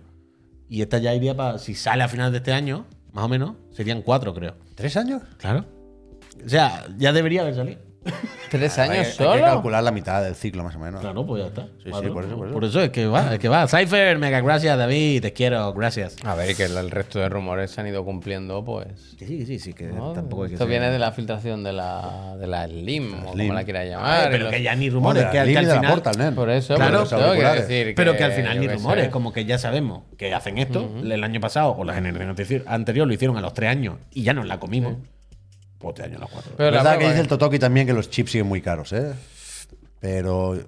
Y 0.68 0.80
esta 0.80 0.98
ya 0.98 1.12
iría 1.12 1.36
para, 1.36 1.58
si 1.58 1.74
sale 1.74 2.04
a 2.04 2.08
final 2.08 2.30
de 2.30 2.38
este 2.38 2.52
año, 2.52 2.86
más 3.12 3.24
o 3.24 3.28
menos, 3.28 3.56
serían 3.72 4.02
cuatro, 4.02 4.32
creo. 4.32 4.54
¿Tres 4.76 4.96
años? 4.96 5.22
Claro. 5.38 5.66
O 6.46 6.48
sea, 6.48 6.86
ya 6.96 7.12
debería 7.12 7.42
haber 7.42 7.56
salido. 7.56 7.80
¿Tres 8.50 8.78
Hay, 8.78 8.90
años 8.90 9.06
hay 9.06 9.12
solo? 9.12 9.32
que 9.34 9.40
calcular 9.40 9.82
la 9.82 9.92
mitad 9.92 10.22
del 10.22 10.34
ciclo, 10.34 10.62
más 10.62 10.74
o 10.76 10.78
menos. 10.78 11.00
Claro, 11.00 11.24
pues 11.24 11.42
ya 11.42 11.48
está. 11.48 11.62
sí, 11.82 11.90
Claro, 11.90 12.12
por 12.12 12.24
eso, 12.24 12.36
por 12.36 12.46
eso. 12.46 12.52
Por 12.54 12.64
eso 12.64 12.80
es 12.82 12.90
que 12.90 13.06
va, 13.06 13.32
es 13.34 13.38
que 13.38 13.48
va. 13.48 13.66
Cypher, 13.66 14.18
mega 14.18 14.40
gracias, 14.40 14.76
David, 14.76 15.22
te 15.22 15.32
quiero, 15.32 15.72
gracias. 15.72 16.16
A 16.24 16.34
ver, 16.34 16.54
que 16.54 16.64
el 16.64 16.90
resto 16.90 17.18
de 17.20 17.28
rumores 17.28 17.70
se 17.70 17.80
han 17.80 17.86
ido 17.86 18.04
cumpliendo, 18.04 18.62
pues. 18.64 19.14
Que 19.18 19.26
sí, 19.26 19.38
que 19.38 19.46
sí, 19.46 19.58
sí, 19.58 19.72
que 19.72 19.86
¿no? 19.86 20.12
tampoco 20.12 20.42
hay 20.42 20.48
que 20.50 20.54
Esto 20.56 20.66
viene 20.66 20.90
de 20.90 20.98
la 20.98 21.12
filtración 21.12 21.64
de 21.64 21.72
la, 21.72 22.36
de 22.38 22.46
la 22.46 22.66
Slim, 22.66 23.14
o 23.26 23.32
Slim. 23.32 23.46
como 23.46 23.54
la 23.54 23.64
quiera 23.64 23.84
llamar. 23.84 24.28
pero 24.30 24.44
los- 24.44 24.52
que 24.52 24.62
ya 24.62 24.74
ni 24.74 24.90
Bueno, 24.90 24.94
rumores, 25.00 25.22
de 25.24 25.30
que, 25.30 25.36
la 25.36 25.42
al- 25.42 25.48
que 25.48 25.56
al 25.58 25.62
y 25.62 25.66
de 25.66 25.72
la 25.74 25.80
final. 25.80 25.92
Portal. 26.02 26.34
Por 26.34 26.50
eso, 26.50 26.74
Claro, 26.74 26.98
por 27.04 27.36
eso, 27.36 27.52
decir 27.54 27.94
Pero 27.94 28.16
que 28.16 28.24
al 28.24 28.32
final 28.32 28.60
ni 28.60 28.68
rumores, 28.68 29.04
sé. 29.06 29.10
como 29.10 29.32
que 29.32 29.44
ya 29.46 29.58
sabemos 29.58 30.02
que 30.18 30.34
hacen 30.34 30.58
esto. 30.58 30.90
El 31.02 31.24
año 31.24 31.40
pasado, 31.40 31.74
o 31.78 31.84
la 31.84 31.94
generación 31.94 32.34
anterior- 32.66 33.06
lo 33.06 33.14
hicieron 33.14 33.36
a 33.38 33.40
los 33.40 33.54
tres 33.54 33.70
años 33.70 33.96
y 34.12 34.24
ya 34.24 34.34
nos 34.34 34.46
la 34.46 34.58
comimos. 34.60 34.96
Este 35.90 36.04
año 36.04 36.16
a 36.18 36.20
los 36.20 36.30
cuatro. 36.30 36.52
Pero 36.56 36.68
Es 36.68 36.74
la 36.74 36.82
verdad 36.82 36.98
que 36.98 37.06
dice 37.06 37.18
¿eh? 37.18 37.22
el 37.22 37.28
Totoki 37.28 37.58
también 37.58 37.86
que 37.86 37.92
los 37.92 38.10
chips 38.10 38.30
siguen 38.32 38.46
muy 38.46 38.60
caros, 38.60 38.92
¿eh? 38.92 39.12
Pero, 40.00 40.58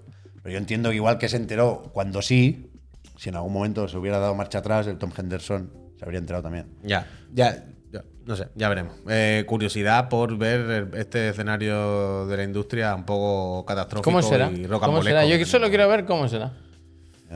pero 0.43 0.53
yo 0.53 0.59
entiendo 0.59 0.91
que 0.91 0.97
igual 0.97 1.19
que 1.19 1.29
se 1.29 1.37
enteró 1.37 1.91
cuando 1.93 2.23
sí, 2.23 2.71
si 3.17 3.29
en 3.29 3.37
algún 3.37 3.53
momento 3.53 3.89
se 3.89 3.97
hubiera 3.97 4.19
dado 4.19 4.35
marcha 4.35 4.59
atrás, 4.59 4.87
el 4.87 4.99
Tom 4.99 5.11
Henderson 5.17 5.71
se 5.99 6.05
habría 6.05 6.19
enterado 6.19 6.43
también. 6.43 6.67
Ya, 6.83 7.07
ya, 7.33 7.65
ya, 7.93 8.03
no 8.25 8.37
sé, 8.37 8.49
ya 8.55 8.69
veremos. 8.69 8.95
Eh, 9.09 9.45
curiosidad 9.47 10.09
por 10.09 10.37
ver 10.37 10.89
este 10.95 11.31
escenario 11.31 12.27
de 12.27 12.37
la 12.37 12.45
industria 12.45 12.95
un 12.95 13.05
poco 13.05 13.65
catastrófico 13.67 14.05
¿Cómo 14.11 14.23
será? 14.23 14.51
y 14.51 14.67
¿Cómo 14.67 15.03
será? 15.03 15.25
Yo 15.25 15.45
solo 15.47 15.69
quiero 15.69 15.89
ver 15.89 16.05
cómo 16.05 16.29
será. 16.29 16.53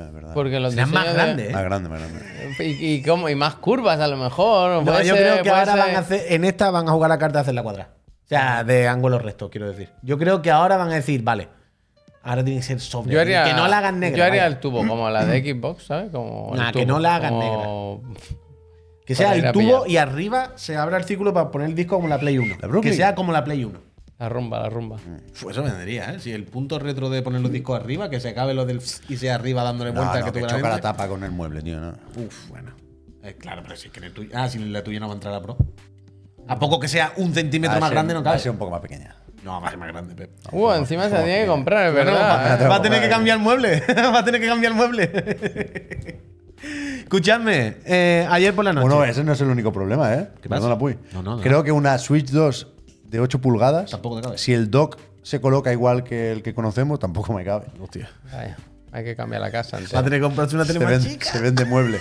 Es 0.07 0.13
verdad. 0.13 0.35
Porque 0.35 0.61
los 0.61 0.75
Será 0.75 0.87
más 0.87 1.05
diseños 1.05 1.17
de- 1.17 1.23
grande, 1.25 1.49
¿eh? 1.49 1.53
Más 1.53 1.65
grande, 1.65 1.89
más 1.89 2.01
grande. 2.01 2.21
Y, 2.61 2.87
y, 2.95 3.03
cómo- 3.03 3.29
y 3.29 3.35
más 3.35 3.55
curvas 3.57 4.01
a 4.01 4.09
lo 4.09 4.17
mejor. 4.17 4.83
No, 4.83 4.85
puede 4.93 5.07
yo 5.07 5.15
ser- 5.15 5.23
creo 5.25 5.37
que 5.43 5.51
puede 5.51 5.61
ahora 5.61 5.73
ser- 5.73 5.81
van 5.81 5.97
a 5.97 5.99
hacer, 5.99 6.25
en 6.33 6.45
esta 6.45 6.71
van 6.71 6.89
a 6.89 6.93
jugar 6.93 7.09
la 7.11 7.19
carta 7.19 7.39
de 7.39 7.43
hacer 7.43 7.55
la 7.55 7.63
cuadra. 7.63 7.91
O 8.25 8.29
sea, 8.29 8.63
de 8.65 8.87
ángulos 8.89 9.23
rectos, 9.23 9.51
quiero 9.51 9.69
decir. 9.71 9.91
Yo 10.03 10.19
creo 10.19 10.43
que 10.43 10.51
ahora 10.51 10.77
van 10.77 10.91
a 10.91 10.95
decir, 10.97 11.23
vale, 11.23 11.49
ahora 12.23 12.45
tiene 12.45 12.61
que 12.61 12.67
ser 12.67 12.79
sobre. 12.81 13.13
Yo 13.13 13.21
haría, 13.21 13.45
que 13.45 13.55
no 13.55 13.67
la 13.69 13.79
hagan 13.79 13.99
negra. 14.01 14.19
Yo 14.19 14.25
haría 14.25 14.43
vaya. 14.43 14.55
el 14.55 14.61
tubo 14.61 14.87
como 14.87 15.09
la 15.09 15.25
de 15.25 15.41
Xbox, 15.55 15.85
¿sabes? 15.85 16.11
Como 16.11 16.51
el 16.55 16.61
Nah, 16.61 16.73
que 16.73 16.83
tubo, 16.85 16.93
no 16.95 16.99
la 17.01 17.15
hagan 17.17 17.31
como- 17.35 18.03
Que 19.07 19.15
sea 19.15 19.29
para 19.29 19.39
ir 19.39 19.45
el 19.45 19.49
a 19.49 19.53
tubo 19.53 19.85
pillar. 19.85 19.89
y 19.91 19.97
arriba 19.97 20.53
se 20.57 20.77
abra 20.77 20.99
el 20.99 21.05
círculo 21.05 21.33
para 21.33 21.51
poner 21.51 21.69
el 21.71 21.75
disco 21.75 21.97
como 21.97 22.09
la 22.09 22.19
Play 22.19 22.37
1. 22.37 22.57
La 22.61 22.69
Brooklyn. 22.69 22.91
que 22.93 22.97
sea 22.97 23.15
como 23.15 23.33
la 23.33 23.43
Play 23.43 23.65
1. 23.65 23.79
La 24.19 24.29
rumba, 24.29 24.59
la 24.61 24.69
rumba. 24.69 24.97
Uf, 24.97 25.51
eso 25.51 25.63
vendría, 25.63 26.15
¿eh? 26.15 26.19
Si 26.19 26.33
el 26.33 26.45
punto 26.45 26.79
retro 26.81 27.09
de 27.09 27.23
poner 27.23 27.41
los 27.41 27.53
discos 27.53 27.79
arriba, 27.79 28.11
que 28.11 28.19
se 28.19 28.31
acabe 28.31 28.53
lo 28.53 28.67
del 28.67 28.81
y 29.09 29.17
sea 29.17 29.37
arriba 29.37 29.63
dándole 29.63 29.93
No, 29.93 30.01
vuelta 30.01 30.19
no, 30.21 30.25
que 30.27 30.33
que 30.33 30.41
tú 30.41 30.47
choca 30.47 30.69
la 30.69 30.81
tapa 30.81 31.07
con 31.07 31.23
el 31.23 31.31
mueble, 31.31 31.63
tío. 31.63 31.79
¿no? 31.81 31.91
Uf, 32.17 32.49
bueno. 32.49 32.73
Eh, 33.23 33.37
claro, 33.39 33.63
pero 33.63 33.77
si 33.77 33.87
es 33.87 33.93
que 33.93 34.01
en 34.01 34.05
el 34.07 34.13
tuyo. 34.13 34.31
Ah, 34.35 34.49
si 34.49 34.59
en 34.59 34.73
la 34.73 34.83
tuya 34.83 34.99
no 34.99 35.07
va 35.07 35.13
a 35.13 35.15
entrar 35.15 35.33
la 35.33 35.41
Pro. 35.41 35.57
A 36.49 36.59
poco 36.59 36.81
que 36.81 36.89
sea 36.89 37.13
un 37.17 37.33
centímetro 37.33 37.77
a 37.77 37.81
más 37.81 37.91
ser- 37.91 37.95
grande 37.95 38.15
no 38.15 38.21
Va 38.23 38.31
a 38.31 38.33
cabe. 38.33 38.43
ser 38.43 38.51
un 38.51 38.59
poco 38.59 38.71
más 38.73 38.81
pequeña. 38.81 39.15
No, 39.45 39.61
va 39.61 39.69
a 39.69 39.71
ser 39.71 39.79
más 39.79 39.89
grande, 39.89 40.15
Pep. 40.17 40.31
Uh, 40.51 40.73
encima 40.73 41.09
se 41.09 41.15
tenía 41.17 41.43
que 41.43 41.47
comprar, 41.47 41.87
es 41.89 41.95
verdad. 41.95 42.61
¿eh? 42.61 42.67
va 42.67 42.77
a 42.77 42.83
tener 42.83 43.01
que 43.01 43.09
cambiar 43.09 43.37
el 43.37 43.43
mueble. 43.45 43.83
va 43.97 44.19
a 44.19 44.25
tener 44.25 44.41
que 44.41 44.49
cambiar 44.49 44.73
el 44.73 44.77
mueble. 44.79 46.19
Escuchadme, 47.01 47.77
eh, 47.85 48.27
ayer 48.29 48.53
por 48.55 48.65
la 48.65 48.73
noche. 48.73 48.89
Bueno, 48.89 49.05
ese 49.05 49.23
no 49.23 49.33
es 49.33 49.41
el 49.41 49.49
único 49.49 49.73
problema, 49.73 50.13
¿eh? 50.15 50.29
¿Qué 50.43 50.49
pasa? 50.49 50.63
Perdona, 50.63 50.79
Puy. 50.79 50.99
No, 51.13 51.23
no, 51.23 51.37
no. 51.37 51.43
Creo 51.43 51.63
que 51.63 51.71
una 51.71 51.97
Switch 51.99 52.31
2 52.31 52.67
de 53.09 53.21
8 53.21 53.41
pulgadas, 53.41 53.91
Tampoco 53.91 54.17
te 54.17 54.23
cabe. 54.23 54.39
si 54.39 54.53
el 54.55 54.71
dock 54.71 54.99
se 55.23 55.41
coloca 55.41 55.73
igual 55.73 56.05
que 56.05 56.33
el 56.33 56.43
que 56.43 56.55
conocemos, 56.55 56.99
tampoco 56.99 57.33
me 57.35 57.45
cabe. 57.45 57.67
Hostia. 57.81 58.11
Vaya, 58.33 58.57
hay 58.93 59.05
que 59.05 59.17
cambiar 59.17 59.41
la 59.41 59.51
casa 59.51 59.77
antes. 59.77 59.95
Va 59.95 60.01
a 60.01 60.05
tener 60.05 60.21
que 60.21 60.25
comprarse 60.27 60.55
una 60.55 60.65
Se, 60.65 60.73
tele 60.73 60.85
más 60.85 61.03
ven- 61.05 61.13
chica. 61.13 61.27
se 61.33 61.41
vende 61.41 61.65
mueble. 61.65 61.99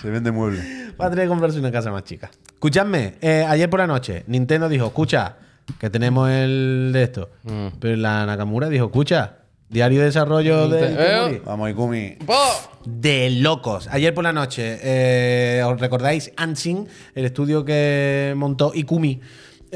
Se 0.00 0.08
vende 0.10 0.30
mueble. 0.32 0.62
Va 1.00 1.06
a 1.06 1.10
tener 1.10 1.24
que 1.26 1.28
comprarse 1.28 1.58
una 1.58 1.70
casa 1.72 1.90
más 1.90 2.04
chica. 2.04 2.30
Escuchadme, 2.54 3.14
eh, 3.20 3.44
ayer 3.48 3.68
por 3.68 3.80
la 3.80 3.86
noche, 3.86 4.24
Nintendo 4.28 4.68
dijo, 4.68 4.86
escucha, 4.86 5.36
que 5.78 5.90
tenemos 5.90 6.30
el 6.30 6.90
de 6.92 7.02
esto. 7.02 7.30
Mm. 7.42 7.66
Pero 7.80 7.96
la 7.96 8.24
Nakamura 8.26 8.68
dijo, 8.68 8.86
escucha, 8.86 9.38
Diario 9.66 10.00
de 10.00 10.06
desarrollo 10.06 10.68
de. 10.68 10.94
Veo. 10.94 11.26
Ikumi. 11.28 11.42
Vamos, 11.44 11.70
Ikumi. 11.70 12.16
¡Oh! 12.28 12.52
De 12.84 13.30
locos. 13.30 13.88
Ayer 13.90 14.14
por 14.14 14.22
la 14.22 14.32
noche, 14.32 14.78
eh, 14.82 15.62
¿os 15.64 15.80
recordáis 15.80 16.30
Anshin, 16.36 16.86
el 17.14 17.24
estudio 17.24 17.64
que 17.64 18.34
montó 18.36 18.72
Ikumi? 18.74 19.20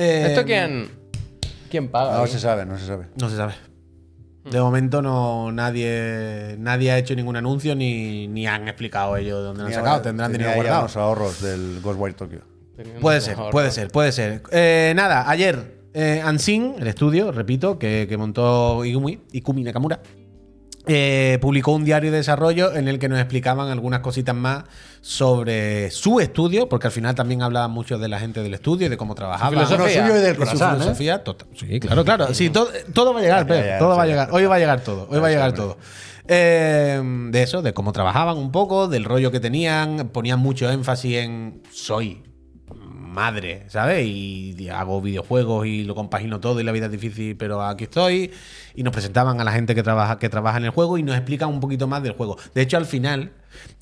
Eh, 0.01 0.27
¿Esto 0.29 0.45
quién, 0.45 0.89
quién 1.69 1.89
paga? 1.89 2.13
No 2.19 2.23
ahí? 2.23 2.31
se 2.31 2.39
sabe, 2.39 2.65
no 2.65 2.79
se 2.79 2.87
sabe. 2.87 3.07
No 3.21 3.29
se 3.29 3.37
sabe. 3.37 3.55
De 4.49 4.61
momento 4.61 5.03
no 5.03 5.51
nadie 5.53 6.55
nadie 6.59 6.93
ha 6.93 6.99
hecho 6.99 7.15
ningún 7.17 7.37
anuncio 7.37 7.75
ni, 7.75 8.29
ni 8.29 8.47
han 8.47 8.69
explicado 8.69 9.17
ellos 9.17 9.41
de 9.41 9.45
dónde 9.45 9.63
lo 9.63 9.67
han 9.69 9.75
sacado. 9.75 10.01
Tendrán 10.01 10.33
dinero 10.33 10.55
guardado. 10.55 10.81
unos 10.83 10.97
ahorros 10.97 11.43
del 11.43 11.81
Ghostwire 11.83 12.15
Tokyo. 12.15 12.41
Puede 13.01 13.21
ser, 13.21 13.37
puede 13.51 13.73
ser, 13.73 13.89
puede 13.89 14.13
ser. 14.13 14.43
Eh, 14.53 14.93
nada, 14.95 15.29
ayer 15.29 15.79
eh, 15.93 16.23
Anshin, 16.25 16.77
el 16.79 16.87
estudio, 16.87 17.33
repito, 17.33 17.77
que, 17.77 18.07
que 18.09 18.17
montó 18.17 18.85
Ikumi, 18.85 19.19
Ikumi 19.33 19.65
Nakamura, 19.65 20.01
eh, 20.89 21.39
publicó 21.41 21.73
un 21.73 21.85
diario 21.85 22.11
de 22.11 22.17
desarrollo 22.19 22.75
en 22.75 22.89
el 22.89 22.99
que 22.99 23.09
nos 23.09 23.19
explicaban 23.19 23.69
algunas 23.69 24.01
cositas 24.01 24.35
más 24.35 24.65
sobre 25.01 25.91
su 25.91 26.21
estudio, 26.21 26.69
porque 26.69 26.87
al 26.89 26.93
final 26.93 27.15
también 27.15 27.43
hablaban 27.43 27.71
mucho 27.71 27.99
de 27.99 28.09
la 28.09 28.19
gente 28.19 28.43
del 28.43 28.55
estudio 28.55 28.87
y 28.87 28.91
de 28.91 28.97
cómo 28.97 29.15
trabajaba. 29.15 29.51
filosofía. 29.51 29.77
Bueno, 29.79 30.07
suyo 30.07 30.17
y 30.19 30.23
del 30.23 30.37
de 30.37 30.47
su 30.47 30.53
¿eh? 30.57 30.69
filosofía. 30.73 31.25
tota- 31.25 31.47
Sí, 31.55 31.81
claro, 31.81 32.05
claro. 32.05 32.35
Sí, 32.35 32.51
todo, 32.51 32.69
todo 32.93 33.13
va 33.15 33.21
a 33.21 33.23
llegar, 33.23 33.47
ya, 33.47 33.79
todo 33.79 33.97
va 33.97 34.03
a 34.03 34.07
llegar. 34.07 34.29
Hoy 34.33 34.45
va 34.47 34.57
a 34.57 34.59
llegar 34.59 34.81
todo. 34.83 35.07
Hoy 35.11 35.21
va 35.21 35.29
a 35.29 35.31
llegar 35.31 35.53
todo. 35.53 35.77
Eh, 36.27 37.01
de 37.31 37.43
eso, 37.43 37.63
de 37.63 37.73
cómo 37.73 37.93
trabajaban 37.93 38.37
un 38.37 38.53
poco, 38.53 38.87
del 38.89 39.05
rollo 39.05 39.31
que 39.31 39.41
tenían, 39.41 40.09
ponían 40.09 40.39
mucho 40.39 40.71
énfasis 40.71 41.17
en 41.17 41.63
soy 41.73 42.23
madre, 43.19 43.65
¿sabes? 43.67 44.07
Y 44.07 44.69
hago 44.69 45.01
videojuegos 45.03 45.67
y 45.67 45.83
lo 45.83 45.97
compagino 45.97 46.39
todo 46.39 46.61
y 46.61 46.65
la 46.65 46.71
vida 46.71 46.87
es 46.87 46.93
difícil, 46.93 47.37
pero 47.37 47.61
aquí 47.65 47.85
estoy. 47.85 48.31
Y 48.77 48.85
nos 48.85 48.93
presentaban 48.93 49.41
a 49.41 49.45
la 49.45 49.51
gente 49.51 49.75
que 49.75 49.83
trabaja, 49.83 50.19
que 50.21 50.29
trabaja 50.29 50.59
en 50.59 50.67
el 50.67 50.71
juego 50.71 50.99
y 50.99 51.03
nos 51.03 51.17
explican 51.17 51.49
un 51.49 51.59
poquito 51.59 51.89
más 51.89 52.01
del 52.05 52.13
juego. 52.13 52.37
De 52.55 52.63
hecho, 52.63 52.77
al 52.77 52.87
final, 52.87 53.33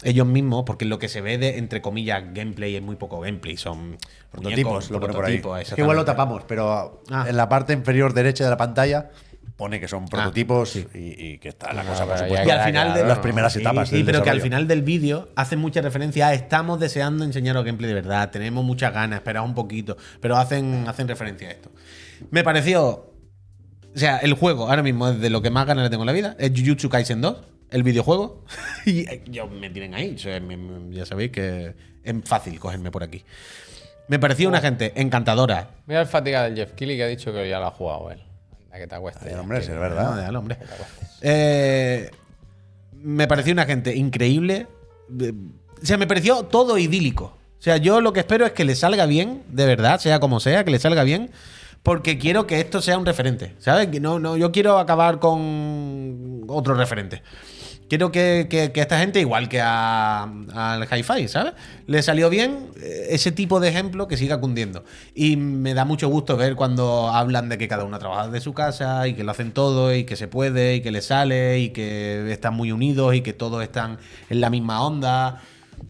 ellos 0.03 0.27
mismos, 0.27 0.63
porque 0.65 0.87
lo 0.87 0.99
que 0.99 1.09
se 1.09 1.21
ve 1.21 1.37
de, 1.37 1.59
entre 1.59 1.83
comillas, 1.83 2.23
gameplay 2.33 2.77
es 2.77 2.83
muy 2.83 2.97
poco 2.97 3.21
gameplay, 3.21 3.59
son 3.59 3.99
Prototipos, 4.31 4.65
muñecos, 4.73 4.91
lo 4.91 5.01
pone 5.01 5.13
por 5.13 5.25
ahí. 5.27 5.39
prototipos, 5.39 5.69
Es 5.69 5.75
que 5.75 5.83
igual 5.83 5.97
lo 5.99 6.05
tapamos, 6.07 6.43
pero 6.49 7.03
Ah. 7.11 7.27
en 7.29 7.37
la 7.37 7.49
parte 7.49 7.75
inferior 7.75 8.15
derecha 8.15 8.45
de 8.45 8.51
la 8.51 8.57
pantalla 8.57 9.11
pone 9.57 9.81
que 9.81 9.89
son 9.89 10.07
prototipos 10.07 10.77
y, 10.77 10.87
y 10.95 11.39
que 11.39 11.49
está 11.49 11.73
la 11.73 11.83
cosa, 11.85 12.05
por 12.07 12.19
supuesto. 12.19 12.47
Y 12.47 12.51
al 12.51 12.65
final 12.67 12.95
de 12.95 13.05
las 13.05 13.19
primeras 13.21 13.53
Sí, 13.55 13.61
etapas. 13.61 13.89
sí, 13.89 13.97
del 13.97 14.05
pero 14.07 14.23
que 14.23 14.31
al 14.31 14.41
final 14.43 14.69
del 14.69 14.83
vídeo 14.83 15.31
hace 15.35 15.57
mucha 15.57 15.81
referencia 15.81 16.29
a 16.29 16.35
estamos 16.35 16.79
deseando 16.79 17.25
enseñaros 17.25 17.65
gameplay 17.65 17.89
de 17.89 17.95
verdad, 17.95 18.31
tenemos 18.31 18.65
muchas 18.65 18.93
ganas, 18.93 19.19
esperad 19.19 19.45
un 19.45 19.55
poquito, 19.55 19.97
pero 20.21 20.37
hacen, 20.37 20.85
hacen 20.87 21.09
referencia 21.09 21.49
a 21.49 21.53
esto. 21.53 21.71
Me 22.31 22.45
pareció. 22.45 23.13
O 23.95 23.99
sea, 23.99 24.19
el 24.19 24.35
juego 24.35 24.69
ahora 24.69 24.83
mismo 24.83 25.09
es 25.09 25.21
de 25.21 25.31
lo 25.31 25.41
que 25.41 25.49
más 25.51 25.67
ganas 25.67 25.85
le 25.85 25.91
tengo 25.91 26.03
en 26.03 26.07
la 26.09 26.13
vida. 26.13 26.37
Es 26.39 26.51
Jujutsu 26.55 26.91
Kaisen 26.91 27.23
2, 27.23 27.37
el 27.71 27.83
videojuego. 27.83 28.45
y 28.85 29.09
eh, 29.09 29.25
yo 29.27 29.47
me 29.49 29.71
tienen 29.71 29.95
ahí. 29.95 30.15
o 30.17 30.19
sea, 30.19 30.39
me- 30.39 30.59
me- 30.59 30.95
ya 30.95 31.07
sabéis 31.07 31.31
que 31.31 31.75
es 32.05 32.15
fácil 32.25 32.61
cogerme 32.61 32.91
por 32.91 33.03
aquí. 33.03 33.25
Me 34.09 34.19
pareció 34.19 34.49
una 34.51 34.61
gente 34.61 34.93
encantadora. 34.97 35.71
Mira 35.87 36.03
el 36.03 36.07
fatiga 36.07 36.43
del 36.45 36.55
Jeff 36.57 36.73
Kelly 36.73 36.97
que 36.97 37.05
ha 37.05 37.09
dicho 37.09 37.33
que 37.33 37.49
ya 37.49 37.59
lo 37.59 37.69
ha 37.69 37.71
jugado 37.71 38.11
él. 38.11 38.23
Que 38.77 38.87
te 38.87 38.95
acuestes. 38.95 39.33
Ay, 39.33 39.35
hombre, 39.39 39.63
sí, 39.63 39.73
es 39.73 39.79
verdad. 39.79 40.17
déjalo, 40.17 40.39
hombre. 40.39 40.59
Eh, 41.23 42.11
me 42.93 43.27
pareció 43.27 43.53
una 43.53 43.65
gente 43.67 43.95
increíble. 43.97 44.67
Eh, 45.21 45.33
O 45.83 45.85
sea, 45.87 45.97
me 45.99 46.07
pareció 46.07 46.45
todo 46.45 46.79
idílico. 46.79 47.37
O 47.59 47.63
sea, 47.63 47.77
yo 47.79 48.01
lo 48.01 48.13
que 48.13 48.21
espero 48.21 48.47
es 48.47 48.53
que 48.53 48.65
le 48.65 48.75
salga 48.75 49.07
bien, 49.07 49.43
de 49.49 49.67
verdad, 49.67 49.99
sea 49.99 50.21
como 50.21 50.41
sea, 50.41 50.65
que 50.65 50.71
le 50.71 50.79
salga 50.79 51.03
bien, 51.05 51.31
porque 51.83 52.19
quiero 52.19 52.47
que 52.47 52.61
esto 52.61 52.81
sea 52.83 52.99
un 52.99 53.07
referente. 53.07 53.55
¿Sabes? 53.59 54.01
No, 54.01 54.19
no, 54.19 54.37
yo 54.37 54.53
quiero 54.53 54.79
acabar 54.79 55.19
con 55.19 56.43
otro 56.49 56.75
referente. 56.75 57.23
Quiero 57.89 58.11
que, 58.11 58.49
que- 58.51 58.73
que 58.73 58.81
esta 58.81 58.99
gente, 58.99 59.21
igual 59.21 59.49
que 59.49 59.61
a- 59.63 60.25
al 60.55 60.83
hi-fi, 60.91 61.29
¿sabes? 61.29 61.53
Le 61.87 62.03
salió 62.03 62.29
bien 62.29 62.71
eh, 62.83 63.07
ese 63.11 63.31
tipo 63.31 63.61
de 63.61 63.69
ejemplo 63.69 64.09
que 64.09 64.17
siga 64.17 64.41
cundiendo. 64.41 64.85
Y 65.15 65.37
me 65.37 65.73
da 65.73 65.85
mucho 65.85 66.09
gusto 66.09 66.37
ver 66.37 66.57
cuando 66.57 67.09
hablan 67.09 67.49
de 67.49 67.59
que 67.59 67.69
cada 67.69 67.85
uno 67.85 67.99
trabaja 68.01 68.29
de 68.29 68.41
su 68.41 68.55
casa 68.55 69.07
y 69.07 69.15
que 69.15 69.23
lo 69.23 69.31
hacen 69.31 69.53
todo 69.53 69.95
y 69.95 70.03
que 70.03 70.17
se 70.17 70.27
puede 70.27 70.75
y 70.75 70.81
que 70.81 70.91
le 70.91 71.01
sale 71.01 71.61
y 71.61 71.69
que 71.71 72.33
están 72.33 72.55
muy 72.55 72.73
unidos 72.73 73.15
y 73.15 73.21
que 73.21 73.33
todos 73.33 73.63
están 73.63 73.99
en 74.31 74.41
la 74.41 74.51
misma 74.51 74.85
onda. 74.85 75.41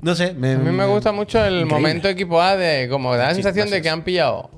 No 0.03 0.14
sé, 0.14 0.34
me, 0.34 0.53
A 0.53 0.59
mí 0.59 0.72
me 0.72 0.84
gusta 0.86 1.12
mucho 1.12 1.38
el 1.42 1.55
Increíble. 1.62 1.74
momento 1.74 2.09
equipo 2.09 2.42
A 2.42 2.57
de 2.57 2.88
como 2.90 3.16
da 3.16 3.28
la 3.28 3.30
Sí, 3.30 3.36
sensación 3.42 3.70
de 3.70 3.80
que 3.80 3.88
han 3.88 4.03
pillado 4.05 4.51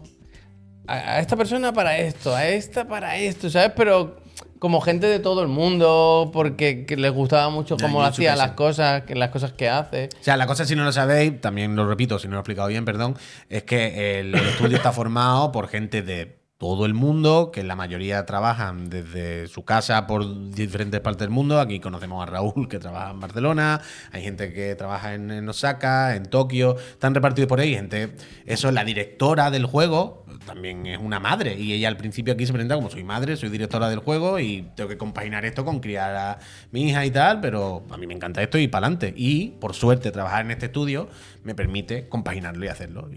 a, 0.88 0.94
a 0.94 1.20
esta 1.20 1.36
persona 1.36 1.72
para 1.72 1.98
esto, 1.98 2.34
a 2.34 2.48
esta 2.48 2.88
para 2.88 3.16
esto, 3.16 3.48
¿sabes? 3.48 3.72
Pero 3.76 4.16
como 4.58 4.80
gente 4.80 5.06
de 5.06 5.18
todo 5.18 5.42
el 5.42 5.48
mundo, 5.48 6.30
porque 6.32 6.86
que 6.86 6.96
les 6.96 7.12
gustaba 7.12 7.50
mucho 7.50 7.76
cómo 7.76 8.02
hacía 8.02 8.36
las 8.36 8.52
cosas, 8.52 9.02
que 9.02 9.14
las 9.14 9.30
cosas 9.30 9.52
que 9.52 9.68
hace. 9.68 10.08
O 10.20 10.24
sea, 10.24 10.36
la 10.36 10.46
cosa, 10.46 10.64
si 10.64 10.74
no 10.74 10.84
lo 10.84 10.92
sabéis, 10.92 11.40
también 11.40 11.76
lo 11.76 11.86
repito, 11.86 12.18
si 12.18 12.28
no 12.28 12.32
lo 12.32 12.38
he 12.38 12.40
explicado 12.40 12.68
bien, 12.68 12.84
perdón, 12.84 13.16
es 13.48 13.62
que 13.64 14.20
el, 14.20 14.34
el 14.34 14.48
estudio 14.48 14.76
está 14.76 14.92
formado 14.92 15.52
por 15.52 15.68
gente 15.68 16.02
de 16.02 16.37
todo 16.58 16.86
el 16.86 16.94
mundo, 16.94 17.52
que 17.52 17.62
la 17.62 17.76
mayoría 17.76 18.26
trabajan 18.26 18.90
desde 18.90 19.46
su 19.46 19.64
casa 19.64 20.08
por 20.08 20.50
diferentes 20.50 21.00
partes 21.00 21.20
del 21.20 21.30
mundo. 21.30 21.60
Aquí 21.60 21.78
conocemos 21.78 22.20
a 22.20 22.26
Raúl, 22.26 22.68
que 22.68 22.80
trabaja 22.80 23.12
en 23.12 23.20
Barcelona, 23.20 23.80
hay 24.10 24.24
gente 24.24 24.52
que 24.52 24.74
trabaja 24.74 25.14
en, 25.14 25.48
Osaka, 25.48 26.16
en 26.16 26.26
Tokio, 26.26 26.76
están 26.76 27.14
repartidos 27.14 27.48
por 27.48 27.60
ahí. 27.60 27.74
Gente, 27.74 28.16
eso, 28.44 28.72
la 28.72 28.84
directora 28.84 29.52
del 29.52 29.66
juego 29.66 30.24
también 30.46 30.84
es 30.86 30.98
una 30.98 31.20
madre, 31.20 31.54
y 31.54 31.74
ella 31.74 31.86
al 31.86 31.96
principio 31.96 32.34
aquí 32.34 32.44
se 32.44 32.52
presenta 32.52 32.74
como 32.74 32.90
soy 32.90 33.04
madre, 33.04 33.36
soy 33.36 33.50
directora 33.50 33.88
del 33.88 34.00
juego 34.00 34.40
y 34.40 34.68
tengo 34.74 34.88
que 34.88 34.98
compaginar 34.98 35.44
esto 35.44 35.64
con 35.64 35.78
criar 35.78 36.16
a 36.16 36.38
mi 36.72 36.88
hija 36.88 37.06
y 37.06 37.12
tal, 37.12 37.40
pero 37.40 37.84
a 37.90 37.96
mí 37.96 38.06
me 38.08 38.14
encanta 38.14 38.42
esto 38.42 38.58
y 38.58 38.66
para 38.66 38.86
adelante. 38.86 39.14
Y 39.16 39.50
por 39.60 39.74
suerte, 39.74 40.10
trabajar 40.10 40.44
en 40.44 40.50
este 40.50 40.66
estudio 40.66 41.08
me 41.44 41.54
permite 41.54 42.08
compaginarlo 42.08 42.64
y 42.64 42.68
hacerlo. 42.68 43.08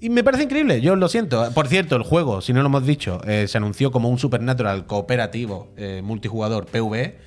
Y 0.00 0.10
me 0.10 0.24
parece 0.24 0.44
increíble, 0.44 0.80
yo 0.80 0.96
lo 0.96 1.08
siento. 1.08 1.50
Por 1.52 1.68
cierto, 1.68 1.96
el 1.96 2.02
juego, 2.02 2.40
si 2.40 2.52
no 2.52 2.60
lo 2.60 2.66
hemos 2.66 2.86
dicho, 2.86 3.20
eh, 3.26 3.46
se 3.48 3.58
anunció 3.58 3.90
como 3.90 4.08
un 4.08 4.18
Supernatural 4.18 4.86
cooperativo 4.86 5.72
eh, 5.76 6.02
multijugador 6.04 6.66
PvE. 6.66 7.18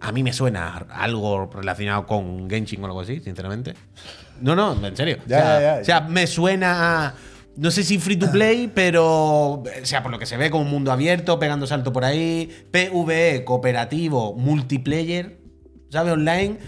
A 0.00 0.12
mí 0.12 0.22
me 0.22 0.32
suena 0.32 0.86
algo 0.90 1.50
relacionado 1.52 2.06
con 2.06 2.48
Genshin 2.50 2.82
o 2.82 2.86
algo 2.86 3.00
así, 3.00 3.20
sinceramente. 3.20 3.74
No, 4.40 4.56
no, 4.56 4.84
en 4.84 4.96
serio. 4.96 5.18
Ya, 5.26 5.38
o, 5.38 5.40
sea, 5.40 5.60
ya, 5.60 5.74
ya. 5.76 5.80
o 5.80 5.84
sea, 5.84 6.00
me 6.00 6.26
suena 6.26 7.06
a. 7.06 7.14
No 7.54 7.70
sé 7.70 7.84
si 7.84 7.98
free 7.98 8.16
to 8.16 8.30
play, 8.30 8.68
pero. 8.74 9.04
O 9.04 9.64
sea, 9.82 10.02
por 10.02 10.10
lo 10.10 10.18
que 10.18 10.26
se 10.26 10.36
ve, 10.36 10.50
como 10.50 10.64
un 10.64 10.70
mundo 10.70 10.90
abierto, 10.90 11.38
pegando 11.38 11.66
salto 11.66 11.92
por 11.92 12.04
ahí. 12.04 12.50
PvE, 12.70 13.44
cooperativo, 13.44 14.34
multiplayer, 14.34 15.38
¿sabes? 15.90 16.12
Online. 16.14 16.58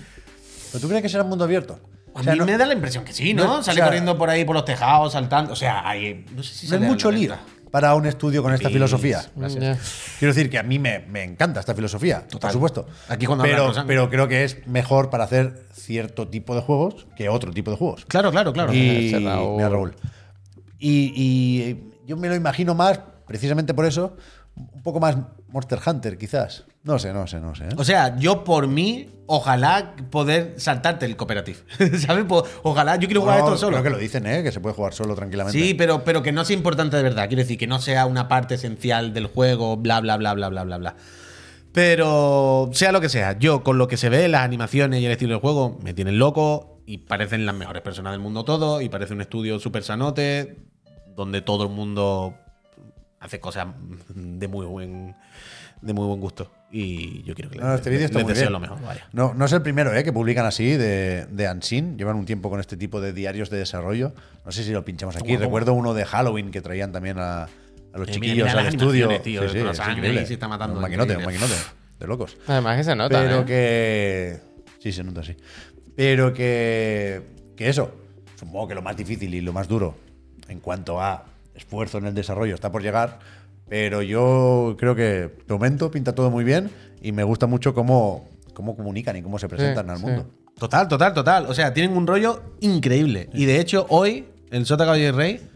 ¿Pero 0.71 0.81
tú 0.81 0.89
crees 0.89 1.03
que 1.03 1.09
será 1.09 1.25
un 1.25 1.31
mundo 1.31 1.45
abierto? 1.45 1.81
A 2.15 2.21
O 2.21 2.23
sea, 2.23 2.33
mí 2.35 2.39
no- 2.39 2.47
me 2.47 2.57
da 2.57 2.65
la 2.67 2.75
impresión 2.75 3.05
que 3.05 3.13
sí, 3.13 3.35
¿no? 3.35 3.45
no, 3.45 3.63
Sale 3.63 3.73
o 3.73 3.75
sea- 3.77 3.85
corriendo 3.87 4.17
por 4.17 4.31
ahí 4.31 4.45
por 4.45 4.55
los 4.55 4.65
tejados, 4.65 5.13
saltando. 5.15 5.53
O 5.53 5.57
sea, 5.57 5.87
hay. 5.89 6.25
No 6.35 6.43
sé 6.43 6.55
si 6.55 6.69
no 6.69 6.75
al 6.77 6.81
mucho 6.83 7.11
90. 7.11 7.35
lío 7.37 7.55
para 7.71 7.93
un 7.97 8.07
estudio 8.07 8.41
con 8.41 8.55
esta 8.55 8.69
filosofía. 8.71 9.21
Quiero 9.37 10.33
decir 10.33 10.49
que 10.49 10.59
a 10.59 10.63
mí 10.63 10.79
me, 10.79 11.01
me 11.01 11.25
encanta 11.25 11.59
esta 11.59 11.75
filosofía, 11.75 12.21
Total. 12.21 12.39
por 12.41 12.53
supuesto. 12.53 12.87
Aquí 13.09 13.27
cuando 13.27 13.43
pero, 13.43 13.73
pero 13.85 14.09
creo 14.09 14.29
que 14.29 14.45
es 14.45 14.65
mejor 14.69 15.11
para 15.11 15.25
hacer 15.25 15.67
cierto 15.73 16.29
tipo 16.29 16.55
de 16.55 16.61
juegos 16.61 17.09
que 17.17 17.29
otro 17.29 17.51
tipo 17.53 17.73
de 17.73 17.77
juegos. 17.77 18.05
Claro, 18.07 18.31
claro, 18.31 18.53
claro. 18.53 18.73
Y, 18.73 19.13
mira, 19.19 19.69
Raúl. 19.69 19.97
Y, 20.79 21.13
y 21.17 21.91
yo 22.07 22.17
me 22.17 22.29
lo 22.29 22.37
imagino 22.37 22.77
más, 22.77 23.01
precisamente 23.27 23.75
por 23.75 23.87
eso, 23.87 24.17
un 24.57 24.83
poco 24.83 25.01
más 25.01 25.17
Monster 25.49 25.79
Hunter, 25.85 26.19
quizás. 26.19 26.65
No 26.83 26.99
sé, 26.99 27.13
no 27.13 27.27
sé, 27.27 27.41
no 27.41 27.55
sé. 27.55 27.65
¿eh? 27.65 27.69
O 27.77 27.85
sea, 27.85 28.17
yo 28.19 28.45
por 28.45 28.69
mí, 28.69 29.09
ojalá 29.27 29.95
poder 30.11 30.55
saltarte 30.59 31.07
el 31.07 31.17
cooperativo. 31.17 31.59
¿Sabes? 31.99 32.27
Ojalá, 32.63 32.97
yo 32.97 33.09
quiero 33.09 33.23
jugar 33.23 33.39
No, 33.41 33.47
esto 33.47 33.59
solo. 33.59 33.77
Creo 33.79 33.85
que 33.85 33.91
lo 33.91 33.99
dicen, 33.99 34.27
¿eh? 34.27 34.43
Que 34.43 34.53
se 34.53 34.61
puede 34.61 34.75
jugar 34.75 34.93
solo 34.93 35.15
tranquilamente. 35.15 35.59
Sí, 35.59 35.75
pero, 35.75 36.05
pero 36.05 36.23
que 36.23 36.33
no 36.33 36.45
sea 36.45 36.57
importante 36.57 36.97
de 36.97 37.03
verdad. 37.03 37.29
Quiero 37.29 37.43
decir, 37.43 37.59
que 37.59 37.67
no 37.67 37.81
sea 37.81 38.07
una 38.07 38.29
parte 38.29 38.55
esencial 38.55 39.15
del 39.15 39.27
juego, 39.27 39.77
bla, 39.77 40.01
bla, 40.01 40.17
bla, 40.17 40.35
bla, 40.35 40.49
bla, 40.49 40.65
bla, 40.65 40.79
bla. 40.79 40.97
Pero 41.73 42.71
sea 42.73 42.93
lo 42.93 43.01
que 43.01 43.09
sea, 43.09 43.37
yo 43.37 43.65
con 43.65 43.79
lo 43.79 43.89
que 43.89 43.97
se 43.97 44.09
ve, 44.09 44.29
las 44.29 44.43
animaciones 44.43 45.01
y 45.01 45.07
el 45.07 45.13
estilo 45.13 45.33
del 45.33 45.41
juego, 45.41 45.79
me 45.83 45.93
tienen 45.93 46.19
loco 46.21 46.81
y 46.87 46.99
parecen 46.99 47.47
las 47.47 47.55
mejores 47.57 47.83
personas 47.83 48.13
del 48.13 48.21
mundo 48.21 48.45
todo 48.45 48.81
y 48.81 48.89
parece 48.89 49.15
un 49.15 49.21
estudio 49.21 49.59
súper 49.59 49.83
sanote 49.83 50.57
donde 51.17 51.41
todo 51.41 51.65
el 51.65 51.71
mundo 51.71 52.35
hace 53.25 53.41
cosas 53.41 53.67
de 54.15 54.47
muy 54.49 54.67
buen 54.67 55.15
de 55.81 55.93
muy 55.93 56.07
buen 56.07 56.21
gusto 56.21 56.51
y 56.71 57.23
yo 57.25 57.35
quiero 57.35 57.51
que 57.51 57.59
No, 57.59 57.69
no, 57.69 57.75
este 57.75 57.91
vídeo 57.91 58.07
está 58.07 58.19
les 58.19 58.29
deseo 58.29 58.43
bien. 58.45 58.53
lo 58.53 58.61
mejor, 58.61 58.81
vaya. 58.83 59.07
No, 59.13 59.35
no 59.35 59.45
es 59.45 59.53
el 59.53 59.63
primero 59.63 59.95
¿eh? 59.95 60.03
que 60.05 60.13
publican 60.13 60.47
así 60.47 60.77
de, 60.77 61.27
de 61.31 61.49
Unseen. 61.51 61.97
Llevan 61.99 62.17
un 62.17 62.25
tiempo 62.27 62.51
con 62.51 62.59
este 62.61 62.77
tipo 62.77 63.01
de 63.01 63.13
diarios 63.13 63.49
de 63.51 63.59
desarrollo. 63.59 64.13
No 64.45 64.51
sé 64.53 64.65
si 64.65 64.71
lo 64.73 64.85
pinchamos 64.85 65.15
aquí. 65.17 65.25
¿Cómo, 65.27 65.35
cómo? 65.37 65.45
Recuerdo 65.47 65.75
uno 65.75 65.95
de 65.95 66.05
Halloween 66.05 66.51
que 66.51 66.61
traían 66.63 66.91
también 66.91 67.19
a, 67.19 67.45
a 67.45 67.49
los 67.99 68.09
Eh, 68.09 68.13
mira, 68.13 68.13
chiquillos 68.15 68.37
mira 68.49 68.51
al 68.59 68.65
las 68.65 68.75
estudio. 68.75 69.11
es 69.11 69.89
increíble. 69.89 70.27
se 70.27 70.35
está 70.35 70.49
matando, 70.49 70.77
Un 70.77 70.83
maquinote, 70.83 71.17
un 71.17 71.25
maquinote. 71.25 71.55
De 72.01 72.07
locos. 72.09 72.37
Además 72.49 72.77
que 72.79 72.85
se 72.85 72.97
nota, 72.97 73.21
Pero 73.21 73.41
¿eh? 73.41 73.45
que. 73.45 74.41
Sí, 74.81 74.91
se 74.93 75.05
nota 75.05 75.21
así. 75.21 75.37
Pero 75.97 76.33
que. 76.33 77.23
Que 77.57 77.69
eso. 77.69 77.95
Supongo 78.37 78.67
que 78.69 78.75
lo 78.75 78.83
más 78.83 78.97
difícil 78.97 79.33
y 79.33 79.41
lo 79.41 79.53
más 79.53 79.69
duro 79.69 79.95
en 80.49 80.59
cuanto 80.61 81.01
a 81.01 81.25
esfuerzo 81.55 81.99
en 81.99 82.07
el 82.07 82.15
desarrollo 82.15 82.55
está 82.55 82.71
por 82.71 82.83
llegar. 82.83 83.19
Pero 83.69 84.03
yo 84.03 84.77
creo 84.79 84.95
que 84.95 85.03
de 85.03 85.33
momento 85.49 85.91
pinta 85.91 86.15
todo 86.15 86.31
muy 86.31 86.45
bien 86.45 86.71
y 87.01 87.13
me 87.13 87.25
gusta 87.25 87.47
mucho 87.47 87.75
cómo, 87.75 88.29
cómo 88.53 88.77
comunican 88.77 89.17
y 89.17 89.23
cómo 89.23 89.39
se 89.39 89.49
presentan 89.49 89.89
al 89.91 89.99
sí. 89.99 90.05
mundo. 90.05 90.27
Total, 90.59 90.87
total, 90.87 91.15
total. 91.15 91.47
O 91.49 91.55
sea, 91.55 91.73
tienen 91.73 91.97
un 91.97 92.07
rollo 92.07 92.43
increíble. 92.61 93.29
Y 93.33 93.47
de 93.47 93.61
hecho, 93.61 93.87
hoy, 93.89 94.27
el 94.51 94.67
Sota 94.67 94.85
Caballo 94.85 95.09
y 95.09 95.11
Rey 95.11 95.51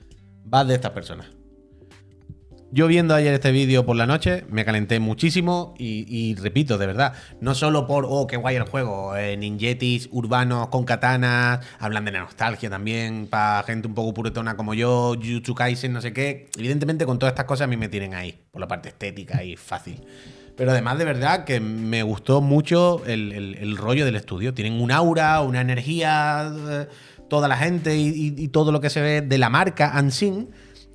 va 0.52 0.64
de 0.64 0.74
estas 0.74 0.90
personas. 0.92 1.37
Yo 2.70 2.86
viendo 2.86 3.14
ayer 3.14 3.32
este 3.32 3.50
vídeo 3.50 3.86
por 3.86 3.96
la 3.96 4.06
noche, 4.06 4.44
me 4.50 4.62
calenté 4.66 5.00
muchísimo 5.00 5.72
y, 5.78 6.34
repito, 6.34 6.76
de 6.76 6.86
verdad, 6.86 7.14
no 7.40 7.54
solo 7.54 7.86
por, 7.86 8.04
oh, 8.06 8.26
qué 8.26 8.36
guay 8.36 8.56
el 8.56 8.64
juego, 8.64 9.16
eh, 9.16 9.38
ninjetis 9.38 10.10
urbanos 10.12 10.68
con 10.68 10.84
katanas, 10.84 11.60
hablan 11.78 12.04
de 12.04 12.12
la 12.12 12.20
nostalgia 12.20 12.68
también, 12.68 13.26
para 13.26 13.62
gente 13.62 13.88
un 13.88 13.94
poco 13.94 14.12
puretona 14.12 14.54
como 14.54 14.74
yo, 14.74 15.14
Jujutsu 15.14 15.54
Kaisen, 15.54 15.94
no 15.94 16.02
sé 16.02 16.12
qué. 16.12 16.50
Evidentemente 16.58 17.06
con 17.06 17.18
todas 17.18 17.32
estas 17.32 17.46
cosas 17.46 17.64
a 17.64 17.68
mí 17.68 17.78
me 17.78 17.88
tienen 17.88 18.12
ahí, 18.12 18.38
por 18.50 18.60
la 18.60 18.68
parte 18.68 18.90
estética 18.90 19.42
y 19.42 19.56
fácil. 19.56 20.02
Pero 20.54 20.70
además 20.72 20.98
de 20.98 21.06
verdad 21.06 21.44
que 21.44 21.60
me 21.60 22.02
gustó 22.02 22.42
mucho 22.42 23.02
el, 23.06 23.78
rollo 23.78 24.04
del 24.04 24.16
estudio. 24.16 24.52
Tienen 24.52 24.78
un 24.78 24.92
aura, 24.92 25.40
una 25.40 25.62
energía, 25.62 26.52
eh, 26.68 26.86
toda 27.30 27.48
la 27.48 27.56
gente 27.56 27.96
y, 27.96 28.34
y- 28.36 28.48
todo 28.48 28.72
lo 28.72 28.80
que 28.80 28.90
se 28.90 29.00
ve 29.00 29.20
de 29.22 29.38
la 29.38 29.48
marca 29.48 29.94
Unseen 29.98 30.48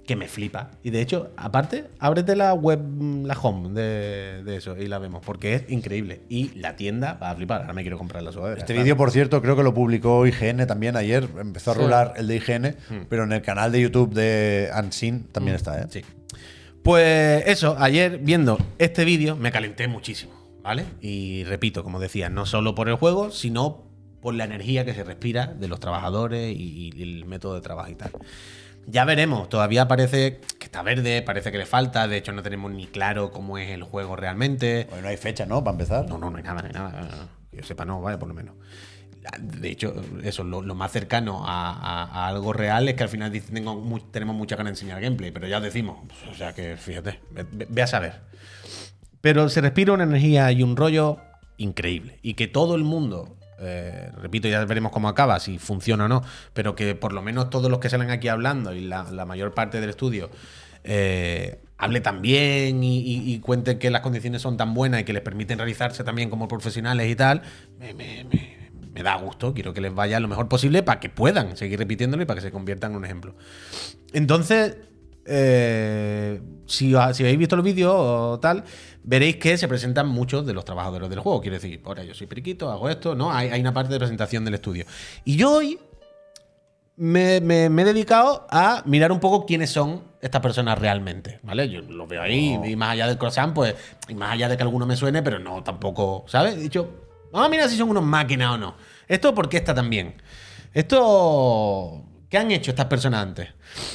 que 0.05 0.15
me 0.17 0.27
flipa. 0.27 0.71
Y 0.83 0.89
de 0.89 0.99
hecho, 1.01 1.31
aparte, 1.37 1.85
ábrete 1.99 2.35
la 2.35 2.53
web, 2.53 2.81
la 3.25 3.37
home 3.39 3.69
de, 3.69 4.43
de 4.43 4.57
eso 4.57 4.75
y 4.77 4.87
la 4.87 4.99
vemos, 4.99 5.21
porque 5.25 5.55
es 5.55 5.63
increíble. 5.69 6.23
Y 6.27 6.49
la 6.59 6.75
tienda 6.75 7.13
va 7.21 7.29
a 7.31 7.35
flipar. 7.35 7.61
Ahora 7.61 7.73
me 7.73 7.83
quiero 7.83 7.97
comprar 7.97 8.21
la 8.21 8.31
sudadera. 8.33 8.59
Este 8.59 8.73
claro. 8.73 8.83
vídeo, 8.83 8.97
por 8.97 9.11
cierto, 9.11 9.41
creo 9.41 9.55
que 9.55 9.63
lo 9.63 9.73
publicó 9.73 10.25
IGN 10.27 10.67
también 10.67 10.97
ayer. 10.97 11.27
Empezó 11.39 11.71
a 11.71 11.75
Sí. 11.75 11.79
rular 11.81 12.13
el 12.17 12.27
de 12.27 12.35
IGN, 12.35 12.75
pero 13.07 13.23
en 13.23 13.31
el 13.31 13.41
canal 13.41 13.71
de 13.71 13.79
YouTube 13.81 14.13
de 14.13 14.69
Unseen 14.77 15.23
también 15.31 15.55
está, 15.55 15.81
¿eh? 15.81 15.85
Sí. 15.89 16.01
Pues 16.83 17.43
eso, 17.47 17.77
ayer 17.79 18.17
viendo 18.21 18.57
este 18.77 19.05
vídeo 19.05 19.37
me 19.37 19.51
calenté 19.53 19.87
muchísimo, 19.87 20.33
¿vale? 20.63 20.83
Y 20.99 21.45
repito, 21.45 21.81
como 21.83 21.99
decía, 22.01 22.29
no 22.29 22.45
solo 22.45 22.75
por 22.75 22.89
el 22.89 22.95
juego, 22.95 23.31
sino 23.31 23.85
por 24.21 24.33
la 24.33 24.43
energía 24.43 24.83
que 24.83 24.93
se 24.93 25.03
respira 25.05 25.47
de 25.47 25.67
los 25.69 25.79
trabajadores 25.79 26.53
y, 26.53 26.91
y 26.93 27.01
el 27.01 27.25
método 27.25 27.55
de 27.55 27.61
trabajo 27.61 27.89
y 27.89 27.95
tal. 27.95 28.11
Ya 28.85 29.05
veremos, 29.05 29.47
todavía 29.49 29.87
parece 29.87 30.41
que 30.59 30.65
está 30.65 30.81
verde, 30.83 31.21
parece 31.21 31.51
que 31.51 31.57
le 31.57 31.65
falta, 31.65 32.07
de 32.07 32.17
hecho 32.17 32.33
no 32.33 32.43
tenemos 32.43 32.71
ni 32.71 32.85
claro 32.87 33.31
cómo 33.31 33.57
es 33.57 33.69
el 33.69 33.83
juego 33.83 34.15
realmente. 34.15 34.85
Bueno, 34.89 35.03
no 35.03 35.09
hay 35.09 35.17
fecha, 35.17 35.45
¿no? 35.45 35.63
Para 35.63 35.73
empezar. 35.75 36.07
No, 36.09 36.17
no, 36.17 36.29
no 36.29 36.37
hay 36.37 36.43
nada, 36.43 36.61
no 36.61 36.67
hay 36.67 36.73
nada. 36.73 36.91
no, 37.01 37.07
no, 37.07 37.29
yo 37.51 37.63
sepa, 37.63 37.85
no, 37.85 38.01
vaya, 38.01 38.19
por 38.19 38.27
lo 38.27 38.33
menos. 38.33 38.55
De 39.39 39.69
hecho, 39.69 39.93
eso, 40.23 40.43
lo, 40.43 40.61
lo 40.61 40.75
más 40.75 40.91
cercano 40.91 41.47
a, 41.47 41.71
a- 41.71 42.03
a 42.03 42.27
algo 42.27 42.51
real 42.51 42.89
es 42.89 42.95
que 42.95 43.03
al 43.03 43.09
final 43.09 43.31
dicen, 43.31 43.55
tengo 43.55 43.81
tenemos 44.11 44.35
mucha 44.35 44.57
ganas 44.57 44.71
de 44.71 44.79
enseñar 44.81 45.01
gameplay, 45.01 45.31
pero 45.31 45.47
ya 45.47 45.57
os 45.57 45.63
decimos. 45.63 45.97
O 46.29 46.33
sea 46.33 46.53
que, 46.53 46.75
fíjate, 46.75 47.21
ve- 47.31 47.67
ve 47.69 47.81
a 47.81 47.87
saber. 47.87 48.19
Pero 49.21 49.47
se 49.47 49.61
respira 49.61 49.93
una 49.93 50.03
energía 50.03 50.51
y 50.51 50.61
un 50.61 50.75
rollo 50.75 51.19
increíble. 51.55 52.19
Y 52.21 52.33
que 52.33 52.47
todo 52.49 52.75
el 52.75 52.83
mundo, 52.83 53.37
eh, 53.63 54.11
repito, 54.21 54.47
ya 54.47 54.63
veremos 54.65 54.91
cómo 54.91 55.09
acaba, 55.09 55.39
si 55.39 55.57
funciona 55.57 56.05
o 56.05 56.07
no, 56.07 56.21
pero 56.53 56.75
que 56.75 56.95
por 56.95 57.13
lo 57.13 57.21
menos 57.21 57.49
todos 57.49 57.69
los 57.69 57.79
que 57.79 57.89
salen 57.89 58.09
aquí 58.09 58.27
hablando 58.27 58.73
y 58.73 58.81
la, 58.81 59.03
mayor 59.25 59.53
parte 59.53 59.79
del 59.79 59.89
estudio 59.89 60.29
eh, 60.83 61.59
hable 61.77 62.01
tan 62.01 62.21
bien 62.21 62.83
y, 62.83 62.99
y, 62.99 63.39
cuente 63.39 63.77
que 63.77 63.89
las 63.89 64.01
condiciones 64.01 64.41
son 64.41 64.57
tan 64.57 64.73
buenas 64.73 65.01
y 65.01 65.03
que 65.03 65.13
les 65.13 65.21
permiten 65.21 65.57
realizarse 65.57 66.03
también 66.03 66.29
como 66.29 66.47
profesionales 66.47 67.09
y 67.09 67.15
tal, 67.15 67.41
me, 67.79 69.03
da 69.03 69.15
gusto. 69.15 69.53
Quiero 69.53 69.73
que 69.73 69.81
les 69.81 69.93
vaya 69.93 70.19
lo 70.19 70.27
mejor 70.27 70.47
posible 70.47 70.83
para 70.83 70.99
que 70.99 71.09
puedan 71.09 71.57
seguir 71.57 71.79
repitiéndolo 71.79 72.23
y 72.23 72.25
para 72.25 72.39
que 72.39 72.45
se 72.45 72.51
conviertan 72.51 72.91
en 72.91 72.97
un 72.97 73.05
ejemplo. 73.05 73.35
Entonces, 74.13 74.77
eh, 75.25 76.41
si, 76.65 76.93
si 77.13 77.23
habéis 77.23 77.37
visto 77.37 77.55
el 77.55 77.61
vídeo 77.61 77.95
o 77.95 78.39
tal, 78.39 78.63
veréis 79.03 79.35
que 79.37 79.57
se 79.57 79.67
presentan 79.67 80.07
muchos 80.07 80.45
de 80.45 80.53
los 80.53 80.65
trabajadores 80.65 81.09
del 81.09 81.19
juego. 81.19 81.41
Quiero 81.41 81.55
decir, 81.55 81.81
ahora 81.85 82.03
yo 82.03 82.13
soy 82.13 82.27
periquito, 82.27 82.71
hago 82.71 82.89
esto, 82.89 83.15
¿no? 83.15 83.31
Hay, 83.31 83.49
hay 83.49 83.61
una 83.61 83.73
parte 83.73 83.91
de 83.93 83.99
presentación 83.99 84.45
del 84.45 84.53
estudio. 84.55 84.85
Y 85.25 85.35
yo 85.35 85.51
hoy 85.51 85.77
me, 86.95 87.41
me- 87.41 87.69
me 87.69 87.81
he 87.81 87.85
dedicado 87.85 88.45
a 88.49 88.83
mirar 88.85 89.11
un 89.11 89.19
poco 89.19 89.45
quiénes 89.45 89.71
son 89.71 90.03
estas 90.21 90.41
personas 90.41 90.77
realmente, 90.79 91.39
¿vale? 91.43 91.67
Yo 91.69 91.81
lo 91.81 92.07
veo 92.07 92.21
ahí, 92.21 92.57
y 92.63 92.75
más 92.75 92.91
allá 92.91 93.07
del 93.07 93.17
croissant, 93.17 93.53
pues, 93.53 93.75
y 94.07 94.13
más 94.15 94.31
allá 94.31 94.47
de 94.47 94.55
que 94.57 94.63
alguno 94.63 94.85
me 94.85 94.95
suene, 94.95 95.21
pero 95.23 95.39
no 95.39 95.63
tampoco, 95.63 96.23
¿sabes? 96.27 96.55
He 96.55 96.59
dicho, 96.59 96.89
vamos 97.31 97.47
a 97.47 97.49
mirar 97.49 97.69
si 97.69 97.75
son 97.77 97.89
unos 97.89 98.03
máquinas 98.03 98.51
o 98.51 98.57
no. 98.57 98.75
¿Esto 99.07 99.33
por 99.35 99.49
qué 99.49 99.57
está 99.57 99.73
tan 99.73 99.89
bien? 99.89 100.15
¿Esto 100.73 102.05
qué 102.29 102.37
han 102.37 102.51
hecho 102.51 102.71
estas 102.71 102.85
personas 102.85 103.21
antes? 103.23 103.49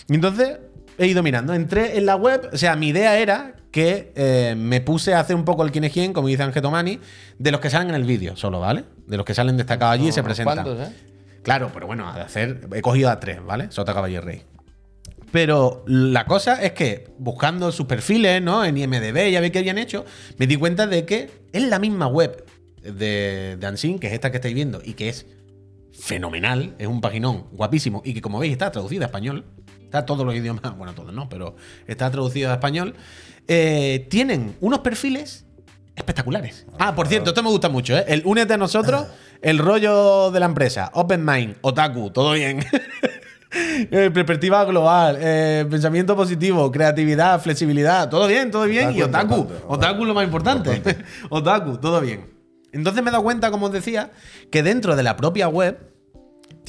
Y 0.09 0.15
entonces 0.15 0.59
he 0.99 1.07
ido 1.07 1.23
mirando, 1.23 1.55
entré 1.55 1.97
en 1.97 2.05
la 2.05 2.17
web, 2.17 2.51
o 2.53 2.57
sea, 2.57 2.75
mi 2.77 2.89
idea 2.89 3.17
era 3.19 3.55
que 3.71 4.13
eh, 4.17 4.55
me 4.57 4.81
puse 4.81 5.15
a 5.15 5.21
hacer 5.21 5.37
un 5.37 5.45
poco 5.45 5.65
el 5.65 5.71
quién 5.71 5.85
es 5.85 5.93
quién, 5.93 6.13
como 6.13 6.29
dice 6.29 6.43
Ángel 6.43 6.63
Tomani, 6.63 7.01
de 7.39 7.53
los 7.53 7.61
que 7.61 7.71
salen 7.71 7.91
en 7.91 7.95
el 7.97 8.05
vídeo 8.05 8.37
solo, 8.37 8.61
¿vale? 8.61 8.85
De 9.07 9.17
los 9.17 9.27
que 9.27 9.35
salen 9.35 9.57
destacados 9.57 9.95
allí 9.95 10.09
y 10.09 10.13
se 10.13 10.23
presentan. 10.23 10.67
¿eh? 10.67 10.93
Claro, 11.43 11.71
pero 11.73 11.87
bueno, 11.87 12.09
hacer, 12.09 12.69
he 12.75 12.81
cogido 12.81 13.11
a 13.11 13.21
tres, 13.21 13.45
¿vale? 13.45 13.71
Sota, 13.71 13.95
Caballo 13.95 14.19
y 14.19 14.21
Rey. 14.21 14.43
Pero 15.31 15.85
la 15.87 16.25
cosa 16.25 16.63
es 16.63 16.73
que 16.73 17.09
buscando 17.19 17.71
sus 17.71 17.87
perfiles, 17.87 18.43
¿no? 18.43 18.65
En 18.65 18.77
IMDB, 18.77 19.31
ya 19.31 19.41
vi 19.41 19.51
que 19.51 19.59
habían 19.59 19.79
hecho, 19.79 20.07
me 20.39 20.47
di 20.47 20.57
cuenta 20.57 20.87
de 20.87 21.05
que 21.05 21.31
es 21.53 21.63
la 21.63 21.79
misma 21.79 22.07
web 22.07 22.47
de, 22.83 23.57
de 23.59 23.69
Unseen, 23.69 23.99
que 23.99 24.07
es 24.07 24.15
esta 24.15 24.31
que 24.31 24.39
estáis 24.39 24.55
viendo, 24.55 24.81
y 24.83 24.95
que 24.95 25.11
es 25.11 25.27
fenomenal, 25.93 26.75
es 26.79 26.87
un 26.87 27.01
paginón 27.03 27.47
guapísimo, 27.53 28.01
y 28.05 28.15
que 28.15 28.23
como 28.23 28.39
veis 28.39 28.53
está 28.53 28.73
traducida 28.73 29.05
a 29.05 29.09
español, 29.09 29.45
está 29.89 30.05
todos 30.05 30.25
los 30.27 30.35
idiomas, 30.35 30.63
bueno, 30.77 30.95
todos 30.95 31.13
no, 31.13 31.29
pero 31.29 31.57
está 31.87 32.11
traducido 32.11 32.51
a 32.51 32.55
español, 32.55 32.95
eh, 33.49 34.07
tienen 34.11 34.57
unos 34.61 34.81
perfiles 34.81 35.47
espectaculares. 35.97 36.67
Ah, 36.79 36.95
por 36.95 37.09
cierto, 37.09 37.31
esto 37.31 37.43
me 37.43 37.49
gusta 37.49 37.69
mucho, 37.69 37.97
¿eh? 37.97 38.05
El 38.07 38.23
únete 38.25 38.55
a 38.55 38.57
nosotros, 38.57 39.07
el 39.43 39.59
rollo 39.59 40.31
de 40.31 40.41
la 40.41 40.47
empresa, 40.47 40.91
Open 40.95 41.25
Mind, 41.25 41.57
Otaku, 41.63 42.11
todo 42.11 42.33
bien. 42.33 42.65
Eh, 43.51 44.11
perspectiva 44.13 44.63
global, 44.67 45.17
eh, 45.19 45.65
pensamiento 45.71 46.15
positivo, 46.15 46.71
creatividad, 46.71 47.41
flexibilidad, 47.41 48.11
todo 48.11 48.27
bien, 48.27 48.51
todo 48.51 48.67
bien. 48.67 48.89
Otaku 48.89 48.99
y 48.99 49.03
otaku, 49.03 49.35
importante, 49.37 49.65
otaku 49.67 50.05
lo 50.05 50.13
más 50.13 50.25
importante. 50.25 50.83
otaku, 51.31 51.79
todo 51.79 51.99
bien. 52.03 52.27
Entonces 52.73 53.03
me 53.03 53.09
he 53.09 53.13
dado 53.13 53.25
cuenta, 53.25 53.51
como 53.51 53.65
os 53.65 53.73
decía, 53.73 54.11
que 54.53 54.63
dentro 54.63 54.97
de 54.97 55.03
la 55.03 55.17
propia 55.17 55.49
web 55.49 55.79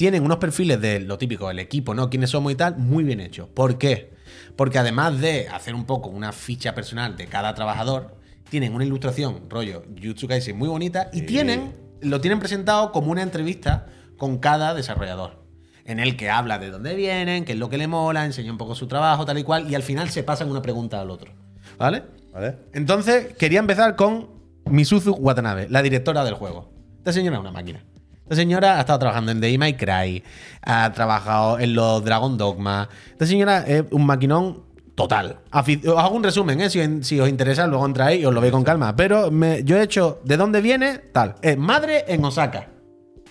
tienen 0.00 0.24
unos 0.24 0.38
perfiles 0.38 0.80
de 0.80 0.98
lo 1.00 1.18
típico, 1.18 1.50
el 1.50 1.58
equipo, 1.58 1.92
¿no? 1.92 2.08
Quiénes 2.08 2.30
somos 2.30 2.50
y 2.50 2.54
tal, 2.54 2.78
muy 2.78 3.04
bien 3.04 3.20
hechos. 3.20 3.48
¿Por 3.52 3.76
qué? 3.76 4.14
Porque 4.56 4.78
además 4.78 5.20
de 5.20 5.46
hacer 5.48 5.74
un 5.74 5.84
poco 5.84 6.08
una 6.08 6.32
ficha 6.32 6.74
personal 6.74 7.18
de 7.18 7.26
cada 7.26 7.54
trabajador, 7.54 8.16
tienen 8.48 8.72
una 8.74 8.82
ilustración, 8.86 9.42
rollo 9.50 9.82
Jutsu 10.02 10.26
Kaisen, 10.26 10.56
muy 10.56 10.68
bonita, 10.70 11.10
y 11.12 11.18
Sí. 11.18 11.26
tienen, 11.26 11.74
lo 12.00 12.18
tienen 12.22 12.38
presentado 12.38 12.92
como 12.92 13.10
una 13.12 13.20
entrevista 13.20 13.88
con 14.16 14.38
cada 14.38 14.72
desarrollador. 14.72 15.44
En 15.84 16.00
el 16.00 16.16
que 16.16 16.30
habla 16.30 16.58
de 16.58 16.70
dónde 16.70 16.94
vienen, 16.94 17.44
qué 17.44 17.52
es 17.52 17.58
lo 17.58 17.68
que 17.68 17.76
le 17.76 17.86
mola, 17.86 18.24
enseña 18.24 18.50
un 18.52 18.56
poco 18.56 18.74
su 18.74 18.86
trabajo, 18.86 19.26
tal 19.26 19.36
y 19.36 19.42
cual, 19.42 19.70
y 19.70 19.74
al 19.74 19.82
final 19.82 20.08
se 20.08 20.22
pasan 20.22 20.50
una 20.50 20.62
pregunta 20.62 20.98
al 20.98 21.10
otro. 21.10 21.34
¿Vale? 21.76 22.04
¿Vale? 22.32 22.56
Entonces, 22.72 23.34
quería 23.36 23.58
empezar 23.58 23.96
con 23.96 24.30
Misuzu 24.64 25.12
Watanabe, 25.16 25.66
la 25.68 25.82
directora 25.82 26.24
del 26.24 26.32
juego. 26.36 26.72
Esta 26.96 27.12
señora 27.12 27.36
es 27.36 27.40
una 27.42 27.52
máquina. 27.52 27.84
Esta 28.30 28.42
señora 28.42 28.76
ha 28.76 28.80
estado 28.80 29.00
trabajando 29.00 29.32
en 29.32 29.40
The 29.40 29.58
My 29.58 29.74
Cry, 29.74 30.22
ha 30.62 30.92
trabajado 30.92 31.58
en 31.58 31.74
los 31.74 32.04
Dragon 32.04 32.38
Dogma. 32.38 32.88
Esta 33.10 33.26
señora 33.26 33.64
es 33.66 33.82
un 33.90 34.06
maquinón 34.06 34.62
total. 34.94 35.40
Os 35.52 35.98
hago 35.98 36.14
un 36.14 36.22
resumen, 36.22 36.60
¿eh? 36.60 36.70
si, 36.70 37.02
si 37.02 37.18
os 37.18 37.28
interesa, 37.28 37.66
luego 37.66 37.84
entráis 37.86 38.22
y 38.22 38.24
os 38.26 38.32
lo 38.32 38.40
veis 38.40 38.52
con 38.52 38.62
calma. 38.62 38.94
Pero 38.94 39.32
me- 39.32 39.64
yo 39.64 39.76
he 39.76 39.82
hecho 39.82 40.20
de 40.22 40.36
dónde 40.36 40.60
viene, 40.60 40.98
tal. 40.98 41.34
Es 41.42 41.58
madre 41.58 42.04
en 42.06 42.24
Osaka. 42.24 42.68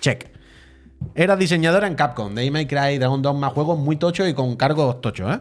Check. 0.02 0.32
Era 1.16 1.38
diseñadora 1.38 1.88
en 1.88 1.96
Capcom, 1.96 2.36
de 2.36 2.52
My 2.52 2.66
Cry, 2.66 2.98
Dragon 2.98 3.22
Dogma, 3.22 3.52
juegos 3.52 3.80
muy 3.80 3.96
tochos 3.96 4.28
y 4.28 4.34
con 4.34 4.58
cargos 4.58 5.00
tochos, 5.00 5.34
¿eh? 5.34 5.40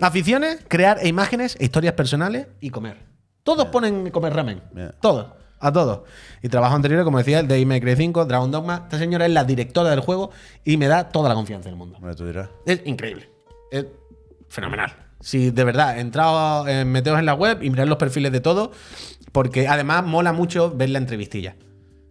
Aficiones, 0.00 0.60
crear 0.66 1.06
imágenes, 1.06 1.56
e 1.60 1.64
historias 1.66 1.92
personales 1.92 2.46
y 2.58 2.70
comer. 2.70 2.96
Todos 3.42 3.66
ponen 3.66 4.10
comer 4.10 4.32
ramen. 4.32 4.62
Todos. 5.02 5.26
A 5.60 5.72
todos. 5.72 6.00
Y 6.42 6.48
trabajo 6.48 6.74
anterior, 6.74 7.04
como 7.04 7.18
decía, 7.18 7.40
el 7.40 7.48
de 7.48 7.64
My 7.64 7.80
Cry 7.80 7.96
5, 7.96 8.26
Dragon 8.26 8.50
Dogma. 8.50 8.82
Esta 8.84 8.98
señora 8.98 9.26
es 9.26 9.32
la 9.32 9.44
directora 9.44 9.90
del 9.90 10.00
juego 10.00 10.30
y 10.64 10.76
me 10.76 10.88
da 10.88 11.08
toda 11.08 11.28
la 11.28 11.34
confianza 11.34 11.68
del 11.68 11.76
mundo. 11.76 11.96
Bueno, 12.00 12.14
tú 12.14 12.26
dirás. 12.26 12.50
Es 12.66 12.82
increíble. 12.84 13.30
Es 13.70 13.86
fenomenal. 14.48 14.92
Si 15.20 15.50
de 15.50 15.64
verdad, 15.64 15.98
entraos, 15.98 16.68
eh, 16.68 16.84
meteos 16.84 17.18
en 17.18 17.26
la 17.26 17.34
web 17.34 17.62
y 17.62 17.70
mirad 17.70 17.86
los 17.86 17.96
perfiles 17.96 18.30
de 18.30 18.40
todos, 18.40 18.70
porque 19.32 19.66
además 19.68 20.04
mola 20.04 20.32
mucho 20.32 20.70
ver 20.70 20.90
la 20.90 20.98
entrevistilla. 20.98 21.56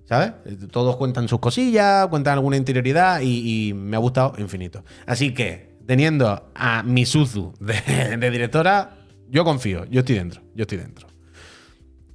¿Sabes? 0.05 0.33
Todos 0.71 0.97
cuentan 0.97 1.27
sus 1.27 1.39
cosillas, 1.39 2.07
cuentan 2.07 2.33
alguna 2.33 2.57
interioridad 2.57 3.21
y, 3.21 3.69
y 3.69 3.73
me 3.73 3.95
ha 3.95 3.99
gustado 3.99 4.33
infinito. 4.37 4.83
Así 5.05 5.33
que, 5.33 5.77
teniendo 5.85 6.49
a 6.55 6.83
Misuzu 6.83 7.53
de, 7.59 8.17
de 8.17 8.31
directora, 8.31 8.97
yo 9.29 9.43
confío, 9.43 9.85
yo 9.85 9.99
estoy 10.01 10.15
dentro, 10.15 10.41
yo 10.55 10.63
estoy 10.63 10.79
dentro. 10.79 11.12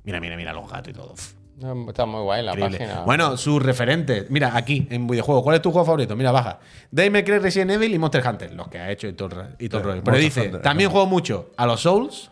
Mira, 0.08 0.20
mira, 0.20 0.36
mira 0.38 0.52
los 0.54 0.70
gatos 0.70 0.88
y 0.88 0.94
todo. 0.94 1.12
Está 1.90 2.06
muy 2.06 2.22
guay 2.22 2.42
la 2.42 2.52
Increíble. 2.52 2.78
página. 2.78 3.00
Bueno, 3.02 3.36
sus 3.36 3.62
referentes. 3.62 4.30
Mira, 4.30 4.56
aquí 4.56 4.86
en 4.90 5.06
videojuegos. 5.06 5.42
¿Cuál 5.44 5.56
es 5.56 5.60
tu 5.60 5.70
juego 5.70 5.84
favorito? 5.84 6.16
Mira, 6.16 6.30
baja. 6.32 6.60
Devil 6.90 7.10
May 7.12 7.24
Cry, 7.24 7.38
Resident 7.40 7.72
Evil 7.72 7.92
y 7.92 7.98
Monster 7.98 8.26
Hunter. 8.26 8.54
Los 8.54 8.68
que 8.68 8.78
ha 8.78 8.90
hecho 8.90 9.06
y 9.06 9.12
todo, 9.12 9.44
y 9.58 9.68
todo 9.68 9.82
el 9.82 9.86
rollo. 9.86 10.02
Pero 10.02 10.16
Monster 10.16 10.20
dice, 10.24 10.46
Hunter, 10.46 10.62
también 10.62 10.86
no. 10.88 10.92
juego 10.92 11.06
mucho 11.08 11.50
a 11.58 11.66
los 11.66 11.82
Souls, 11.82 12.30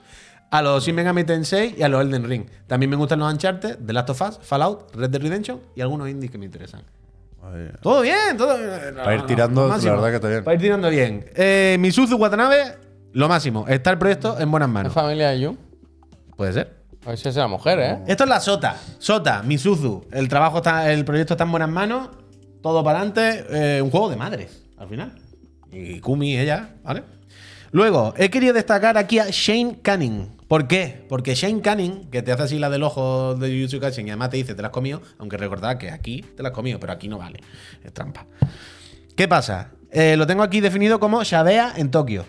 a 0.51 0.63
los 0.63 0.83
Shin 0.87 0.95
Megami 0.95 1.25
Tensei 1.25 1.75
y 1.77 1.83
a 1.83 1.89
los 1.91 2.01
Elden 2.01 2.25
Ring. 2.27 2.47
También 2.67 2.89
me 2.89 2.97
gustan 2.97 3.19
los 3.19 3.31
Uncharted, 3.31 3.77
The 3.85 3.93
Last 3.93 4.09
of 4.09 4.23
Us, 4.23 4.39
Fallout, 4.43 4.95
Red 4.97 5.11
Dead 5.11 5.21
Redemption 5.21 5.61
y 5.75 5.83
algunos 5.83 6.09
indies 6.09 6.31
que 6.31 6.39
me 6.39 6.47
interesan. 6.47 6.81
Ay, 7.43 7.73
Todo 7.83 8.01
bien, 8.01 8.39
todo 8.39 8.57
Para 8.97 9.15
ir 9.17 9.23
tirando, 9.27 9.69
la 9.69 9.77
verdad 9.77 10.09
que 10.09 10.15
está 10.17 10.29
bien. 10.29 10.45
Para 10.45 10.55
ir 10.55 10.61
tirando 10.63 10.89
bien. 10.89 11.27
Eh, 11.35 11.77
Misuzu 11.79 12.17
Watanabe, 12.17 12.77
lo 13.13 13.29
máximo. 13.29 13.67
Está 13.69 13.91
el 13.91 13.99
proyecto 13.99 14.39
en 14.41 14.51
buenas 14.51 14.69
¿Es 14.69 14.73
manos. 14.73 14.93
familia 14.95 15.31
de 15.31 15.45
Jun? 15.47 15.59
Puede 16.37 16.53
ser. 16.55 16.77
A 17.07 17.11
ver 17.11 17.19
es 17.25 17.37
la 17.37 17.47
mujer, 17.47 17.79
¿eh? 17.79 17.99
Esto 18.09 18.25
es 18.25 18.31
la 18.31 18.41
Sota. 18.41 18.77
Sota, 18.99 19.41
Misuzu. 19.45 20.07
El 20.11 20.29
trabajo 20.29 20.57
está, 20.57 20.91
el 20.93 21.05
proyecto 21.05 21.35
está 21.35 21.45
en 21.45 21.53
buenas 21.53 21.69
manos. 21.69 22.09
Todo 22.61 22.83
para 22.83 22.99
adelante. 22.99 23.45
eh, 23.49 23.81
un 23.81 23.93
juego 23.93 24.11
de 24.11 24.17
madres, 24.17 24.65
al 24.77 24.89
final. 24.89 25.13
Y 25.71 26.01
Kumi, 26.01 26.37
ella, 26.37 26.75
¿vale? 26.83 27.05
Luego, 27.71 28.13
he 28.17 28.29
querido 28.29 28.53
destacar 28.53 28.99
aquí 28.99 29.21
a 29.21 29.27
Shane 29.31 29.79
Canning. 29.83 30.37
¿Por 30.49 30.67
qué? 30.67 31.07
Porque 31.09 31.37
Shane 31.37 31.61
Canning, 31.61 32.11
que 32.11 32.23
te 32.23 32.33
hace 32.33 32.43
así 32.43 32.59
la 32.59 32.71
del 32.71 32.83
ojo 32.83 33.37
de 33.37 33.55
Jujutsu 33.55 33.79
Kaisen 33.79 34.09
y 34.09 34.11
además 34.11 34.31
te 34.31 34.39
dice 34.39 34.57
te 34.57 34.63
la 34.63 34.69
has 34.69 34.75
comido, 34.75 35.01
aunque 35.19 35.37
recordad 35.37 35.79
que 35.79 35.93
aquí 35.93 36.23
te 36.37 36.43
la 36.43 36.49
has 36.49 36.55
comido, 36.57 36.81
pero 36.81 36.93
aquí 36.93 37.07
no 37.07 37.19
vale. 37.19 37.39
Es 37.85 37.93
trampa. 37.93 38.27
¿Qué 39.15 39.29
pasa? 39.29 39.71
Eh, 39.93 40.17
lo 40.17 40.27
tengo 40.27 40.43
aquí 40.43 40.61
definido 40.61 40.99
como 40.99 41.23
Shabea 41.23 41.75
en 41.77 41.93
Tokio. 41.93 42.25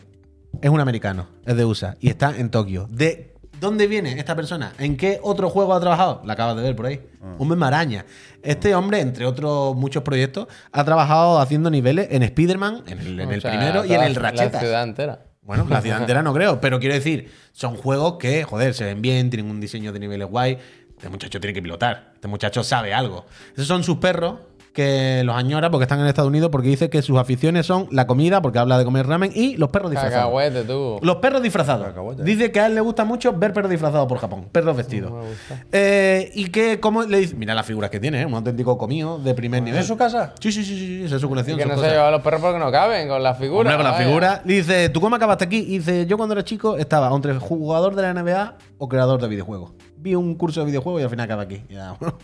Es 0.62 0.70
un 0.70 0.80
americano, 0.80 1.30
es 1.48 1.58
de 1.58 1.66
USA 1.66 1.98
y 2.00 2.10
está 2.10 2.38
en 2.38 2.52
Tokio. 2.52 2.88
¿De 2.92 3.37
dónde 3.60 3.88
viene 3.88 4.18
esta 4.20 4.36
persona? 4.36 4.74
¿En 4.78 4.98
qué 4.98 5.20
otro 5.22 5.50
juego 5.50 5.74
ha 5.74 5.80
trabajado? 5.80 6.22
La 6.26 6.34
acabas 6.34 6.56
de 6.56 6.62
ver 6.64 6.76
por 6.76 6.86
ahí. 6.86 7.02
Un 7.38 7.58
maraña. 7.58 8.06
Este 8.42 8.74
hombre, 8.76 9.02
entre 9.02 9.26
otros 9.26 9.76
muchos 9.76 10.04
proyectos, 10.04 10.48
ha 10.72 10.84
trabajado 10.84 11.40
haciendo 11.40 11.70
niveles 11.70 12.08
en 12.12 12.24
Spider-Man, 12.24 12.84
en 12.88 13.00
el, 13.00 13.20
en 13.20 13.32
el 13.32 13.38
O 13.38 13.42
sea, 13.42 13.52
primero 13.52 13.86
y 13.86 13.94
en 13.94 14.04
el 14.04 14.14
La 14.14 14.20
Ratchet. 14.20 14.58
ciudad 14.60 14.84
entera. 14.84 15.26
Bueno, 15.42 15.66
la 15.70 15.82
ciudad 15.82 15.98
entera 16.02 16.22
no 16.22 16.34
creo, 16.34 16.60
pero 16.62 16.80
quiero 16.80 16.96
decir, 16.96 17.32
son 17.52 17.76
juegos 17.76 18.18
que, 18.18 18.44
joder, 18.44 18.74
se 18.74 18.86
ven 18.86 19.02
bien, 19.02 19.30
tienen 19.30 19.50
un 19.50 19.60
diseño 19.60 19.92
de 19.94 20.00
niveles 20.00 20.28
guay. 20.28 20.58
Este 20.98 21.10
muchacho 21.10 21.40
tiene 21.40 21.54
que 21.54 21.62
pilotar. 21.62 22.12
Este 22.16 22.28
muchacho 22.28 22.64
sabe 22.64 22.94
algo. 22.94 23.26
Esos 23.54 23.68
son 23.68 23.84
sus 23.84 23.98
perros 23.98 24.40
que 24.78 25.24
los 25.24 25.36
añora 25.36 25.72
porque 25.72 25.86
están 25.86 26.00
en 26.02 26.06
Estados 26.06 26.30
Unidos 26.30 26.52
porque 26.52 26.68
dice 26.68 26.88
que 26.92 27.02
sus 27.02 27.18
aficiones 27.18 27.66
son 27.66 27.88
la 27.90 28.06
comida, 28.06 28.44
porque 28.44 28.60
habla 28.60 28.78
de 28.78 28.86
comer 28.86 29.08
ramen, 29.08 29.32
y 29.34 29.58
los 29.58 29.70
perros 29.72 29.90
disfrazados. 29.90 30.26
Cacahuete, 30.26 30.64
tú. 30.66 31.00
Los 31.02 31.16
perros 31.16 31.42
disfrazados. 31.42 31.88
Cacahuete. 31.88 32.22
Dice 32.24 32.52
que 32.52 32.60
a 32.60 32.68
él 32.68 32.76
le 32.76 32.82
gusta 32.82 33.04
mucho 33.04 33.34
ver 33.34 33.54
perros 33.54 33.72
disfrazados 33.72 34.08
por 34.08 34.20
Japón. 34.20 34.46
Perros 34.52 34.78
vestidos. 34.78 35.12
me 35.12 35.30
gusta. 35.30 35.66
Eh, 35.72 36.32
y 36.36 36.50
que, 36.50 36.80
como 36.80 37.02
le 37.02 37.18
dice. 37.18 37.36
Mira 37.36 37.56
las 37.56 37.66
figuras 37.66 37.90
que 37.90 38.00
tiene, 38.00 38.22
¿eh? 38.22 38.26
un 38.28 38.36
auténtico 38.36 38.78
comido 38.78 39.18
de 39.18 39.34
primer 39.34 39.64
nivel. 39.64 39.80
¿Es 39.80 39.88
su 39.88 39.98
casa? 39.98 40.34
Sí, 40.40 40.52
sí, 40.52 40.64
sí, 40.64 40.78
sí, 40.78 41.04
esa 41.06 41.16
es 41.16 41.22
su 41.22 41.26
Y 41.26 41.30
colección. 41.30 41.58
que 41.58 41.66
no 41.66 41.76
se 41.76 41.90
lleva 41.90 42.10
a 42.10 42.12
los 42.12 42.22
perros 42.22 42.42
porque 42.42 42.60
no 42.60 42.72
caben 42.72 43.08
con 43.08 43.24
las 43.24 43.36
figuras. 43.36 43.74
Hombre, 43.74 43.78
con 43.78 43.84
la 43.84 43.92
vaya. 43.94 44.06
figura. 44.06 44.42
Le 44.46 44.54
dice, 44.54 44.90
¿tú 44.90 45.02
cómo 45.02 45.16
acabaste 45.16 45.46
aquí? 45.46 45.58
Y 45.58 45.80
dice, 45.80 46.06
yo 46.06 46.18
cuando 46.18 46.34
era 46.34 46.44
chico 46.44 46.78
estaba 46.78 47.12
entre 47.16 47.34
jugador 47.40 47.96
de 47.96 48.04
la 48.04 48.14
NBA 48.14 48.58
o 48.78 48.88
creador 48.88 49.20
de 49.20 49.28
videojuegos. 49.28 49.72
Vi 50.08 50.16
un 50.16 50.36
curso 50.36 50.62
de 50.62 50.68
videojuegos 50.68 51.02
y 51.02 51.04
al 51.04 51.10
final 51.10 51.26
acabé 51.26 51.44
aquí. 51.44 51.62
Ya, 51.70 51.92
bueno, 52.00 52.18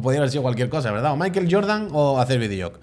podría 0.00 0.20
haber 0.20 0.30
sido 0.30 0.42
cualquier 0.42 0.70
cosa, 0.70 0.90
¿verdad? 0.90 1.12
O 1.12 1.16
Michael 1.16 1.48
Jordan 1.50 1.88
o 1.92 2.18
hacer 2.18 2.38
videojuegos. 2.38 2.80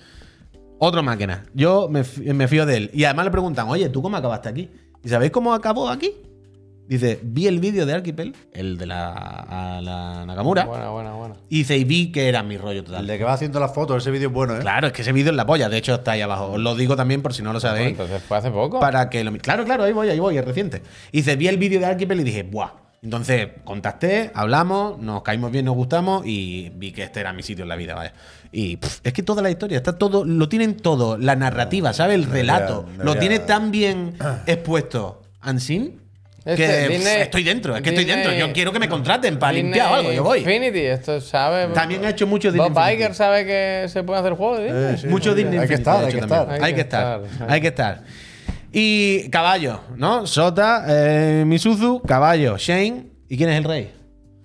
Otro 0.78 1.02
máquina. 1.02 1.44
Yo 1.56 1.90
me, 1.90 2.04
fío 2.04 2.68
de 2.68 2.78
él. 2.78 2.92
Y 2.94 3.04
además 3.06 3.26
le 3.26 3.32
preguntan, 3.32 3.68
oye, 3.68 3.90
¿tú 3.90 4.04
cómo 4.04 4.18
acabaste 4.18 4.48
aquí? 4.50 4.70
¿Y 5.04 5.10
sabéis 5.10 5.32
cómo 5.32 5.56
acabó 5.56 5.90
aquí? 5.90 6.14
Dice, 6.88 7.20
vi 7.24 7.48
el 7.48 7.60
vídeo 7.60 7.88
de 7.88 7.94
Archipel, 7.94 8.36
el 8.54 8.78
de 8.78 8.86
la, 8.86 9.12
a 9.12 9.82
la 9.82 10.24
Nakamura. 10.28 10.66
Buena, 10.66 10.90
buena, 10.90 11.14
buena. 11.14 11.36
Y 11.50 11.60
dice, 11.60 11.78
y 11.78 11.84
vi 11.84 12.12
que 12.12 12.30
era 12.30 12.44
mi 12.44 12.58
rollo 12.58 12.84
total. 12.84 13.02
El 13.02 13.08
de 13.08 13.18
que 13.18 13.24
va 13.24 13.34
haciendo 13.34 13.60
las 13.60 13.74
fotos, 13.74 14.04
ese 14.04 14.12
vídeo 14.12 14.28
es 14.28 14.34
bueno, 14.34 14.56
¿eh? 14.56 14.60
Claro, 14.60 14.86
es 14.86 14.94
que 14.94 15.02
ese 15.02 15.14
vídeo 15.14 15.32
es 15.32 15.36
la 15.36 15.48
polla. 15.48 15.68
De 15.68 15.78
hecho, 15.78 15.96
está 15.96 16.12
ahí 16.12 16.22
abajo. 16.22 16.52
Os 16.52 16.60
lo 16.60 16.76
digo 16.76 16.96
también 16.96 17.24
por 17.24 17.34
si 17.34 17.42
no 17.42 17.54
lo 17.54 17.60
sabéis. 17.60 17.92
Entonces 17.92 18.22
fue 18.22 18.38
hace 18.38 18.52
poco. 18.52 18.80
Para 18.80 19.10
que 19.10 19.24
lo. 19.24 19.36
Claro, 19.38 19.66
claro, 19.66 19.86
ahí 19.86 19.94
voy, 19.94 20.10
ahí 20.10 20.20
voy, 20.20 20.38
es 20.38 20.46
reciente. 20.46 20.84
Y 21.12 21.18
dice, 21.18 21.36
vi 21.38 21.48
el 21.48 21.58
vídeo 21.58 21.80
de 21.80 21.88
Archipel 21.88 22.20
y 22.20 22.24
dije, 22.24 22.44
¡buah! 22.44 22.81
Entonces 23.06 23.48
contacté, 23.64 24.30
hablamos, 24.36 25.00
nos 25.00 25.24
caímos 25.24 25.52
bien, 25.52 25.66
nos 25.66 25.74
gustamos 25.74 26.22
y 26.24 26.70
vi 26.76 26.92
que 26.92 27.02
este 27.02 27.20
era 27.20 27.34
mi 27.34 27.42
sitio 27.42 27.64
en 27.64 27.70
la 27.70 27.76
vida, 27.76 27.96
vaya. 27.96 28.14
Y 28.52 28.78
pff, 28.78 29.00
es 29.04 29.12
que 29.12 29.24
toda 29.24 29.42
la 29.42 29.50
historia, 29.50 29.78
está 29.78 29.98
todo, 29.98 30.24
lo 30.24 30.48
tienen 30.48 30.78
todo, 30.78 31.18
la 31.18 31.36
narrativa, 31.36 31.94
¿sabes? 31.94 32.14
El 32.14 32.26
relato, 32.26 32.84
debería- 32.84 33.04
lo 33.04 33.16
tiene 33.16 33.40
tan 33.40 33.72
bien 33.72 34.14
expuesto 34.46 35.24
Ansin 35.42 36.00
que 36.46 36.52
Este, 36.54 36.68
pff, 36.90 36.90
Disney- 36.98 37.22
estoy 37.24 37.44
dentro, 37.44 37.76
es 37.76 37.82
que 37.82 37.90
estoy 37.90 38.06
Disney- 38.06 38.24
dentro. 38.24 38.48
Yo 38.48 38.54
quiero 38.54 38.72
que 38.72 38.78
me 38.80 38.88
contraten 38.88 39.40
para 39.40 39.54
Disney 39.54 39.72
limpiar 39.72 39.92
o 39.92 39.96
algo, 39.96 40.12
yo 40.12 40.24
voy. 40.24 40.40
Infinity, 40.40 40.80
esto 40.82 41.20
sabe. 41.22 41.74
También 41.74 42.06
ha 42.06 42.10
hecho 42.12 42.28
mucho 42.28 42.52
Bob 42.52 42.68
Disney 42.70 42.94
Iger 42.98 43.16
sabe 43.16 43.46
que 43.48 43.88
se 43.90 44.04
puede 44.04 44.20
hacer 44.20 44.34
juegos 44.34 44.60
de 44.60 44.64
Disney. 44.66 44.84
Eh, 44.94 44.98
sí, 45.00 45.08
Mucho 45.08 45.32
sí, 45.32 45.38
Disney 45.38 45.58
Hay 45.60 45.68
que 45.68 45.74
Infinity, 45.74 45.82
estar, 45.82 46.00
de 46.02 46.06
hay 46.06 46.14
que 46.14 46.20
estar. 46.20 46.50
Hay 46.52 46.60
Hay 46.62 46.70
que 46.72 46.76
que 46.76 46.82
estar. 46.82 47.22
estar, 47.24 47.52
Hay 47.52 47.62
que 47.62 47.68
estar. 47.68 48.04
Y 48.72 49.30
caballo, 49.30 49.82
¿no? 49.98 50.26
Sota, 50.26 50.86
eh, 50.88 51.44
Misuzu, 51.46 52.02
caballo, 52.08 52.58
Shane. 52.58 53.08
¿Y 53.28 53.38
quién 53.38 53.50
es 53.50 53.58
el 53.58 53.64
rey? 53.66 53.94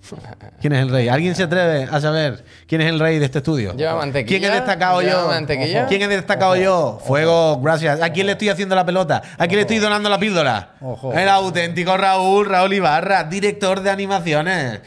¿Quién 0.61 0.73
es 0.73 0.81
el 0.81 0.89
rey? 0.89 1.07
¿Alguien 1.07 1.35
se 1.35 1.43
atreve 1.43 1.83
a 1.89 1.99
saber 2.01 2.43
quién 2.67 2.81
es 2.81 2.87
el 2.87 2.99
rey 2.99 3.19
de 3.19 3.25
este 3.25 3.39
estudio? 3.39 3.73
Lleva 3.75 3.95
mantequilla, 3.95 4.39
¿Quién 4.39 4.51
he 4.51 4.55
destacado 4.55 5.01
yo? 5.01 5.27
mantequilla. 5.27 5.85
¿Quién 5.87 6.01
he 6.01 6.07
destacado 6.07 6.55
yo? 6.55 6.99
Fuego, 7.05 7.59
gracias. 7.61 8.01
¿A 8.01 8.09
quién 8.11 8.25
le 8.27 8.33
estoy 8.33 8.49
haciendo 8.49 8.75
la 8.75 8.85
pelota? 8.85 9.21
¿A 9.37 9.47
quién 9.47 9.57
le 9.57 9.61
estoy 9.61 9.79
donando 9.79 10.09
la 10.09 10.19
píldora? 10.19 10.75
El 11.13 11.29
auténtico 11.29 11.95
Raúl, 11.97 12.47
Raúl 12.47 12.73
Ibarra, 12.73 13.23
director 13.25 13.81
de 13.81 13.89
animaciones. 13.89 14.81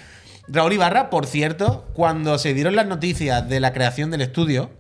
Raúl 0.49 0.73
Ibarra, 0.73 1.11
por 1.11 1.27
cierto, 1.27 1.87
cuando 1.95 2.39
se 2.39 2.55
dieron 2.55 2.75
las 2.75 2.87
noticias 2.87 3.49
de 3.49 3.61
la 3.61 3.73
creación 3.73 4.11
del 4.11 4.23
estudio 4.23 4.71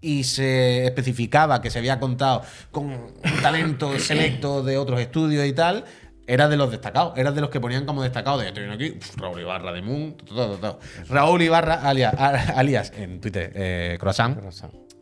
y 0.00 0.24
se 0.24 0.86
especificaba 0.86 1.60
que 1.60 1.70
se 1.70 1.78
había 1.78 2.00
contado 2.00 2.42
con 2.70 2.84
un 2.86 3.12
talento 3.42 3.98
selecto 3.98 4.62
de 4.62 4.78
otros 4.78 5.00
estudios 5.00 5.46
y 5.46 5.52
tal, 5.52 5.84
era 6.26 6.48
de 6.48 6.56
los 6.56 6.70
destacados, 6.70 7.14
era 7.18 7.32
de 7.32 7.40
los 7.40 7.50
que 7.50 7.60
ponían 7.60 7.84
como 7.86 8.02
destacados 8.02 8.40
de 8.42 8.48
"Estoy 8.48 8.64
aquí, 8.70 8.96
uf, 8.96 9.16
Raúl 9.16 9.40
Ibarra 9.40 9.72
de 9.72 9.82
Moon, 9.82 10.16
todo, 10.16 10.46
todo, 10.46 10.58
todo. 10.58 10.80
Raúl 11.08 11.42
Ibarra, 11.42 11.74
alias, 11.88 12.14
alias 12.54 12.92
en 12.96 13.20
Twitter, 13.20 13.52
eh, 13.54 13.96
Croissant. 13.98 14.38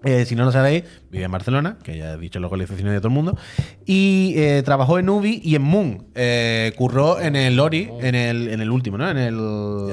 Eh, 0.05 0.25
si 0.27 0.37
no 0.37 0.45
lo 0.45 0.53
sabéis, 0.53 0.85
vive 1.11 1.25
en 1.25 1.33
Barcelona, 1.33 1.77
que 1.83 1.99
ya 1.99 2.13
he 2.13 2.19
dicho 2.19 2.39
localizaciones 2.39 2.93
de 2.93 2.99
todo 3.01 3.09
el 3.09 3.15
mundo. 3.15 3.37
Y 3.85 4.33
eh, 4.37 4.63
trabajó 4.65 4.99
en 5.01 5.09
Ubi 5.09 5.41
y 5.45 5.57
en 5.57 5.63
Moon. 5.63 6.07
Eh, 6.15 6.73
curró 6.77 7.21
en 7.21 7.35
el 7.35 7.59
Ori, 7.59 7.91
en 8.01 8.15
el, 8.15 8.49
en 8.49 8.61
el 8.61 8.71
último, 8.71 8.97
¿no? 8.97 9.11
En 9.11 9.19
el. 9.19 9.35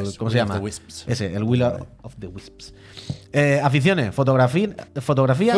Yes, 0.04 0.18
¿Cómo 0.18 0.30
Will 0.30 0.34
se 0.38 0.42
of 0.42 0.48
llama? 0.48 0.54
the 0.56 0.60
Wisps. 0.64 1.06
Ese, 1.08 1.34
el 1.34 1.44
Will 1.44 1.64
of 1.64 2.16
the 2.20 2.28
Wisps. 2.28 2.74
Eh, 3.34 3.60
aficiones, 3.64 4.14
fotografía, 4.14 4.70
fotografía 5.02 5.56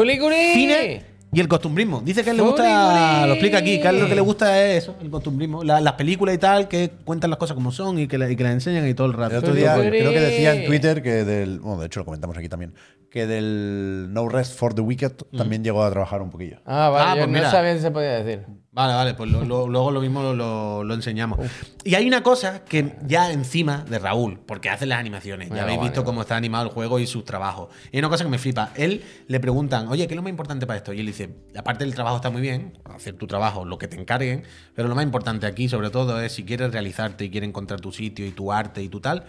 cine 0.54 1.04
y 1.34 1.40
el 1.42 1.48
costumbrismo. 1.50 2.02
Dice 2.02 2.24
que 2.24 2.30
a 2.30 2.32
él 2.32 2.38
le 2.38 2.44
gusta, 2.44 3.28
lo 3.28 3.34
explica 3.34 3.58
aquí, 3.58 3.82
que 3.82 3.88
a 3.88 3.92
él 3.92 4.00
lo 4.00 4.08
que 4.08 4.16
le 4.16 4.22
gusta 4.22 4.66
es 4.66 4.84
eso, 4.84 4.96
el 5.02 5.10
costumbrismo. 5.10 5.62
La- 5.64 5.82
las 5.82 5.94
películas 5.94 6.34
y 6.36 6.38
tal, 6.38 6.70
que 6.70 6.90
cuentan 7.04 7.30
las 7.30 7.38
cosas 7.38 7.54
como 7.56 7.72
son 7.74 8.00
y 8.00 8.08
que, 8.08 8.18
la- 8.18 8.32
y 8.32 8.36
que 8.38 8.44
las 8.44 8.54
enseñan 8.54 8.88
y 8.88 8.94
todo 8.94 9.08
el 9.08 9.14
rato. 9.14 9.34
El 9.34 9.40
otro 9.40 9.54
día 9.54 9.76
creo 9.76 10.12
que 10.12 10.20
decía 10.22 10.54
en 10.56 10.66
Twitter 10.66 11.04
que 11.04 11.26
del. 11.26 11.60
Bueno, 11.60 11.82
de 11.82 11.88
hecho 11.88 12.00
lo 12.00 12.06
comentamos 12.06 12.38
aquí 12.38 12.48
también. 12.48 12.74
Que 13.18 13.26
del 13.26 14.10
No 14.14 14.30
Rest 14.30 14.60
for 14.60 14.76
the 14.76 14.82
Wicked 14.82 15.14
también 15.36 15.64
llegó 15.64 15.84
a 15.84 15.90
trabajar 15.90 16.22
un 16.22 16.30
poquillo. 16.30 16.60
Ah, 16.68 16.90
vale, 16.90 17.04
Ah, 17.04 17.16
yo 17.16 17.22
pues 17.22 17.28
no 17.30 17.34
mira. 17.40 17.50
sabía 17.50 17.74
si 17.76 17.82
se 17.82 17.90
podía 17.90 18.24
decir. 18.24 18.46
Vale, 18.72 18.94
vale, 18.94 19.16
pues 19.16 19.32
lo- 19.32 19.44
lo- 19.44 19.68
luego 19.68 19.90
lo 19.90 20.02
mismo 20.02 20.22
lo, 20.22 20.36
lo- 20.36 20.84
lo 20.84 20.94
enseñamos. 20.94 21.40
Y 21.84 21.96
hay 21.96 22.08
una 22.08 22.22
cosa 22.22 22.64
que 22.64 22.96
ya 23.08 23.32
encima 23.32 23.84
de 23.90 23.98
Raúl, 23.98 24.40
porque 24.46 24.70
hace 24.70 24.86
las 24.86 25.00
animaciones, 25.00 25.50
ya 25.50 25.64
habéis 25.64 25.78
vale, 25.80 25.90
visto 25.90 26.02
vale. 26.02 26.06
cómo 26.06 26.22
está 26.22 26.36
animado 26.36 26.66
el 26.66 26.72
juego 26.72 27.00
y 27.00 27.08
sus 27.08 27.26
trabajos. 27.26 27.70
Y 27.92 27.96
hay 27.96 28.00
una 28.02 28.10
cosa 28.10 28.24
que 28.24 28.30
me 28.30 28.38
flipa. 28.38 28.70
Él 28.76 29.04
le 29.28 29.40
preguntan, 29.40 29.88
oye, 29.88 30.06
¿qué 30.06 30.14
es 30.14 30.16
lo 30.16 30.22
más 30.22 30.30
importante 30.30 30.68
para 30.68 30.78
esto? 30.78 30.94
Y 30.94 31.00
él 31.00 31.08
dice, 31.08 31.28
aparte 31.58 31.86
del 31.86 31.96
trabajo 31.96 32.18
está 32.18 32.30
muy 32.30 32.42
bien, 32.42 32.78
hacer 32.86 33.16
tu 33.16 33.26
trabajo, 33.26 33.66
lo 33.66 33.80
que 33.80 33.88
te 33.88 34.00
encarguen, 34.00 34.44
pero 34.76 34.88
lo 34.88 34.94
más 34.94 35.04
importante 35.06 35.48
aquí, 35.48 35.68
sobre 35.70 35.90
todo, 35.90 36.22
es 36.22 36.34
si 36.34 36.44
quieres 36.46 36.72
realizarte 36.72 37.26
y 37.26 37.32
quieres 37.32 37.50
encontrar 37.50 37.82
tu 37.82 37.92
sitio 37.92 38.28
y 38.28 38.32
tu 38.32 38.52
arte 38.52 38.84
y 38.84 38.90
tu 38.90 39.00
tal, 39.00 39.24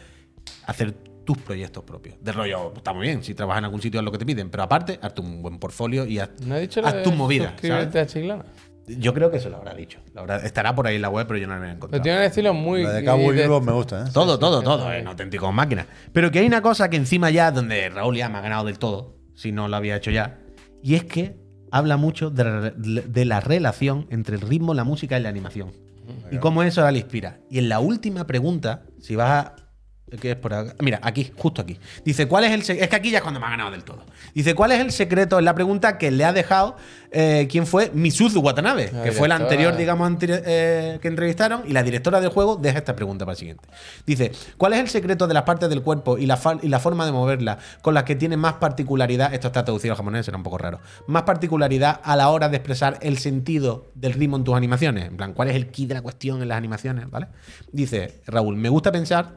hacer 0.66 0.95
tus 1.28 1.36
proyectos 1.36 1.84
propios. 1.84 2.14
De 2.22 2.32
rollo, 2.32 2.72
está 2.74 2.94
muy 2.94 3.06
bien, 3.06 3.22
si 3.22 3.34
trabajas 3.34 3.58
en 3.58 3.64
algún 3.66 3.82
sitio 3.82 4.00
es 4.00 4.04
lo 4.04 4.10
que 4.10 4.16
te 4.16 4.24
piden, 4.24 4.48
pero 4.48 4.62
aparte, 4.62 4.98
hazte 5.02 5.20
un 5.20 5.42
buen 5.42 5.58
portfolio 5.58 6.06
y 6.06 6.18
haz, 6.18 6.30
¿No 6.46 6.58
dicho 6.58 6.80
lo 6.80 6.86
haz 6.88 6.94
de 6.94 7.02
tus 7.02 7.14
movidas. 7.14 7.48
¿sabes? 7.48 7.60
suscribirte 7.60 7.98
a 8.00 8.06
Chiclana? 8.06 8.44
Yo 8.86 9.12
creo 9.12 9.30
que 9.30 9.38
se 9.38 9.50
lo 9.50 9.58
habrá 9.58 9.74
dicho. 9.74 9.98
Lo 10.14 10.22
habrá- 10.22 10.38
estará 10.38 10.74
por 10.74 10.86
ahí 10.86 10.96
en 10.96 11.02
la 11.02 11.10
web, 11.10 11.26
pero 11.26 11.38
yo 11.38 11.46
no 11.46 11.56
lo 11.56 11.60
he 11.60 11.64
Pero 11.66 11.74
encontrado. 11.76 12.02
tiene 12.02 12.18
un 12.20 12.24
estilo 12.24 12.54
muy. 12.54 12.82
La 12.84 12.92
de 12.94 13.04
Cowboy 13.04 13.36
de- 13.36 13.42
Bebop 13.42 13.62
me 13.62 13.72
gusta, 13.72 14.06
¿eh? 14.06 14.10
Todo, 14.14 14.34
sí, 14.36 14.40
todo, 14.40 14.60
sí, 14.60 14.64
todo. 14.64 14.90
sí. 14.90 14.96
En 14.96 15.06
auténtico 15.08 15.52
máquina. 15.52 15.86
Pero 16.14 16.30
que 16.30 16.38
hay 16.38 16.46
una 16.46 16.62
cosa 16.62 16.88
que 16.88 16.96
encima 16.96 17.28
ya, 17.28 17.50
donde 17.50 17.90
Raúl 17.90 18.16
ya 18.16 18.30
me 18.30 18.38
ha 18.38 18.40
ganado 18.40 18.64
del 18.64 18.78
todo, 18.78 19.16
si 19.34 19.52
no 19.52 19.68
lo 19.68 19.76
había 19.76 19.96
hecho 19.96 20.10
ya, 20.10 20.38
y 20.82 20.94
es 20.94 21.04
que 21.04 21.36
habla 21.70 21.98
mucho 21.98 22.30
de, 22.30 22.44
la- 22.44 22.70
de 22.70 23.24
la 23.26 23.40
relación 23.40 24.06
entre 24.09 24.36
el 24.36 24.40
ritmo, 24.40 24.72
la 24.72 24.84
música 24.84 25.18
y 25.18 25.22
la 25.22 25.28
animación. 25.28 25.70
Y 26.32 26.38
cómo 26.38 26.62
eso 26.62 26.80
ahora 26.80 26.92
le 26.92 27.00
inspira. 27.00 27.40
Y 27.50 27.59
en 27.59 27.68
la 27.68 27.80
última 27.80 28.26
pregunta, 28.26 28.84
si 28.98 29.14
vas 29.16 29.30
a 29.44 29.56
que 30.20 30.30
es 30.32 30.36
por 30.36 30.55
acá. 30.55 30.74
Mira, 30.80 31.01
aquí, 31.02 31.30
justo 31.36 31.62
aquí. 31.62 31.78
Dice, 32.05 32.26
¿cuál 32.26 32.44
es 32.44 32.52
el 32.52 32.62
se- 32.62 32.82
Es 32.82 32.89
que 32.89 32.97
aquí 32.97 33.10
ya 33.10 33.18
es 33.18 33.22
cuando 33.22 33.40
me 33.40 33.47
ha 33.47 33.51
ganado 33.51 33.70
del 33.70 33.85
todo. 33.85 34.05
Dice, 34.35 34.55
¿cuál 34.55 34.72
es 34.72 34.80
el 34.80 34.90
secreto? 34.93 35.39
Es 35.39 35.44
la 35.44 35.55
pregunta 35.55 35.98
que 35.98 36.10
le 36.10 36.24
ha 36.24 36.32
dejado 36.32 36.76
eh, 37.10 37.48
quién 37.51 37.66
fue 37.66 37.90
Misuzu 37.94 38.40
Watanabe, 38.40 38.90
La 38.93 39.02
que 39.02 39.12
fue 39.12 39.28
la 39.28 39.36
anterior, 39.36 39.72
digamos, 39.78 40.10
anteri- 40.10 40.43
eh, 40.44 40.98
que 41.01 41.09
entrevistaron. 41.09 41.62
Y 41.66 41.72
la 41.72 41.82
directora 41.82 42.20
del 42.20 42.30
juego 42.30 42.56
deja 42.56 42.78
esta 42.78 42.94
pregunta 42.94 43.24
para 43.24 43.32
el 43.32 43.39
siguiente. 43.39 43.66
Dice, 44.06 44.32
¿cuál 44.56 44.74
es 44.74 44.80
el 44.80 44.89
secreto 44.89 45.26
de 45.26 45.35
las 45.35 45.44
partes 45.44 45.68
del 45.68 45.82
cuerpo 45.82 46.18
y 46.18 46.26
la, 46.26 46.39
y 46.62 46.68
la 46.68 46.78
forma 46.80 47.06
de 47.06 47.12
moverla 47.12 47.59
con 47.82 47.94
las 47.94 48.05
que 48.05 48.14
tiene 48.16 48.36
más 48.36 48.55
particularidad? 48.55 49.32
Esto 49.35 49.47
está 49.48 49.64
traducido 49.64 49.93
al 49.93 49.97
japonés, 49.98 50.28
era 50.28 50.36
un 50.36 50.43
poco 50.43 50.59
raro. 50.59 50.80
Más 51.06 51.22
particularidad 51.22 52.01
a 52.05 52.16
la 52.16 52.28
hora 52.30 52.48
de 52.48 52.56
expresar 52.56 52.98
el 53.02 53.18
sentido 53.18 53.90
del 53.94 54.12
ritmo 54.12 54.36
en 54.36 54.44
tus 54.44 54.55
animaciones. 54.55 55.06
En 55.09 55.16
plan, 55.16 55.32
¿cuál 55.32 55.48
es 55.48 55.56
el 55.56 55.68
key 55.68 55.86
de 55.86 55.94
la 55.94 56.02
cuestión 56.02 56.43
en 56.43 56.48
las 56.48 56.59
animaciones? 56.59 57.10
¿Vale? 57.10 57.28
Dice 57.72 58.20
Raúl, 58.26 58.56
me 58.56 58.68
gusta 58.68 58.93
pensar 58.93 59.32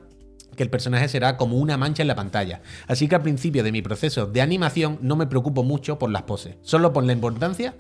que 0.56 0.64
el 0.64 0.70
personaje 0.70 1.08
será 1.08 1.38
como 1.38 1.58
una 1.58 1.78
mancha 1.78 2.02
en 2.04 2.08
la 2.08 2.16
pantalla. 2.16 2.62
Así 2.88 3.08
que 3.08 3.16
al 3.16 3.22
principio 3.22 3.64
de 3.64 3.72
mi 3.72 3.82
proceso 3.82 4.26
de 4.26 4.42
animación 4.42 4.98
no 5.02 5.16
me 5.16 5.28
preocupo 5.28 5.64
mucho 5.64 5.98
por 6.00 6.10
las 6.12 6.24
poses, 6.24 6.56
solo 6.62 6.92
por 6.94 7.04
la 7.04 7.14
importancia 7.14 7.76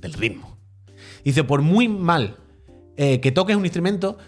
del 0.00 0.12
ritmo. 0.14 0.58
Dice, 1.24 1.44
por 1.44 1.62
muy 1.62 1.88
mal 1.88 2.36
eh, 2.96 3.20
que 3.20 3.30
toques 3.32 3.56
un 3.56 3.64
instrumento, 3.64 4.18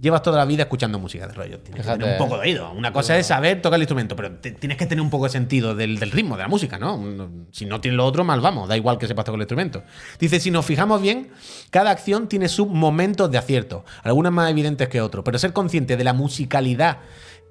llevas 0.00 0.22
toda 0.22 0.38
la 0.38 0.44
vida 0.44 0.62
escuchando 0.62 0.98
música 0.98 1.26
de 1.26 1.34
rollo. 1.34 1.58
Tienes 1.60 1.82
Fíjate, 1.82 1.98
que 1.98 2.04
tener 2.04 2.20
un 2.20 2.26
poco 2.28 2.40
de 2.40 2.48
oído. 2.48 2.70
Una 2.72 2.92
cosa 2.92 3.18
es 3.18 3.26
saber 3.26 3.60
tocar 3.60 3.76
el 3.78 3.82
instrumento, 3.82 4.14
pero 4.14 4.30
te- 4.36 4.52
tienes 4.52 4.76
que 4.78 4.86
tener 4.86 5.02
un 5.02 5.10
poco 5.10 5.24
de 5.24 5.30
sentido 5.30 5.74
del, 5.74 5.98
del 5.98 6.10
ritmo, 6.12 6.36
de 6.36 6.42
la 6.42 6.48
música, 6.48 6.78
¿no? 6.78 7.02
Si 7.50 7.66
no 7.66 7.80
tienes 7.80 7.96
lo 7.96 8.06
otro, 8.06 8.22
mal 8.24 8.40
vamos. 8.40 8.68
Da 8.68 8.76
igual 8.76 8.96
que 8.98 9.06
sepas 9.06 9.24
tocar 9.24 9.36
el 9.38 9.42
instrumento. 9.42 9.82
Dice, 10.20 10.38
si 10.40 10.50
nos 10.50 10.64
fijamos 10.66 11.02
bien, 11.02 11.30
cada 11.70 11.90
acción 11.90 12.28
tiene 12.28 12.48
sus 12.48 12.68
momentos 12.68 13.30
de 13.30 13.38
acierto, 13.38 13.84
algunas 14.02 14.32
más 14.32 14.50
evidentes 14.50 14.88
que 14.88 15.00
otros, 15.00 15.24
pero 15.24 15.38
ser 15.38 15.52
consciente 15.52 15.96
de 15.96 16.04
la 16.04 16.12
musicalidad 16.12 16.98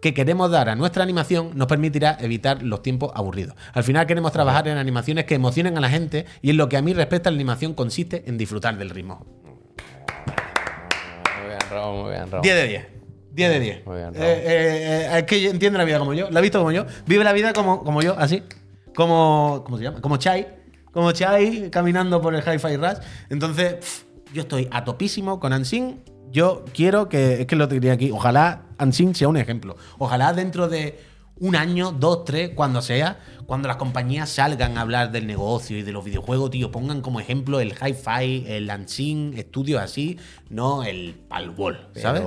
que 0.01 0.13
queremos 0.13 0.51
dar 0.51 0.69
a 0.69 0.75
nuestra 0.75 1.03
animación 1.03 1.51
nos 1.55 1.67
permitirá 1.67 2.17
evitar 2.19 2.61
los 2.61 2.81
tiempos 2.83 3.11
aburridos. 3.15 3.55
Al 3.73 3.83
final 3.83 4.05
queremos 4.05 4.31
trabajar 4.31 4.67
en 4.67 4.77
animaciones 4.77 5.25
que 5.25 5.35
emocionen 5.35 5.77
a 5.77 5.81
la 5.81 5.89
gente 5.89 6.25
y 6.41 6.51
en 6.51 6.57
lo 6.57 6.69
que 6.69 6.77
a 6.77 6.81
mí 6.81 6.93
respecta 6.93 7.31
la 7.31 7.35
animación 7.35 7.73
consiste 7.73 8.23
en 8.27 8.37
disfrutar 8.37 8.77
del 8.77 8.89
ritmo. 8.91 9.25
Muy 11.39 11.47
bien, 11.47 11.59
Raúl, 11.69 12.03
muy 12.03 12.11
bien, 12.11 12.31
Raúl. 12.31 12.41
10 12.43 12.55
de 12.55 12.67
10. 12.67 12.85
10 13.31 13.49
de 13.51 13.59
10. 13.59 13.85
Muy 13.85 13.95
bien, 13.97 14.07
Eh, 14.09 14.11
Raúl. 14.13 14.25
eh, 14.25 15.07
eh, 15.15 15.17
es 15.19 15.23
que 15.23 15.49
entiende 15.49 15.77
la 15.77 15.85
vida 15.85 15.99
como 15.99 16.13
yo, 16.13 16.29
la 16.29 16.39
ha 16.39 16.41
visto 16.41 16.59
como 16.59 16.71
yo, 16.71 16.85
vive 17.05 17.23
la 17.23 17.33
vida 17.33 17.53
como, 17.53 17.83
como 17.83 18.01
yo, 18.01 18.15
así. 18.17 18.43
Como, 18.95 19.61
¿cómo 19.65 19.77
se 19.77 19.83
llama? 19.83 20.01
Como 20.01 20.17
Chai. 20.17 20.47
Como 20.91 21.11
Chai 21.11 21.69
caminando 21.69 22.21
por 22.21 22.33
el 22.33 22.41
Hi-Fi 22.41 22.77
Rush. 22.77 22.97
Entonces, 23.29 23.73
pff, 23.75 24.03
yo 24.33 24.41
estoy 24.41 24.67
a 24.71 24.83
topísimo 24.83 25.39
con 25.39 25.53
Ansin. 25.53 26.01
Yo 26.31 26.65
quiero 26.73 27.07
que, 27.07 27.41
es 27.41 27.47
que 27.47 27.55
lo 27.55 27.67
diría 27.67 27.93
aquí, 27.93 28.09
ojalá 28.11 28.63
Ansin 28.77 29.15
sea 29.15 29.27
un 29.27 29.37
ejemplo. 29.37 29.75
Ojalá 29.97 30.33
dentro 30.33 30.67
de 30.67 30.99
un 31.39 31.55
año, 31.55 31.91
dos, 31.91 32.25
tres, 32.25 32.49
cuando 32.55 32.81
sea, 32.81 33.19
cuando 33.45 33.67
las 33.67 33.77
compañías 33.77 34.27
salgan 34.29 34.77
a 34.77 34.81
hablar 34.81 35.11
del 35.11 35.27
negocio 35.27 35.77
y 35.77 35.83
de 35.83 35.91
los 35.91 36.03
videojuegos, 36.03 36.49
tío, 36.49 36.71
pongan 36.71 37.01
como 37.01 37.19
ejemplo 37.19 37.59
el 37.59 37.73
Hi-Fi, 37.73 38.45
el 38.47 38.69
Ansin, 38.69 39.33
estudios 39.37 39.81
así, 39.81 40.17
no 40.49 40.83
el 40.83 41.13
Palwall, 41.27 41.89
¿sabes? 41.95 42.23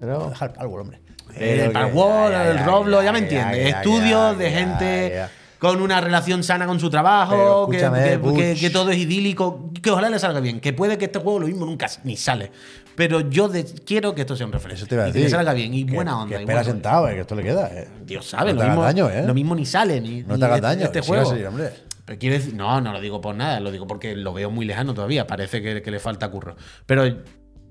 Pero, 0.00 0.28
Deja 0.30 0.46
el 0.46 0.52
palo, 0.52 0.70
hombre. 0.70 1.00
el 1.36 1.70
Palwall, 1.72 2.32
el 2.32 2.64
Roblo, 2.64 3.02
ya 3.02 3.12
me 3.12 3.20
entiendes. 3.20 3.74
Estudios 3.74 4.36
de 4.38 4.50
gente 4.50 5.10
ya. 5.14 5.30
con 5.58 5.80
una 5.82 6.00
relación 6.00 6.42
sana 6.42 6.66
con 6.66 6.80
su 6.80 6.88
trabajo, 6.90 7.32
Pero 7.36 7.68
que, 7.70 7.76
escúchame, 7.76 8.08
que- 8.10 8.16
Butch. 8.16 8.36
que- 8.36 8.54
que 8.58 8.70
todo 8.70 8.90
es 8.90 8.96
idílico, 8.98 9.70
que 9.82 9.90
ojalá 9.90 10.08
le 10.08 10.18
salga 10.18 10.40
bien. 10.40 10.58
Que 10.58 10.72
puede 10.72 10.96
que 10.98 11.04
este 11.04 11.18
juego 11.18 11.38
lo 11.40 11.46
mismo 11.46 11.66
nunca 11.66 11.86
ni 12.02 12.16
sale. 12.16 12.50
Pero 12.96 13.20
yo 13.30 13.48
de- 13.48 13.64
quiero 13.64 14.14
que 14.14 14.22
esto 14.22 14.36
sea 14.36 14.46
un 14.46 14.52
referente. 14.52 14.78
Eso 14.80 14.86
te 14.86 14.94
iba 14.94 15.04
a 15.04 15.08
y 15.08 15.12
que 15.12 15.28
salga 15.30 15.52
bien. 15.52 15.72
Y 15.74 15.86
Que- 15.86 15.94
buena 15.94 16.12
Que 16.12 16.16
onda. 16.22 16.36
y 16.38 16.40
espera 16.40 16.64
sentado, 16.64 17.08
eh, 17.08 17.14
que 17.14 17.20
esto 17.20 17.34
le 17.34 17.42
queda. 17.42 17.68
eh. 17.72 17.88
Dios 18.04 18.26
sabe, 18.26 18.52
No 18.52 18.60
lo, 18.62 18.66
mismo, 18.68 18.82
daño, 18.82 19.08
eh. 19.10 19.24
lo 19.26 19.34
mismo 19.34 19.54
ni 19.54 19.64
sale. 19.66 20.00
Ni, 20.00 20.22
No 20.22 20.38
te 20.38 20.44
hagas 20.44 20.56
este- 20.58 20.66
daño. 20.66 20.84
Este 20.84 21.00
juego. 21.00 21.30
hombre. 21.48 21.70
Pero 22.04 22.18
quiero 22.18 22.36
decir, 22.36 22.54
no, 22.54 22.80
no 22.80 22.92
lo 22.92 23.00
digo 23.00 23.20
por 23.20 23.34
nada, 23.36 23.60
lo 23.60 23.70
digo 23.70 23.86
porque 23.86 24.16
lo 24.16 24.32
veo 24.32 24.50
muy 24.50 24.66
lejano 24.66 24.94
todavía. 24.94 25.26
Parece 25.26 25.62
que, 25.62 25.80
que 25.80 25.90
le 25.92 26.00
falta 26.00 26.28
curro. 26.28 26.56
Pero 26.86 27.04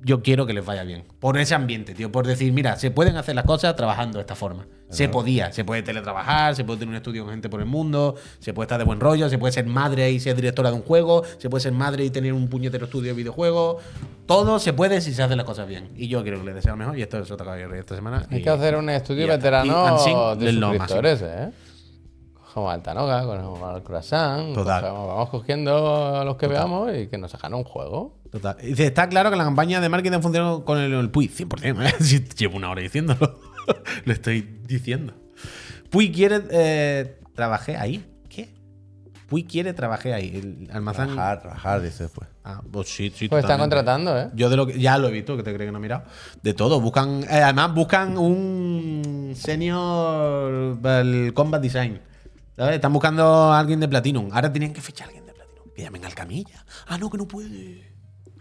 yo 0.04 0.22
quiero 0.22 0.46
que 0.46 0.54
les 0.54 0.66
vaya 0.66 0.84
bien. 0.84 1.04
Por 1.20 1.38
ese 1.38 1.56
ambiente, 1.56 1.94
tío. 1.94 2.12
Por 2.12 2.26
decir, 2.26 2.52
mira, 2.54 2.78
se 2.78 2.92
pueden 2.92 3.18
hacer 3.18 3.36
las 3.36 3.46
cosas 3.46 3.76
trabajando 3.76 4.18
de 4.18 4.22
esta 4.22 4.36
forma. 4.36 4.66
Se 4.90 5.08
podía. 5.08 5.52
Se 5.52 5.64
puede 5.66 5.84
teletrabajar, 5.84 6.56
se 6.56 6.64
puede 6.64 6.80
tener 6.80 6.90
un 6.94 6.96
estudio 6.96 7.24
con 7.24 7.32
gente 7.32 7.48
por 7.48 7.60
el 7.60 7.68
mundo, 7.68 8.16
se 8.40 8.54
puede 8.54 8.66
estar 8.66 8.80
de 8.80 8.86
buen 8.86 9.00
rollo, 9.00 9.30
se 9.30 9.38
puede 9.38 9.52
ser 9.54 9.66
madre 9.68 10.10
y 10.10 10.20
ser 10.20 10.36
directora 10.36 10.72
de 10.72 10.78
un 10.78 10.82
juego, 10.82 11.24
se 11.38 11.48
puede 11.50 11.62
ser 11.62 11.74
madre 11.74 12.06
y 12.06 12.10
tener 12.10 12.34
un 12.34 12.48
puñetero 12.48 12.86
estudio 12.86 13.10
de 13.12 13.18
videojuegos. 13.18 13.84
Todo 14.26 14.58
se 14.58 14.74
puede 14.74 15.02
si 15.02 15.14
se 15.14 15.22
hacen 15.22 15.38
las 15.38 15.46
cosas 15.46 15.68
bien. 15.68 15.90
Y 15.96 16.08
yo 16.08 16.24
quiero 16.24 16.40
que 16.40 16.46
les 16.46 16.56
deseo 16.56 16.72
lo 16.72 16.78
mejor. 16.78 16.98
Y 16.98 17.02
esto 17.04 17.20
es 17.20 17.30
otra 17.30 17.46
cosa 17.46 17.78
esta 17.78 17.96
semana. 17.96 18.26
hay 18.32 18.40
Y- 18.40 18.44
que 18.44 18.50
hacer 18.50 18.76
un 18.78 18.90
estudio 18.90 19.26
y 19.26 19.28
veterano 19.30 19.66
Y 20.36 20.40
de 20.46 20.54
lo 20.54 20.70
suscriptores, 20.70 21.22
¿eh? 21.22 21.50
Cogemos 22.60 22.73
al 22.73 22.81
Tanoga, 22.84 23.23
cogemos 23.23 23.61
al 23.64 23.84
Croissant, 23.84 24.53
Total. 24.53 24.81
cogemos- 24.84 25.07
vamos 25.07 25.30
cogiendo 25.30 26.15
a 26.18 26.26
los 26.26 26.36
que 26.38 26.48
veamos 26.48 26.91
y 26.98 27.07
que 27.07 27.18
nos 27.18 27.34
hagan 27.36 27.53
un 27.53 27.64
juego. 27.64 28.18
Total. 28.31 28.57
Y 28.61 28.68
Dice, 28.68 28.86
está 28.88 29.07
claro 29.10 29.30
que 29.31 29.36
la 29.38 29.44
campaña 29.45 29.80
de 29.81 29.90
marketing 29.90 30.19
funcionó 30.19 30.64
con 30.65 30.77
el, 30.77 30.94
el 30.94 31.10
Puy, 31.10 31.27
100%. 31.30 31.86
¿eh? 31.88 31.94
Si 31.99 32.19
Llevo 32.38 32.57
una 32.57 32.69
hora 32.69 32.81
diciéndolo. 32.81 33.40
Lo 34.06 34.14
estoy 34.14 34.41
diciendo. 34.68 35.14
Puy 35.90 36.11
quiere... 36.11 36.41
Eh, 36.52 37.19
trabajé 37.34 37.77
ahí. 37.77 38.06
¿Qué? 38.30 38.53
Puy 39.27 39.45
quiere 39.45 39.73
trabajé 39.73 40.14
ahí. 40.14 40.36
El 40.36 40.69
almacén... 40.72 41.06
Trabajar, 41.07 41.41
trabajar, 41.41 41.81
dice 41.81 42.03
después. 42.03 42.30
Ah, 42.44 42.61
pues 42.72 42.90
sí, 42.90 43.11
sí. 43.15 43.27
Pues 43.30 43.44
están 43.44 43.60
contratando, 43.60 44.18
¿eh? 44.18 44.30
Yo 44.34 44.49
de 44.49 44.57
lo 44.57 44.65
que 44.68 44.80
ya 44.80 44.98
lo 44.98 45.07
he 45.07 45.11
visto, 45.11 45.36
que 45.38 45.44
te 45.44 45.53
crees 45.53 45.68
que 45.68 45.72
no 45.72 45.77
he 45.77 45.81
mirado. 45.81 46.03
De 46.44 46.53
todo. 46.53 46.80
Buscan. 46.81 47.23
eh, 47.23 47.41
además, 47.44 47.73
buscan 47.73 48.18
un 48.18 49.34
senior 49.36 50.77
el 50.84 51.31
combat 51.34 51.61
design. 51.61 52.02
¿Sabes? 52.60 52.76
Están 52.76 52.91
buscando 52.91 53.23
a 53.23 53.57
alguien 53.57 53.80
de 53.80 53.88
Platinum. 53.88 54.27
Ahora 54.34 54.52
tienen 54.52 54.73
que 54.73 54.81
fichar 54.81 55.06
a 55.06 55.07
alguien 55.07 55.26
de 55.26 55.31
Platinum. 55.31 55.69
Que 55.73 55.81
llamen 55.81 56.03
al 56.03 56.14
camilla. 56.14 56.65
Ah, 56.88 56.98
no, 56.98 57.10
que 57.10 57.18
no 57.18 57.26
puede. 57.26 57.90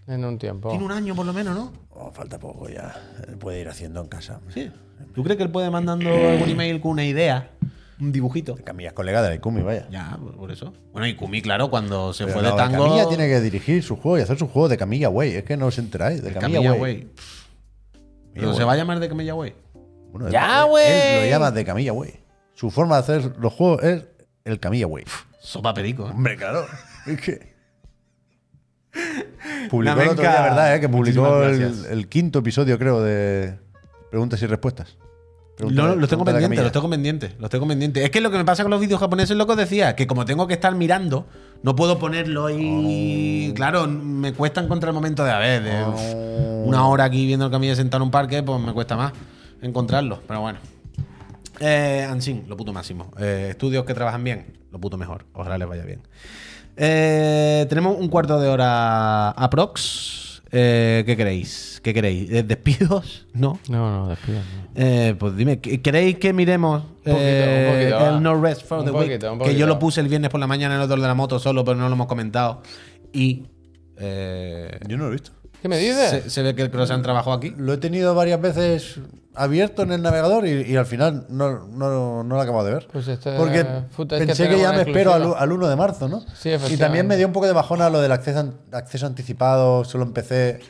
En 0.08 0.24
un 0.24 0.38
tiempo. 0.38 0.70
Tiene 0.70 0.84
un 0.84 0.90
año 0.90 1.14
por 1.14 1.24
lo 1.24 1.32
menos, 1.32 1.54
¿no? 1.54 1.72
Oh, 1.90 2.10
falta 2.10 2.36
poco 2.36 2.68
ya. 2.68 3.00
Él 3.28 3.36
puede 3.38 3.60
ir 3.60 3.68
haciendo 3.68 4.00
en 4.00 4.08
casa. 4.08 4.40
Sí. 4.52 4.72
¿Tú 5.14 5.22
crees 5.22 5.36
que 5.36 5.44
él 5.44 5.50
puede 5.52 5.70
mandando 5.70 6.10
algún 6.10 6.48
email 6.48 6.80
con 6.80 6.90
una 6.92 7.04
idea? 7.04 7.52
Un 8.00 8.10
dibujito. 8.10 8.56
Camilla 8.56 8.88
es 8.88 8.94
colega 8.94 9.22
de 9.22 9.28
la 9.28 9.34
Ikumi, 9.36 9.62
vaya. 9.62 9.86
Ya, 9.88 10.18
por 10.36 10.50
eso. 10.50 10.72
Bueno, 10.92 11.06
y 11.06 11.14
Kumi, 11.14 11.40
claro, 11.40 11.70
cuando 11.70 12.12
se 12.12 12.24
Pero 12.24 12.38
fue 12.40 12.42
no, 12.42 12.50
de 12.50 12.56
tango. 12.56 12.84
Camilla 12.86 13.08
tiene 13.08 13.28
que 13.28 13.40
dirigir 13.40 13.84
su 13.84 13.94
juego 13.94 14.18
y 14.18 14.22
hacer 14.22 14.36
su 14.36 14.48
juego 14.48 14.68
de 14.68 14.76
Camilla 14.76 15.10
Way. 15.10 15.30
Es 15.34 15.44
que 15.44 15.56
no 15.56 15.66
os 15.66 15.78
enteráis. 15.78 16.22
De 16.24 16.32
Camilla, 16.32 16.58
Camilla 16.60 16.72
Way. 16.72 16.80
Way. 16.80 17.12
Pero 18.34 18.54
se 18.54 18.64
va 18.64 18.72
a 18.72 18.76
llamar 18.76 18.98
de 18.98 19.08
Camilla 19.08 19.34
Way. 19.36 19.54
Bueno, 20.10 20.28
¡Ya, 20.28 20.62
él- 20.62 20.70
güey! 20.70 20.86
Él 20.90 21.24
lo 21.24 21.30
llama 21.30 21.50
de 21.52 21.64
Camilla 21.64 21.92
Way. 21.92 22.14
Su 22.58 22.72
forma 22.72 22.96
de 22.96 23.00
hacer 23.02 23.36
los 23.38 23.52
juegos 23.52 23.84
es 23.84 24.04
el 24.44 24.58
Camilla 24.58 24.88
Way. 24.88 25.04
Sopa 25.40 25.72
perico. 25.72 26.06
Hombre, 26.06 26.36
claro. 26.36 26.66
Es 27.06 27.20
que. 27.20 27.54
Publicó 29.70 29.94
La 29.96 30.02
el 30.02 30.08
otro 30.08 30.22
día. 30.22 30.42
¿verdad? 30.42 30.74
eh? 30.74 30.80
Que 30.80 30.88
publicó 30.88 31.44
el, 31.44 32.08
quinto 32.08 32.40
episodio, 32.40 32.76
creo, 32.76 33.00
de 33.00 33.56
preguntas 34.10 34.42
y 34.42 34.46
respuestas. 34.46 34.96
Pregunta- 35.56 35.82
No, 35.82 35.94
los 35.94 36.08
tengo 36.10 36.24
pendientes, 36.24 36.60
los 36.60 36.72
tengo 36.72 36.90
pendientes, 36.90 37.34
los 37.38 37.48
tengo 37.48 37.68
pendientes. 37.68 38.02
Es 38.04 38.10
que 38.10 38.20
lo 38.20 38.30
que 38.32 38.38
me 38.38 38.44
pasa 38.44 38.64
con 38.64 38.70
los 38.70 38.80
vídeos 38.80 38.98
japoneses, 38.98 39.36
lo 39.36 39.46
que 39.46 39.52
os 39.52 39.58
decía, 39.58 39.94
que 39.94 40.08
como 40.08 40.24
tengo 40.24 40.48
que 40.48 40.54
estar 40.54 40.74
mirando, 40.74 41.26
no 41.62 41.76
puedo 41.76 42.00
ponerlo 42.00 42.46
ahí. 42.46 43.52
Claro, 43.54 43.86
me 43.86 44.32
cuesta 44.32 44.60
encontrar 44.60 44.88
el 44.90 44.94
momento 44.94 45.24
de, 45.24 45.30
a 45.30 45.38
ver, 45.38 45.62
de 45.62 45.84
uf, 45.84 46.66
una 46.66 46.88
hora 46.88 47.04
aquí 47.04 47.24
viendo 47.24 47.44
el 47.46 47.52
camilla 47.52 47.76
sentado 47.76 48.02
en 48.02 48.06
un 48.08 48.10
parque, 48.10 48.42
pues 48.42 48.60
me 48.60 48.72
cuesta 48.72 48.96
más 48.96 49.12
encontrarlo. 49.62 50.20
Pero 50.26 50.40
bueno. 50.40 50.58
Eh, 51.60 52.06
Ansin, 52.08 52.44
lo 52.48 52.56
puto 52.56 52.72
máximo. 52.72 53.10
Eh, 53.18 53.48
estudios 53.50 53.84
que 53.84 53.94
trabajan 53.94 54.22
bien, 54.24 54.58
lo 54.70 54.78
puto 54.80 54.96
mejor. 54.96 55.26
Ojalá 55.32 55.58
les 55.58 55.68
vaya 55.68 55.84
bien. 55.84 56.00
Eh, 56.76 57.66
tenemos 57.68 57.96
un 57.98 58.08
cuarto 58.08 58.40
de 58.40 58.48
hora 58.48 59.30
aprox. 59.30 60.42
Eh, 60.50 61.02
¿Qué 61.04 61.16
queréis? 61.16 61.80
¿Qué 61.82 61.92
queréis? 61.92 62.30
Eh, 62.30 62.42
¿Despidos? 62.42 63.26
No. 63.34 63.58
No, 63.68 63.90
no, 63.90 64.08
despido. 64.08 64.38
no. 64.38 64.70
Eh, 64.74 65.14
pues 65.18 65.36
dime, 65.36 65.60
¿qu- 65.60 65.82
¿queréis 65.82 66.18
que 66.18 66.32
miremos 66.32 66.82
poquito, 67.04 67.12
eh, 67.18 67.66
un 67.68 67.74
poquito, 67.78 67.96
va. 67.96 68.16
el 68.16 68.22
No 68.22 68.40
Rest 68.40 68.62
for 68.66 68.78
Un 68.80 68.86
the 68.86 68.92
poquito, 68.92 69.32
Week? 69.34 69.42
Que 69.50 69.54
yo 69.56 69.66
lo 69.66 69.78
puse 69.78 70.00
el 70.00 70.08
viernes 70.08 70.30
por 70.30 70.40
la 70.40 70.46
mañana 70.46 70.74
en 70.74 70.80
el 70.80 70.84
otro 70.86 71.00
de 71.00 71.06
la 71.06 71.14
moto 71.14 71.38
solo, 71.38 71.64
pero 71.64 71.76
no 71.76 71.88
lo 71.88 71.94
hemos 71.94 72.06
comentado. 72.06 72.62
Y 73.12 73.44
eh, 73.96 74.78
Yo 74.88 74.96
no 74.96 75.04
lo 75.04 75.08
he 75.10 75.12
visto. 75.12 75.32
¿Qué 75.60 75.68
me 75.68 75.76
dices? 75.78 76.10
se, 76.10 76.30
se 76.30 76.42
ve 76.42 76.54
que 76.54 76.62
el 76.62 76.70
Croissant 76.70 77.02
trabajó 77.02 77.32
aquí. 77.32 77.52
Lo 77.56 77.72
he 77.72 77.78
tenido 77.78 78.14
varias 78.14 78.40
veces 78.40 79.00
abierto 79.38 79.82
en 79.82 79.92
el 79.92 80.02
navegador 80.02 80.46
y, 80.46 80.62
y 80.62 80.76
al 80.76 80.86
final 80.86 81.26
no, 81.28 81.66
no, 81.68 82.22
no 82.24 82.34
lo 82.34 82.40
acabo 82.40 82.62
de 82.64 82.72
ver. 82.74 82.88
Pues 82.92 83.08
este 83.08 83.36
Porque 83.36 83.64
fut- 83.96 84.12
es 84.12 84.20
que 84.20 84.26
pensé 84.26 84.48
que, 84.48 84.58
ya 84.60 84.72
me 84.72 84.82
espero 84.82 85.12
al, 85.14 85.34
al 85.36 85.52
1 85.52 85.68
de 85.68 85.76
marzo, 85.76 86.08
¿no? 86.08 86.20
Sí, 86.34 86.50
y 86.70 86.76
también 86.76 87.06
me 87.06 87.16
dio 87.16 87.26
un 87.26 87.32
poco 87.32 87.46
de 87.46 87.52
bajona 87.52 87.88
lo 87.90 88.00
del 88.00 88.12
acceso, 88.12 88.52
acceso 88.72 89.06
anticipado, 89.06 89.84
solo 89.84 90.04
empecé, 90.04 90.60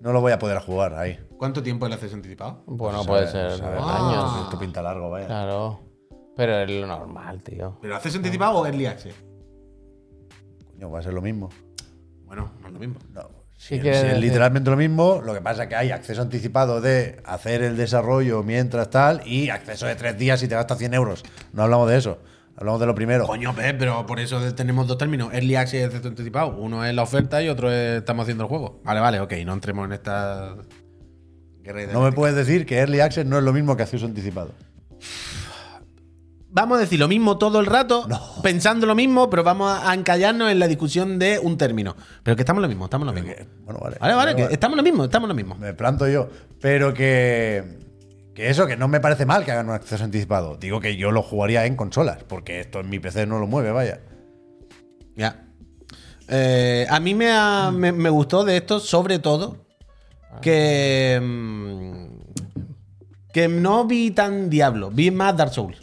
no 0.00 0.12
lo 0.12 0.20
voy 0.20 0.32
a 0.32 0.38
poder 0.38 0.58
jugar 0.60 0.94
ahí. 0.94 1.18
¿Cuánto 1.38 1.62
tiempo 1.62 1.86
el 1.86 1.92
acceso 1.92 2.14
anticipado? 2.16 2.62
Bueno, 2.66 2.98
Pues, 3.04 3.30
puede 3.32 3.46
a 3.46 3.50
ser 3.56 3.64
Ah. 3.64 4.08
años. 4.10 4.44
Esto 4.44 4.58
pinta 4.58 4.82
largo, 4.82 5.10
vaya. 5.10 5.26
Claro. 5.26 5.80
Pero 6.36 6.58
es 6.58 6.70
lo 6.70 6.86
normal, 6.86 7.42
tío. 7.42 7.78
¿Pero 7.80 7.96
acceso 7.96 8.16
anticipado 8.18 8.58
o 8.58 8.66
early 8.66 8.86
access? 8.86 9.14
Coño, 10.72 10.90
va 10.90 10.98
a 11.00 11.02
ser 11.02 11.12
lo 11.14 11.22
mismo. 11.22 11.48
Bueno, 12.24 12.50
no 12.60 12.66
es 12.68 12.72
lo 12.72 12.78
mismo. 12.78 12.96
No, 13.12 13.22
Si, 13.58 13.74
¿Qué 13.74 13.80
quieres 13.80 14.02
si 14.02 14.06
es 14.06 14.20
literalmente 14.20 14.70
lo 14.70 14.76
mismo, 14.76 15.20
lo 15.20 15.34
que 15.34 15.40
pasa 15.40 15.64
es 15.64 15.68
que 15.68 15.74
hay 15.74 15.90
acceso 15.90 16.22
anticipado 16.22 16.80
de 16.80 17.20
hacer 17.24 17.62
el 17.62 17.76
desarrollo 17.76 18.44
mientras 18.44 18.88
tal 18.88 19.20
y 19.26 19.50
acceso 19.50 19.86
de 19.86 19.96
tres 19.96 20.16
días 20.16 20.40
y 20.44 20.48
te 20.48 20.54
gastas 20.54 20.78
100 20.78 20.94
euros. 20.94 21.24
No 21.52 21.64
hablamos 21.64 21.90
de 21.90 21.96
eso, 21.96 22.20
hablamos 22.56 22.78
de 22.78 22.86
lo 22.86 22.94
primero. 22.94 23.26
Coño, 23.26 23.52
Pep, 23.56 23.76
pero 23.76 24.06
por 24.06 24.20
eso 24.20 24.54
tenemos 24.54 24.86
dos 24.86 24.96
términos: 24.96 25.34
Early 25.34 25.56
Access 25.56 25.80
y 25.80 25.82
acceso 25.82 26.06
anticipado. 26.06 26.56
Uno 26.56 26.84
es 26.84 26.94
la 26.94 27.02
oferta 27.02 27.42
y 27.42 27.48
otro 27.48 27.68
es 27.68 27.98
estamos 27.98 28.22
haciendo 28.22 28.44
el 28.44 28.48
juego. 28.48 28.80
Vale, 28.84 29.00
vale, 29.00 29.18
ok, 29.18 29.32
no 29.44 29.54
entremos 29.54 29.86
en 29.86 29.92
esta 29.92 30.54
guerra 31.60 31.92
No 31.92 32.02
me 32.02 32.12
puedes 32.12 32.36
decir 32.36 32.64
que 32.64 32.78
Early 32.78 33.00
Access 33.00 33.26
no 33.26 33.38
es 33.38 33.42
lo 33.42 33.52
mismo 33.52 33.76
que 33.76 33.82
acceso 33.82 34.06
anticipado. 34.06 34.52
Vamos 36.50 36.78
a 36.78 36.80
decir 36.80 36.98
lo 36.98 37.08
mismo 37.08 37.36
todo 37.36 37.60
el 37.60 37.66
rato, 37.66 38.08
pensando 38.42 38.86
lo 38.86 38.94
mismo, 38.94 39.28
pero 39.28 39.44
vamos 39.44 39.70
a 39.84 39.92
encallarnos 39.92 40.50
en 40.50 40.58
la 40.58 40.66
discusión 40.66 41.18
de 41.18 41.38
un 41.38 41.58
término. 41.58 41.94
Pero 42.22 42.36
que 42.36 42.42
estamos 42.42 42.62
lo 42.62 42.68
mismo, 42.68 42.84
estamos 42.86 43.06
lo 43.06 43.12
mismo. 43.12 43.28
Que- 43.28 43.46
bueno, 43.64 43.80
vale. 43.80 43.96
Vale, 44.00 44.14
vale, 44.14 44.34
que 44.34 44.42
vale. 44.44 44.54
estamos 44.54 44.76
lo 44.76 44.82
mismo, 44.82 45.04
estamos 45.04 45.28
lo 45.28 45.34
mismo. 45.34 45.54
Me 45.56 45.74
planto 45.74 46.08
yo. 46.08 46.28
Pero 46.60 46.94
que. 46.94 47.78
Que 48.34 48.48
eso, 48.50 48.66
que 48.66 48.76
no 48.76 48.86
me 48.88 49.00
parece 49.00 49.26
mal 49.26 49.44
que 49.44 49.50
hagan 49.52 49.68
un 49.68 49.74
acceso 49.74 50.02
anticipado. 50.04 50.56
Digo 50.56 50.80
que 50.80 50.96
yo 50.96 51.10
lo 51.10 51.22
jugaría 51.22 51.66
en 51.66 51.76
consolas, 51.76 52.22
porque 52.26 52.60
esto 52.60 52.80
en 52.80 52.88
mi 52.88 52.98
PC 52.98 53.26
no 53.26 53.38
lo 53.40 53.46
mueve, 53.46 53.72
vaya. 53.72 54.00
Ya. 55.16 55.44
Eh, 56.28 56.86
a 56.88 57.00
mí 57.00 57.14
me, 57.14 57.30
ha- 57.32 57.70
me, 57.74 57.90
me 57.92 58.08
gustó 58.10 58.44
de 58.44 58.56
esto, 58.56 58.80
sobre 58.80 59.18
todo, 59.18 59.66
que. 60.40 61.20
mm, 61.22 62.18
que 63.32 63.48
no 63.48 63.84
vi 63.86 64.12
tan 64.12 64.48
Diablo, 64.48 64.90
vi 64.90 65.10
más 65.10 65.36
Dark 65.36 65.52
Souls. 65.52 65.78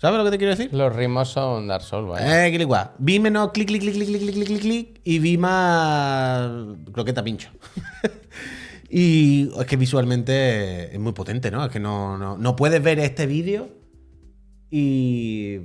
¿Sabes 0.00 0.16
lo 0.16 0.24
que 0.24 0.30
te 0.30 0.38
quiero 0.38 0.56
decir? 0.56 0.72
Los 0.72 0.96
ritmos 0.96 1.28
son 1.28 1.68
Dark 1.68 1.82
Souls, 1.84 2.08
vaya. 2.08 2.46
Eh, 2.46 2.52
clic, 2.52 2.66
guau. 2.66 2.88
Vi 2.98 3.20
menos 3.20 3.50
clic, 3.52 3.68
clic, 3.68 3.82
clic, 3.82 3.92
clic, 3.94 4.06
clic, 4.08 4.20
clic, 4.20 4.46
clic, 4.46 4.60
clic, 4.60 5.00
y 5.04 5.18
vi 5.18 5.36
más 5.36 6.50
croqueta 6.90 7.22
pincho. 7.22 7.50
y 8.88 9.50
es 9.58 9.66
que 9.66 9.76
visualmente 9.76 10.94
es 10.94 10.98
muy 10.98 11.12
potente, 11.12 11.50
¿no? 11.50 11.64
Es 11.66 11.70
que 11.70 11.80
no, 11.80 12.16
no, 12.16 12.38
no 12.38 12.56
puedes 12.56 12.82
ver 12.82 12.98
este 12.98 13.26
vídeo 13.26 13.68
y 14.70 15.58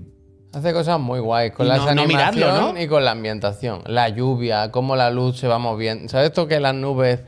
Hace 0.52 0.72
cosas 0.72 1.00
muy 1.02 1.20
guays 1.20 1.52
con 1.52 1.68
la 1.68 1.76
no- 1.78 1.84
no 1.84 2.02
animación 2.04 2.36
mirarlo, 2.36 2.74
¿no? 2.74 2.82
y 2.82 2.88
con 2.88 3.04
la 3.04 3.12
ambientación. 3.12 3.82
La 3.88 4.08
lluvia, 4.08 4.72
cómo 4.72 4.96
la 4.96 5.12
luz 5.12 5.38
se 5.38 5.50
va 5.50 5.60
moviendo. 5.60 6.08
¿Sabes 6.08 6.28
esto 6.30 6.48
que 6.48 6.62
las 6.62 6.74
nubes 6.74 7.20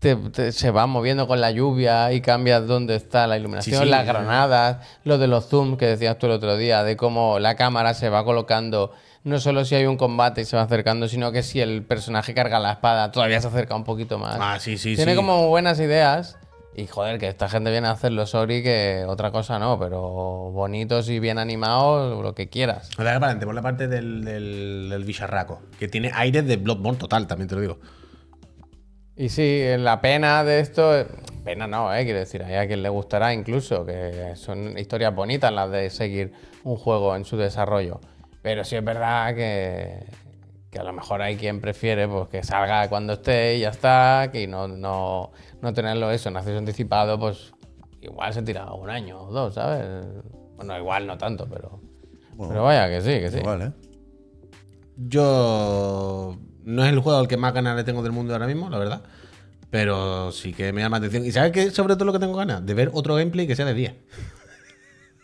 te- 0.00 0.16
te- 0.16 0.52
se 0.52 0.70
van 0.70 0.90
moviendo 0.90 1.26
con 1.28 1.40
la 1.40 1.50
lluvia 1.50 2.12
y 2.12 2.20
cambias 2.20 2.66
dónde 2.66 2.96
está 2.96 3.26
la 3.26 3.36
iluminación? 3.38 3.78
Sí, 3.78 3.84
sí, 3.84 3.90
las 3.90 4.06
granadas, 4.06 4.78
lo 5.04 5.18
de 5.18 5.26
los 5.28 5.48
zooms 5.48 5.78
que 5.78 5.86
decías 5.86 6.18
tú 6.18 6.26
el 6.26 6.32
otro 6.32 6.56
día, 6.56 6.82
de 6.82 6.96
cómo 6.96 7.38
la 7.38 7.54
cámara 7.54 7.94
se 7.94 8.08
va 8.08 8.24
colocando. 8.24 8.92
No 9.22 9.38
solo 9.38 9.66
si 9.66 9.74
hay 9.74 9.84
un 9.84 9.98
combate 9.98 10.40
y 10.40 10.44
se 10.46 10.56
va 10.56 10.62
acercando, 10.62 11.06
sino 11.06 11.30
que 11.30 11.42
si 11.42 11.60
el 11.60 11.82
personaje 11.84 12.32
carga 12.32 12.58
la 12.58 12.72
espada, 12.72 13.12
todavía 13.12 13.40
se 13.40 13.48
acerca 13.48 13.74
un 13.76 13.84
poquito 13.84 14.18
más. 14.18 14.38
Ah, 14.40 14.58
sí, 14.58 14.78
sí, 14.78 14.96
Tiene 14.96 15.12
sí. 15.12 15.16
como 15.16 15.48
buenas 15.48 15.78
ideas. 15.78 16.38
Y 16.74 16.86
joder, 16.86 17.18
que 17.18 17.28
esta 17.28 17.48
gente 17.50 17.70
viene 17.70 17.88
a 17.88 17.90
hacerlo, 17.90 18.24
sorry, 18.26 18.62
que 18.62 19.04
otra 19.06 19.30
cosa 19.32 19.58
no, 19.58 19.78
pero 19.78 20.00
bonitos 20.52 21.08
y 21.10 21.18
bien 21.18 21.38
animados, 21.38 22.22
lo 22.22 22.34
que 22.34 22.48
quieras. 22.48 22.88
Dale 22.96 23.10
para 23.10 23.16
adelante, 23.26 23.44
por 23.44 23.54
la 23.54 23.60
parte 23.60 23.88
del, 23.88 24.24
del, 24.24 24.86
del 24.88 25.04
bicharraco, 25.04 25.60
que 25.78 25.88
tiene 25.88 26.10
aires 26.14 26.46
de 26.46 26.56
Bloodborne 26.56 26.96
total, 26.98 27.26
también 27.26 27.48
te 27.48 27.56
lo 27.56 27.60
digo. 27.60 27.78
Y 29.20 29.28
sí, 29.28 29.62
la 29.76 30.00
pena 30.00 30.44
de 30.44 30.60
esto, 30.60 31.04
pena 31.44 31.66
no, 31.66 31.94
¿eh? 31.94 32.04
quiero 32.04 32.20
decir, 32.20 32.42
hay 32.42 32.54
a 32.54 32.66
quien 32.66 32.82
le 32.82 32.88
gustará 32.88 33.34
incluso, 33.34 33.84
que 33.84 34.32
son 34.34 34.78
historias 34.78 35.14
bonitas 35.14 35.52
las 35.52 35.70
de 35.70 35.90
seguir 35.90 36.32
un 36.64 36.76
juego 36.76 37.14
en 37.14 37.26
su 37.26 37.36
desarrollo. 37.36 38.00
Pero 38.40 38.64
sí 38.64 38.76
es 38.76 38.82
verdad 38.82 39.34
que, 39.34 40.06
que 40.70 40.78
a 40.78 40.84
lo 40.84 40.94
mejor 40.94 41.20
hay 41.20 41.36
quien 41.36 41.60
prefiere 41.60 42.08
pues, 42.08 42.28
que 42.28 42.42
salga 42.42 42.88
cuando 42.88 43.12
esté 43.12 43.58
y 43.58 43.60
ya 43.60 43.68
está, 43.68 44.30
que 44.32 44.46
no, 44.46 44.66
no, 44.66 45.32
no 45.60 45.74
tenerlo 45.74 46.10
eso 46.10 46.30
en 46.30 46.38
acceso 46.38 46.56
anticipado, 46.56 47.18
pues 47.18 47.52
igual 48.00 48.32
se 48.32 48.40
tira 48.40 48.72
un 48.72 48.88
año 48.88 49.20
o 49.20 49.30
dos, 49.30 49.52
¿sabes? 49.52 50.06
Bueno, 50.56 50.78
igual 50.78 51.06
no 51.06 51.18
tanto, 51.18 51.46
pero, 51.46 51.78
pero 52.38 52.62
vaya 52.62 52.88
que 52.88 53.02
sí, 53.02 53.20
que 53.20 53.30
sí. 53.30 53.38
Igual, 53.40 53.60
¿eh? 53.60 53.72
Yo. 54.96 56.38
No 56.64 56.84
es 56.84 56.92
el 56.92 56.98
juego 57.00 57.18
al 57.18 57.28
que 57.28 57.36
más 57.36 57.52
ganas 57.54 57.76
le 57.76 57.84
tengo 57.84 58.02
del 58.02 58.12
mundo 58.12 58.32
ahora 58.32 58.46
mismo, 58.46 58.68
la 58.70 58.78
verdad. 58.78 59.02
Pero 59.70 60.32
sí 60.32 60.52
que 60.52 60.72
me 60.72 60.80
llama 60.82 60.98
la 60.98 61.06
atención. 61.06 61.24
¿Y 61.26 61.32
sabes 61.32 61.52
qué? 61.52 61.70
Sobre 61.70 61.94
todo 61.94 62.04
lo 62.06 62.12
que 62.12 62.18
tengo 62.18 62.34
ganas? 62.36 62.64
De 62.66 62.74
ver 62.74 62.90
otro 62.92 63.14
gameplay 63.14 63.46
que 63.46 63.54
sea 63.56 63.64
de 63.66 63.74
día. 63.74 63.94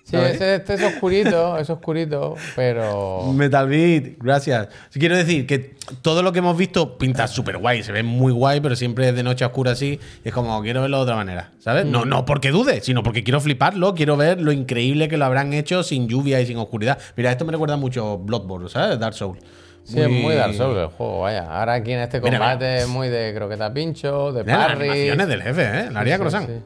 Sí, 0.04 0.14
ese- 0.16 0.54
este 0.54 0.74
es 0.74 0.82
oscurito, 0.84 1.58
es 1.58 1.68
oscurito, 1.68 2.36
pero... 2.54 3.32
Metal 3.32 3.66
Beat, 3.68 4.18
gracias. 4.20 4.68
Quiero 4.92 5.16
decir 5.16 5.48
que 5.48 5.74
todo 6.00 6.22
lo 6.22 6.30
que 6.30 6.38
hemos 6.38 6.56
visto 6.56 6.96
pinta 6.96 7.26
súper 7.26 7.58
guay, 7.58 7.82
se 7.82 7.90
ve 7.90 8.04
muy 8.04 8.30
guay, 8.32 8.60
pero 8.60 8.76
siempre 8.76 9.08
es 9.08 9.16
de 9.16 9.24
noche 9.24 9.44
oscura 9.44 9.72
así. 9.72 9.98
Y 10.24 10.28
es 10.28 10.32
como, 10.32 10.62
quiero 10.62 10.80
verlo 10.82 10.98
de 10.98 11.02
otra 11.02 11.16
manera, 11.16 11.50
¿sabes? 11.58 11.86
No, 11.86 12.04
no 12.04 12.24
porque 12.24 12.52
dude, 12.52 12.82
sino 12.82 13.02
porque 13.02 13.24
quiero 13.24 13.40
fliparlo, 13.40 13.96
quiero 13.96 14.16
ver 14.16 14.40
lo 14.40 14.52
increíble 14.52 15.08
que 15.08 15.16
lo 15.16 15.24
habrán 15.24 15.52
hecho 15.52 15.82
sin 15.82 16.06
lluvia 16.06 16.40
y 16.40 16.46
sin 16.46 16.58
oscuridad. 16.58 16.98
Mira, 17.16 17.32
esto 17.32 17.44
me 17.44 17.50
recuerda 17.50 17.76
mucho 17.76 18.16
Bloodborne, 18.18 18.68
¿sabes? 18.68 19.00
Dark 19.00 19.14
Souls. 19.14 19.40
Sí, 19.86 20.00
es 20.00 20.08
muy 20.10 20.34
Dark 20.34 20.54
Souls 20.54 20.76
el 20.78 20.86
juego, 20.88 21.20
vaya. 21.20 21.44
Ahora 21.60 21.74
aquí 21.74 21.92
en 21.92 22.00
este 22.00 22.20
Mira, 22.20 22.38
combate 22.38 22.78
es 22.78 22.88
muy 22.88 23.08
de 23.08 23.32
croqueta 23.34 23.72
pincho, 23.72 24.32
de 24.32 24.42
Mira 24.42 24.58
las 24.58 24.66
parry. 24.68 24.88
animaciones 24.90 25.28
del 25.28 25.42
jefe, 25.42 25.62
¿eh? 25.62 25.90
La 25.92 26.00
haría 26.00 26.14
Sí, 26.16 26.20
croissant. 26.20 26.48
sí. 26.48 26.62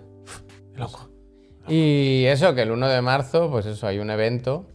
Qué 0.73 0.79
loco. 0.81 1.09
Y 1.69 2.25
eso, 2.27 2.55
que 2.55 2.63
el 2.63 2.71
1 2.71 2.89
de 2.89 3.03
marzo, 3.03 3.51
pues 3.51 3.67
eso, 3.67 3.87
hay 3.87 3.99
un 3.99 4.11
evento. 4.11 4.67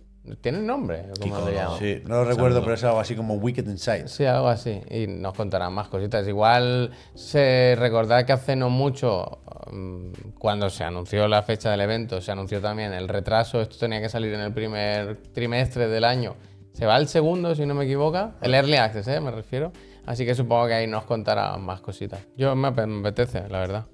¿Tiene 0.42 0.60
nombre? 0.60 1.04
¿Cómo 1.22 1.48
le 1.48 1.54
llaman? 1.54 1.78
Sí, 1.78 2.02
no 2.06 2.16
lo 2.16 2.26
recuerdo, 2.26 2.62
pero 2.62 2.74
es 2.74 2.84
algo 2.84 3.00
así 3.00 3.16
como 3.16 3.36
Wicked 3.36 3.68
Inside. 3.68 4.08
Sí, 4.08 4.26
algo 4.26 4.48
así. 4.48 4.82
Y 4.90 5.06
nos 5.08 5.34
contarán 5.36 5.72
más 5.74 5.88
cositas. 5.88 6.28
Igual 6.28 6.92
se 7.14 7.76
recordar 7.78 8.26
que 8.26 8.34
hace 8.34 8.56
no 8.56 8.70
mucho, 8.72 9.40
mm, 9.72 10.32
cuando 10.40 10.70
se 10.72 10.84
anunció 10.84 11.28
la 11.28 11.44
fecha 11.44 11.70
del 11.70 11.82
evento, 11.82 12.22
se 12.22 12.32
anunció 12.32 12.60
también 12.60 12.94
el 12.94 13.08
retraso. 13.08 13.62
Esto 13.62 13.78
tenía 13.78 14.02
que 14.02 14.10
salir 14.10 14.34
en 14.34 14.40
el 14.42 14.52
primer 14.54 15.18
trimestre 15.32 15.88
del 15.88 16.04
año. 16.04 16.36
Se 16.76 16.86
va 16.86 16.96
al 16.96 17.08
segundo, 17.08 17.56
si 17.56 17.66
no 17.66 17.74
me 17.74 17.86
equivoco. 17.86 18.34
El 18.42 18.54
Early 18.54 18.76
Access, 18.76 19.08
¿eh? 19.08 19.20
me 19.22 19.32
refiero. 19.32 19.72
Así 20.06 20.26
que 20.26 20.36
supongo 20.36 20.68
que 20.68 20.74
ahí 20.74 20.88
nos 20.88 21.06
contarán 21.06 21.62
más 21.64 21.80
cositas. 21.82 22.20
Yo 22.38 22.56
me 22.56 22.68
ape- 22.68 22.86
me 22.86 23.00
apetece, 23.00 23.48
la 23.50 23.60
verdad. 23.60 23.86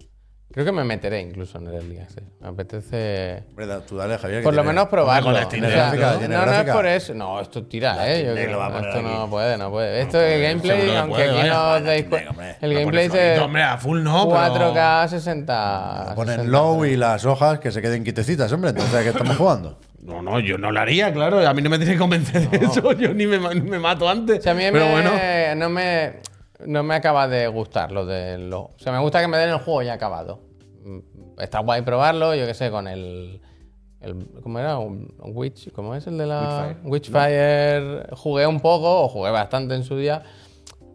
Creo 0.51 0.65
que 0.65 0.73
me 0.73 0.83
meteré 0.83 1.21
incluso 1.21 1.59
en 1.59 1.67
el 1.67 1.75
Early 1.75 1.99
Access. 1.99 2.23
Me 2.41 2.49
apetece... 2.49 3.43
Da- 3.55 3.79
tú 3.85 3.95
dale, 3.95 4.17
Javier. 4.17 4.39
que 4.41 4.43
Por 4.43 4.53
lo 4.53 4.65
menos 4.65 4.87
probarlo. 4.89 5.29
O 5.29 5.33
sea, 5.33 5.45
gráfica, 5.47 6.13
no, 6.27 6.27
no, 6.27 6.45
no 6.45 6.51
es 6.53 6.69
por 6.71 6.85
eso. 6.87 7.13
No, 7.13 7.39
esto 7.39 7.63
tira, 7.67 8.11
¿eh? 8.11 8.25
Yo 8.25 8.33
creo 8.33 8.67
esto 8.89 9.01
no 9.01 9.29
puede, 9.29 9.57
no 9.57 9.69
puede. 9.71 10.01
Esto 10.01 10.19
el 10.19 10.41
gameplay, 10.41 10.93
aunque 10.97 11.23
aquí 11.23 11.47
no 11.47 11.71
os 11.75 11.83
dais 11.85 12.01
Steam 12.05 12.09
cu- 12.09 12.15
Deck, 12.17 12.29
hombre. 12.31 12.55
El 12.59 12.73
gameplay 12.73 13.37
No, 13.37 13.45
hombre, 13.45 13.63
a 13.63 13.77
full 13.77 14.03
no, 14.03 14.27
pero- 14.27 14.73
4K 14.73 15.07
60. 15.07 16.13
Ponen 16.15 16.35
60. 16.35 16.51
low 16.51 16.83
y 16.83 16.97
las 16.97 17.23
hojas 17.25 17.59
que 17.59 17.71
se 17.71 17.81
queden 17.81 18.03
quietecitas, 18.03 18.51
hombre. 18.51 18.71
Entonces, 18.71 18.93
¿a 18.95 19.03
qué 19.03 19.09
estamos 19.09 19.37
jugando? 19.37 19.77
No, 20.03 20.22
no, 20.22 20.40
yo 20.40 20.57
no 20.57 20.72
lo 20.72 20.80
haría, 20.80 21.14
claro. 21.14 21.48
A 21.48 21.53
mí 21.53 21.61
no 21.61 21.69
me 21.69 21.78
tiene 21.78 21.94
que 21.94 21.99
convencer 21.99 22.49
de 22.49 22.57
eso. 22.65 22.91
Yo 22.94 23.14
ni 23.14 23.28
me, 23.28 23.38
me 23.40 23.80
mato 23.80 24.10
antes. 24.10 24.40
O 24.40 24.41
sea, 24.41 24.53
a 24.53 24.56
mí 24.56 24.64
pero 24.72 24.86
me- 24.86 24.91
bueno. 24.91 25.11
no, 25.57 25.69
me, 25.69 26.14
no 26.65 26.84
me 26.84 26.95
acaba 26.95 27.28
de 27.28 27.48
gustar 27.48 27.91
lo 27.91 28.06
de 28.06 28.38
lo. 28.38 28.61
O 28.61 28.76
sea, 28.78 28.91
me 28.91 28.99
gusta 28.99 29.22
que 29.22 29.28
me 29.28 29.38
den 29.38 29.49
el 29.49 29.57
juego 29.60 29.84
ya 29.84 29.94
acabado. 29.94 30.40
Mm, 30.84 30.99
Está 31.40 31.60
guay 31.60 31.82
probarlo, 31.84 32.34
yo 32.36 32.45
qué 32.48 32.53
sé, 32.53 32.72
con 32.72 32.88
el. 32.88 33.41
el- 34.02 34.28
¿Cómo 34.41 34.57
era? 34.60 34.80
Witch, 34.80 35.72
¿Cómo 35.72 35.94
es 35.95 36.07
el 36.07 36.18
de 36.18 36.26
la. 36.26 36.76
Witchfire. 36.84 38.07
Jugué 38.15 38.48
un 38.48 38.60
poco, 38.60 39.03
o 39.03 39.07
jugué 39.10 39.30
bastante 39.32 39.76
en 39.76 39.84
su 39.84 39.95
día. 39.98 40.23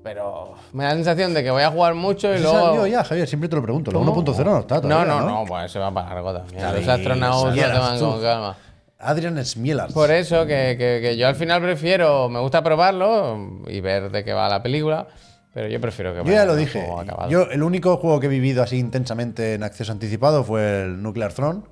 Pero 0.02 0.54
me 0.72 0.84
da 0.84 0.90
la 0.90 0.96
sensación 0.96 1.34
de 1.34 1.42
que 1.42 1.50
voy 1.50 1.62
a 1.62 1.70
jugar 1.70 1.94
mucho 1.94 2.32
y 2.32 2.36
¿Se 2.36 2.42
luego. 2.44 2.60
salió 2.66 2.86
ya, 2.86 3.02
Javier? 3.02 3.26
Siempre 3.26 3.48
te 3.48 3.56
lo 3.56 3.62
pregunto. 3.62 3.90
Lo 3.90 4.00
1.0 4.02 4.44
no 4.44 4.58
está 4.60 4.76
No, 4.76 4.80
todavía, 4.82 5.04
no, 5.14 5.20
¿no? 5.20 5.30
no, 5.40 5.44
pues 5.46 5.72
se 5.72 5.80
va 5.80 5.90
para 5.92 6.10
largo 6.14 6.32
también. 6.32 6.62
Los 6.62 6.86
astronautas 6.88 7.54
se 7.54 7.60
Sierras, 7.60 7.80
van 7.80 7.98
con 7.98 8.22
calma. 8.22 8.56
Adrian 8.98 9.44
Smielas. 9.44 9.92
Por 9.92 10.10
eso 10.10 10.46
que, 10.46 10.76
que- 10.78 11.00
que 11.02 11.16
yo 11.16 11.28
al 11.28 11.34
final 11.36 11.60
prefiero, 11.62 12.28
me 12.28 12.40
gusta 12.40 12.62
probarlo 12.62 13.62
y 13.68 13.80
ver 13.80 14.10
de 14.10 14.24
qué 14.24 14.32
va 14.32 14.48
la 14.48 14.62
película, 14.62 15.06
pero 15.52 15.68
yo 15.68 15.80
prefiero 15.80 16.12
que 16.12 16.18
Yo 16.18 16.24
vaya 16.24 16.36
ya 16.38 16.44
lo 16.46 16.56
dije. 16.56 16.86
Yo, 17.28 17.50
el 17.50 17.62
único 17.62 17.96
juego 17.98 18.20
que 18.20 18.26
he 18.26 18.30
vivido 18.30 18.62
así 18.62 18.78
intensamente 18.78 19.54
en 19.54 19.62
acceso 19.62 19.92
anticipado 19.92 20.44
fue 20.44 20.82
el 20.84 21.02
Nuclear 21.02 21.32
Throne. 21.32 21.62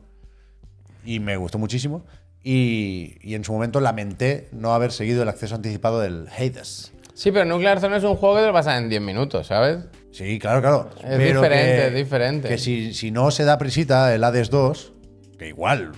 Y 1.05 1.21
me 1.21 1.37
gustó 1.37 1.59
muchísimo. 1.59 2.05
Y, 2.43 3.17
y 3.23 3.35
en 3.35 3.45
su 3.45 3.53
momento 3.53 3.81
lamenté 3.81 4.49
no 4.53 4.75
haber 4.75 4.93
seguido 4.93 5.23
el 5.23 5.29
acceso 5.29 5.55
anticipado 5.55 6.01
del 6.01 6.29
Hades. 6.29 6.93
Sí, 7.15 7.31
pero 7.31 7.45
Nuclear 7.47 7.79
Throne 7.79 7.97
es 7.97 8.05
un 8.05 8.17
juego 8.17 8.35
que 8.37 8.41
te 8.43 8.47
lo 8.49 8.53
pasas 8.53 8.79
en 8.79 8.89
10 8.89 9.01
minutos, 9.01 9.47
¿sabes? 9.47 9.79
Sí, 10.13 10.39
claro, 10.39 10.61
claro. 10.61 10.91
Es 11.03 11.19
diferente, 11.19 11.87
es 11.89 11.95
diferente. 11.95 12.49
Que 12.49 12.59
si, 12.59 12.93
si 12.93 13.11
no 13.11 13.31
se 13.31 13.45
da 13.45 13.57
prisita 13.57 14.15
el 14.15 14.25
Hades 14.25 14.51
2, 14.51 14.93
que 15.39 15.49
igual 15.49 15.93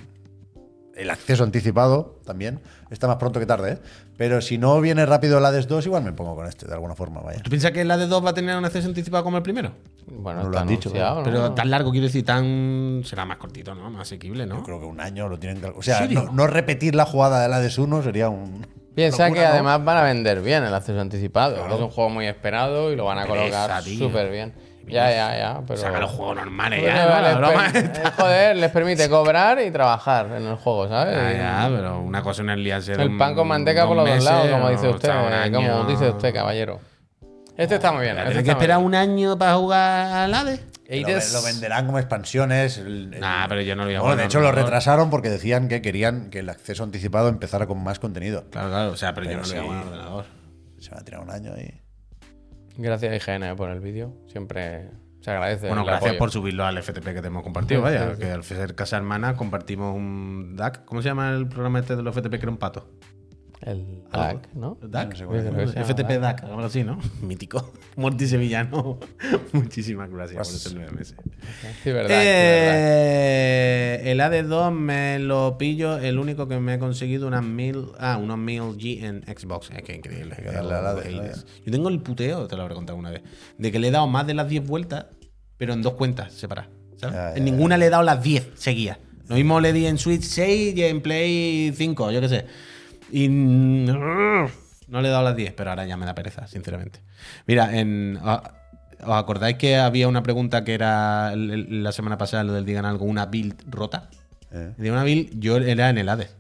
el 0.97 1.11
acceso 1.11 1.45
anticipado 1.45 2.19
también 2.25 2.61
está 2.91 3.07
más 3.07 3.17
pronto 3.17 3.39
que 3.39 3.47
tarde, 3.47 3.73
¿eh? 3.73 3.79
Pero 4.17 4.41
si 4.41 4.57
no 4.57 4.81
viene 4.81 5.05
rápido 5.05 5.39
el 5.39 5.45
Hades 5.45 5.69
2, 5.69 5.87
igual 5.87 6.03
me 6.03 6.13
pongo 6.13 6.35
con 6.35 6.47
este, 6.47 6.67
de 6.67 6.73
alguna 6.73 6.95
forma, 6.95 7.21
vaya. 7.21 7.41
¿Tú 7.43 7.51
piensas 7.51 7.73
que 7.73 7.85
la 7.85 7.97
de 7.97 8.07
2 8.07 8.25
va 8.25 8.31
a 8.31 8.35
tener 8.35 8.57
un 8.57 8.65
acceso 8.65 8.89
anticipado 8.89 9.23
como 9.23 9.37
el 9.37 9.43
primero? 9.43 9.73
Bueno, 10.07 10.45
No 10.45 10.49
lo 10.49 10.59
han 10.59 10.67
dicho. 10.67 10.91
Pero 11.25 11.53
tan 11.53 11.71
largo, 11.71 11.91
quiero 11.91 12.07
decir, 12.07 12.25
tan. 12.25 13.03
Será 13.05 13.25
más 13.25 13.37
cortito, 13.37 13.75
¿no? 13.75 13.91
Más 13.91 14.03
asequible, 14.03 14.47
¿no? 14.47 14.57
Yo 14.57 14.63
creo 14.63 14.81
que 14.81 14.87
un 14.87 15.01
año 15.01 15.29
lo 15.29 15.39
tienen 15.39 15.61
que. 15.61 15.67
O 15.69 15.83
sea, 15.83 16.07
no, 16.09 16.33
no 16.33 16.47
repetir 16.47 16.95
la 16.95 17.05
jugada 17.05 17.43
del 17.43 17.53
Hades 17.53 17.79
1 17.79 18.03
sería 18.03 18.29
un. 18.29 18.67
Piensa 18.95 19.25
locura, 19.29 19.43
que 19.43 19.47
¿no? 19.49 19.53
además 19.53 19.85
van 19.85 19.97
a 19.99 20.03
vender 20.05 20.41
bien 20.41 20.65
el 20.65 20.73
acceso 20.73 20.99
anticipado. 20.99 21.57
Es 21.57 21.81
un 21.81 21.91
juego 21.91 22.09
muy 22.09 22.27
esperado 22.27 22.91
y 22.91 22.97
lo 22.97 23.05
van 23.05 23.19
a 23.19 23.27
colocar 23.27 23.83
súper 23.83 24.31
bien. 24.31 24.55
Ya, 24.87 25.11
ya, 25.11 25.37
ya. 25.37 25.61
Pero... 25.67 25.79
Saca 25.81 25.99
los 26.01 26.11
juegos 26.13 26.37
normales 26.37 26.83
ya, 26.83 27.05
¿no? 27.05 27.09
La 27.11 27.29
les 27.29 27.39
broma 27.39 27.67
eh, 27.75 28.11
Joder, 28.17 28.57
les 28.57 28.71
permite 28.71 29.09
cobrar 29.09 29.61
y 29.61 29.71
trabajar 29.71 30.27
en 30.37 30.47
el 30.47 30.57
juego, 30.57 30.89
¿sabes? 30.89 31.17
Ah, 31.17 31.33
ya, 31.33 31.69
pero 31.77 32.01
una 32.01 32.23
cosa 32.23 32.43
no 32.45 32.53
es 32.53 32.59
liarse 32.59 32.93
El 32.93 33.17
pan 33.17 33.35
con 33.35 33.49
manteca 33.49 33.87
por 33.87 33.97
los 33.97 34.09
dos 34.09 34.25
lados, 34.25 34.49
como 34.51 34.71
dice 34.71 34.89
usted, 34.89 35.11
eh, 35.11 35.51
como 35.53 35.85
dice 35.85 36.11
usted, 36.11 36.33
caballero. 36.33 36.81
Este 37.57 37.77
está 37.77 37.91
muy 37.91 38.03
bien. 38.03 38.17
este 38.19 38.29
Tienes 38.29 38.45
que 38.45 38.51
esperar 38.51 38.79
un 38.79 38.95
año 38.95 39.37
para 39.39 39.55
jugar 39.55 40.13
al 40.13 40.35
Hades. 40.35 40.61
Lo, 40.89 41.41
lo 41.41 41.43
venderán 41.45 41.87
como 41.87 41.99
expansiones. 41.99 42.79
el- 42.79 43.15
el- 43.15 43.21
Nah, 43.21 43.49
pero 43.49 43.61
yo 43.63 43.75
no 43.75 43.83
lo 43.83 43.89
voy 43.89 43.95
a 43.97 44.01
Bueno, 44.01 44.13
jugar 44.13 44.19
de 44.19 44.25
hecho, 44.27 44.41
lo 44.41 44.53
retrasaron 44.53 45.11
porque 45.11 45.31
decían 45.31 45.67
que 45.69 45.83
querían 45.83 46.31
que 46.31 46.39
el 46.41 46.49
acceso 46.49 46.85
anticipado 46.85 47.29
empezara 47.29 47.67
con 47.67 47.83
más 47.83 47.99
contenido. 47.99 48.45
Claro, 48.51 48.69
claro, 48.69 48.91
o 48.93 48.97
sea, 48.97 49.13
pero, 49.15 49.29
yo 49.29 49.39
no 49.39 49.43
lo 49.43 49.49
voy 49.49 49.57
a 49.59 49.83
sí. 49.83 49.89
ordenador. 49.89 50.25
Se 50.79 50.91
va 50.93 50.99
a 50.99 51.05
tirar 51.05 51.23
un 51.23 51.31
año 51.31 51.55
y. 51.59 51.75
Gracias 52.77 53.15
IGN 53.29 53.57
por 53.57 53.71
el 53.71 53.81
vídeo. 53.81 54.15
Siempre 54.27 54.91
se 55.21 55.31
agradece. 55.31 55.67
Bueno, 55.67 55.83
el 55.83 55.87
gracias 55.87 56.11
apoyo. 56.11 56.19
por 56.19 56.31
subirlo 56.31 56.65
al 56.65 56.83
FTP 56.83 57.05
que 57.05 57.21
te 57.21 57.27
hemos 57.27 57.43
compartido, 57.43 57.83
vaya, 57.83 58.17
que 58.17 58.31
al 58.31 58.45
ser 58.45 58.75
casa 58.75 58.97
hermana 58.97 59.35
compartimos 59.37 59.95
un 59.95 60.55
DAC. 60.57 60.85
¿Cómo 60.85 61.03
se 61.03 61.09
llama 61.09 61.31
el 61.31 61.49
programa 61.49 61.81
este 61.81 61.97
de 61.97 62.03
los 62.03 62.15
FTP 62.15 62.31
que 62.31 62.37
era 62.37 62.51
un 62.51 62.59
pato? 62.59 62.89
El 63.63 64.03
DAC, 64.13 64.53
¿no? 64.55 64.79
¿DAC? 64.83 65.19
No 65.21 65.67
sé 65.67 65.85
FTP 65.85 66.21
DAC, 66.21 66.45
algo 66.45 66.61
así, 66.61 66.85
¿no? 66.85 66.99
Mítico. 67.23 67.73
Morty 67.97 68.27
Sevillano. 68.27 68.99
Muchísimas 69.53 70.11
gracias 70.11 70.37
Pues- 70.37 70.49
por 70.49 70.57
ese 70.57 70.75
nueve 70.75 70.93
meses. 70.93 71.17
Sí, 71.83 71.91
verdad. 71.91 72.09
sí, 72.09 72.15
verdad. 72.15 72.17
Eh, 72.21 74.03
el 74.13 74.21
AD2 74.21 74.73
me 74.73 75.19
lo 75.19 75.57
pillo, 75.59 75.99
el 75.99 76.19
único 76.19 76.49
que 76.49 76.59
me 76.61 76.75
he 76.75 76.79
conseguido 76.79 77.27
unas 77.27 77.43
mil, 77.45 77.87
ah, 77.99 78.19
unos 78.19 78.39
mil 78.39 78.61
G 78.77 79.03
en 79.05 79.23
Xbox. 79.23 79.71
Es 79.75 79.83
que 79.83 79.95
increíble. 79.97 80.37
que 80.37 80.49
hago 80.51 80.69
al 80.69 80.87
AD, 80.87 81.03
haters. 81.03 81.47
Yo 81.65 81.73
tengo 81.73 81.89
el 81.89 82.01
puteo, 82.01 82.47
te 82.47 82.57
lo 82.57 82.63
habré 82.63 82.75
contado 82.75 82.99
una 82.99 83.11
vez, 83.11 83.23
de 83.59 83.73
que 83.73 83.79
le 83.79 83.89
he 83.89 83.91
dado 83.91 84.07
más 84.07 84.27
de 84.27 84.35
las 84.35 84.49
10 84.49 84.67
vueltas, 84.67 85.07
pero 85.57 85.73
en 85.73 85.83
dos 85.83 85.95
cuentas 85.95 86.33
separadas. 86.35 86.71
¿sabes? 86.99 87.17
Ya, 87.17 87.31
ya, 87.31 87.37
en 87.37 87.45
ninguna 87.45 87.77
le 87.77 87.87
he 87.87 87.91
dado 87.91 88.03
las 88.03 88.23
10 88.23 88.51
seguidas. 88.55 88.99
Lo 89.29 89.35
mismo 89.35 89.61
le 89.61 89.73
di 89.73 89.87
en 89.87 89.99
Switch 89.99 90.23
6 90.23 90.77
y 90.77 90.83
en 90.85 91.01
Play 91.01 91.73
5, 91.75 92.13
yo 92.13 92.21
qué 92.21 92.29
sé. 92.29 92.47
Y 93.11 93.29
no 93.29 95.01
le 95.01 95.09
he 95.09 95.11
dado 95.11 95.25
las 95.25 95.37
10, 95.37 95.53
pero 95.55 95.71
ahora 95.71 95.87
ya 95.87 95.97
me 95.97 96.07
da 96.07 96.15
pereza, 96.15 96.47
sinceramente. 96.47 97.01
Mira, 97.47 97.77
en, 97.79 98.19
¿os 98.23 98.41
acordáis 99.09 99.57
que 99.57 99.77
había 99.77 100.09
una 100.09 100.23
pregunta 100.23 100.65
que 100.65 100.75
era 100.75 101.35
la 101.37 101.93
semana 101.93 102.19
pasada, 102.19 102.45
lo 102.45 102.53
del 102.53 102.65
digan 102.65 102.85
algo, 102.85 103.05
una 103.05 103.27
build 103.27 103.55
rota? 103.69 104.11
eh. 104.53 104.75
De 104.77 104.91
una 104.91 105.05
build, 105.05 105.39
yo 105.39 105.57
era 105.57 105.91
en 105.91 105.99
el 105.99 106.09
Hades. 106.09 106.37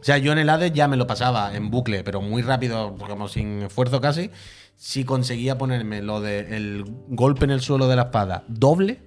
O 0.00 0.04
sea, 0.04 0.18
yo 0.18 0.32
en 0.32 0.38
el 0.38 0.48
Hades 0.48 0.72
ya 0.72 0.88
me 0.88 0.96
lo 0.96 1.06
pasaba 1.06 1.54
en 1.54 1.70
bucle, 1.70 2.02
pero 2.02 2.20
muy 2.22 2.42
rápido, 2.42 2.96
como 2.96 3.28
sin 3.28 3.62
esfuerzo 3.62 4.00
casi. 4.00 4.30
Si 4.76 5.04
conseguía 5.04 5.58
ponerme 5.58 6.00
lo 6.00 6.22
del 6.22 6.84
golpe 7.08 7.44
en 7.44 7.50
el 7.50 7.60
suelo 7.60 7.86
de 7.86 7.96
la 7.96 8.02
espada 8.04 8.44
doble, 8.48 8.98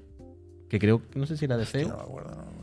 que 0.69 0.77
creo, 0.80 1.01
no 1.15 1.26
sé 1.26 1.35
si 1.35 1.45
era 1.45 1.57
de 1.57 1.65
Zeus, 1.65 1.88
No 1.88 1.93
no 1.93 1.97
me 1.97 2.03
acuerdo. 2.03 2.62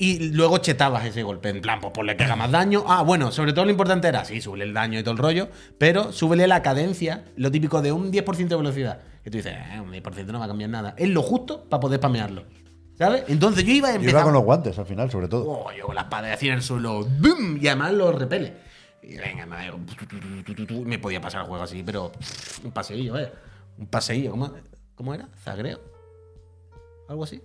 Y 0.00 0.30
luego 0.30 0.58
chetabas 0.58 1.04
ese 1.04 1.22
golpe, 1.22 1.50
en 1.50 1.60
plan, 1.60 1.78
pues 1.80 1.92
ponle 1.92 2.16
que 2.16 2.24
haga 2.24 2.34
más 2.34 2.50
daño. 2.50 2.84
Ah, 2.88 3.02
bueno, 3.02 3.30
sobre 3.30 3.52
todo 3.52 3.66
lo 3.66 3.70
importante 3.70 4.08
era, 4.08 4.24
sí, 4.24 4.40
súbele 4.40 4.64
el 4.64 4.72
daño 4.74 4.98
y 4.98 5.02
todo 5.02 5.12
el 5.12 5.18
rollo, 5.18 5.48
pero 5.78 6.10
súbele 6.12 6.46
la 6.48 6.62
cadencia, 6.62 7.24
lo 7.36 7.50
típico 7.50 7.82
de 7.82 7.92
un 7.92 8.10
10% 8.10 8.48
de 8.48 8.56
velocidad. 8.56 9.00
Que 9.22 9.30
tú 9.30 9.36
dices, 9.36 9.52
eh, 9.54 9.78
un 9.80 9.92
10% 9.92 10.26
no 10.32 10.38
va 10.38 10.46
a 10.46 10.48
cambiar 10.48 10.70
nada. 10.70 10.94
Es 10.96 11.08
lo 11.10 11.20
justo 11.22 11.64
para 11.68 11.80
poder 11.80 11.98
spamearlo. 11.98 12.44
¿Sabes? 12.96 13.24
Entonces 13.28 13.64
yo 13.64 13.72
iba 13.72 13.88
a 13.88 13.92
Yo 13.92 13.96
empezar. 13.96 14.14
iba 14.14 14.24
con 14.24 14.32
los 14.32 14.42
guantes 14.44 14.78
al 14.78 14.86
final, 14.86 15.10
sobre 15.10 15.28
todo. 15.28 15.44
Oh, 15.48 15.72
yo 15.72 15.86
con 15.86 15.94
la 15.94 16.02
espada 16.02 16.32
así 16.32 16.48
en 16.48 16.54
el 16.54 16.62
suelo, 16.62 17.04
¡bum! 17.04 17.58
Y 17.60 17.66
además 17.68 17.92
lo 17.92 18.10
repele. 18.12 18.54
Y 19.02 19.16
venga, 19.16 19.46
madre, 19.46 19.72
me 20.84 20.98
podía 20.98 21.20
pasar 21.20 21.42
el 21.42 21.46
juego 21.48 21.64
así, 21.64 21.82
pero 21.82 22.12
un 22.64 22.72
paseillo, 22.72 23.18
¿eh? 23.18 23.32
Un 23.78 23.86
paseillo, 23.86 24.30
¿cómo, 24.32 24.52
cómo 24.94 25.14
era? 25.14 25.28
¿Zagreo? 25.44 25.80
¿Algo 27.08 27.24
así? 27.24 27.42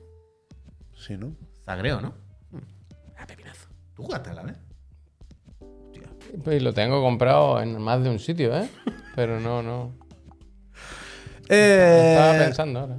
Sí, 0.98 1.15
¿no? 1.18 1.36
Zagreo, 1.65 2.02
¿no? 2.02 2.14
¿Tú 3.95 4.03
jugaste 4.03 4.30
a 4.30 4.34
la 4.34 4.43
vez? 4.43 4.55
Hostia. 5.59 6.03
Pues 6.43 6.61
lo 6.61 6.73
tengo 6.73 7.01
comprado 7.01 7.61
en 7.61 7.81
más 7.81 8.03
de 8.03 8.09
un 8.09 8.19
sitio, 8.19 8.55
¿eh? 8.55 8.67
Pero 9.15 9.39
no, 9.39 9.63
no. 9.63 9.93
Eh, 11.47 12.15
Estaba 12.17 12.38
pensando 12.45 12.80
ahora 12.80 12.97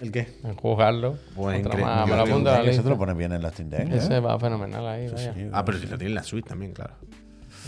¿El 0.00 0.12
qué? 0.12 0.28
en 0.44 0.54
jugarlo. 0.54 1.16
Pues 1.34 1.64
Otra 1.66 1.78
más, 1.80 2.00
yo 2.00 2.06
me 2.06 2.16
lo 2.16 2.22
apunto 2.22 2.50
a 2.50 2.58
la 2.58 2.64
Que 2.64 2.74
se 2.74 2.82
te 2.82 2.88
lo 2.90 2.98
pones 2.98 3.16
bien 3.16 3.32
en 3.32 3.42
la 3.42 3.50
Steam 3.50 3.70
Deck. 3.70 3.90
¿eh? 3.90 3.96
Ese 3.96 4.20
va 4.20 4.38
fenomenal 4.38 4.86
ahí, 4.86 5.08
vaya. 5.08 5.32
Sí, 5.34 5.48
Ah, 5.52 5.64
pero 5.64 5.78
si 5.78 5.84
lo 5.86 5.96
tienes 5.96 6.08
en 6.10 6.14
la 6.14 6.22
Switch 6.22 6.44
también, 6.46 6.72
claro. 6.72 6.94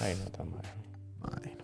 Ahí 0.03 0.15
no 0.19 0.25
está 0.25 0.45
mal. 0.45 0.61
Madre. 1.21 1.57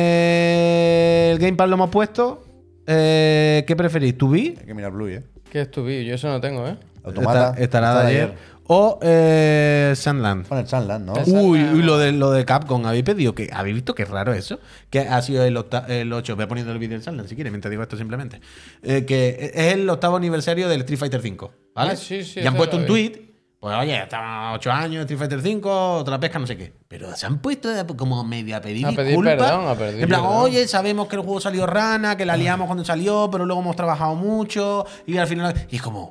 Eh, 0.00 1.30
el 1.32 1.38
Gamepad 1.38 1.68
lo 1.68 1.74
hemos 1.74 1.90
puesto. 1.90 2.44
Eh, 2.86 3.64
¿Qué 3.66 3.76
preferís? 3.76 4.16
¿Tu 4.16 4.32
Hay 4.32 4.54
que 4.54 4.74
mirar 4.74 4.92
Blue, 4.92 5.08
¿eh? 5.08 5.24
¿Qué 5.50 5.60
es 5.62 5.70
tu 5.70 5.84
vídeo? 5.84 6.02
Yo 6.02 6.14
eso 6.14 6.28
no 6.28 6.40
tengo, 6.40 6.66
¿eh? 6.66 6.76
Automata. 7.02 7.54
estará 7.58 8.00
de 8.02 8.06
ayer. 8.06 8.34
O 8.72 9.00
eh, 9.02 9.94
Sandland. 9.96 10.46
Pon 10.46 10.58
el 10.58 10.68
Sunland, 10.68 11.04
¿no? 11.04 11.14
Uy, 11.14 11.24
Sandland. 11.24 11.74
uy, 11.76 11.82
lo 11.82 11.98
de, 11.98 12.12
lo 12.12 12.30
de 12.30 12.44
Capcom. 12.44 12.86
¿Habéis 12.86 13.02
pedido 13.02 13.34
que 13.34 13.50
¿Habéis 13.52 13.74
visto 13.74 13.96
qué 13.96 14.04
raro 14.04 14.32
eso? 14.32 14.60
Que 14.90 15.00
ha 15.00 15.20
sido 15.22 15.44
el, 15.44 15.56
octa- 15.56 15.86
el 15.88 16.12
8. 16.12 16.36
Voy 16.36 16.46
poniendo 16.46 16.72
el 16.72 16.78
vídeo 16.78 16.96
en 16.96 17.02
Sandland 17.02 17.28
si 17.28 17.34
quieres, 17.34 17.50
mientras 17.52 17.68
digo 17.70 17.82
esto 17.82 17.96
simplemente. 17.96 18.40
Eh, 18.84 19.04
que 19.04 19.50
es 19.54 19.72
el 19.72 19.90
octavo 19.90 20.16
aniversario 20.16 20.68
del 20.68 20.82
Street 20.82 21.00
Fighter 21.00 21.20
V. 21.20 21.50
¿Vale? 21.74 21.92
Ah, 21.92 21.96
sí, 21.96 22.22
sí, 22.22 22.38
y 22.40 22.46
han 22.46 22.54
puesto 22.54 22.76
un 22.76 22.86
tweet. 22.86 23.28
Pues 23.58 23.76
oye, 23.76 23.94
estamos 24.04 24.54
8 24.56 24.70
años, 24.72 25.00
Street 25.02 25.18
Fighter 25.18 25.38
V, 25.40 25.60
otra 25.68 26.18
pesca, 26.20 26.38
no 26.38 26.46
sé 26.46 26.56
qué. 26.56 26.72
Pero 26.88 27.14
se 27.16 27.26
han 27.26 27.40
puesto 27.40 27.68
como 27.96 28.22
medio 28.24 28.56
a 28.56 28.60
pedir 28.60 28.86
A 28.86 28.90
pedir 28.92 29.08
disculpas. 29.08 29.34
perdón, 29.36 29.66
a 29.68 29.74
pedir 29.74 30.00
en 30.02 30.08
plan, 30.08 30.20
perdón. 30.22 30.36
oye, 30.44 30.66
sabemos 30.68 31.08
que 31.08 31.16
el 31.16 31.22
juego 31.22 31.40
salió 31.40 31.66
rana, 31.66 32.16
que 32.16 32.24
la 32.24 32.36
liamos 32.36 32.66
cuando 32.66 32.84
salió, 32.84 33.28
pero 33.30 33.44
luego 33.44 33.60
hemos 33.62 33.74
trabajado 33.76 34.14
mucho 34.14 34.86
y 35.06 35.18
al 35.18 35.26
final. 35.26 35.66
Y 35.70 35.76
es 35.76 35.82
como, 35.82 36.10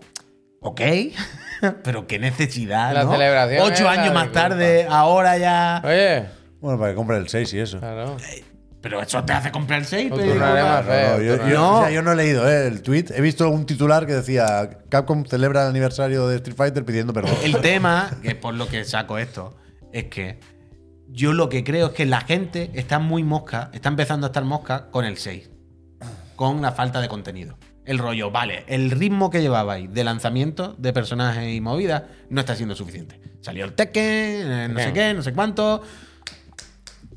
ok, 0.61 0.81
pero 1.84 2.07
qué 2.07 2.19
necesidad. 2.19 2.94
La 2.94 3.03
¿no? 3.03 3.11
celebración 3.11 3.61
Ocho 3.64 3.73
es 3.73 3.81
la 3.81 3.91
años 3.91 4.14
más 4.14 4.31
tarde, 4.31 4.86
ahora 4.90 5.38
ya. 5.38 5.81
Oye, 5.84 6.26
Bueno, 6.61 6.77
para 6.80 6.91
que 6.91 6.95
compre 6.95 7.18
el 7.18 7.27
6 7.30 7.53
y 7.53 7.60
eso. 7.60 7.80
claro. 7.80 8.18
Pero 8.81 9.02
eso 9.02 9.22
te 9.26 9.34
hace 9.34 9.52
comprar 9.52 9.80
el 9.81 9.86
6, 9.86 10.10
O 10.10 10.15
pero. 10.15 10.30
turnaré 10.31 10.64
más 10.64 10.86
No, 10.86 11.18
no, 11.18 11.22
yo, 11.22 11.38
No. 11.49 11.77
o 11.80 11.81
sea, 11.81 11.91
yo 11.91 12.02
no 12.02 12.14
he 12.14 12.15
leído 12.15 12.49
¿eh? 12.49 12.65
el 12.68 12.81
tweet. 12.81 13.07
He 13.14 13.19
visto 13.19 13.49
un 13.49 13.65
titular 13.65 14.06
que 14.06 14.14
decía 14.14 14.69
Capcom 14.88 15.26
celebra 15.26 15.64
el 15.64 15.68
aniversario 15.69 16.27
de 16.30 16.38
Street 16.38 16.56
Fighter 16.56 16.86
pidiendo 16.86 17.11
perdón. 17.11 17.31
El 17.44 17.57
tema, 17.60 18.10
que 18.22 18.30
es 18.30 18.36
por 18.36 18.53
lo 18.53 18.69
que 18.69 18.86
saco 18.86 19.18
esto, 19.18 19.57
es 19.91 20.06
que 20.06 20.40
yo 21.10 21.34
lo 21.34 21.49
que 21.49 21.65
creo 21.65 21.88
es 21.88 21.91
que 21.94 22.06
la 22.06 22.22
gente 22.22 22.69
está 22.73 22.99
muy 22.99 23.22
mosca, 23.22 23.69
está 23.73 23.90
empezando 23.90 24.27
a 24.27 24.30
estar 24.30 24.45
mosca 24.45 24.90
con 24.91 25.03
el 25.03 25.18
6. 25.18 25.49
Con 26.38 26.61
la 26.61 26.72
falta 26.72 27.02
de 27.02 27.10
contenido. 27.10 27.57
El 27.90 27.98
rollo, 27.98 28.30
vale, 28.30 28.66
el 28.68 28.91
ritmo 28.91 29.32
que 29.32 29.41
llevabais 29.41 29.91
de 29.91 30.03
lanzamiento 30.03 30.76
de 30.78 30.94
personajes 30.94 31.52
y 31.52 31.60
movidas 31.60 32.03
no 32.30 32.40
está 32.40 32.56
siendo 32.56 32.76
suficiente. 32.76 33.20
Salió 33.41 33.66
el 33.66 33.74
Tekken, 33.74 34.03
eh, 34.03 34.68
no 34.70 34.80
sé 34.80 34.94
qué, 34.94 35.11
no 35.16 35.24
sé 35.24 35.34
cuánto. 35.34 35.82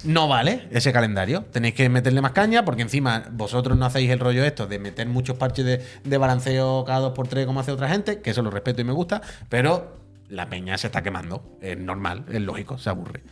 No 0.04 0.28
vale 0.28 0.68
ese 0.70 0.90
calendario. 0.90 1.42
Tenéis 1.42 1.74
que 1.74 1.90
meterle 1.90 2.22
más 2.22 2.32
caña 2.32 2.64
porque 2.64 2.80
encima 2.80 3.24
vosotros 3.32 3.76
no 3.76 3.84
hacéis 3.84 4.08
el 4.12 4.18
rollo 4.18 4.42
esto 4.44 4.66
de 4.66 4.78
meter 4.78 5.06
muchos 5.08 5.36
parches 5.36 5.66
de, 5.66 5.84
de 6.04 6.16
balanceo 6.16 6.86
cada 6.86 7.12
2x3 7.12 7.44
como 7.44 7.60
hace 7.60 7.72
otra 7.72 7.90
gente, 7.90 8.22
que 8.22 8.30
eso 8.30 8.40
lo 8.40 8.50
respeto 8.50 8.80
y 8.80 8.84
me 8.84 8.94
gusta, 8.94 9.20
pero 9.50 10.00
la 10.30 10.48
peña 10.48 10.78
se 10.78 10.86
está 10.86 11.02
quemando. 11.02 11.58
Es 11.60 11.76
normal, 11.76 12.24
es 12.32 12.40
lógico, 12.40 12.78
se 12.78 12.88
aburre. 12.88 13.24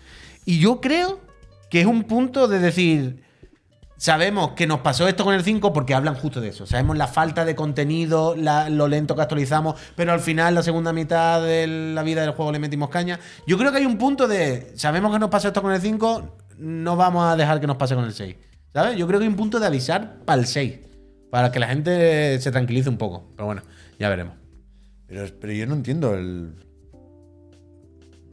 Y 0.45 0.59
yo 0.59 0.83
creo 0.83 1.23
que 1.71 1.81
es 1.81 1.87
un 1.87 2.03
punto 2.05 2.49
de 2.49 2.59
decir, 2.59 3.23
sabemos 4.01 4.53
que 4.53 4.67
nos 4.67 4.81
pasó 4.81 5.07
esto 5.07 5.25
con 5.25 5.35
el 5.35 5.45
5 5.45 5.75
porque 5.75 5.93
hablan 5.95 6.15
justo 6.15 6.41
de 6.41 6.49
eso. 6.49 6.65
Sabemos 6.65 6.97
la 6.97 7.07
falta 7.07 7.45
de 7.45 7.55
contenido, 7.55 8.35
lo 8.35 8.89
lento 8.89 9.15
que 9.15 9.21
actualizamos, 9.21 9.79
pero 9.95 10.13
al 10.13 10.21
final, 10.21 10.55
la 10.55 10.63
segunda 10.63 10.93
mitad 10.95 11.43
de 11.43 11.67
la 11.67 12.03
vida 12.03 12.23
del 12.23 12.31
juego 12.31 12.51
le 12.51 12.59
metimos 12.59 12.89
caña. 12.89 13.21
Yo 13.47 13.59
creo 13.59 13.71
que 13.71 13.77
hay 13.79 13.85
un 13.85 13.99
punto 13.99 14.27
de, 14.27 14.73
sabemos 14.75 15.13
que 15.13 15.19
nos 15.19 15.29
pasó 15.29 15.49
esto 15.49 15.61
con 15.61 15.73
el 15.73 15.83
5, 15.83 16.37
no 16.57 16.97
vamos 16.97 17.25
a 17.31 17.37
dejar 17.37 17.61
que 17.61 17.67
nos 17.67 17.77
pase 17.77 17.95
con 17.95 18.05
el 18.05 18.15
6. 18.15 18.37
¿Sabes? 18.73 18.97
Yo 18.97 19.07
creo 19.07 19.19
que 19.21 19.25
hay 19.25 19.31
un 19.31 19.37
punto 19.37 19.61
de 19.61 19.67
avisar 19.67 20.21
para 20.25 20.41
el 20.41 20.47
6, 20.47 20.79
para 21.31 21.53
que 21.53 21.59
la 21.61 21.67
gente 21.69 22.41
se 22.41 22.51
tranquilice 22.51 22.89
un 22.89 22.97
poco. 22.97 23.29
Pero 23.37 23.45
bueno, 23.47 23.63
ya 23.99 24.09
veremos. 24.09 24.35
Pero, 25.07 25.53
yo 25.53 25.67
no 25.67 25.75
entiendo 25.75 26.15
el. 26.15 26.55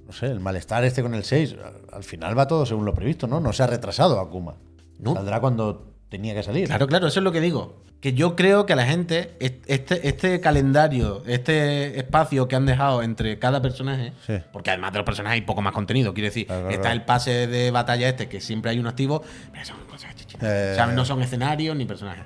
No 0.05 0.13
sé, 0.13 0.27
el 0.27 0.39
malestar 0.39 0.85
este 0.85 1.01
con 1.01 1.13
el 1.15 1.23
6. 1.25 1.55
Al- 1.61 1.81
Al 1.97 2.03
final 2.03 2.37
va 2.37 2.47
todo 2.47 2.65
según 2.65 2.85
lo 2.85 2.93
previsto, 2.93 3.27
¿no? 3.27 3.39
No 3.41 3.51
se 3.51 3.63
ha 3.63 3.67
retrasado 3.67 4.19
Akuma. 4.19 4.55
No. 4.99 5.13
Saldrá 5.13 5.39
cuando 5.39 5.93
tenía 6.09 6.33
que 6.33 6.43
salir. 6.43 6.67
Claro, 6.67 6.87
claro, 6.87 7.07
eso 7.07 7.19
es 7.19 7.23
lo 7.23 7.31
que 7.31 7.41
digo. 7.41 7.83
Que 8.01 8.13
yo 8.13 8.35
creo 8.35 8.65
que 8.65 8.73
a 8.73 8.75
la 8.75 8.85
gente, 8.85 9.35
est- 9.39 9.63
este, 9.67 10.07
este 10.07 10.39
calendario, 10.39 11.23
este 11.25 11.99
espacio 11.99 12.47
que 12.47 12.55
han 12.55 12.65
dejado 12.65 13.01
entre 13.01 13.39
cada 13.39 13.61
personaje, 13.61 14.13
Sí. 14.25 14.33
porque 14.53 14.69
además 14.69 14.91
de 14.93 14.99
los 14.99 15.05
personajes 15.05 15.35
hay 15.39 15.45
poco 15.45 15.61
más 15.61 15.73
contenido, 15.73 16.13
quiero 16.13 16.27
decir, 16.27 16.45
Claro, 16.45 16.69
está 16.69 16.81
claro. 16.81 16.95
el 16.95 17.05
pase 17.05 17.47
de 17.47 17.71
batalla 17.71 18.07
este, 18.07 18.29
que 18.29 18.39
siempre 18.39 18.71
hay 18.71 18.79
uno 18.79 18.89
activo, 18.89 19.23
pero 19.51 19.65
son 19.65 19.77
cosas. 19.89 20.13
Eh. 20.41 20.69
O 20.73 20.75
sea, 20.75 20.85
no 20.87 21.03
son 21.05 21.21
escenarios 21.23 21.75
ni 21.75 21.85
personajes. 21.85 22.25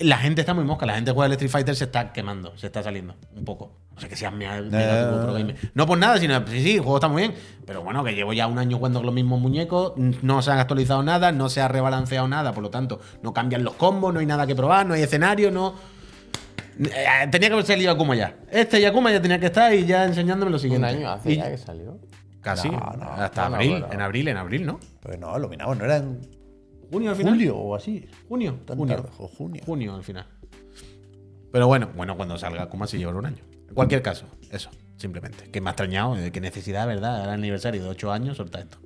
La 0.00 0.16
gente 0.16 0.40
está 0.40 0.54
muy 0.54 0.64
mosca, 0.64 0.86
la 0.86 0.94
gente 0.94 1.12
juega 1.12 1.26
el 1.26 1.32
Street 1.32 1.50
Fighter 1.50 1.76
se 1.76 1.84
está 1.84 2.12
quemando, 2.12 2.56
se 2.56 2.66
está 2.66 2.82
saliendo 2.82 3.14
un 3.36 3.44
poco. 3.44 3.70
No 4.00 4.04
sé 4.04 4.08
que 4.08 4.16
seas 4.16 4.32
pro 4.32 5.32
gamer. 5.34 5.56
No 5.74 5.86
por 5.86 5.98
nada, 5.98 6.16
sino 6.18 6.46
sí, 6.46 6.62
sí, 6.62 6.74
el 6.76 6.80
juego 6.80 6.96
está 6.96 7.08
muy 7.08 7.22
bien. 7.22 7.34
Pero 7.66 7.82
bueno, 7.82 8.02
que 8.02 8.14
llevo 8.14 8.32
ya 8.32 8.46
un 8.46 8.58
año 8.58 8.78
jugando 8.78 9.00
con 9.00 9.06
los 9.06 9.14
mismos 9.14 9.40
muñecos, 9.40 9.92
no 9.96 10.40
se 10.42 10.50
han 10.50 10.58
actualizado 10.58 11.02
nada, 11.02 11.32
no 11.32 11.48
se 11.50 11.60
ha 11.60 11.68
rebalanceado 11.68 12.26
nada, 12.26 12.52
por 12.52 12.62
lo 12.62 12.70
tanto, 12.70 13.00
no 13.22 13.32
cambian 13.34 13.62
los 13.62 13.74
combos, 13.74 14.12
no 14.14 14.20
hay 14.20 14.26
nada 14.26 14.46
que 14.46 14.54
probar, 14.56 14.86
no 14.86 14.94
hay 14.94 15.02
escenario, 15.02 15.50
no. 15.50 15.74
Eh, 16.82 17.28
Tenía 17.30 17.48
que 17.48 17.52
haber 17.54 17.66
salido 17.66 17.92
Akuma 17.92 18.14
ya. 18.16 18.36
Este 18.50 18.80
Yakuma 18.80 19.12
ya 19.12 19.20
tenía 19.20 19.38
que 19.38 19.46
estar 19.46 19.74
y 19.74 19.84
ya 19.84 20.04
enseñándome 20.06 20.50
lo 20.50 20.56
Un 20.56 20.60
siguiente. 20.62 20.86
año 20.88 21.10
hace 21.10 21.32
Y- 21.32 21.36
ya 21.36 21.50
que 21.50 21.58
salió. 21.58 21.98
Casi. 22.40 22.70
No, 22.70 22.78
no, 22.78 23.04
hasta 23.18 23.42
no, 23.44 23.50
no, 23.50 23.56
abril. 23.56 23.74
pero- 23.82 23.92
En 23.92 24.00
abril, 24.00 24.28
en 24.28 24.36
abril, 24.38 24.66
¿no? 24.66 24.80
Pues 25.02 25.18
no, 25.18 25.38
lo 25.38 25.48
minamos, 25.50 25.76
no 25.76 25.84
era 25.84 25.98
en 25.98 26.20
Junio 26.90 27.10
al 27.10 27.16
final. 27.16 27.34
julio 27.34 27.56
o 27.56 27.74
así. 27.76 28.08
Junio. 28.28 28.58
Tan 28.64 28.78
junio. 28.78 28.96
tarde, 28.96 29.10
o 29.18 29.28
junio. 29.28 29.62
Junio 29.66 29.94
al 29.94 30.02
final. 30.02 30.26
Pero 31.52 31.66
bueno, 31.66 31.90
bueno, 31.94 32.16
cuando 32.16 32.38
salga 32.38 32.62
Akuma 32.62 32.86
se 32.86 32.96
llevará 32.96 33.18
un 33.18 33.26
año. 33.26 33.42
En 33.70 33.74
cualquier 33.74 34.02
caso, 34.02 34.26
eso, 34.52 34.70
simplemente. 34.96 35.50
Que 35.50 35.60
me 35.60 35.70
ha 35.70 35.72
extrañado, 35.72 36.16
eh, 36.18 36.30
qué 36.30 36.40
necesidad, 36.40 36.86
¿verdad? 36.86 37.22
Era 37.22 37.32
el 37.34 37.38
aniversario 37.40 37.82
de 37.82 37.88
8 37.88 38.12
años, 38.12 38.36
solta 38.36 38.60
esto. 38.60 38.78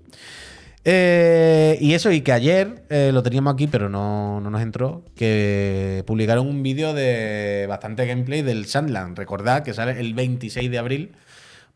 Eh, 0.87 1.79
y 1.81 1.95
eso, 1.95 2.13
y 2.13 2.21
que 2.21 2.33
ayer 2.33 2.85
eh, 2.91 3.11
lo 3.13 3.23
teníamos 3.23 3.55
aquí, 3.55 3.67
pero 3.67 3.89
no, 3.89 4.41
no 4.41 4.51
nos 4.51 4.61
entró, 4.61 5.03
que 5.17 6.05
publicaron 6.07 6.47
un 6.47 6.63
vídeo 6.63 6.93
de 6.93 7.65
bastante 7.69 8.07
gameplay 8.07 8.43
del 8.43 8.67
Sandland. 8.67 9.17
Recordad 9.17 9.63
que 9.63 9.73
sale 9.73 9.99
el 9.99 10.13
26 10.13 10.71
de 10.71 10.79
abril 10.79 11.13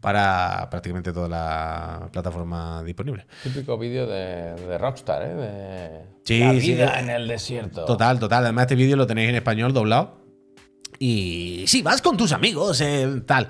para 0.03 0.69
prácticamente 0.71 1.13
toda 1.13 1.29
la 1.29 2.09
plataforma 2.13 2.83
disponible. 2.85 3.27
Típico 3.43 3.79
vídeo 3.79 4.07
de, 4.07 4.55
de 4.55 4.79
Rockstar, 4.79 5.23
¿eh? 5.23 5.35
De 5.35 5.91
Sí, 6.25 6.41
la 6.41 6.53
vida 6.53 6.99
eh, 6.99 7.01
en 7.01 7.11
el 7.11 7.27
desierto. 7.27 7.85
Total, 7.87 8.19
total. 8.21 8.45
Además, 8.45 8.65
este 8.65 8.75
vídeo 8.77 8.97
lo 8.97 9.07
tenéis 9.07 9.31
en 9.31 9.37
español 9.37 9.73
doblado. 9.73 10.28
Y 10.99 11.65
si 11.67 11.83
vas 11.83 12.03
con 12.03 12.17
tus 12.17 12.33
amigos, 12.33 12.81
eh, 12.81 13.23
tal. 13.27 13.49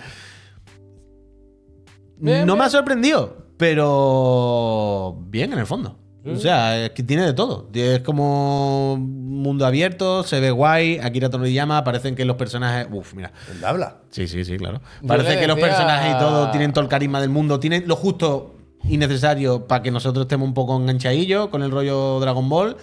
Bien, 2.17 2.47
no 2.47 2.57
me 2.57 2.65
ha 2.65 2.71
sorprendido, 2.71 3.47
pero 3.57 5.19
bien 5.29 5.53
en 5.53 5.59
el 5.59 5.67
fondo. 5.67 5.99
O 6.27 6.37
sea, 6.37 6.85
es 6.85 6.91
que 6.91 7.03
tiene 7.03 7.25
de 7.25 7.33
todo. 7.33 7.71
Es 7.73 8.01
como 8.01 8.97
mundo 8.99 9.65
abierto, 9.65 10.25
se 10.25 10.41
ve 10.41 10.51
guay. 10.51 10.99
Akira 10.99 11.31
Toriyama, 11.31 11.85
parecen 11.85 12.15
que 12.15 12.25
los 12.25 12.37
personajes. 12.37 12.89
Uf, 12.93 13.15
mira. 13.15 13.33
¿Dónde 13.49 13.67
habla? 13.67 13.97
Sí, 14.11 14.27
sí, 14.27 14.45
sí, 14.45 14.59
claro. 14.59 14.81
Parece 15.07 15.39
que 15.39 15.47
los 15.47 15.59
personajes 15.59 16.17
y 16.17 16.19
todo 16.19 16.51
tienen 16.51 16.73
todo 16.73 16.83
el 16.83 16.91
carisma 16.91 17.21
del 17.21 17.31
mundo, 17.31 17.61
tienen 17.61 17.85
lo 17.87 17.97
justo 17.97 18.57
y 18.85 18.97
necesario 18.97 19.67
para 19.67 19.83
que 19.83 19.91
nosotros 19.91 20.25
estemos 20.25 20.47
un 20.47 20.55
poco 20.55 20.77
enganchadillos 20.77 21.49
con 21.49 21.63
el 21.63 21.71
rollo 21.71 22.21
Dragon 22.21 22.49
Ball. 22.49 22.77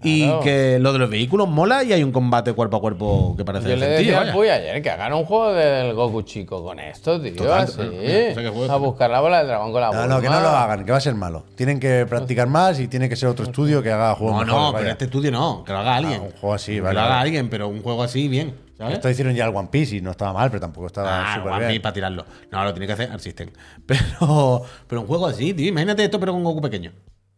Y 0.00 0.22
Claro. 0.26 0.40
que 0.40 0.78
lo 0.78 0.92
de 0.92 0.98
los 1.00 1.10
vehículos 1.10 1.48
mola 1.48 1.82
y 1.82 1.92
hay 1.92 2.04
un 2.04 2.12
combate 2.12 2.52
cuerpo 2.52 2.76
a 2.76 2.80
cuerpo 2.80 3.34
que 3.36 3.44
parece 3.44 3.68
Yo 3.70 3.74
le 3.76 3.86
decía 3.88 4.18
al 4.18 4.24
vaya. 4.26 4.32
Puy 4.32 4.48
ayer 4.48 4.80
que 4.80 4.90
hagan 4.90 5.12
un 5.12 5.24
juego 5.24 5.52
del 5.54 5.92
Goku 5.94 6.22
chico 6.22 6.62
con 6.62 6.78
esto, 6.78 7.20
tío. 7.20 7.34
Total, 7.34 7.62
así. 7.62 7.72
total. 7.72 7.88
O 7.88 8.00
sea, 8.00 8.34
que 8.42 8.48
juego- 8.50 8.72
a 8.72 8.76
buscar 8.76 9.10
la 9.10 9.20
bola 9.20 9.38
del 9.38 9.48
dragón 9.48 9.72
con 9.72 9.80
la 9.80 9.88
No, 9.88 9.94
bola. 9.94 10.06
no, 10.06 10.20
que 10.20 10.28
no 10.28 10.40
lo 10.40 10.48
hagan, 10.48 10.84
que 10.84 10.92
va 10.92 10.98
a 10.98 11.00
ser 11.00 11.14
malo. 11.16 11.44
Tienen 11.56 11.80
que 11.80 12.06
practicar 12.06 12.46
más 12.46 12.78
y 12.78 12.86
tiene 12.86 13.08
que 13.08 13.16
ser 13.16 13.28
otro 13.28 13.44
estudio 13.44 13.82
que 13.82 13.90
haga 13.90 14.14
juegos 14.14 14.36
No, 14.36 14.44
no, 14.44 14.46
mejores, 14.52 14.66
pero 14.72 14.82
vaya. 14.84 14.92
este 14.92 15.04
estudio 15.06 15.32
no, 15.32 15.64
que 15.64 15.72
lo 15.72 15.78
haga 15.78 15.96
alguien. 15.96 16.20
Ah, 16.20 16.24
un 16.26 16.30
juego 16.32 16.54
así, 16.54 16.74
que 16.74 16.80
vale, 16.80 16.94
lo 16.94 17.00
haga 17.00 17.20
alguien, 17.20 17.50
pero 17.50 17.66
un 17.66 17.82
juego 17.82 18.02
así 18.04 18.28
bien, 18.28 18.54
¿sabes? 18.78 18.94
Esto 18.94 19.10
hicieron 19.10 19.34
ya 19.34 19.46
el 19.46 19.56
One 19.56 19.68
Piece 19.72 19.96
y 19.96 20.00
no 20.00 20.12
estaba 20.12 20.32
mal, 20.32 20.48
pero 20.48 20.60
tampoco 20.60 20.86
estaba 20.86 21.32
Ah, 21.32 21.34
súper 21.34 21.50
One 21.50 21.58
bien. 21.58 21.70
Piece 21.70 21.80
para 21.80 21.92
tirarlo. 21.92 22.24
No, 22.52 22.62
lo 22.62 22.72
tiene 22.72 22.86
que 22.86 22.92
hacer 22.92 23.10
Art 23.10 23.20
System. 23.20 23.50
Pero, 23.86 24.62
pero 24.86 25.00
un 25.00 25.08
juego 25.08 25.26
así, 25.26 25.52
tío. 25.54 25.66
Imagínate 25.66 26.04
esto, 26.04 26.20
pero 26.20 26.32
con 26.32 26.44
Goku 26.44 26.60
pequeño. 26.60 26.92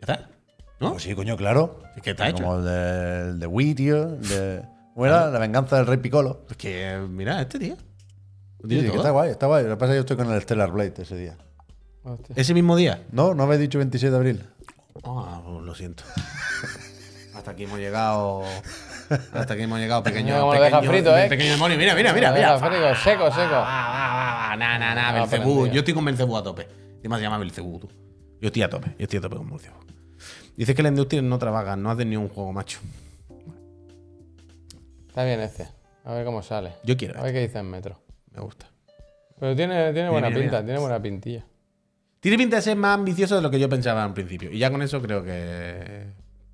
Ya 0.06 0.12
está. 0.14 0.28
¿No? 0.80 0.92
Pues 0.92 1.02
sí, 1.02 1.14
coño, 1.14 1.36
claro. 1.36 1.82
Es 1.96 2.02
que 2.02 2.10
está 2.10 2.28
hecho. 2.28 2.42
Como 2.42 2.56
el 2.58 2.64
de, 2.64 3.20
el 3.30 3.38
de 3.38 3.46
Wii. 3.46 3.74
La 4.96 5.38
venganza 5.38 5.76
del 5.76 5.86
Rey 5.86 5.98
Piccolo. 5.98 6.42
Pues 6.46 6.56
que, 6.56 6.98
mira, 7.08 7.40
este 7.40 7.58
tío. 7.58 7.76
Sí, 8.68 8.80
sí, 8.80 8.90
que 8.90 8.96
está 8.96 9.10
guay, 9.10 9.30
está 9.30 9.46
guay. 9.46 9.64
Lo 9.64 9.70
que 9.70 9.76
pasa 9.76 9.92
es 9.92 9.94
que 9.94 9.96
yo 9.96 10.00
estoy 10.00 10.16
con 10.16 10.34
el 10.34 10.42
Stellar 10.42 10.70
Blade 10.70 10.94
ese 10.98 11.16
día. 11.16 11.36
Hostia. 12.02 12.34
Ese 12.36 12.54
mismo 12.54 12.76
día. 12.76 13.04
No, 13.10 13.34
no 13.34 13.42
habéis 13.44 13.60
dicho 13.60 13.78
26 13.78 14.10
de 14.10 14.16
abril. 14.16 14.46
Ah, 15.04 15.40
pues 15.44 15.64
lo 15.64 15.74
siento. 15.74 16.02
Hasta 17.34 17.52
aquí 17.52 17.64
hemos 17.64 17.78
llegado. 17.78 18.42
Hasta 19.32 19.54
aquí 19.54 19.62
hemos 19.62 19.78
llegado, 19.78 20.02
pequeño. 20.04 20.50
Deja 20.52 20.80
pequeño, 20.80 20.90
frito, 20.90 21.16
¿eh? 21.16 21.28
Pequeño 21.28 21.52
demonio. 21.52 21.78
Mira, 21.78 21.94
mira, 21.94 22.12
mira, 22.12 22.32
mira. 22.32 22.52
deja 22.52 22.58
frito, 22.58 22.94
seco, 22.96 23.30
seco. 23.30 23.54
Va. 23.54 24.56
Nah, 24.58 24.78
nah, 24.78 24.94
nah. 24.94 25.08
Ah, 25.08 25.12
Belcebú. 25.12 25.66
Yo 25.68 25.80
estoy 25.80 25.94
con 25.94 26.04
Belcebú 26.04 26.36
a 26.36 26.42
tope. 26.42 26.68
Encima 26.96 27.16
se 27.16 27.22
llama 27.22 27.38
Belcebú, 27.38 27.78
tú. 27.78 27.88
Yo 28.40 28.48
estoy 28.48 28.62
a 28.62 28.68
tope. 28.68 28.94
Yo 28.98 29.04
estoy 29.04 29.18
a 29.18 29.22
tope 29.22 29.36
con 29.36 29.48
Belcebú. 29.48 29.76
Dices 30.56 30.74
que 30.74 30.82
la 30.82 30.88
industria 30.90 31.22
no 31.22 31.38
trabaja, 31.38 31.76
no 31.76 31.90
hace 31.90 32.04
ni 32.04 32.16
un 32.16 32.28
juego 32.28 32.52
macho. 32.52 32.80
Está 35.08 35.24
bien 35.24 35.40
este. 35.40 35.68
A 36.04 36.12
ver 36.12 36.24
cómo 36.24 36.42
sale. 36.42 36.72
Yo 36.84 36.96
quiero. 36.96 37.18
A 37.18 37.22
ver 37.22 37.32
qué 37.32 37.40
dice 37.40 37.58
en 37.58 37.70
metro. 37.70 38.00
Me 38.32 38.40
gusta. 38.40 38.70
Pero 39.38 39.56
tiene, 39.56 39.92
tiene 39.92 40.10
buena 40.10 40.28
mira, 40.28 40.40
pinta, 40.40 40.56
mira. 40.56 40.64
tiene 40.64 40.80
buena 40.80 41.02
pintilla. 41.02 41.44
Tiene 42.20 42.36
pinta 42.36 42.56
de 42.56 42.62
ser 42.62 42.76
más 42.76 42.98
ambicioso 42.98 43.36
de 43.36 43.42
lo 43.42 43.50
que 43.50 43.58
yo 43.58 43.68
pensaba 43.68 44.04
al 44.04 44.12
principio. 44.12 44.50
Y 44.52 44.58
ya 44.58 44.70
con 44.70 44.82
eso 44.82 45.00
creo 45.00 45.24
que 45.24 46.12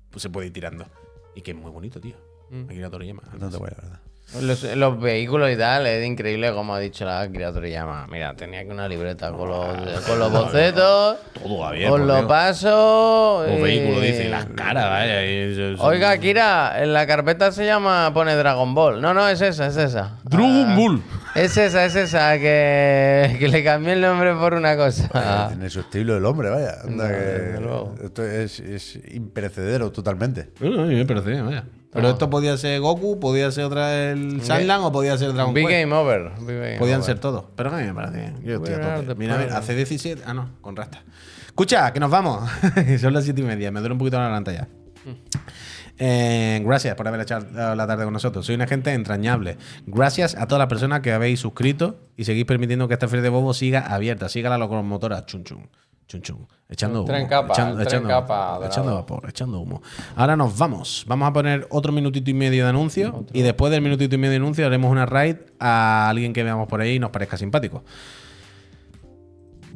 pues, 0.09 0.21
se 0.23 0.29
puede 0.29 0.47
ir 0.47 0.53
tirando. 0.53 0.85
Y 1.35 1.41
que 1.41 1.51
es 1.51 1.57
muy 1.57 1.71
bonito, 1.71 1.99
tío. 1.99 2.15
Mm. 2.49 2.65
Akira 2.65 2.89
Toriyama. 2.89 3.23
No 3.37 3.49
te 3.49 3.57
voy, 3.57 3.69
la 3.69 3.81
verdad. 3.81 3.99
Los, 4.41 4.61
los 4.75 4.99
vehículos 4.99 5.49
y 5.51 5.55
tal, 5.55 5.87
es 5.87 6.05
increíble 6.05 6.51
como 6.51 6.75
ha 6.75 6.79
dicho 6.79 7.05
la 7.05 7.27
criatura 7.31 7.65
llama. 7.69 8.05
Mira, 8.11 8.35
tenía 8.35 8.63
que 8.65 8.69
una 8.71 8.85
libreta 8.87 9.31
con 9.31 9.47
los, 9.47 10.01
con 10.05 10.19
los 10.19 10.31
bocetos, 10.31 11.17
Todo 11.41 11.59
va 11.59 11.71
bien. 11.71 11.89
con 11.89 12.05
los 12.05 12.25
pasos. 12.25 13.47
Los 13.47 13.57
y- 13.57 13.61
vehículos, 13.61 14.01
dice, 14.01 14.25
y 14.25 14.27
las 14.29 14.45
caras, 14.47 14.89
vaya. 14.89 15.25
y 15.25 15.29
eso- 15.53 15.61
eso- 15.75 15.83
Oiga, 15.83 16.17
Kira, 16.17 16.83
en 16.83 16.93
la 16.93 17.07
carpeta 17.07 17.53
se 17.53 17.65
llama, 17.65 18.11
pone 18.13 18.35
Dragon 18.35 18.75
Ball. 18.75 19.01
No, 19.01 19.13
no, 19.13 19.27
es 19.29 19.39
esa, 19.39 19.67
es 19.67 19.77
esa. 19.77 20.17
Dragon 20.25 20.75
Ball. 20.75 21.01
Es 21.33 21.55
esa, 21.55 21.85
es 21.85 21.95
esa, 21.95 22.33
que, 22.37 23.37
que 23.39 23.47
le 23.47 23.63
cambié 23.63 23.93
el 23.93 24.01
nombre 24.01 24.33
por 24.35 24.55
una 24.55 24.75
cosa. 24.75 25.47
Tiene 25.49 25.69
su 25.69 25.79
estilo 25.79 26.17
el 26.17 26.25
hombre, 26.25 26.49
vaya. 26.49 26.81
Anda 26.83 27.05
No, 27.05 27.09
que 27.09 27.15
desde 27.15 27.61
luego. 27.61 27.95
esto 28.03 28.23
es, 28.25 28.59
es 28.59 28.99
imperecedero 29.13 29.89
totalmente. 29.91 30.49
Bueno, 30.59 30.81
a 30.81 30.85
mí 30.85 30.95
me 30.95 31.05
parece, 31.05 31.41
vaya. 31.41 31.63
Pero 31.91 32.09
esto 32.09 32.29
podía 32.29 32.57
ser 32.57 32.79
Goku, 32.81 33.19
podía 33.19 33.49
ser 33.51 33.65
otra 33.65 34.11
el 34.11 34.41
Sandland 34.41 34.85
o 34.85 34.91
podía 34.91 35.17
ser 35.17 35.33
Dragon 35.33 35.53
Big 35.53 35.67
Quest. 35.67 35.79
Game 35.81 35.95
Over. 35.95 36.31
Big 36.39 36.57
Game 36.57 36.77
Podían 36.77 36.99
over. 36.99 37.05
ser 37.05 37.19
todos. 37.19 37.45
Pero 37.55 37.71
a 37.73 37.77
mí 37.77 37.83
me 37.83 37.93
parece 37.93 38.17
bien. 38.17 38.43
Yo 38.43 38.55
estoy 38.55 38.73
a 38.73 38.95
tope. 38.97 39.15
Mira, 39.15 39.37
mira, 39.37 39.57
hace 39.57 39.73
17. 39.73 40.23
Ah, 40.25 40.33
no, 40.33 40.49
con 40.61 40.75
rasta. 40.75 41.03
Escucha, 41.47 41.91
que 41.93 41.99
nos 41.99 42.11
vamos. 42.11 42.47
Son 42.99 43.13
las 43.13 43.23
7 43.23 43.41
y 43.41 43.43
media. 43.43 43.71
Me 43.71 43.79
duele 43.79 43.93
un 43.93 43.99
poquito 43.99 44.17
la 44.17 44.23
garganta 44.23 44.51
ya. 44.51 44.67
Eh, 45.99 46.61
gracias 46.63 46.95
por 46.95 47.07
haber 47.07 47.21
echado 47.21 47.75
la 47.75 47.87
tarde 47.87 48.03
con 48.03 48.13
nosotros. 48.13 48.45
Soy 48.45 48.55
una 48.55 48.67
gente 48.67 48.93
entrañable. 48.93 49.57
Gracias 49.85 50.35
a 50.35 50.47
todas 50.47 50.59
las 50.59 50.67
personas 50.67 50.99
que 51.01 51.11
habéis 51.11 51.39
suscrito 51.39 51.97
y 52.15 52.25
seguís 52.25 52.45
permitiendo 52.45 52.87
que 52.87 52.93
esta 52.93 53.07
feria 53.07 53.23
de 53.23 53.29
bobo 53.29 53.53
siga 53.53 53.79
abierta. 53.81 54.29
Siga 54.29 54.49
la 54.49 54.57
locomotora. 54.57 55.25
Chun 55.25 55.43
chun. 55.43 55.69
Chun 56.07 56.21
chun. 56.21 56.47
Echando 56.69 56.99
humo. 57.01 57.07
Tren 57.07 57.27
capa, 57.27 57.53
echando, 57.53 57.75
tren 57.75 57.87
echando- 57.87 58.07
capa 58.09 58.35
dorado. 58.53 58.65
echando 58.65 58.95
vapor, 58.95 59.25
echando 59.29 59.59
humo. 59.59 59.81
Ahora 60.15 60.35
nos 60.37 60.57
vamos. 60.57 61.03
Vamos 61.07 61.27
a 61.29 61.33
poner 61.33 61.67
otro 61.69 61.91
minutito 61.91 62.29
y 62.29 62.33
medio 62.33 62.63
de 62.63 62.69
anuncio. 62.69 63.25
Y 63.33 63.41
después 63.41 63.71
del 63.71 63.81
minutito 63.81 64.15
y 64.15 64.17
medio 64.17 64.31
de 64.31 64.37
anuncio 64.37 64.65
haremos 64.65 64.89
una 64.91 65.05
raid 65.05 65.35
a 65.59 66.07
alguien 66.09 66.31
que 66.31 66.43
veamos 66.43 66.67
por 66.69 66.79
ahí 66.79 66.95
y 66.95 66.99
nos 66.99 67.09
parezca 67.09 67.35
simpático. 67.37 67.83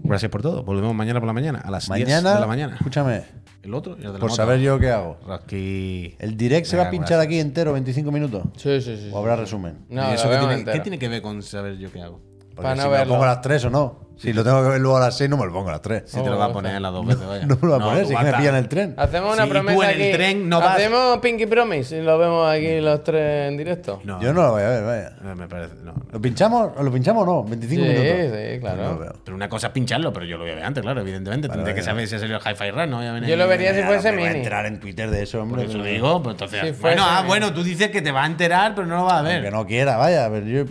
Gracias 0.04 0.32
por 0.32 0.42
todo. 0.42 0.64
Volvemos 0.64 0.94
mañana 0.96 1.20
por 1.20 1.28
la 1.28 1.34
mañana. 1.34 1.60
A 1.60 1.72
las 1.72 1.88
10 1.88 1.90
Mañana, 1.90 2.34
de 2.36 2.40
la 2.40 2.48
mañana. 2.48 2.76
escúchame, 2.76 3.24
El 3.64 3.74
otro 3.74 3.94
y 3.94 3.98
el 3.98 4.02
de 4.08 4.14
la 4.14 4.20
por 4.20 4.30
moto. 4.30 4.36
saber 4.36 4.60
yo 4.60 4.80
qué 4.80 4.90
hago. 4.90 5.20
Aquí. 5.30 6.16
¿El 6.20 6.36
direct 6.38 6.66
se 6.68 6.78
va 6.78 6.84
a 6.88 6.90
pinchar 6.90 7.18
gracias. 7.18 7.26
aquí 7.28 7.40
entero, 7.40 7.74
25 7.74 8.12
minutos? 8.12 8.44
Sí, 8.58 8.82
sí, 8.82 8.98
sí. 8.98 9.10
¿O 9.14 9.20
habrá 9.20 9.36
resumen? 9.36 9.86
No, 9.90 10.10
¿Y 10.12 10.16
eso 10.16 10.28
tiene, 10.30 10.64
qué 10.66 10.80
tiene 10.80 10.98
que 11.00 11.08
ver 11.08 11.22
con 11.22 11.42
saber 11.44 11.78
yo 11.78 11.92
qué 11.92 12.02
hago? 12.02 12.20
Porque 12.62 12.76
Para 12.76 12.82
si 12.84 12.88
no 12.88 12.92
me 12.92 12.98
lo 13.00 13.08
pongo 13.08 13.24
a 13.24 13.28
las 13.28 13.42
3 13.42 13.66
o 13.66 13.70
no. 13.70 14.12
Si 14.22 14.34
lo 14.34 14.44
tengo 14.44 14.62
que 14.62 14.70
ver 14.70 14.80
luego 14.80 14.98
a 14.98 15.00
las 15.00 15.18
6, 15.18 15.28
no 15.32 15.38
me 15.38 15.48
lo 15.48 15.52
pongo 15.52 15.70
a 15.70 15.72
las 15.72 15.82
3. 15.82 16.04
Si 16.06 16.22
te 16.22 16.30
lo 16.30 16.38
va 16.38 16.46
a 16.46 16.54
poner 16.54 16.80
las 16.80 16.94
dos 16.94 17.04
veces, 17.08 17.26
vaya. 17.28 17.44
No 17.48 17.56
me 17.60 17.68
lo 17.68 17.80
va 17.80 17.84
a 17.84 17.90
poner, 17.90 18.06
si 18.06 18.12
es 18.12 18.16
vas 18.16 18.26
que 18.26 18.32
me 18.32 18.38
pillan 18.38 18.56
el 18.56 18.68
tren. 18.70 18.94
Hacemos 18.96 19.34
una 19.34 19.46
Si 19.46 19.50
promesa 19.50 19.76
tú 19.76 19.82
en 19.84 19.90
el 19.90 20.02
aquí. 20.02 20.12
tren 20.12 20.48
no 20.50 20.60
vas- 20.60 20.76
Hacemos 20.76 21.18
Pinky 21.18 21.46
Promise 21.48 21.98
y 21.98 22.02
lo 22.04 22.20
vemos 22.20 22.48
aquí 22.48 22.80
los 22.82 23.04
tres 23.04 23.50
en 23.50 23.58
directo. 23.58 24.00
No, 24.04 24.22
Yo 24.22 24.32
no 24.32 24.44
lo 24.44 24.52
voy 24.52 24.62
a 24.62 24.70
ver, 24.70 24.84
vaya. 24.84 25.12
no, 25.24 25.36
me 25.36 25.48
parece. 25.48 25.74
No, 25.84 25.94
no. 25.94 26.04
¿Lo 26.12 26.22
pinchamos 26.22 26.70
o 26.78 26.84
lo 26.84 26.92
pinchamos 26.92 27.24
o 27.24 27.26
no? 27.26 27.44
25 27.46 27.84
Sí, 27.84 27.90
minutos. 27.90 28.38
sí, 28.54 28.60
claro. 28.60 28.84
No 28.84 29.00
lo. 29.06 29.14
Pero 29.26 29.36
una 29.36 29.50
cosa 29.50 29.68
es 29.68 29.74
pincharlo, 29.74 30.14
pero 30.14 30.26
yo 30.28 30.38
lo 30.38 30.44
voy 30.44 30.52
a 30.52 30.56
ver 30.56 30.66
antes, 30.66 30.84
claro, 30.84 31.02
evidentemente. 31.02 31.50
Tendré 31.50 31.74
que 31.74 31.82
saber 31.82 32.08
si 32.08 32.14
ha 32.16 32.20
salido 32.20 32.38
el 32.38 32.44
Hi-Fi 32.48 32.70
Run, 32.70 32.90
¿no? 32.92 32.98
Voy 32.98 33.08
a 33.08 33.20
Yo 33.22 33.36
lo 33.38 33.48
vería 33.48 33.74
si 33.74 33.82
fuese 33.82 34.12
me 34.12 34.18
voy 34.18 34.26
a 34.26 34.28
mini. 34.28 34.40
enterar 34.42 34.68
en 34.68 34.80
Twitter 34.80 35.10
de 35.10 35.24
eso, 35.24 35.40
Por 35.40 35.48
hombre. 35.48 35.64
eso 35.64 35.72
pero- 35.80 35.84
digo, 35.86 36.22
pues 36.22 36.34
entonces. 36.36 36.76
Si 36.76 36.80
bueno, 36.80 37.02
ah, 37.04 37.16
mini. 37.22 37.28
bueno, 37.28 37.54
tú 37.54 37.64
dices 37.64 37.90
que 37.90 38.04
te 38.04 38.12
va 38.12 38.22
a 38.22 38.28
enterar, 38.28 38.76
pero 38.76 38.86
no 38.86 38.98
lo 38.98 39.06
vas 39.06 39.14
a 39.14 39.22
ver. 39.24 39.38
Aunque 39.38 39.50
no 39.52 39.66
quiera, 39.66 39.98
vaya. 39.98 40.30
Pero 40.30 40.46
yo. 40.46 40.66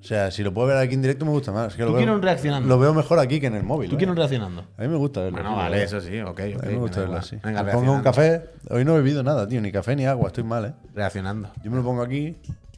O 0.00 0.04
sea, 0.08 0.30
si 0.30 0.44
lo 0.44 0.54
puedo 0.54 0.68
ver 0.68 0.76
aquí 0.76 0.94
en 0.94 1.02
directo 1.02 1.24
me 1.24 1.32
gusta 1.32 1.50
más. 1.52 1.68
Es 1.68 1.74
que 1.74 1.82
Tú 1.82 1.86
lo 1.88 1.94
veo- 1.94 1.98
quieres 1.98 2.14
un 2.14 2.22
reaccionando. 2.22 2.68
Lo 2.68 2.78
veo 2.78 2.94
mejor 2.94 3.18
aquí 3.18 3.40
que 3.40 3.48
en 3.48 3.56
el 3.56 3.64
móvil. 3.64 3.90
¿Tú 3.90 3.96
vaya. 3.96 3.98
quieres 3.98 4.10
un 4.12 4.16
reaccionando? 4.16 4.64
A 4.78 4.82
mí 4.82 4.88
me 4.88 4.96
gusta 4.96 5.20
verlo. 5.22 5.38
Bueno, 5.40 5.56
vale, 5.56 5.82
eso 5.82 6.00
sí, 6.00 6.20
ok, 6.20 6.28
ok. 6.30 6.36
verdad. 6.38 6.64
A 6.64 6.66
mí 6.68 6.72
me 6.74 6.78
gusta 6.78 7.00
verlo 7.00 7.16
así. 7.16 7.36
Venga, 7.42 7.62
Me 7.64 7.72
pongo 7.72 7.92
un 7.92 8.02
café. 8.02 8.44
Hoy 8.70 8.84
no 8.84 8.94
he 8.94 8.98
bebido 8.98 9.22
nada, 9.22 9.46
tío. 9.48 9.60
Ni 9.60 9.72
café 9.72 9.96
ni 9.96 10.06
agua. 10.06 10.28
Estoy 10.28 10.44
mal, 10.44 10.64
¿eh? 10.66 10.72
Reaccionando. 10.94 11.50
Yo 11.64 11.70
me 11.70 11.78
lo 11.78 11.82
pongo 11.82 12.02
aquí. 12.02 12.36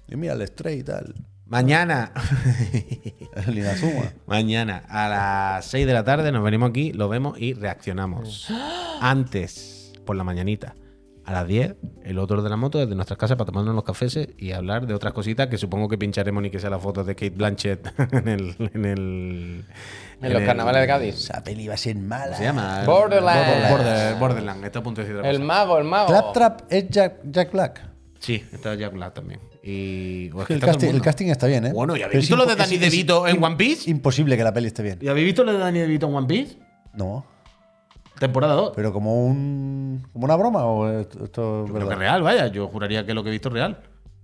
Y 0.09 0.17
mira, 0.17 0.33
el 0.33 0.47
stray 0.47 0.81
y 0.81 0.83
tal. 0.83 1.15
Mañana. 1.47 2.13
Mañana 4.27 4.83
a 4.89 5.09
las 5.09 5.65
6 5.67 5.87
de 5.87 5.93
la 5.93 6.05
tarde 6.05 6.33
nos 6.33 6.43
venimos 6.43 6.71
aquí, 6.71 6.93
lo 6.93 7.09
vemos 7.09 7.39
y 7.41 7.55
reaccionamos. 7.55 8.49
Antes, 9.01 9.93
por 10.05 10.17
la 10.17 10.25
mañanita, 10.25 10.75
a 11.31 11.33
las 11.33 11.47
10, 11.47 11.77
el 12.05 12.19
otro 12.19 12.43
de 12.43 12.51
la 12.51 12.57
moto 12.57 12.79
desde 12.79 12.95
nuestras 12.95 13.17
casas 13.19 13.37
para 13.37 13.47
tomarnos 13.47 13.75
los 13.75 13.85
cafés 13.85 14.19
y 14.37 14.53
hablar 14.53 14.87
de 14.87 14.95
otras 14.95 15.13
cositas 15.13 15.47
que 15.47 15.59
supongo 15.59 15.89
que 15.89 15.97
pincharemos 15.97 16.43
ni 16.43 16.51
que 16.51 16.59
sea 16.59 16.71
la 16.71 16.79
foto 16.79 17.05
de 17.05 17.15
Kate 17.15 17.31
Blanchett 17.31 17.87
en 18.13 18.29
el. 18.29 18.55
En, 18.75 18.85
el, 18.85 19.65
En 20.21 20.33
los 20.33 20.41
el- 20.43 20.47
carnavales 20.47 20.81
de 20.83 20.87
Cádiz. 20.89 21.15
Esa 21.15 21.43
peli 21.45 21.69
va 21.69 21.75
a 21.75 21.77
ser 21.77 21.97
mala. 21.97 22.25
¿Cómo 22.27 22.37
se 22.37 22.45
llama? 22.45 22.83
Borderlands. 22.85 23.71
Border- 23.71 24.19
Borderlands. 24.19 24.65
Está 24.65 24.79
a 24.81 24.83
punto 24.83 25.01
de 25.01 25.07
decir 25.07 25.19
otra 25.19 25.31
El 25.31 25.41
mago, 25.41 25.79
el 25.79 25.85
mago. 25.85 26.09
Claptrap 26.09 26.63
es 26.69 26.89
Jack, 26.91 27.15
Jack 27.25 27.53
Black. 27.53 27.91
Sí, 28.19 28.45
está 28.53 28.75
Jack 28.75 28.93
Black 28.93 29.15
también. 29.15 29.41
Y. 29.63 30.31
o 30.33 30.43
es 30.43 30.49
que 30.49 30.55
El 30.55 30.61
casting, 30.61 30.87
el 30.89 30.93
mundo. 30.95 31.05
casting 31.05 31.27
está 31.29 31.47
bien, 31.47 31.67
¿eh? 31.67 31.73
Bueno, 31.73 31.97
¿y 31.97 32.03
habéis 32.03 32.21
visto 32.23 32.37
lo 32.37 32.45
de 32.47 32.57
Danny 32.57 32.77
DeVito 32.79 33.27
en 33.29 33.43
One 33.43 33.57
Piece? 33.57 33.91
Imposible 33.91 34.37
que 34.37 34.43
la 34.45 34.53
peli 34.53 34.67
esté 34.67 34.83
bien. 34.83 34.99
¿Y 35.01 35.09
habéis 35.09 35.27
visto 35.27 35.45
lo 35.45 35.53
de 35.53 35.59
Danny 35.59 35.79
DeVito 35.81 36.09
en 36.09 36.15
One 36.15 36.27
Piece? 36.27 36.59
No. 36.95 37.25
Temporada 38.21 38.55
2. 38.55 38.73
Pero 38.77 38.93
como 38.93 39.25
un 39.25 40.07
como 40.13 40.27
una 40.27 40.37
broma 40.37 40.67
o 40.67 40.89
esto, 40.89 41.25
esto 41.25 41.65
es 41.65 41.69
Yo 41.69 41.75
creo 41.75 41.89
que 41.89 41.95
es 41.95 41.99
real, 41.99 42.23
vaya. 42.23 42.47
Yo 42.49 42.69
juraría 42.69 43.05
que 43.07 43.15
lo 43.15 43.23
que 43.23 43.31
he 43.31 43.33
visto 43.33 43.49
es 43.49 43.55
real. 43.55 43.79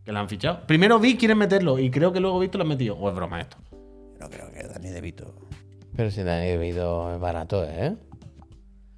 Que 0.04 0.12
la 0.12 0.20
han 0.20 0.28
fichado. 0.28 0.66
Primero 0.66 1.00
vi 1.00 1.16
quieren 1.16 1.38
meterlo 1.38 1.78
y 1.78 1.90
creo 1.90 2.12
que 2.12 2.20
luego 2.20 2.36
he 2.36 2.42
visto 2.42 2.58
lo 2.58 2.62
han 2.62 2.68
metido. 2.68 2.94
O 2.96 3.08
es 3.08 3.14
broma 3.14 3.40
esto. 3.40 3.56
No 4.20 4.28
creo 4.28 4.52
que 4.52 4.62
Danny 4.68 4.90
DeVito. 4.90 5.34
Pero 5.96 6.10
si 6.10 6.22
Danny 6.22 6.46
DeVito 6.48 7.14
es 7.14 7.20
barato, 7.20 7.64
¿eh? 7.64 7.96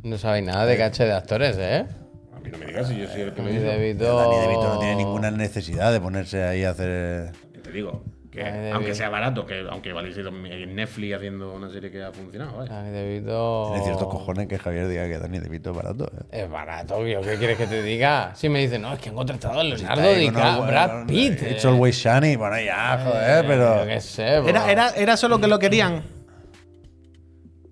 No 0.03 0.19
sabéis 0.19 0.45
nada 0.45 0.67
de 0.67 0.77
caché 0.77 1.05
de 1.05 1.13
actores, 1.13 1.57
¿eh? 1.59 1.87
A 2.35 2.41
mí 2.41 2.51
no 2.51 2.59
me 2.59 2.67
digas 2.67 2.89
si 2.89 2.99
yo 2.99 3.07
soy 3.07 3.21
el 3.21 3.33
que 3.33 3.41
me 3.41 3.53
dice. 3.53 3.67
Danny 3.67 3.85
DeVito 3.85 4.69
no 4.69 4.79
tiene 4.81 4.97
ninguna 4.97 5.31
necesidad 5.31 5.93
de 5.93 6.01
ponerse 6.01 6.43
ahí 6.43 6.65
a 6.65 6.71
hacer. 6.71 7.31
Te 7.63 7.71
digo. 7.71 8.03
Que 8.39 8.45
Danny 8.45 8.69
aunque 8.69 8.79
DeVito. 8.79 8.95
sea 8.95 9.09
barato, 9.09 9.47
que 9.47 9.67
aunque 9.69 9.93
valiese 9.93 10.21
en 10.21 10.75
Netflix 10.77 11.17
haciendo 11.17 11.53
una 11.55 11.69
serie 11.71 11.91
que 11.91 12.03
ha 12.03 12.13
funcionado, 12.13 12.59
vaya. 12.59 12.73
Danny 12.73 12.91
DeVito... 12.91 13.71
Tiene 13.73 13.85
ciertos 13.85 14.09
cojones 14.09 14.47
que 14.47 14.59
Javier 14.59 14.89
diga 14.89 15.09
que 15.09 15.19
Danny 15.19 15.39
DeVito 15.41 15.71
es 15.71 15.77
barato. 15.77 16.05
¿eh? 16.07 16.43
Es 16.43 16.51
barato, 16.51 17.05
tío. 17.05 17.21
¿Qué 17.21 17.37
quieres 17.37 17.59
que 17.59 17.67
te 17.67 17.83
diga? 17.83 18.33
Si 18.35 18.49
me 18.49 18.61
dicen, 18.61 18.83
no, 18.83 18.93
es 18.93 19.01
que 19.01 19.09
han 19.09 19.17
contratado 19.17 19.59
a 19.59 19.65
Leonardo 19.65 20.03
con 20.03 20.19
DiCaprio, 20.19 20.67
Brad 20.67 21.03
eh, 21.03 21.05
Pitt. 21.07 21.43
It's 21.43 21.65
eh. 21.65 21.69
always 21.69 21.97
shiny. 21.97 22.37
Bueno, 22.37 22.61
ya, 22.61 23.01
joder, 23.05 23.43
Yo 23.43 23.49
pero. 23.49 23.87
qué 23.87 24.01
sé, 24.01 24.41
bro. 24.41 24.49
Era, 24.49 24.71
era, 24.71 24.91
era 24.91 25.17
solo 25.17 25.41
que 25.41 25.49
lo 25.49 25.59
querían. 25.59 26.05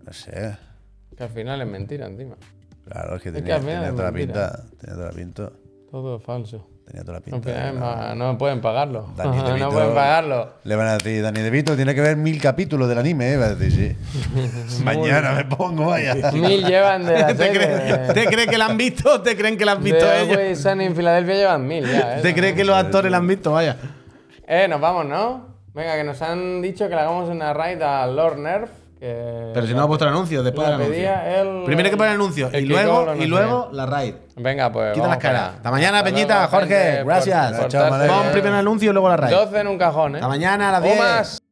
No 0.05 0.13
sé. 0.13 0.57
Que 1.17 1.23
al 1.23 1.31
final 1.31 1.61
es 1.61 1.69
mentira 1.69 2.07
encima. 2.07 2.37
Claro, 2.85 3.17
es 3.17 3.23
que 3.23 3.33
tenía, 3.33 3.59
toda 3.61 4.05
la 4.05 4.13
pinta. 4.13 4.65
Tenía 4.79 4.95
toda 4.95 5.09
la 5.09 5.13
pinta. 5.13 5.53
Todo 5.91 6.17
es 6.17 6.23
falso. 6.23 6.69
Tenía 6.87 7.03
toda 7.03 7.19
la 7.19 7.21
pinta. 7.21 7.69
es 7.69 8.17
no. 8.17 8.39
pueden 8.39 8.61
pagarlo. 8.61 9.09
Danny 9.17 9.37
no 9.59 9.71
pueden 9.71 9.93
pagarlo. 9.93 10.51
Le 10.63 10.77
van 10.77 10.87
a 10.87 10.93
decir, 10.99 11.21
Danny 11.21 11.41
DeVito 11.41 11.75
tiene 11.75 11.97
que 11.97 12.01
ver 12.01 12.17
mil 12.17 12.41
capítulos 12.41 12.89
del 12.89 12.99
anime, 12.99 13.33
¿eh? 13.33 13.37
Va 13.37 13.47
a 13.47 13.55
decir, 13.57 13.97
sí. 13.99 14.83
Mañana 14.85 15.33
me 15.33 15.45
pongo, 15.47 15.87
vaya. 15.87 16.15
Mil 16.33 16.65
llevan 16.65 17.05
de 17.05 17.19
la 17.19 17.35
¿Te, 17.35 17.51
crees, 17.51 18.13
¿Te 18.15 18.27
crees 18.27 18.47
que 18.49 18.57
la 18.57 18.67
han 18.67 18.77
visto 18.77 19.15
o 19.15 19.21
te 19.21 19.37
creen 19.37 19.57
que 19.59 19.65
la 19.65 19.73
han 19.73 19.83
visto 19.83 20.05
de 20.07 20.23
ellos? 20.23 20.59
Sunny 20.61 20.85
en 20.85 20.95
Filadelfia 20.95 21.35
llevan 21.35 21.67
mil 21.67 21.85
ya, 21.91 22.19
¿eh? 22.19 22.23
¿Te 22.23 22.35
crees 22.35 22.55
que 22.55 22.65
los 22.65 22.77
actores 22.77 23.11
la 23.11 23.19
han 23.19 23.27
visto? 23.27 23.53
Vaya. 23.53 23.77
Eh, 24.47 24.69
nos 24.69 24.81
vamos, 24.81 25.07
¿no? 25.07 25.57
Venga, 25.75 25.97
que 25.97 26.05
nos 26.05 26.23
han 26.23 26.63
dicho 26.63 26.89
que 26.89 26.95
le 26.95 27.01
hagamos 27.01 27.29
una 27.29 27.53
raid 27.53 27.83
a 27.83 28.07
Lord 28.07 28.39
Nerf. 28.39 28.71
Que 29.07 29.51
Pero 29.55 29.67
si 29.67 29.75
no 29.75 29.83
ha 29.83 29.87
puesto 29.87 30.05
el 30.05 30.11
anuncio, 30.13 30.43
después 30.43 30.69
la 30.69 30.77
del 30.77 30.83
anuncio. 30.87 31.11
él- 31.59 31.63
Primero 31.65 31.87
hay 31.87 31.91
que 31.91 31.97
poner 31.97 32.13
el 32.13 32.21
anuncio 32.21 32.51
el 32.53 32.65
y 32.65 32.67
luego, 32.67 33.15
y 33.15 33.27
luego 33.27 33.69
la 33.73 33.87
raid. 33.87 34.15
Venga, 34.37 34.73
pues. 34.73 34.95
Quita 34.95 35.07
las 35.09 35.19
caras. 35.19 35.51
Hasta 35.57 35.71
mañana, 35.71 35.99
Hasta 35.99 36.11
Peñita, 36.11 36.35
luego, 36.35 36.51
Jorge. 36.51 36.75
gente, 36.75 37.05
Gracias. 37.05 37.53
Pon 37.53 38.33
primero 38.33 38.49
el 38.55 38.61
anuncio 38.61 38.91
y 38.91 38.93
luego 38.93 39.09
la 39.09 39.17
raid. 39.17 39.35
12 39.35 39.61
en 39.61 39.69
un 39.69 39.79
cajón, 39.79 40.15
¿eh? 40.15 40.19
Hasta 40.19 40.29
mañana 40.29 40.69
a 40.69 40.73
las 40.73 40.81
O 40.83 40.85
10. 40.85 40.99
más. 40.99 41.43